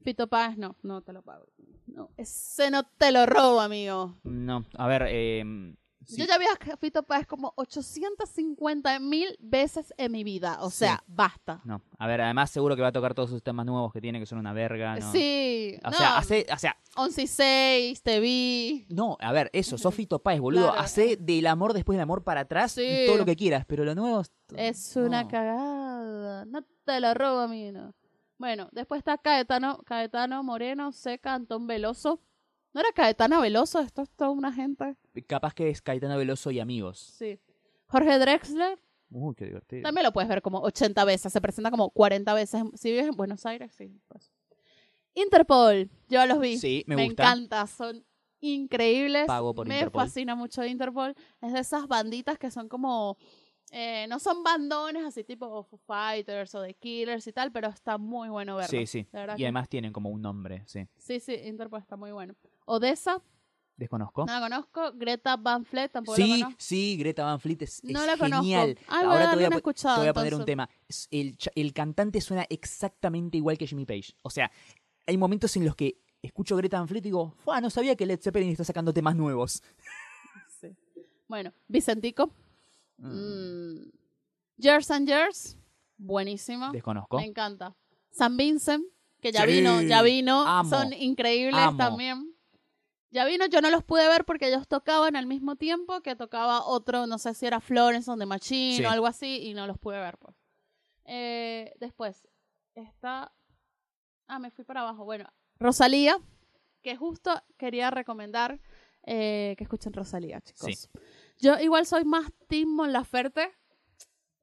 Fito 0.03 0.27
Páez, 0.27 0.57
no, 0.57 0.75
no 0.83 1.01
te 1.01 1.13
lo 1.13 1.21
pago. 1.21 1.45
No, 1.87 2.09
ese 2.17 2.71
no 2.71 2.83
te 2.83 3.11
lo 3.11 3.25
robo, 3.25 3.59
amigo. 3.59 4.17
No, 4.23 4.65
a 4.77 4.87
ver, 4.87 5.05
eh, 5.09 5.43
sí. 6.15 6.21
Yo 6.21 6.25
ya 6.25 6.37
vi 6.37 6.45
a 6.45 6.77
Fito 6.77 7.03
Páez 7.03 7.25
como 7.27 7.53
850 7.55 8.99
mil 8.99 9.35
veces 9.39 9.93
en 9.97 10.11
mi 10.11 10.23
vida. 10.23 10.57
O 10.61 10.69
Sí. 10.69 10.77
sea, 10.79 11.03
basta. 11.07 11.61
No, 11.63 11.81
a 11.97 12.07
ver, 12.07 12.21
además 12.21 12.49
seguro 12.51 12.75
que 12.75 12.81
va 12.81 12.89
a 12.89 12.91
tocar 12.91 13.13
todos 13.13 13.29
sus 13.29 13.41
temas 13.43 13.65
nuevos 13.65 13.91
que 13.93 14.01
tiene, 14.01 14.19
que 14.19 14.25
son 14.25 14.37
una 14.39 14.53
verga, 14.53 14.97
¿no? 14.97 15.11
Sí. 15.11 15.77
O 15.83 15.89
no, 15.89 15.97
sea, 15.97 16.17
hace, 16.17 16.45
o 16.53 16.57
sea, 16.57 16.77
11 16.95 17.21
y 17.23 17.27
6, 17.27 18.03
te 18.03 18.19
vi. 18.19 18.85
no, 18.89 19.17
a 19.19 19.31
ver, 19.31 19.49
eso, 19.53 19.77
Sofito 19.77 20.19
Páez, 20.19 20.39
boludo, 20.41 20.67
Claro. 20.67 20.79
hace 20.79 21.17
del 21.17 21.47
amor 21.47 21.73
después 21.73 21.95
del 21.97 22.03
amor 22.03 22.23
para 22.23 22.41
atrás 22.41 22.73
Sí. 22.73 22.81
y 22.83 23.05
todo 23.07 23.17
lo 23.17 23.25
que 23.25 23.35
quieras, 23.35 23.65
pero 23.67 23.83
lo 23.85 23.95
nuevo 23.95 24.21
es- 24.57 24.95
una 24.95 25.27
cagada. 25.27 26.45
No 26.45 26.63
te 26.85 26.99
lo 26.99 27.13
robo, 27.13 27.39
amigo. 27.39 27.93
Bueno, 28.37 28.69
después 28.71 28.99
está 28.99 29.17
Caetano, 29.17 29.77
Caetano 29.85 30.43
Moreno, 30.43 30.91
Seca, 30.91 31.35
Antón 31.35 31.67
Veloso. 31.67 32.19
¿No 32.73 32.81
era 32.81 32.89
Caetano 32.93 33.39
Veloso? 33.41 33.79
Esto 33.79 34.01
es 34.01 34.09
toda 34.11 34.31
una 34.31 34.51
gente. 34.51 34.95
Capaz 35.27 35.53
que 35.53 35.69
es 35.69 35.81
Caetano 35.81 36.17
Veloso 36.17 36.51
y 36.51 36.59
amigos. 36.59 36.99
Sí. 36.99 37.39
Jorge 37.87 38.17
Drexler. 38.19 38.79
Uy, 39.09 39.35
qué 39.35 39.45
divertido. 39.45 39.83
También 39.83 40.05
lo 40.05 40.13
puedes 40.13 40.29
ver 40.29 40.41
como 40.41 40.59
80 40.61 41.03
veces. 41.05 41.33
Se 41.33 41.41
presenta 41.41 41.69
como 41.69 41.89
40 41.89 42.33
veces. 42.33 42.63
Si 42.75 42.91
vives 42.91 43.07
en 43.07 43.15
Buenos 43.15 43.45
Aires, 43.45 43.73
sí. 43.77 43.99
pues. 44.07 44.31
Interpol. 45.13 45.89
Yo 46.09 46.25
los 46.25 46.39
vi. 46.39 46.57
Sí, 46.57 46.83
me, 46.87 46.95
me 46.95 47.05
gusta. 47.05 47.23
encanta. 47.23 47.67
Son 47.67 48.05
increíbles. 48.39 49.25
Pago 49.27 49.53
por 49.53 49.67
me 49.67 49.75
Interpol. 49.75 50.03
fascina 50.05 50.35
mucho 50.35 50.63
Interpol. 50.65 51.15
Es 51.41 51.53
de 51.53 51.59
esas 51.59 51.87
banditas 51.87 52.37
que 52.39 52.49
son 52.49 52.69
como... 52.69 53.17
eh, 53.71 54.05
no 54.07 54.19
son 54.19 54.43
bandones 54.43 55.03
así 55.03 55.23
tipo 55.25 55.63
Foo 55.63 55.77
Fighters 55.85 56.55
o 56.55 56.63
The 56.63 56.73
Killers 56.75 57.27
y 57.27 57.33
tal, 57.33 57.51
pero 57.51 57.67
está 57.67 57.97
muy 57.97 58.29
bueno 58.29 58.55
verlo. 58.55 58.69
Sí, 58.69 58.85
sí. 58.87 58.99
Y 58.99 59.11
que- 59.11 59.43
además 59.43 59.67
tienen 59.67 59.91
como 59.91 60.09
un 60.09 60.21
nombre, 60.21 60.63
sí. 60.67 60.87
Sí, 60.97 61.19
sí, 61.19 61.33
Interpol 61.43 61.81
está 61.81 61.97
muy 61.97 62.11
bueno. 62.13 62.33
Odessa, 62.65 63.21
Desconozco. 63.77 64.25
no 64.25 64.33
la 64.33 64.39
conozco. 64.39 64.91
Greta 64.93 65.37
Van 65.37 65.65
Fleet, 65.65 65.89
tampoco 65.89 66.17
la 66.17 66.23
Sí, 66.25 66.31
conozco. 66.41 66.55
sí, 66.59 66.97
Greta 66.97 67.23
Van 67.25 67.39
Fleet 67.39 67.61
es, 67.63 67.83
No 67.83 67.99
es 68.01 68.05
la 68.07 68.17
conozco. 68.17 68.43
genial. 68.43 68.77
Ay, 68.87 69.05
voy 69.05 69.07
a 69.07 69.11
Ahora 69.11 69.29
te 69.31 69.35
voy 69.35 69.45
a, 69.45 69.49
te 69.49 69.99
voy 69.99 70.07
a 70.07 70.13
poner 70.13 70.35
un 70.35 70.45
tema. 70.45 70.69
El, 71.09 71.37
el 71.55 71.73
cantante 71.73 72.21
suena 72.21 72.45
exactamente 72.49 73.37
igual 73.37 73.57
que 73.57 73.65
Jimmy 73.67 73.85
Page. 73.85 74.13
O 74.21 74.29
sea, 74.29 74.51
hay 75.07 75.17
momentos 75.17 75.55
en 75.57 75.65
los 75.65 75.75
que 75.75 75.97
escucho 76.21 76.55
Greta 76.55 76.77
Van 76.77 76.87
Fleet 76.87 76.99
y 77.01 77.09
digo, 77.09 77.33
¡Fua! 77.43 77.59
No 77.59 77.69
sabía 77.71 77.95
que 77.95 78.05
Led 78.05 78.19
Zeppelin 78.21 78.49
está 78.51 78.63
sacando 78.63 78.93
temas 78.93 79.15
nuevos. 79.15 79.63
Sí. 80.59 80.67
Bueno, 81.27 81.51
Vicentico. 81.67 82.31
Mm, 82.97 83.07
Mm. 83.07 83.91
Years 84.57 84.91
and 84.91 85.07
Years, 85.07 85.57
buenísimo. 85.97 86.71
Desconozco. 86.71 87.17
Me 87.17 87.25
encanta. 87.25 87.75
San 88.11 88.37
Vincent, 88.37 88.85
que 89.19 89.31
ya 89.31 89.41
Sí, 89.45 89.53
vino, 89.53 89.81
ya 89.81 90.03
vino. 90.03 90.41
amo, 90.45 90.69
Son 90.69 90.93
increíbles 90.93 91.55
amo. 91.59 91.77
también. 91.77 92.30
Ya 93.11 93.25
vino, 93.25 93.45
yo 93.45 93.59
no 93.61 93.69
los 93.69 93.83
pude 93.83 94.07
ver 94.07 94.23
porque 94.23 94.47
ellos 94.47 94.67
tocaban 94.67 95.15
al 95.17 95.27
mismo 95.27 95.57
tiempo 95.57 96.01
que 96.01 96.15
tocaba 96.15 96.65
otro, 96.65 97.07
no 97.07 97.17
sé 97.17 97.33
si 97.33 97.45
era 97.45 97.59
Florence 97.59 98.09
on 98.09 98.17
the 98.19 98.25
Machine 98.25 98.77
Sí. 98.77 98.85
o 98.85 98.89
algo 98.89 99.05
así, 99.05 99.47
y 99.47 99.53
no 99.53 99.67
los 99.67 99.77
pude 99.77 99.99
ver, 99.99 100.17
pues. 100.17 100.35
Eh, 101.05 101.73
después, 101.79 102.25
está. 102.73 103.33
Ah, 104.27 104.39
me 104.39 104.49
fui 104.49 104.63
para 104.63 104.81
abajo. 104.81 105.03
Bueno, 105.03 105.29
Rosalía, 105.59 106.17
que 106.81 106.95
justo 106.95 107.31
quería 107.57 107.91
recomendar 107.91 108.61
eh, 109.05 109.55
que 109.57 109.63
escuchen 109.65 109.91
Rosalía, 109.93 110.39
chicos. 110.41 110.89
Yo 111.37 111.59
igual 111.59 111.85
soy 111.85 112.05
más 112.05 112.31
Tim 112.47 112.77
Laferte. 112.87 113.51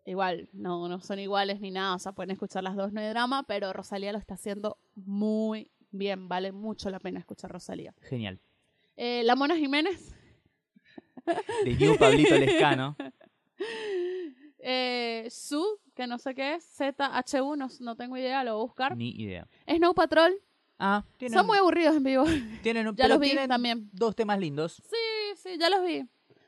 Igual, 0.05 0.49
no, 0.53 0.89
no 0.89 1.01
son 1.01 1.19
iguales 1.21 1.61
ni 1.61 1.71
nada, 1.71 1.95
o 1.95 1.99
sea, 1.99 2.13
pueden 2.13 2.31
escuchar 2.31 2.65
las 2.65 2.77
dos, 2.77 2.93
no 2.93 3.01
hay 3.01 3.09
drama, 3.09 3.43
pero 3.45 3.73
Rosalía 3.73 4.11
lo 4.13 4.19
está 4.19 4.35
haciendo 4.35 4.79
muy 4.95 5.71
bien, 5.91 6.29
vale 6.29 6.51
mucho 6.51 6.89
la 6.91 6.99
pena 6.99 7.19
escuchar 7.21 7.51
Rosalía. 7.51 7.95
Genial. 8.01 8.41
Eh, 9.01 9.23
la 9.23 9.37
Mona 9.37 9.55
Jiménez, 9.57 10.13
De 11.65 11.77
New 11.77 11.97
Pablito 11.97 12.35
Lescano. 12.37 12.97
eh, 14.59 15.29
Su, 15.31 15.65
que 15.95 16.07
no 16.07 16.19
sé 16.19 16.35
qué 16.35 16.55
es, 16.55 16.65
ZHU, 16.77 17.55
no, 17.57 17.69
no 17.81 17.97
tengo 17.97 18.17
idea, 18.17 18.43
lo 18.45 18.55
voy 18.57 18.63
a 18.63 18.67
buscar. 18.67 18.97
Ni 18.97 19.11
idea. 19.11 19.47
Snow 19.69 19.95
Patrol, 19.95 20.33
Ah, 20.81 21.05
tienen, 21.17 21.37
son 21.39 21.47
muy 21.47 21.59
aburridos 21.59 21.97
en 21.97 22.03
vivo. 22.05 22.25
tienen, 22.63 22.87
ya 22.91 22.93
pero 22.95 23.09
los 23.11 23.21
vi 23.21 23.29
tienen 23.31 23.49
también. 23.49 23.89
dos 23.93 24.15
temas 24.15 24.39
lindos. 24.39 24.75
Sí, 24.89 25.37
sí, 25.37 25.57
ya 25.59 25.71
los 25.71 25.85
vi. 25.85 26.05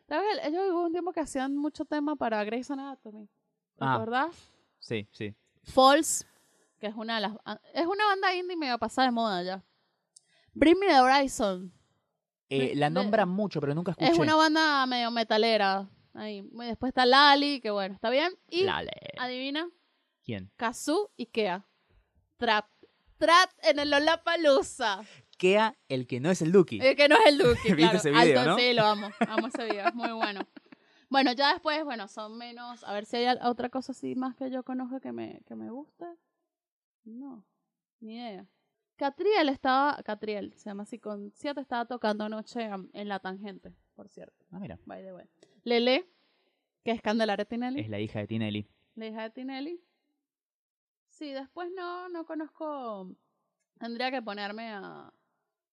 ¿Sabes? 0.09 0.39
Ellos 0.45 0.63
hubo 0.73 0.85
un 0.87 0.93
tiempo 0.93 1.13
que 1.13 1.21
hacían 1.21 1.57
mucho 1.57 1.85
tema 1.85 2.17
para 2.17 2.43
Grey's 2.45 2.71
Anatomy. 2.71 3.27
¿Te 3.27 3.85
Ah. 3.85 3.95
acordás? 3.95 4.35
Sí, 4.79 5.09
sí. 5.13 5.35
False, 5.65 6.25
que 6.81 6.87
es 6.89 6.95
una 6.97 7.17
de 7.17 7.21
las 7.23 7.33
es 7.75 7.87
una 7.87 8.05
banda 8.07 8.35
indie 8.35 8.57
medio 8.57 8.79
pasada 8.79 9.07
de 9.09 9.13
moda 9.13 9.43
ya. 9.43 9.65
Bring 10.53 10.79
Me 10.79 10.87
the 10.87 11.01
Horizon. 11.01 11.73
Eh, 12.51 12.73
la 12.75 12.91
nombran 12.91 13.29
mucho, 13.29 13.61
pero 13.61 13.75
nunca 13.75 13.93
escuché. 13.93 14.11
Es 14.11 14.19
una 14.19 14.35
banda 14.35 14.85
medio 14.87 15.11
metalera. 15.11 15.89
Ahí. 16.15 16.43
Después 16.53 16.91
está 16.91 17.07
Lali, 17.07 17.61
que 17.61 17.71
bueno, 17.71 17.95
está 17.95 18.11
bien. 18.11 18.33
Y 18.49 18.65
Lale. 18.65 18.91
adivina, 19.19 19.69
¿Quién? 20.25 20.51
Kazu 20.57 21.11
y 21.17 21.27
Kea. 21.27 21.65
Trap. 22.37 22.67
Trap 23.19 23.51
en 23.63 23.79
el 23.79 23.91
Lollapalooza. 23.91 25.03
Kea, 25.39 25.77
el 25.89 26.07
que 26.07 26.21
no 26.21 26.31
es 26.31 26.43
el 26.43 26.53
Duki. 26.53 26.81
Eh, 26.83 26.97
que 26.97 27.09
no 27.09 27.17
es 27.17 27.27
el 27.27 27.39
Duque, 27.39 27.75
¿Viste 27.75 27.77
claro. 27.77 27.99
ese 27.99 28.11
video, 28.11 28.41
Alto, 28.41 28.51
no? 28.51 28.59
Sí, 28.59 28.73
lo 28.73 28.85
amo. 28.85 29.11
Amo 29.29 29.47
ese 29.47 29.65
video, 29.65 29.89
es 29.89 29.95
muy 29.95 30.13
bueno. 30.13 30.47
Bueno, 31.09 31.33
ya 31.33 31.53
después, 31.53 31.85
bueno, 31.85 32.09
son 32.09 32.37
menos. 32.37 32.85
A 32.85 32.93
ver 32.93 33.05
si 33.05 33.17
hay 33.17 33.37
otra 33.43 33.69
cosa 33.69 33.93
así 33.93 34.15
más 34.15 34.37
que 34.37 34.51
yo 34.51 34.63
conozco 34.65 35.01
que 35.01 35.13
me, 35.13 35.41
que 35.47 35.55
me 35.55 35.71
guste. 35.71 36.07
No, 37.05 37.45
ni 38.01 38.17
idea. 38.17 38.47
Catriel 39.01 39.49
estaba. 39.49 39.97
Catriel, 40.03 40.53
se 40.57 40.69
llama 40.69 40.83
así, 40.83 40.99
con 40.99 41.33
siete 41.33 41.63
estaba 41.63 41.87
tocando 41.87 42.25
anoche 42.25 42.69
en 42.93 43.09
la 43.09 43.19
tangente, 43.19 43.73
por 43.97 44.11
cierto. 44.11 44.45
Ah, 44.51 44.59
mira. 44.59 44.79
By 44.85 45.03
the 45.03 45.15
way. 45.15 45.25
Lele, 45.65 46.07
que 46.85 46.91
es 46.91 47.01
Candelaria 47.01 47.47
Tinelli. 47.47 47.81
Es 47.81 47.89
la 47.89 47.99
hija 47.99 48.19
de 48.19 48.27
Tinelli. 48.27 48.69
La 48.97 49.07
hija 49.07 49.23
de 49.23 49.31
Tinelli. 49.31 49.81
Sí, 51.09 51.33
después 51.33 51.71
no, 51.75 52.11
no 52.11 52.27
conozco. 52.27 53.11
Tendría 53.79 54.11
que 54.11 54.21
ponerme 54.21 54.69
a, 54.69 55.11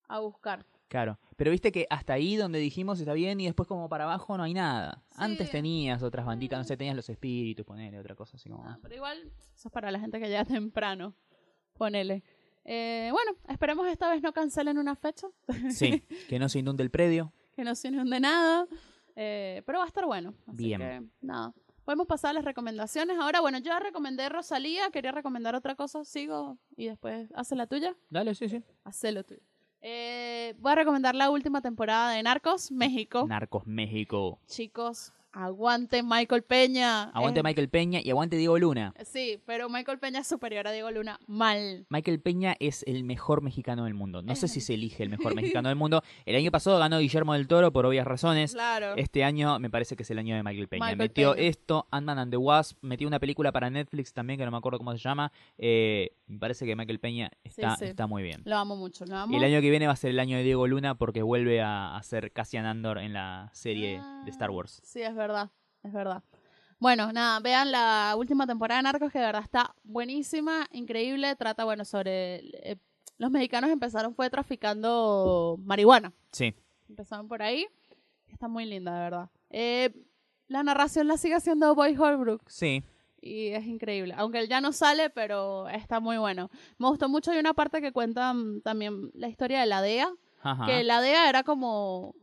a 0.07 0.19
buscar. 0.19 0.65
Claro. 0.88 1.19
Pero 1.36 1.51
viste 1.51 1.73
que 1.73 1.86
hasta 1.89 2.13
ahí 2.13 2.38
donde 2.38 2.59
dijimos 2.59 2.97
está 2.97 3.11
bien 3.11 3.41
y 3.41 3.45
después 3.47 3.67
como 3.67 3.89
para 3.89 4.05
abajo 4.05 4.38
no 4.38 4.43
hay 4.43 4.53
nada. 4.53 5.03
Sí. 5.09 5.15
Antes 5.17 5.51
tenías 5.51 6.01
otras 6.01 6.25
banditas, 6.25 6.59
no 6.59 6.63
sé, 6.63 6.78
tenías 6.78 6.95
los 6.95 7.09
espíritus, 7.09 7.65
ponele 7.65 7.99
otra 7.99 8.15
cosa 8.15 8.38
así 8.38 8.49
como. 8.49 8.63
Ah, 8.65 8.80
pero 8.82 8.95
igual, 8.95 9.34
eso 9.53 9.67
es 9.67 9.71
para 9.73 9.91
la 9.91 9.99
gente 9.99 10.17
que 10.17 10.30
llega 10.30 10.45
temprano. 10.45 11.13
Ponele. 11.73 12.23
Eh, 12.70 13.09
bueno, 13.13 13.32
esperemos 13.47 13.88
esta 13.88 14.09
vez 14.09 14.22
no 14.22 14.34
cancelen 14.34 14.78
una 14.78 14.95
fecha, 14.95 15.28
Sí, 15.72 16.03
que 16.28 16.38
no 16.38 16.49
se 16.49 16.59
inunde 16.59 16.84
el 16.84 16.91
predio. 16.91 17.32
que 17.55 17.63
no 17.63 17.74
se 17.76 17.88
inunde 17.88 18.20
nada. 18.20 18.68
Eh, 19.15 19.63
pero 19.65 19.80
va 19.80 19.86
a 19.86 19.88
estar 19.88 20.05
bueno. 20.05 20.34
Así 20.45 20.57
Bien. 20.57 20.80
que, 20.80 21.03
nada. 21.22 21.53
Podemos 21.86 22.05
pasar 22.05 22.32
a 22.32 22.34
las 22.34 22.45
recomendaciones. 22.45 23.18
Ahora, 23.18 23.39
bueno, 23.39 23.57
yo 23.59 23.65
ya 23.72 23.80
recomendé 23.80 24.28
Rosalía, 24.30 24.91
quería 24.91 25.11
recomendar 25.13 25.55
otra 25.55 25.74
cosa, 25.76 26.03
sigo 26.03 26.57
y 26.76 26.86
después 26.88 27.30
hace 27.34 27.55
la 27.55 27.65
tuya. 27.65 27.95
Dale, 28.09 28.36
sí, 28.36 28.49
sí. 28.49 28.61
Hace 28.84 29.11
lo 29.13 29.24
tuyo. 29.24 29.39
Eh, 29.82 30.53
voy 30.59 30.74
a 30.74 30.76
recomendar 30.76 31.15
la 31.15 31.30
última 31.30 31.61
temporada 31.61 32.11
de 32.11 32.22
Narcos, 32.22 32.72
México. 32.72 33.26
Narcos 33.28 33.65
México. 33.65 34.39
Chicos, 34.47 35.13
aguante 35.45 36.01
Michael 36.03 36.43
Peña. 36.43 37.03
Aguante 37.11 37.39
Es- 37.39 37.43
Michael 37.43 37.69
Peña 37.69 37.99
y 38.03 38.09
aguante 38.09 38.38
Diego 38.38 38.57
Luna. 38.57 38.93
Sí, 39.05 39.39
pero 39.45 39.69
Michael 39.69 39.99
Peña 39.99 40.19
es 40.21 40.27
superior 40.27 40.67
a 40.67 40.71
Diego 40.71 40.89
Luna. 40.91 41.19
Mal. 41.27 41.85
Michael 41.89 42.19
Peña 42.19 42.55
es 42.59 42.83
el 42.88 43.03
mejor 43.03 43.41
mexicano 43.41 43.85
del 43.85 43.93
mundo. 43.93 44.21
No 44.21 44.35
sé 44.35 44.47
si 44.47 44.61
se 44.61 44.73
elige 44.73 45.03
el 45.03 45.09
mejor 45.09 45.35
mexicano 45.35 45.69
del 45.69 45.77
mundo. 45.77 46.01
El 46.25 46.35
año 46.35 46.49
pasado 46.51 46.79
ganó 46.79 46.99
Guillermo 46.99 47.33
del 47.33 47.47
Toro 47.47 47.71
por 47.71 47.85
obvias 47.85 48.07
razones. 48.07 48.53
Claro. 48.53 48.95
Este 48.95 49.23
año 49.23 49.59
me 49.59 49.69
parece 49.69 49.95
que 49.95 50.03
es 50.03 50.11
el 50.11 50.17
año 50.19 50.35
de 50.35 50.43
Michael 50.43 50.67
Peña. 50.67 50.79
Michael 50.85 50.97
metió 50.97 51.33
Peña. 51.35 51.47
esto, 51.47 51.88
Ant-Man 51.91 52.19
and 52.19 52.31
the 52.31 52.38
Wasp, 52.38 52.77
metió 52.81 53.07
una 53.07 53.19
película 53.19 53.51
para 53.51 53.69
Netflix 53.69 54.13
también 54.13 54.39
que 54.39 54.45
no 54.45 54.51
me 54.51 54.57
acuerdo 54.57 54.79
cómo 54.79 54.91
se 54.93 54.97
llama. 54.97 55.31
Eh, 55.57 56.11
me 56.27 56.39
parece 56.39 56.65
que 56.65 56.75
Michael 56.75 56.99
Peña 56.99 57.31
está, 57.43 57.75
sí. 57.77 57.85
está 57.85 58.07
muy 58.07 58.23
bien. 58.23 58.41
Lo 58.45 58.57
amo 58.57 58.75
mucho, 58.75 59.05
lo 59.05 59.15
amo. 59.15 59.38
El 59.38 59.43
año 59.43 59.61
que 59.61 59.69
viene 59.69 59.88
va 59.88 59.93
a 59.93 59.97
ser 59.97 60.09
el 60.11 60.19
año 60.19 60.35
de 60.38 60.43
Diego 60.43 60.67
Luna 60.67 60.95
porque 60.95 61.21
vuelve 61.21 61.61
a, 61.61 61.95
a 61.95 62.03
ser 62.03 62.31
Cassian 62.31 62.65
Andor 62.65 62.97
en 62.97 63.13
la 63.13 63.49
serie 63.53 64.01
de 64.25 64.31
Star 64.31 64.49
Wars. 64.49 64.81
Sí, 64.83 65.01
es 65.01 65.13
verdad, 65.15 65.26
es 65.84 65.93
verdad. 65.93 66.23
Bueno, 66.80 67.11
nada, 67.11 67.39
vean 67.39 67.71
la 67.71 68.13
última 68.17 68.45
temporada 68.45 68.80
de 68.80 68.84
Narcos 68.84 69.11
que 69.11 69.19
de 69.19 69.25
verdad 69.25 69.41
está 69.43 69.73
buenísima, 69.84 70.67
increíble. 70.71 71.36
Trata, 71.36 71.63
bueno, 71.65 71.86
sobre... 71.86 72.36
eh, 72.71 72.78
los 73.17 73.32
mexicanos 73.32 73.71
empezaron 73.71 74.13
fue 74.13 74.30
traficando 74.30 75.57
marihuana. 75.63 76.13
Sí, 76.32 76.53
Empezaron 76.88 77.28
por 77.28 77.41
ahí. 77.41 77.67
Está 78.28 78.47
muy 78.47 78.65
linda, 78.65 78.93
de 78.93 78.99
verdad. 78.99 79.30
Eh, 79.49 79.91
la 80.47 80.63
narración 80.63 81.07
la 81.07 81.17
sigue 81.17 81.36
haciendo 81.36 81.73
Boy 81.75 81.97
Holbrook 81.97 82.43
sí. 82.47 82.84
y 83.19 83.47
es 83.47 83.65
increíble. 83.65 84.13
Aunque 84.17 84.39
él 84.39 84.47
ya 84.47 84.61
no 84.61 84.71
sale, 84.71 85.09
pero 85.09 85.67
está 85.69 85.99
muy 85.99 86.17
bueno. 86.17 86.49
Me 86.78 86.88
gustó 86.88 87.09
mucho. 87.09 87.32
Hay 87.32 87.39
una 87.39 87.53
parte 87.53 87.82
que 87.82 87.91
cuenta 87.91 88.34
también 88.63 89.11
la 89.15 89.28
historia 89.28 89.59
de 89.59 89.65
la 89.65 89.82
DEA. 89.82 90.09
Ajá. 90.41 90.65
Que 90.65 90.84
la 90.84 91.01
DEA 91.01 91.28
era 91.28 91.43
como. 91.43 92.13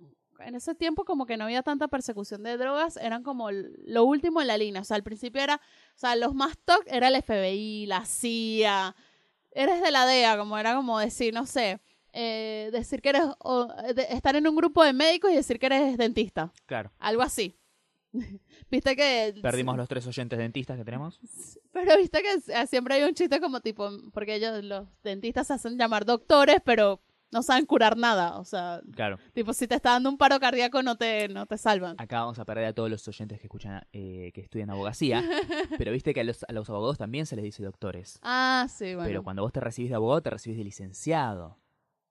En 0.40 0.54
ese 0.54 0.74
tiempo, 0.74 1.04
como 1.04 1.26
que 1.26 1.36
no 1.36 1.44
había 1.44 1.62
tanta 1.62 1.88
persecución 1.88 2.42
de 2.42 2.56
drogas, 2.56 2.96
eran 2.96 3.22
como 3.22 3.50
lo 3.50 4.04
último 4.04 4.40
en 4.40 4.46
la 4.48 4.56
línea. 4.58 4.80
O 4.80 4.84
sea, 4.84 4.96
al 4.96 5.02
principio 5.02 5.42
era. 5.42 5.56
O 5.56 5.98
sea, 5.98 6.16
los 6.16 6.34
más 6.34 6.56
top 6.64 6.82
era 6.86 7.08
el 7.08 7.22
FBI, 7.22 7.86
la 7.86 8.04
CIA. 8.04 8.94
Eres 9.52 9.80
de 9.82 9.90
la 9.90 10.04
DEA, 10.06 10.36
como 10.36 10.58
era 10.58 10.74
como 10.74 10.98
decir, 10.98 11.32
no 11.34 11.46
sé. 11.46 11.80
eh, 12.12 12.70
decir 12.72 13.00
que 13.02 13.10
eres. 13.10 13.22
o, 13.38 13.66
de- 13.94 14.06
estar 14.10 14.36
en 14.36 14.46
un 14.48 14.54
grupo 14.56 14.82
de 14.84 14.92
médicos 14.92 15.30
y 15.32 15.36
decir 15.36 15.58
que 15.58 15.66
eres 15.66 15.96
dentista. 15.96 16.52
Claro. 16.66 16.90
Algo 16.98 17.22
así. 17.22 17.54
Viste 18.70 18.94
que. 18.96 19.34
Perdimos 19.42 19.76
los 19.76 19.88
tres 19.88 20.06
oyentes 20.06 20.38
dentistas 20.38 20.76
que 20.76 20.84
tenemos. 20.84 21.18
Pero 21.72 21.96
viste 21.96 22.22
que 22.22 22.32
s- 22.34 22.66
siempre 22.68 22.94
hay 22.94 23.02
un 23.02 23.14
chiste 23.14 23.40
como 23.40 23.60
tipo. 23.60 23.90
Porque 24.12 24.36
ellos, 24.36 24.62
los 24.64 24.86
dentistas, 25.02 25.46
se 25.48 25.54
hacen 25.54 25.76
llamar 25.78 26.04
doctores, 26.04 26.58
pero 26.64 27.00
no 27.34 27.42
saben 27.42 27.66
curar 27.66 27.98
nada. 27.98 28.38
O 28.38 28.44
sea, 28.44 28.80
Claro. 28.94 29.18
tipo, 29.34 29.52
si 29.52 29.66
te 29.68 29.74
está 29.74 29.90
dando 29.90 30.08
un 30.08 30.16
paro 30.16 30.40
cardíaco, 30.40 30.82
no 30.82 30.96
te, 30.96 31.28
no 31.28 31.44
te 31.44 31.58
salvan. 31.58 31.96
Acá 31.98 32.20
vamos 32.20 32.38
a 32.38 32.44
perder 32.46 32.64
a 32.66 32.72
todos 32.72 32.88
los 32.88 33.06
oyentes 33.06 33.38
que 33.40 33.46
escuchan, 33.48 33.82
eh, 33.92 34.30
que 34.32 34.40
estudian 34.40 34.70
abogacía. 34.70 35.22
pero 35.78 35.92
viste 35.92 36.14
que 36.14 36.20
a 36.20 36.24
los, 36.24 36.44
a 36.48 36.52
los 36.52 36.70
abogados 36.70 36.96
también 36.96 37.26
se 37.26 37.36
les 37.36 37.44
dice 37.44 37.62
doctores. 37.62 38.18
Ah, 38.22 38.66
sí, 38.70 38.94
bueno. 38.94 39.08
Pero 39.08 39.22
cuando 39.22 39.42
vos 39.42 39.52
te 39.52 39.60
recibís 39.60 39.90
de 39.90 39.96
abogado, 39.96 40.22
te 40.22 40.30
recibís 40.30 40.56
de 40.56 40.64
licenciado. 40.64 41.58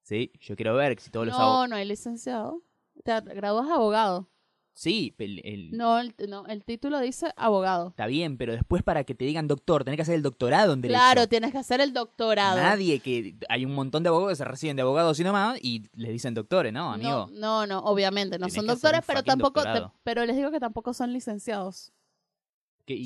¿Sí? 0.04 0.34
Yo 0.42 0.56
quiero 0.58 0.76
ver 0.76 1.00
si 1.00 1.10
todos 1.10 1.26
los 1.26 1.36
no, 1.38 1.42
abogados. 1.42 1.70
no 1.70 1.76
hay 1.78 1.86
licenciado. 1.86 2.62
Te 3.06 3.20
gradúas 3.22 3.70
abogado. 3.72 4.30
Sí, 4.76 5.14
el- 5.20 5.40
el- 5.46 5.78
No 5.78 6.00
el, 6.00 6.16
no, 6.28 6.48
el 6.48 6.64
título 6.66 7.00
dice 7.00 7.32
abogado. 7.38 7.90
está 7.90 8.08
bien, 8.08 8.38
pero 8.38 8.54
después 8.54 8.82
para 8.82 9.04
que 9.04 9.14
te 9.14 9.24
digan 9.24 9.48
doctor, 9.48 9.84
tenés 9.84 9.98
que 9.98 10.02
hacer 10.02 10.16
el 10.16 10.24
doctorado 10.24 10.74
en 10.74 10.82
Derecho. 10.82 10.98
Claro, 11.00 11.28
tienes 11.28 11.52
que 11.52 11.60
hacer 11.60 11.80
el 11.80 11.94
doctorado. 11.94 12.58
Nadie 12.58 13.00
que. 13.00 13.36
Hay 13.50 13.66
un 13.66 13.76
montón 13.76 14.02
de 14.02 14.10
abogados 14.10 14.32
que 14.32 14.36
se 14.38 14.46
reciben 14.46 14.76
de 14.76 14.82
abogados 14.82 15.20
y 15.20 15.24
nomás 15.24 15.60
y 15.62 15.84
les 15.94 16.12
dicen 16.12 16.34
doctores, 16.34 16.74
¿no, 16.74 16.92
amigo? 16.92 17.30
No, 17.34 17.66
no, 17.66 17.68
no, 17.68 17.80
obviamente, 17.82 18.40
no 18.40 18.48
Tenés 18.48 18.56
son 18.56 18.66
doctores, 18.66 19.02
pero 19.06 19.22
tampoco, 19.24 19.62
te- 19.62 19.84
pero 20.04 20.26
les 20.26 20.36
digo 20.36 20.50
que 20.50 20.60
tampoco 20.60 20.94
son 20.96 21.14
licenciados. 21.14 21.92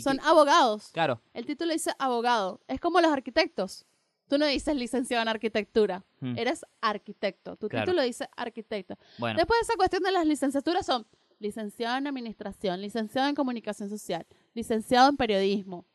Son 0.01 0.19
abogados. 0.21 0.89
claro. 0.91 1.21
El 1.33 1.45
título 1.45 1.71
dice 1.73 1.91
abogado. 1.99 2.61
Es 2.67 2.79
como 2.79 2.99
los 2.99 3.11
arquitectos. 3.11 3.85
Tú 4.27 4.37
no 4.37 4.45
dices 4.45 4.75
licenciado 4.75 5.21
en 5.21 5.29
arquitectura, 5.29 6.03
Mm, 6.19 6.37
eres 6.37 6.65
arquitecto. 6.81 7.55
Tu 7.55 7.69
Claro. 7.69 7.85
título 7.85 8.01
dice 8.01 8.27
arquitecto. 8.35 8.97
Bueno, 9.19 9.37
Después 9.37 9.59
de 9.59 9.63
esa 9.63 9.75
cuestión 9.77 10.03
de 10.03 10.11
las 10.11 10.25
licenciaturas 10.25 10.85
son 10.85 11.05
licenciado 11.39 11.97
en 11.97 12.07
administración, 12.07 12.81
licenciado 12.81 13.27
en 13.29 13.35
comunicación 13.35 13.89
social, 13.89 14.25
licenciado 14.53 15.09
en 15.09 15.17
periodismo, 15.17 15.85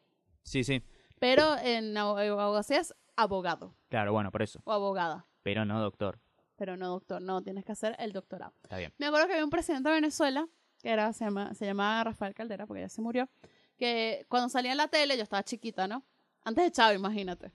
sí, 0.43 0.64
sí. 0.64 0.82
pero 1.18 1.57
en 1.59 1.95
abo- 1.97 2.18
abogacía 2.40 2.78
es 2.80 2.95
abogado 3.16 3.74
Claro, 3.88 4.12
bueno, 4.12 4.30
por 4.30 4.43
eso. 4.43 4.61
o 4.64 4.72
abogada, 4.72 5.26
Pero 5.43 5.64
no 5.64 5.80
doctor. 5.80 6.20
pero 6.57 6.76
no 6.76 6.88
doctor, 6.88 7.20
no, 7.20 7.43
tienes 7.43 7.64
que 7.64 7.72
hacer 7.72 7.97
el 7.99 8.12
doctorado. 8.12 8.55
Está 8.62 8.76
bien. 8.78 8.93
Me 8.99 9.07
acuerdo 9.07 9.26
que 9.26 9.32
había 9.32 9.45
un 9.45 9.51
presidente 9.51 9.88
de 9.88 9.97
Venezuela, 9.97 10.49
que 10.80 10.90
era, 10.90 11.12
se, 11.12 11.24
llama, 11.24 11.55
se 11.55 11.66
llamaba 11.66 12.05
Rafael 12.05 12.34
Caldera, 12.34 12.66
porque 12.66 12.82
ya 12.82 12.88
se 12.88 13.03
murió, 13.03 13.28
que 13.76 14.24
cuando 14.28 14.49
salía 14.49 14.70
en 14.72 14.76
la 14.78 14.88
tele, 14.88 15.16
yo 15.16 15.22
estaba 15.24 15.43
chiquita, 15.43 15.88
¿no? 15.88 16.05
Antes 16.45 16.64
de 16.64 16.70
Chávez, 16.72 16.99
imagínate. 16.99 17.53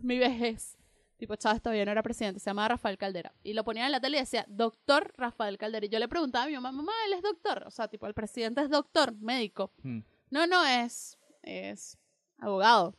Mi 0.00 0.18
vejez. 0.18 0.76
Tipo, 1.22 1.36
Chávez 1.36 1.62
todavía 1.62 1.84
no 1.84 1.92
era 1.92 2.02
presidente, 2.02 2.40
se 2.40 2.50
llamaba 2.50 2.70
Rafael 2.70 2.98
Caldera. 2.98 3.32
Y 3.44 3.52
lo 3.52 3.62
ponían 3.62 3.86
en 3.86 3.92
la 3.92 4.00
tele 4.00 4.16
y 4.16 4.20
decía, 4.22 4.44
doctor 4.48 5.14
Rafael 5.16 5.56
Caldera. 5.56 5.86
Y 5.86 5.88
yo 5.88 6.00
le 6.00 6.08
preguntaba 6.08 6.46
a 6.46 6.48
mi 6.48 6.54
mamá, 6.54 6.72
mamá, 6.72 6.90
él 7.06 7.12
es 7.12 7.22
doctor. 7.22 7.62
O 7.64 7.70
sea, 7.70 7.86
tipo, 7.86 8.08
el 8.08 8.12
presidente 8.12 8.60
es 8.60 8.68
doctor, 8.68 9.14
médico. 9.20 9.70
Mm. 9.84 10.00
No, 10.30 10.48
no, 10.48 10.66
es, 10.66 11.16
es 11.42 11.96
abogado. 12.38 12.96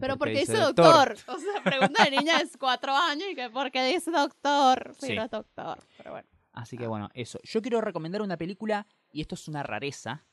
Pero 0.00 0.16
Porque 0.16 0.34
porque 0.34 0.38
dice 0.38 0.56
doctor. 0.56 1.16
O 1.26 1.36
sea, 1.36 1.64
pregunta 1.64 2.04
de 2.04 2.12
niña 2.12 2.38
de 2.38 2.48
cuatro 2.60 2.94
años 2.94 3.26
y 3.28 3.34
que 3.34 3.50
¿por 3.50 3.72
qué 3.72 3.84
dice 3.88 4.12
doctor? 4.12 4.94
Sí, 5.00 5.08
Sí. 5.08 5.16
no 5.16 5.24
es 5.24 5.30
doctor. 5.32 5.80
Pero 5.96 6.12
bueno. 6.12 6.28
Así 6.52 6.78
que 6.78 6.86
bueno, 6.86 7.10
eso. 7.12 7.40
Yo 7.42 7.60
quiero 7.60 7.80
recomendar 7.80 8.22
una 8.22 8.36
película, 8.36 8.86
y 9.10 9.20
esto 9.20 9.34
es 9.34 9.48
una 9.48 9.64
rareza, 9.64 10.24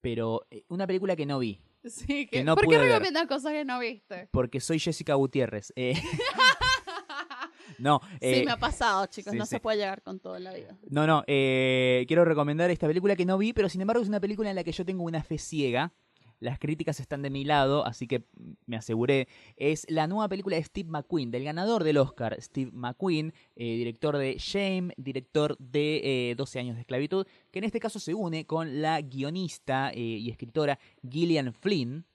pero 0.00 0.46
eh, 0.50 0.64
una 0.68 0.86
película 0.86 1.16
que 1.16 1.26
no 1.26 1.38
vi. 1.38 1.60
Sí, 1.84 2.26
Que 2.26 2.38
que, 2.38 2.44
no 2.44 2.54
¿por 2.56 2.66
qué 2.68 2.76
ver. 2.78 2.88
recomiendan 2.88 3.26
cosas 3.26 3.52
que 3.52 3.64
no 3.64 3.78
viste? 3.78 4.28
Porque 4.30 4.60
soy 4.60 4.78
Jessica 4.78 5.14
Gutiérrez. 5.14 5.72
Eh, 5.76 5.94
no, 7.78 8.00
eh, 8.20 8.40
sí, 8.40 8.44
me 8.44 8.52
ha 8.52 8.56
pasado, 8.58 9.06
chicos. 9.06 9.32
sí, 9.32 9.38
no 9.38 9.46
sí. 9.46 9.50
se 9.50 9.60
puede 9.60 9.78
llegar 9.78 10.02
con 10.02 10.20
todo 10.20 10.36
en 10.36 10.44
la 10.44 10.52
vida. 10.52 10.76
no, 10.90 11.06
no. 11.06 11.24
eh, 11.26 12.04
quiero 12.06 12.24
recomendar 12.24 12.70
esta 12.70 12.86
película 12.86 13.16
que 13.16 13.24
no 13.24 13.38
vi, 13.38 13.52
pero 13.52 13.68
sin 13.68 13.80
embargo 13.80 14.02
es 14.02 14.08
una 14.08 14.20
película 14.20 14.50
en 14.50 14.56
la 14.56 14.64
que 14.64 14.72
yo 14.72 14.84
tengo 14.84 15.04
una 15.04 15.22
fe 15.22 15.38
ciega. 15.38 15.92
Las 16.40 16.58
críticas 16.58 17.00
están 17.00 17.20
de 17.20 17.28
mi 17.28 17.44
lado, 17.44 17.84
así 17.86 18.06
que 18.06 18.24
me 18.64 18.76
aseguré. 18.76 19.28
Es 19.56 19.84
la 19.90 20.06
nueva 20.06 20.26
película 20.26 20.56
de 20.56 20.64
Steve 20.64 20.88
McQueen, 20.88 21.30
del 21.30 21.44
ganador 21.44 21.84
del 21.84 21.98
Oscar, 21.98 22.36
Steve 22.40 22.70
McQueen, 22.72 23.34
eh, 23.56 23.76
director 23.76 24.16
de 24.16 24.36
Shame, 24.38 24.94
director 24.96 25.56
de 25.58 26.30
eh, 26.30 26.34
12 26.36 26.58
años 26.58 26.76
de 26.76 26.80
esclavitud, 26.80 27.26
que 27.50 27.58
en 27.58 27.64
este 27.66 27.78
caso 27.78 28.00
se 28.00 28.14
une 28.14 28.46
con 28.46 28.80
la 28.80 29.02
guionista 29.02 29.90
eh, 29.90 30.00
y 30.00 30.30
escritora 30.30 30.78
Gillian 31.06 31.52
Flynn, 31.52 32.06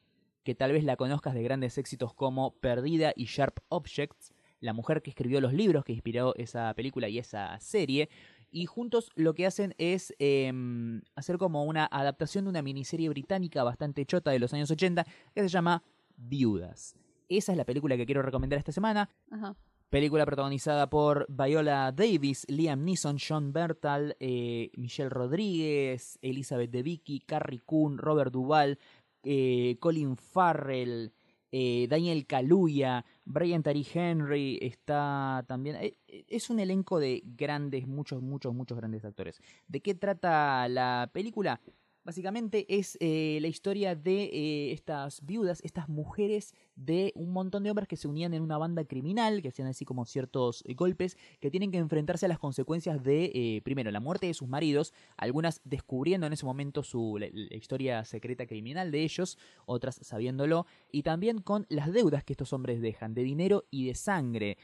que 0.44 0.56
tal 0.56 0.72
vez 0.72 0.84
la 0.84 0.96
conozcas 0.96 1.36
de 1.36 1.44
grandes 1.44 1.78
éxitos 1.78 2.14
como 2.14 2.56
Perdida 2.56 3.14
y 3.16 3.26
Sharp 3.26 3.60
Objects, 3.70 4.34
la 4.60 4.74
mujer 4.74 5.02
que 5.02 5.12
escribió 5.12 5.40
los 5.40 5.54
libros 5.54 5.86
que 5.86 5.94
inspiró 5.94 6.34
esa 6.36 6.74
película 6.74 7.08
y 7.10 7.20
esa 7.20 7.60
serie. 7.60 8.10
Y 8.56 8.68
juntos 8.68 9.12
lo 9.16 9.34
que 9.34 9.46
hacen 9.46 9.76
es 9.78 10.16
em, 10.18 11.02
hacer 11.16 11.38
como 11.38 11.66
una 11.66 11.90
adaptación 11.92 12.46
de 12.46 12.52
una 12.52 12.62
miniserie 12.62 13.10
británica 13.10 13.66
bastante 13.66 14.06
chota 14.06 14.32
de 14.32 14.40
los 14.40 14.54
años 14.54 14.72
80 14.72 15.04
que 15.34 15.42
se 15.42 15.50
llama 15.50 15.84
Viudas. 16.16 16.96
Esa 17.28 17.52
es 17.52 17.58
la 17.58 17.66
película 17.66 17.98
que 17.98 18.06
quiero 18.06 18.22
recomendar 18.22 18.58
esta 18.58 18.72
semana. 18.72 19.10
Ajá. 19.30 19.58
Película 19.90 20.26
protagonizada 20.26 20.90
por 20.90 21.26
Viola 21.28 21.92
Davis, 21.92 22.46
Liam 22.48 22.86
Neeson, 22.86 23.18
John 23.20 23.52
Bertal, 23.52 24.16
eh, 24.22 24.72
Michelle 24.78 25.10
Rodríguez, 25.10 26.18
Elizabeth 26.22 26.72
Debicki, 26.72 27.20
Carrie 27.20 27.60
Coon, 27.66 27.98
Robert 27.98 28.32
Duvall, 28.32 28.80
eh, 29.24 29.76
Colin 29.82 30.16
Farrell, 30.16 31.12
eh, 31.58 31.88
Daniel 31.88 32.26
Kaluuya, 32.26 33.06
Brian 33.24 33.64
Tari 33.64 33.88
Henry, 33.94 34.60
está 34.62 35.46
también... 35.48 35.78
eh, 35.78 35.98
eh, 36.06 36.26
es 36.28 36.50
un 36.50 36.60
elenco 36.60 37.00
de 37.00 37.24
grandes, 37.24 37.88
muchos, 37.88 38.22
muchos, 38.22 38.54
muchos 38.54 38.78
grandes 38.78 39.06
actores. 39.06 39.40
¿De 39.66 39.80
qué 39.80 39.96
trata 39.96 40.68
la 40.68 41.10
película? 41.14 41.62
Básicamente 42.06 42.68
es 42.70 43.00
eh, 43.02 43.40
la 43.42 43.48
historia 43.48 43.96
de 43.96 44.26
eh, 44.26 44.72
estas 44.74 45.26
viudas, 45.26 45.60
estas 45.64 45.90
mujeres 45.90 46.54
de 46.76 47.12
un 47.16 47.34
montón 47.34 47.64
de 47.64 47.72
hombres 47.72 47.88
que 47.88 47.98
se 47.98 48.08
unían 48.08 48.36
en 48.36 48.44
una 48.44 48.60
banda 48.60 48.86
criminal, 48.86 49.42
que 49.42 49.48
hacían 49.48 49.70
así 49.70 49.86
como 49.86 50.06
ciertos 50.06 50.64
eh, 50.68 50.76
golpes, 50.76 51.18
que 51.40 51.50
tienen 51.50 51.72
que 51.72 51.80
enfrentarse 51.80 52.28
a 52.28 52.30
las 52.30 52.38
consecuencias 52.38 53.04
de, 53.04 53.60
primero, 53.66 53.90
la 53.90 54.00
muerte 54.00 54.28
de 54.28 54.36
sus 54.36 54.48
maridos, 54.48 54.94
algunas 55.18 55.62
descubriendo 55.64 56.28
en 56.28 56.34
ese 56.34 56.46
momento 56.46 56.84
su, 56.84 57.18
la, 57.18 57.26
historia 57.56 58.06
secreta 58.06 58.46
criminal 58.46 58.92
de 58.92 59.02
ellos, 59.02 59.40
otras 59.66 59.96
sabiéndolo, 60.04 60.68
y 60.92 61.02
también 61.02 61.42
con 61.42 61.66
las 61.70 61.92
deudas 61.92 62.24
que 62.24 62.34
estos 62.34 62.54
hombres 62.54 62.82
dejan, 62.82 63.16
de 63.16 63.24
dinero 63.24 63.66
y 63.72 63.88
de 63.88 63.96
sangre, 63.96 64.58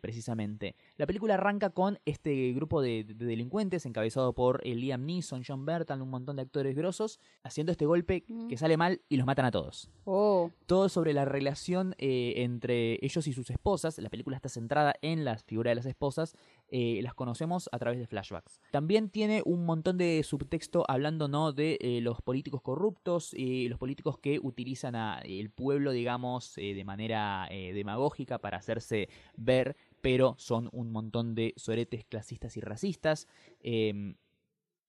precisamente. 0.00 0.76
La 0.96 1.06
película 1.06 1.34
arranca 1.34 1.68
con 1.70 1.98
este 2.06 2.54
grupo 2.54 2.80
de, 2.80 3.04
de 3.04 3.26
delincuentes 3.26 3.84
encabezado 3.84 4.32
por 4.32 4.64
Liam 4.64 5.04
Neeson, 5.04 5.42
John 5.46 5.66
Bertal, 5.66 6.00
un 6.00 6.08
montón 6.08 6.36
de 6.36 6.42
actores 6.42 6.74
poderosos, 6.86 7.20
haciendo 7.42 7.72
este 7.72 7.86
golpe 7.86 8.24
Mm. 8.28 8.48
que 8.48 8.56
sale 8.56 8.76
mal 8.76 9.00
y 9.08 9.16
los 9.16 9.26
matan 9.26 9.44
a 9.46 9.50
todos. 9.50 9.90
Oh. 10.04 10.50
Todo 10.66 10.88
sobre 10.88 11.12
la 11.12 11.24
relación 11.24 11.94
eh, 11.98 12.34
entre 12.36 12.98
ellos 13.04 13.26
y 13.26 13.32
sus 13.32 13.50
esposas. 13.50 13.98
La 13.98 14.08
película 14.10 14.36
está 14.36 14.48
centrada 14.48 14.94
en 15.02 15.24
las 15.24 15.42
figuras 15.44 15.72
de 15.72 15.74
las 15.76 15.86
esposas. 15.86 16.34
eh, 16.68 16.98
las 17.02 17.14
conocemos 17.14 17.68
a 17.70 17.78
través 17.78 17.96
de 18.00 18.08
flashbacks. 18.08 18.60
También 18.72 19.08
tiene 19.08 19.40
un 19.44 19.64
montón 19.64 19.98
de 19.98 20.20
subtexto 20.24 20.84
hablando 20.88 21.28
¿no? 21.28 21.52
de 21.52 21.78
eh, 21.80 22.00
los 22.00 22.20
políticos 22.22 22.60
corruptos 22.60 23.32
y 23.34 23.68
los 23.68 23.78
políticos 23.78 24.18
que 24.18 24.40
utilizan 24.42 24.96
al 24.96 25.50
pueblo, 25.50 25.92
digamos, 25.92 26.56
de 26.56 26.82
manera 26.84 27.48
demagógica 27.50 28.38
para 28.38 28.56
hacerse 28.58 29.08
ver, 29.36 29.76
pero 30.00 30.34
son 30.38 30.68
un 30.72 30.90
montón 30.90 31.36
de 31.36 31.54
soretes 31.56 32.04
clasistas 32.04 32.56
y 32.56 32.60
racistas. 32.60 33.28
Em, 33.62 34.16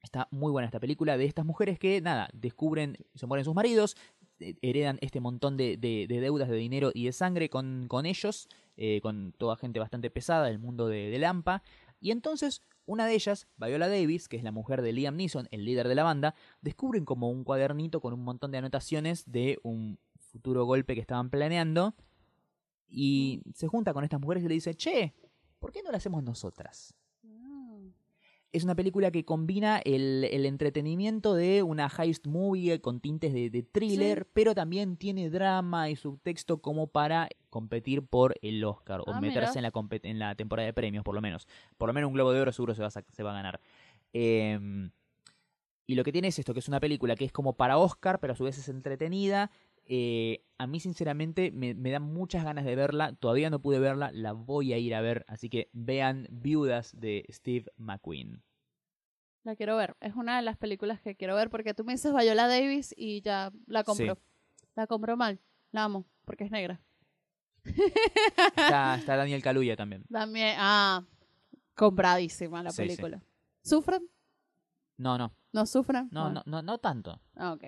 Está 0.02 0.28
muy 0.32 0.52
buena 0.52 0.66
esta 0.68 0.80
película 0.80 1.18
de 1.18 1.26
estas 1.26 1.46
mujeres 1.46 1.80
que, 1.80 2.00
nada, 2.02 2.30
descubren, 2.34 2.98
se 3.16 3.26
mueren 3.26 3.44
sus 3.44 3.56
maridos, 3.56 3.98
eh, 4.40 4.56
heredan 4.62 4.98
este 5.02 5.20
montón 5.20 5.58
de, 5.58 5.76
de- 5.78 6.06
de 6.08 6.20
deudas 6.22 6.50
de 6.50 6.56
dinero 6.56 6.92
y 6.94 7.06
de 7.06 7.12
sangre 7.12 7.50
con, 7.50 7.88
con 7.88 8.06
ellos, 8.06 8.48
eh, 8.78 9.02
con 9.02 9.34
toda 9.38 9.58
gente 9.58 9.80
bastante 9.80 10.10
pesada 10.10 10.46
del 10.46 10.60
mundo 10.60 10.88
de, 10.88 11.10
de 11.10 11.20
Lampa. 11.20 11.64
Y 12.00 12.12
entonces, 12.12 12.62
una 12.86 13.06
de 13.08 13.16
ellas, 13.16 13.48
Viola 13.58 13.90
Davis, 13.90 14.30
que 14.30 14.38
es 14.38 14.44
la 14.44 14.52
mujer 14.52 14.82
de 14.82 14.94
Liam 14.94 15.16
Neeson, 15.18 15.48
el 15.52 15.66
líder 15.66 15.88
de 15.88 15.96
la 15.96 16.04
banda, 16.04 16.36
descubren 16.62 17.04
como 17.04 17.30
un 17.30 17.44
cuadernito 17.44 18.00
con 18.00 18.14
un 18.14 18.24
montón 18.24 18.52
de 18.52 18.60
anotaciones 18.60 19.30
de 19.30 19.60
un 19.64 19.98
futuro 20.20 20.64
golpe 20.66 20.94
que 20.94 21.02
estaban 21.02 21.30
planeando. 21.32 21.96
Y 22.88 23.42
se 23.56 23.68
junta 23.68 23.94
con 23.94 24.04
estas 24.04 24.22
mujeres 24.22 24.44
y 24.44 24.48
le 24.48 24.54
dice, 24.54 24.76
che, 24.76 25.14
¿por 25.60 25.72
qué 25.72 25.82
no 25.84 25.92
lo 25.92 25.98
hacemos 25.98 26.24
nosotras? 26.24 26.94
Es 28.54 28.64
una 28.64 28.76
película 28.76 29.12
que 29.12 29.26
combina 29.26 29.80
el, 29.84 30.24
el 30.32 30.46
entretenimiento 30.46 31.34
de 31.36 31.64
una 31.64 31.90
heist 31.90 32.26
movie 32.28 32.80
con 32.80 33.02
tintes 33.02 33.34
de, 33.34 33.50
de 33.50 33.62
thriller, 33.64 34.24
Sí. 34.24 34.30
pero 34.34 34.56
también 34.56 34.96
tiene 34.98 35.30
drama 35.30 35.90
y 35.90 35.96
subtexto 35.96 36.62
como 36.62 36.88
para 36.88 37.28
competir 37.50 38.04
por 38.06 38.36
el 38.42 38.64
Oscar 38.64 39.02
o 39.02 39.14
Ah, 39.14 39.20
meterse 39.22 39.60
en 39.60 39.64
la, 39.64 39.72
en 40.04 40.20
la 40.20 40.36
temporada 40.36 40.66
de 40.66 40.74
premios, 40.74 41.04
por 41.04 41.14
lo 41.14 41.22
menos. 41.22 41.48
Por 41.78 41.88
lo 41.90 41.94
menos 41.94 42.08
un 42.08 42.14
Globo 42.14 42.32
de 42.32 42.42
Oro 42.42 42.52
seguro 42.52 42.74
se 42.74 42.82
va 42.82 42.88
a, 42.88 42.92
se 42.92 43.24
va 43.24 43.32
a 43.32 43.36
ganar. 43.36 43.60
Em, 44.14 44.92
y 45.86 45.96
lo 45.96 46.04
que 46.04 46.12
tiene 46.12 46.30
es 46.30 46.40
esto, 46.40 46.54
que 46.54 46.60
es 46.60 46.68
una 46.68 46.80
película 46.80 47.16
que 47.16 47.26
es 47.26 47.32
como 47.32 47.54
para 47.54 47.78
Oscar, 47.78 48.20
pero 48.20 48.34
a 48.34 48.36
su 48.36 48.44
vez 48.46 48.58
es 48.58 48.70
entretenida. 48.70 49.52
Eh, 49.90 50.44
a 50.58 50.68
mí, 50.68 50.80
sinceramente, 50.80 51.52
me, 51.52 51.74
me 51.74 51.92
dan 51.92 52.04
muchas 52.04 52.44
ganas 52.44 52.66
de 52.66 52.76
verla. 52.76 53.14
Todavía 53.14 53.50
no 53.50 53.62
pude 53.62 53.80
verla, 53.80 54.12
la 54.12 54.34
voy 54.34 54.74
a 54.74 54.78
ir 54.78 54.94
a 54.96 55.02
ver. 55.02 55.24
Así 55.28 55.50
que 55.50 55.70
vean 55.74 56.28
Viudas 56.30 56.94
de 57.00 57.26
Steve 57.30 57.66
McQueen. 57.78 58.44
La 59.44 59.56
quiero 59.56 59.78
ver. 59.78 59.96
Es 60.02 60.16
una 60.16 60.36
de 60.36 60.42
las 60.42 60.58
películas 60.58 61.00
que 61.02 61.16
quiero 61.16 61.36
ver 61.36 61.50
porque 61.50 61.74
tú 61.74 61.86
me 61.86 61.94
dices 61.94 62.14
Viola 62.14 62.48
Davis 62.48 62.94
y 62.98 63.22
ya 63.22 63.52
la 63.66 63.84
compro. 63.84 64.16
Sí. 64.16 64.22
La 64.76 64.88
compro 64.88 65.16
mal. 65.16 65.40
La 65.72 65.86
amo 65.86 66.06
porque 66.26 66.44
es 66.44 66.52
negra. 66.52 66.82
Está, 67.64 68.96
está 69.00 69.16
Daniel 69.16 69.42
Kaluuya 69.42 69.76
también. 69.76 70.04
También, 70.12 70.56
ah, 70.58 71.04
compradísima 71.76 72.64
la 72.64 72.72
Sí, 72.72 72.82
sí. 72.84 72.88
película. 72.90 73.22
¿Sufren? 73.64 74.10
No, 74.98 75.18
no, 75.18 75.34
¿No 75.54 75.66
sufren? 75.66 76.10
no, 76.12 76.30
no, 76.32 76.44
no, 76.46 76.62
no 76.62 76.78
tanto. 76.80 77.22
Ah, 77.36 77.54
ok. 77.54 77.66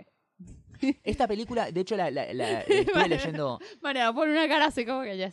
Esta 1.04 1.28
película, 1.28 1.72
de 1.72 1.82
hecho, 1.82 1.98
la, 1.98 2.10
la- 2.10 2.34
la- 2.34 2.62
estuve 2.68 3.08
leyendo, 3.10 3.60
pone 3.82 4.32
una 4.32 4.48
cara 4.48 4.68
así 4.68 4.86
como 4.86 5.02
que 5.02 5.18
ya, 5.18 5.28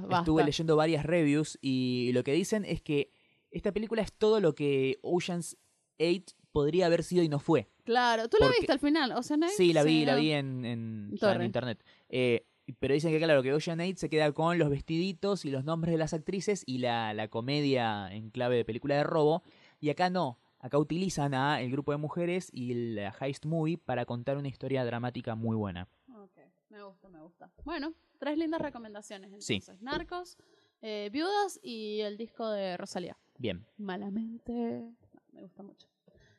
basta. 0.00 0.18
estuve 0.20 0.44
leyendo 0.44 0.76
varias 0.76 1.04
reviews 1.04 1.58
y 1.60 2.10
lo 2.14 2.22
que 2.22 2.32
dicen 2.32 2.64
es 2.64 2.80
que 2.82 3.10
esta 3.50 3.72
película 3.72 4.02
es 4.02 4.12
todo 4.12 4.38
lo 4.40 4.54
que 4.54 4.98
Ocean's 5.02 5.56
8 5.98 6.36
podría 6.52 6.86
haber 6.86 7.02
sido 7.02 7.22
y 7.24 7.28
no 7.28 7.40
fue. 7.40 7.68
Claro, 7.84 8.28
¿tú 8.28 8.36
la 8.38 8.46
Porque- 8.46 8.60
viste 8.60 8.72
al 8.72 8.78
final? 8.78 9.12
¿Ocean 9.12 9.42
Eight? 9.42 9.52
Sí, 9.56 9.72
la 9.72 9.82
vi, 9.82 10.04
la 10.04 10.14
vi 10.14 10.30
en, 10.32 11.10
internet. 11.42 11.82
Eh, 12.08 12.46
pero 12.78 12.94
dicen 12.94 13.10
que, 13.10 13.18
claro, 13.18 13.42
que 13.42 13.52
Ocean 13.52 13.80
8 13.80 13.94
se 13.96 14.08
queda 14.08 14.30
con 14.32 14.56
los 14.58 14.70
vestiditos 14.70 15.44
y 15.44 15.50
los 15.50 15.64
nombres 15.64 15.90
de 15.92 15.98
las 15.98 16.14
actrices 16.14 16.62
y 16.64 16.78
la, 16.78 17.12
la 17.12 17.26
comedia 17.28 18.08
en 18.12 18.30
clave 18.30 18.56
de 18.56 18.64
película 18.64 18.94
de 18.94 19.02
robo. 19.02 19.42
Y 19.80 19.90
acá 19.90 20.10
no. 20.10 20.38
Acá 20.62 20.78
utilizan 20.78 21.34
a 21.34 21.60
el 21.60 21.70
grupo 21.72 21.90
de 21.92 21.98
mujeres 21.98 22.48
y 22.52 22.94
la 22.94 23.12
heist 23.20 23.44
movie 23.44 23.76
para 23.78 24.06
contar 24.06 24.36
una 24.36 24.46
historia 24.48 24.84
dramática 24.84 25.34
muy 25.34 25.56
buena. 25.56 25.88
Ok, 26.14 26.38
me 26.70 26.82
gusta, 26.84 27.08
me 27.08 27.20
gusta. 27.20 27.50
Bueno, 27.64 27.92
tres 28.18 28.38
lindas 28.38 28.60
recomendaciones 28.60 29.44
Sí. 29.44 29.54
entonces. 29.54 29.82
Narcos, 29.82 30.38
eh, 30.80 31.10
Viudas 31.12 31.58
y 31.64 32.00
el 32.02 32.16
disco 32.16 32.48
de 32.48 32.76
Rosalía. 32.76 33.18
Bien. 33.38 33.66
Malamente, 33.76 34.88
me 35.32 35.42
gusta 35.42 35.64
mucho. 35.64 35.88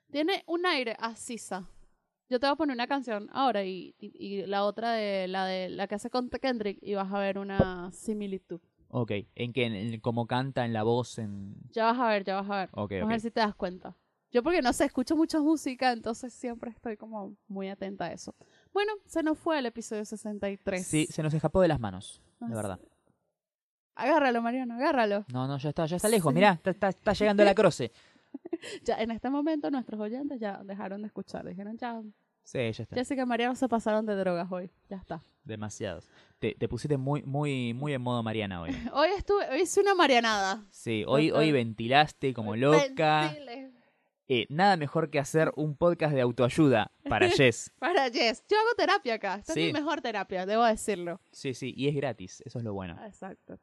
Tiene 0.09 0.43
un 0.47 0.65
aire 0.65 0.95
a 0.99 1.15
Sisa. 1.15 1.67
Yo 2.29 2.39
te 2.39 2.47
voy 2.47 2.53
a 2.53 2.55
poner 2.55 2.75
una 2.75 2.87
canción 2.87 3.29
ahora 3.33 3.65
y, 3.65 3.93
y- 3.99 4.13
y 4.15 4.45
la 4.45 4.63
otra 4.63 4.93
de 4.93 5.27
la 5.27 5.45
de 5.45 5.67
la 5.69 5.87
que 5.87 5.95
hace 5.95 6.09
con 6.09 6.29
Kendrick 6.29 6.79
y 6.81 6.93
vas 6.95 7.11
a 7.11 7.19
ver 7.19 7.37
una 7.37 7.91
similitud. 7.91 8.61
Ok. 8.87 9.11
¿En 9.35 9.51
qué? 9.51 9.65
En, 9.65 9.73
en 9.75 9.99
cómo 9.99 10.27
canta, 10.27 10.63
en 10.65 10.71
la 10.71 10.83
voz, 10.83 11.17
en... 11.17 11.55
Ya 11.71 11.85
vas 11.85 11.99
a 11.99 12.07
ver, 12.07 12.23
ya 12.23 12.35
vas 12.35 12.49
a 12.49 12.55
ver. 12.57 12.69
Ok, 12.71 12.91
Vamos 12.91 13.01
a 13.01 13.05
ok. 13.05 13.09
ver 13.11 13.19
si 13.21 13.31
te 13.31 13.39
das 13.41 13.55
cuenta. 13.55 13.95
Yo 14.33 14.41
porque 14.41 14.61
no 14.61 14.73
sé, 14.73 14.85
escucho 14.85 15.15
mucha 15.15 15.39
música, 15.39 15.91
entonces 15.91 16.33
siempre 16.33 16.71
estoy 16.71 16.97
como 16.97 17.35
muy 17.47 17.69
atenta 17.69 18.05
a 18.05 18.11
eso. 18.11 18.35
Bueno, 18.73 18.91
se 19.05 19.21
nos 19.21 19.37
fue 19.37 19.59
el 19.59 19.67
episodio 19.67 20.03
63. 20.03 20.85
Sí, 20.85 21.07
se 21.09 21.21
nos 21.21 21.33
escapó 21.33 21.61
de 21.61 21.67
las 21.67 21.79
manos, 21.79 22.21
de 22.39 22.55
verdad. 22.55 22.79
Agárralo, 23.95 24.41
Mariano, 24.41 24.73
agárralo. 24.73 25.23
No, 25.31 25.47
no, 25.47 25.59
ya 25.59 25.69
está, 25.69 25.85
ya 25.85 25.97
está 25.97 26.09
lejos. 26.09 26.31
Sí. 26.31 26.35
Mirá, 26.35 26.53
está, 26.53 26.71
está, 26.71 26.89
está 26.89 27.13
llegando 27.13 27.43
la 27.43 27.53
croce. 27.53 27.91
Ya 28.83 28.95
en 28.99 29.11
este 29.11 29.29
momento 29.29 29.69
nuestros 29.69 29.99
oyentes 29.99 30.39
ya 30.39 30.63
dejaron 30.63 31.01
de 31.01 31.07
escuchar. 31.07 31.45
Dijeron, 31.45 31.77
ya, 31.77 32.01
Sí, 32.43 32.57
ya 32.59 32.83
está. 32.83 32.95
Jessica 32.95 33.21
y 33.21 33.25
Mariano 33.25 33.55
se 33.55 33.69
pasaron 33.69 34.05
de 34.05 34.15
drogas 34.15 34.51
hoy. 34.51 34.69
Ya 34.89 34.97
está. 34.97 35.23
Demasiados. 35.43 36.09
Te, 36.39 36.55
te 36.55 36.67
pusiste 36.67 36.97
muy, 36.97 37.23
muy, 37.23 37.73
muy 37.73 37.93
en 37.93 38.01
modo 38.01 38.21
Mariana 38.21 38.61
hoy. 38.61 38.71
Hoy 38.93 39.09
estuve, 39.17 39.49
hoy 39.49 39.61
hice 39.61 39.79
una 39.81 39.95
marianada. 39.95 40.65
Sí, 40.71 41.03
hoy, 41.07 41.29
Total. 41.29 41.43
hoy 41.43 41.51
ventilaste 41.51 42.33
como 42.33 42.55
loca. 42.55 43.31
Ventile. 43.31 43.72
Eh, 44.27 44.45
nada 44.49 44.77
mejor 44.77 45.09
que 45.09 45.19
hacer 45.19 45.51
un 45.55 45.75
podcast 45.75 46.13
de 46.13 46.21
autoayuda 46.21 46.91
para 47.09 47.27
Jess. 47.51 47.71
Para 47.79 48.09
Jess. 48.09 48.43
Yo 48.49 48.57
hago 48.57 48.69
terapia 48.77 49.15
acá. 49.15 49.35
Esta 49.35 49.53
Sí. 49.53 49.61
es 49.61 49.73
mi 49.73 49.73
mejor 49.73 50.01
terapia, 50.01 50.45
debo 50.45 50.63
decirlo. 50.63 51.19
Sí, 51.31 51.53
sí, 51.53 51.73
y 51.75 51.87
es 51.89 51.95
gratis, 51.95 52.41
eso 52.45 52.59
es 52.59 52.63
lo 52.65 52.73
bueno. 52.73 52.97
Exacto. 53.05 53.59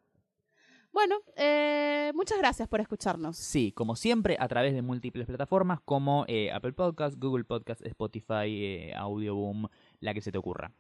Bueno, 0.93 1.17
eh, 1.37 2.11
muchas 2.17 2.37
gracias 2.39 2.69
por 2.69 2.81
escucharnos. 2.81 3.37
Sí, 3.37 3.71
como 3.73 3.95
siempre, 3.95 4.37
a 4.41 4.49
través 4.49 4.75
de 4.75 4.83
múltiples 4.83 5.25
plataformas 5.27 5.81
como 5.85 6.25
eh, 6.27 6.51
Apple 6.51 6.73
Podcast, 6.73 7.17
Google 7.17 7.45
Podcast, 7.45 7.81
Spotify, 7.87 8.49
eh, 8.49 8.93
Audioboom, 8.97 9.69
la 10.01 10.13
que 10.15 10.21
se 10.21 10.33
te 10.33 10.39
ocurra. 10.39 10.73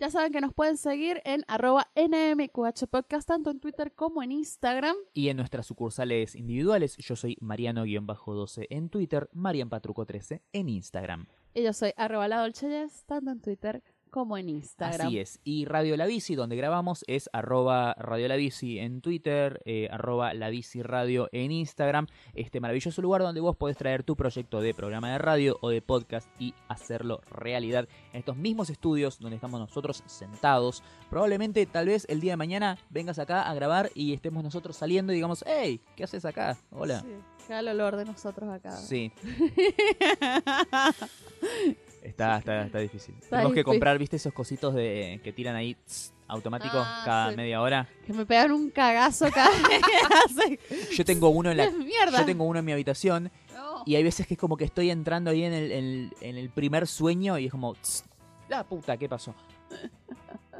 Ya 0.00 0.10
saben 0.10 0.30
que 0.30 0.40
nos 0.40 0.54
pueden 0.54 0.76
seguir 0.76 1.20
en 1.24 1.44
arroba 1.48 1.90
NMQH 1.96 2.86
Podcast, 2.88 3.26
tanto 3.26 3.50
en 3.50 3.58
Twitter 3.58 3.92
como 3.96 4.22
en 4.22 4.30
Instagram. 4.30 4.94
Y 5.12 5.28
en 5.28 5.36
nuestras 5.36 5.66
sucursales 5.66 6.36
individuales, 6.36 6.96
yo 6.98 7.16
soy 7.16 7.36
Mariano-12 7.40 8.68
en 8.70 8.90
Twitter, 8.90 9.28
Marian 9.32 9.68
Patruco 9.68 10.06
13 10.06 10.44
en 10.52 10.68
Instagram. 10.68 11.26
Y 11.52 11.64
yo 11.64 11.72
soy 11.72 11.94
arroba 11.96 12.28
la 12.28 12.42
Dolce 12.42 12.68
Jess, 12.68 13.06
tanto 13.06 13.32
en 13.32 13.40
Twitter 13.40 13.82
como 14.08 14.36
en 14.36 14.48
Instagram. 14.48 15.06
Así 15.06 15.18
es. 15.18 15.40
Y 15.44 15.64
Radio 15.64 15.96
La 15.96 16.06
Bici, 16.06 16.34
donde 16.34 16.56
grabamos, 16.56 17.04
es 17.06 17.30
arroba 17.32 17.94
Radio 17.94 18.28
La 18.28 18.36
Bici 18.36 18.78
en 18.78 19.00
Twitter, 19.00 19.60
eh, 19.64 19.88
arroba 19.90 20.34
La 20.34 20.50
Bici 20.50 20.82
Radio 20.82 21.28
en 21.32 21.52
Instagram. 21.52 22.06
Este 22.34 22.60
maravilloso 22.60 23.02
lugar 23.02 23.22
donde 23.22 23.40
vos 23.40 23.56
podés 23.56 23.76
traer 23.76 24.02
tu 24.02 24.16
proyecto 24.16 24.60
de 24.60 24.74
programa 24.74 25.12
de 25.12 25.18
radio 25.18 25.58
o 25.60 25.70
de 25.70 25.82
podcast 25.82 26.28
y 26.38 26.54
hacerlo 26.68 27.20
realidad 27.30 27.88
en 28.12 28.20
estos 28.20 28.36
mismos 28.36 28.70
estudios 28.70 29.18
donde 29.18 29.36
estamos 29.36 29.60
nosotros 29.60 30.02
sentados. 30.06 30.82
Probablemente, 31.10 31.64
tal 31.66 31.86
vez 31.86 32.06
el 32.08 32.20
día 32.20 32.32
de 32.32 32.36
mañana 32.36 32.78
vengas 32.90 33.18
acá 33.18 33.42
a 33.42 33.54
grabar 33.54 33.90
y 33.94 34.12
estemos 34.12 34.42
nosotros 34.42 34.76
saliendo 34.76 35.12
y 35.12 35.16
digamos, 35.16 35.44
hey, 35.46 35.80
¿qué 35.96 36.04
haces 36.04 36.24
acá? 36.24 36.56
Hola. 36.70 37.00
Sí, 37.00 37.08
queda 37.46 37.60
el 37.60 37.68
olor 37.68 37.96
de 37.96 38.04
nosotros 38.04 38.50
acá. 38.50 38.76
Sí, 38.76 39.12
está, 42.02 42.38
está, 42.38 42.62
está 42.66 42.78
difícil. 42.78 43.14
Está 43.18 43.36
Tenemos 43.36 43.54
que 43.54 43.64
comprar, 43.64 43.98
viste, 43.98 44.16
esos 44.16 44.32
cositos 44.32 44.74
de 44.74 45.20
que 45.22 45.32
tiran 45.32 45.56
ahí 45.56 45.74
tss, 45.86 46.12
automáticos 46.26 46.76
Ah, 46.84 47.02
cada 47.04 47.30
sí. 47.30 47.36
media 47.36 47.60
hora. 47.62 47.88
que 48.06 48.12
me 48.12 48.26
pegan 48.26 48.52
un 48.52 48.70
cagazo 48.70 49.30
cada 49.30 49.48
hace. 50.24 50.58
Yo 50.94 51.04
tengo 51.04 51.28
uno 51.30 51.50
en 51.50 51.56
la, 51.56 51.70
yo 51.70 52.24
tengo 52.24 52.44
uno 52.44 52.58
en 52.58 52.64
mi 52.64 52.72
habitación 52.72 53.30
No. 53.54 53.82
y 53.86 53.94
hay 53.96 54.02
veces 54.02 54.26
que 54.26 54.34
es 54.34 54.40
como 54.40 54.56
que 54.56 54.64
estoy 54.64 54.90
entrando 54.90 55.30
ahí 55.30 55.42
en 55.44 55.52
el, 55.52 55.72
en, 55.72 56.12
en 56.20 56.36
el 56.36 56.50
primer 56.50 56.86
sueño 56.86 57.38
y 57.38 57.46
es 57.46 57.50
como, 57.52 57.74
tss, 57.74 58.04
la 58.48 58.64
puta, 58.64 58.96
¿qué 58.96 59.08
pasó? 59.08 59.34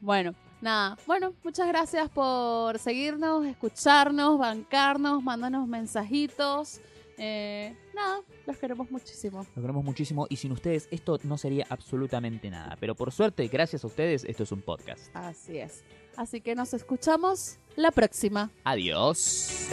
Bueno, 0.00 0.32
nada. 0.60 0.96
Bueno, 1.06 1.34
muchas 1.42 1.66
gracias 1.68 2.08
por 2.10 2.78
seguirnos, 2.78 3.44
escucharnos, 3.46 4.38
bancarnos, 4.38 5.22
mandarnos 5.22 5.66
mensajitos. 5.66 6.80
Eh, 7.18 7.76
nada, 7.94 8.22
los 8.46 8.56
queremos 8.56 8.90
muchísimo. 8.90 9.38
Los 9.38 9.62
queremos 9.62 9.84
muchísimo 9.84 10.26
y 10.30 10.36
sin 10.36 10.52
ustedes 10.52 10.88
esto 10.90 11.18
no 11.24 11.36
sería 11.36 11.66
absolutamente 11.68 12.48
nada. 12.48 12.76
Pero 12.78 12.94
por 12.94 13.12
suerte, 13.12 13.46
gracias 13.48 13.84
a 13.84 13.88
ustedes, 13.88 14.24
esto 14.24 14.44
es 14.44 14.52
un 14.52 14.62
podcast. 14.62 15.14
Así 15.14 15.58
es. 15.58 15.84
Así 16.16 16.40
que 16.40 16.54
nos 16.54 16.74
escuchamos 16.74 17.58
la 17.76 17.90
próxima. 17.90 18.50
Adiós. 18.64 19.68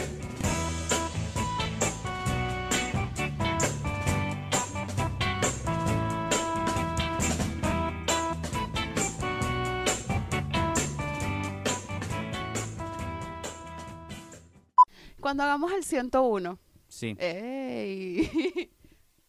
Cuando 15.20 15.42
hagamos 15.42 15.72
el 15.72 15.82
101. 15.82 16.65
Sí. 16.96 17.14
¡Ey! 17.18 18.30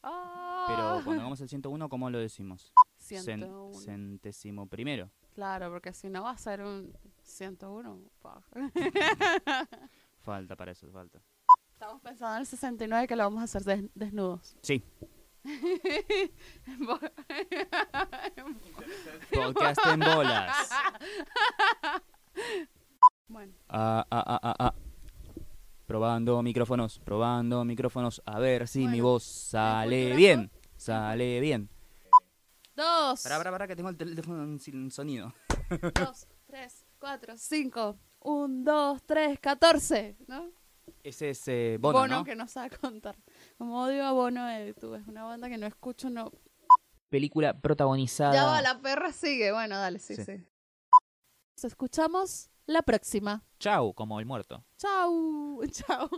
Pero 0.02 0.03
Ah, 0.03 1.02
cuando 1.03 1.22
hagamos 1.22 1.41
el 1.41 1.49
101, 1.49 1.89
¿cómo 1.89 2.10
lo 2.10 2.18
decimos? 2.18 2.72
Cen- 2.98 3.23
101. 3.23 3.73
centésimo 3.73 4.68
primero. 4.68 5.11
Claro, 5.35 5.69
porque 5.69 5.91
si 5.91 6.10
no 6.10 6.23
va 6.23 6.31
a 6.31 6.38
ser 6.38 6.61
un 6.61 6.94
101. 7.23 7.99
fuck. 8.22 8.41
Falta 10.19 10.56
para 10.56 10.72
eso, 10.72 10.89
falta. 10.91 11.22
Estamos 11.73 12.02
pensando 12.02 12.35
en 12.35 12.41
el 12.41 12.48
69 12.48 13.07
que 13.07 13.15
lo 13.18 13.23
vamos 13.23 13.41
a 13.41 13.44
hacer 13.44 13.64
des- 13.64 13.89
desnudos. 13.95 14.56
Sí. 14.61 14.81
Podcast 19.34 19.85
en 19.88 19.99
bolas. 19.99 20.69
bueno, 23.27 23.53
Ah, 23.69 24.06
ah, 24.10 24.23
ah, 24.26 24.39
ah, 24.44 24.56
ah. 24.60 24.73
Probando 25.88 26.43
micrófonos, 26.43 26.99
probando 26.99 27.64
micrófonos. 27.64 28.22
A 28.26 28.39
ver 28.39 28.68
si 28.68 28.85
mi 28.88 28.99
voz 28.99 29.23
sale 29.23 30.14
bien. 30.15 30.51
Sale 30.76 31.39
bien. 31.39 31.69
dos, 32.76 33.23
Pará, 33.23 33.38
pará, 33.38 33.51
pará, 33.51 33.68
que 33.68 33.76
tengo 33.77 33.88
el 33.89 33.95
teléfono 33.95 34.59
sin 34.59 34.91
sonido. 34.91 35.34
dos, 35.95 36.27
tres, 36.45 36.85
cuatro, 36.99 37.35
cinco, 37.38 37.97
un, 38.19 38.65
dos, 38.65 39.01
tres, 39.05 39.39
catorce, 39.39 40.18
¿no? 40.27 40.51
Ese 41.03 41.30
es 41.30 41.47
eh, 41.47 41.77
Bono, 41.80 42.05
¿no? 42.05 42.23
que 42.26 42.35
no 42.35 42.47
sabe 42.49 42.69
contar. 42.77 43.15
Como 43.57 43.81
odio 43.81 44.05
a 44.05 44.11
Bono 44.11 44.45
de 44.45 44.68
YouTube, 44.68 44.95
es 44.95 45.07
una 45.07 45.23
banda 45.23 45.47
que 45.47 45.57
no 45.57 45.68
escucho, 45.68 46.09
no. 46.09 46.31
Película 47.09 47.57
protagonizada. 47.57 48.34
Ya 48.34 48.43
va, 48.45 48.61
la 48.61 48.81
perra 48.81 49.14
sigue. 49.14 49.53
Bueno, 49.53 49.77
dale, 49.77 49.99
sí, 49.99 50.15
Sí. 50.18 50.26
sí. 50.26 50.45
Nos 51.55 51.64
escuchamos 51.64 52.51
la 52.68 52.84
próxima. 52.84 53.44
Chau, 53.60 53.94
como 53.94 54.19
el 54.19 54.26
muerto. 54.26 54.64
Chau, 54.77 55.61
chau. 55.72 56.10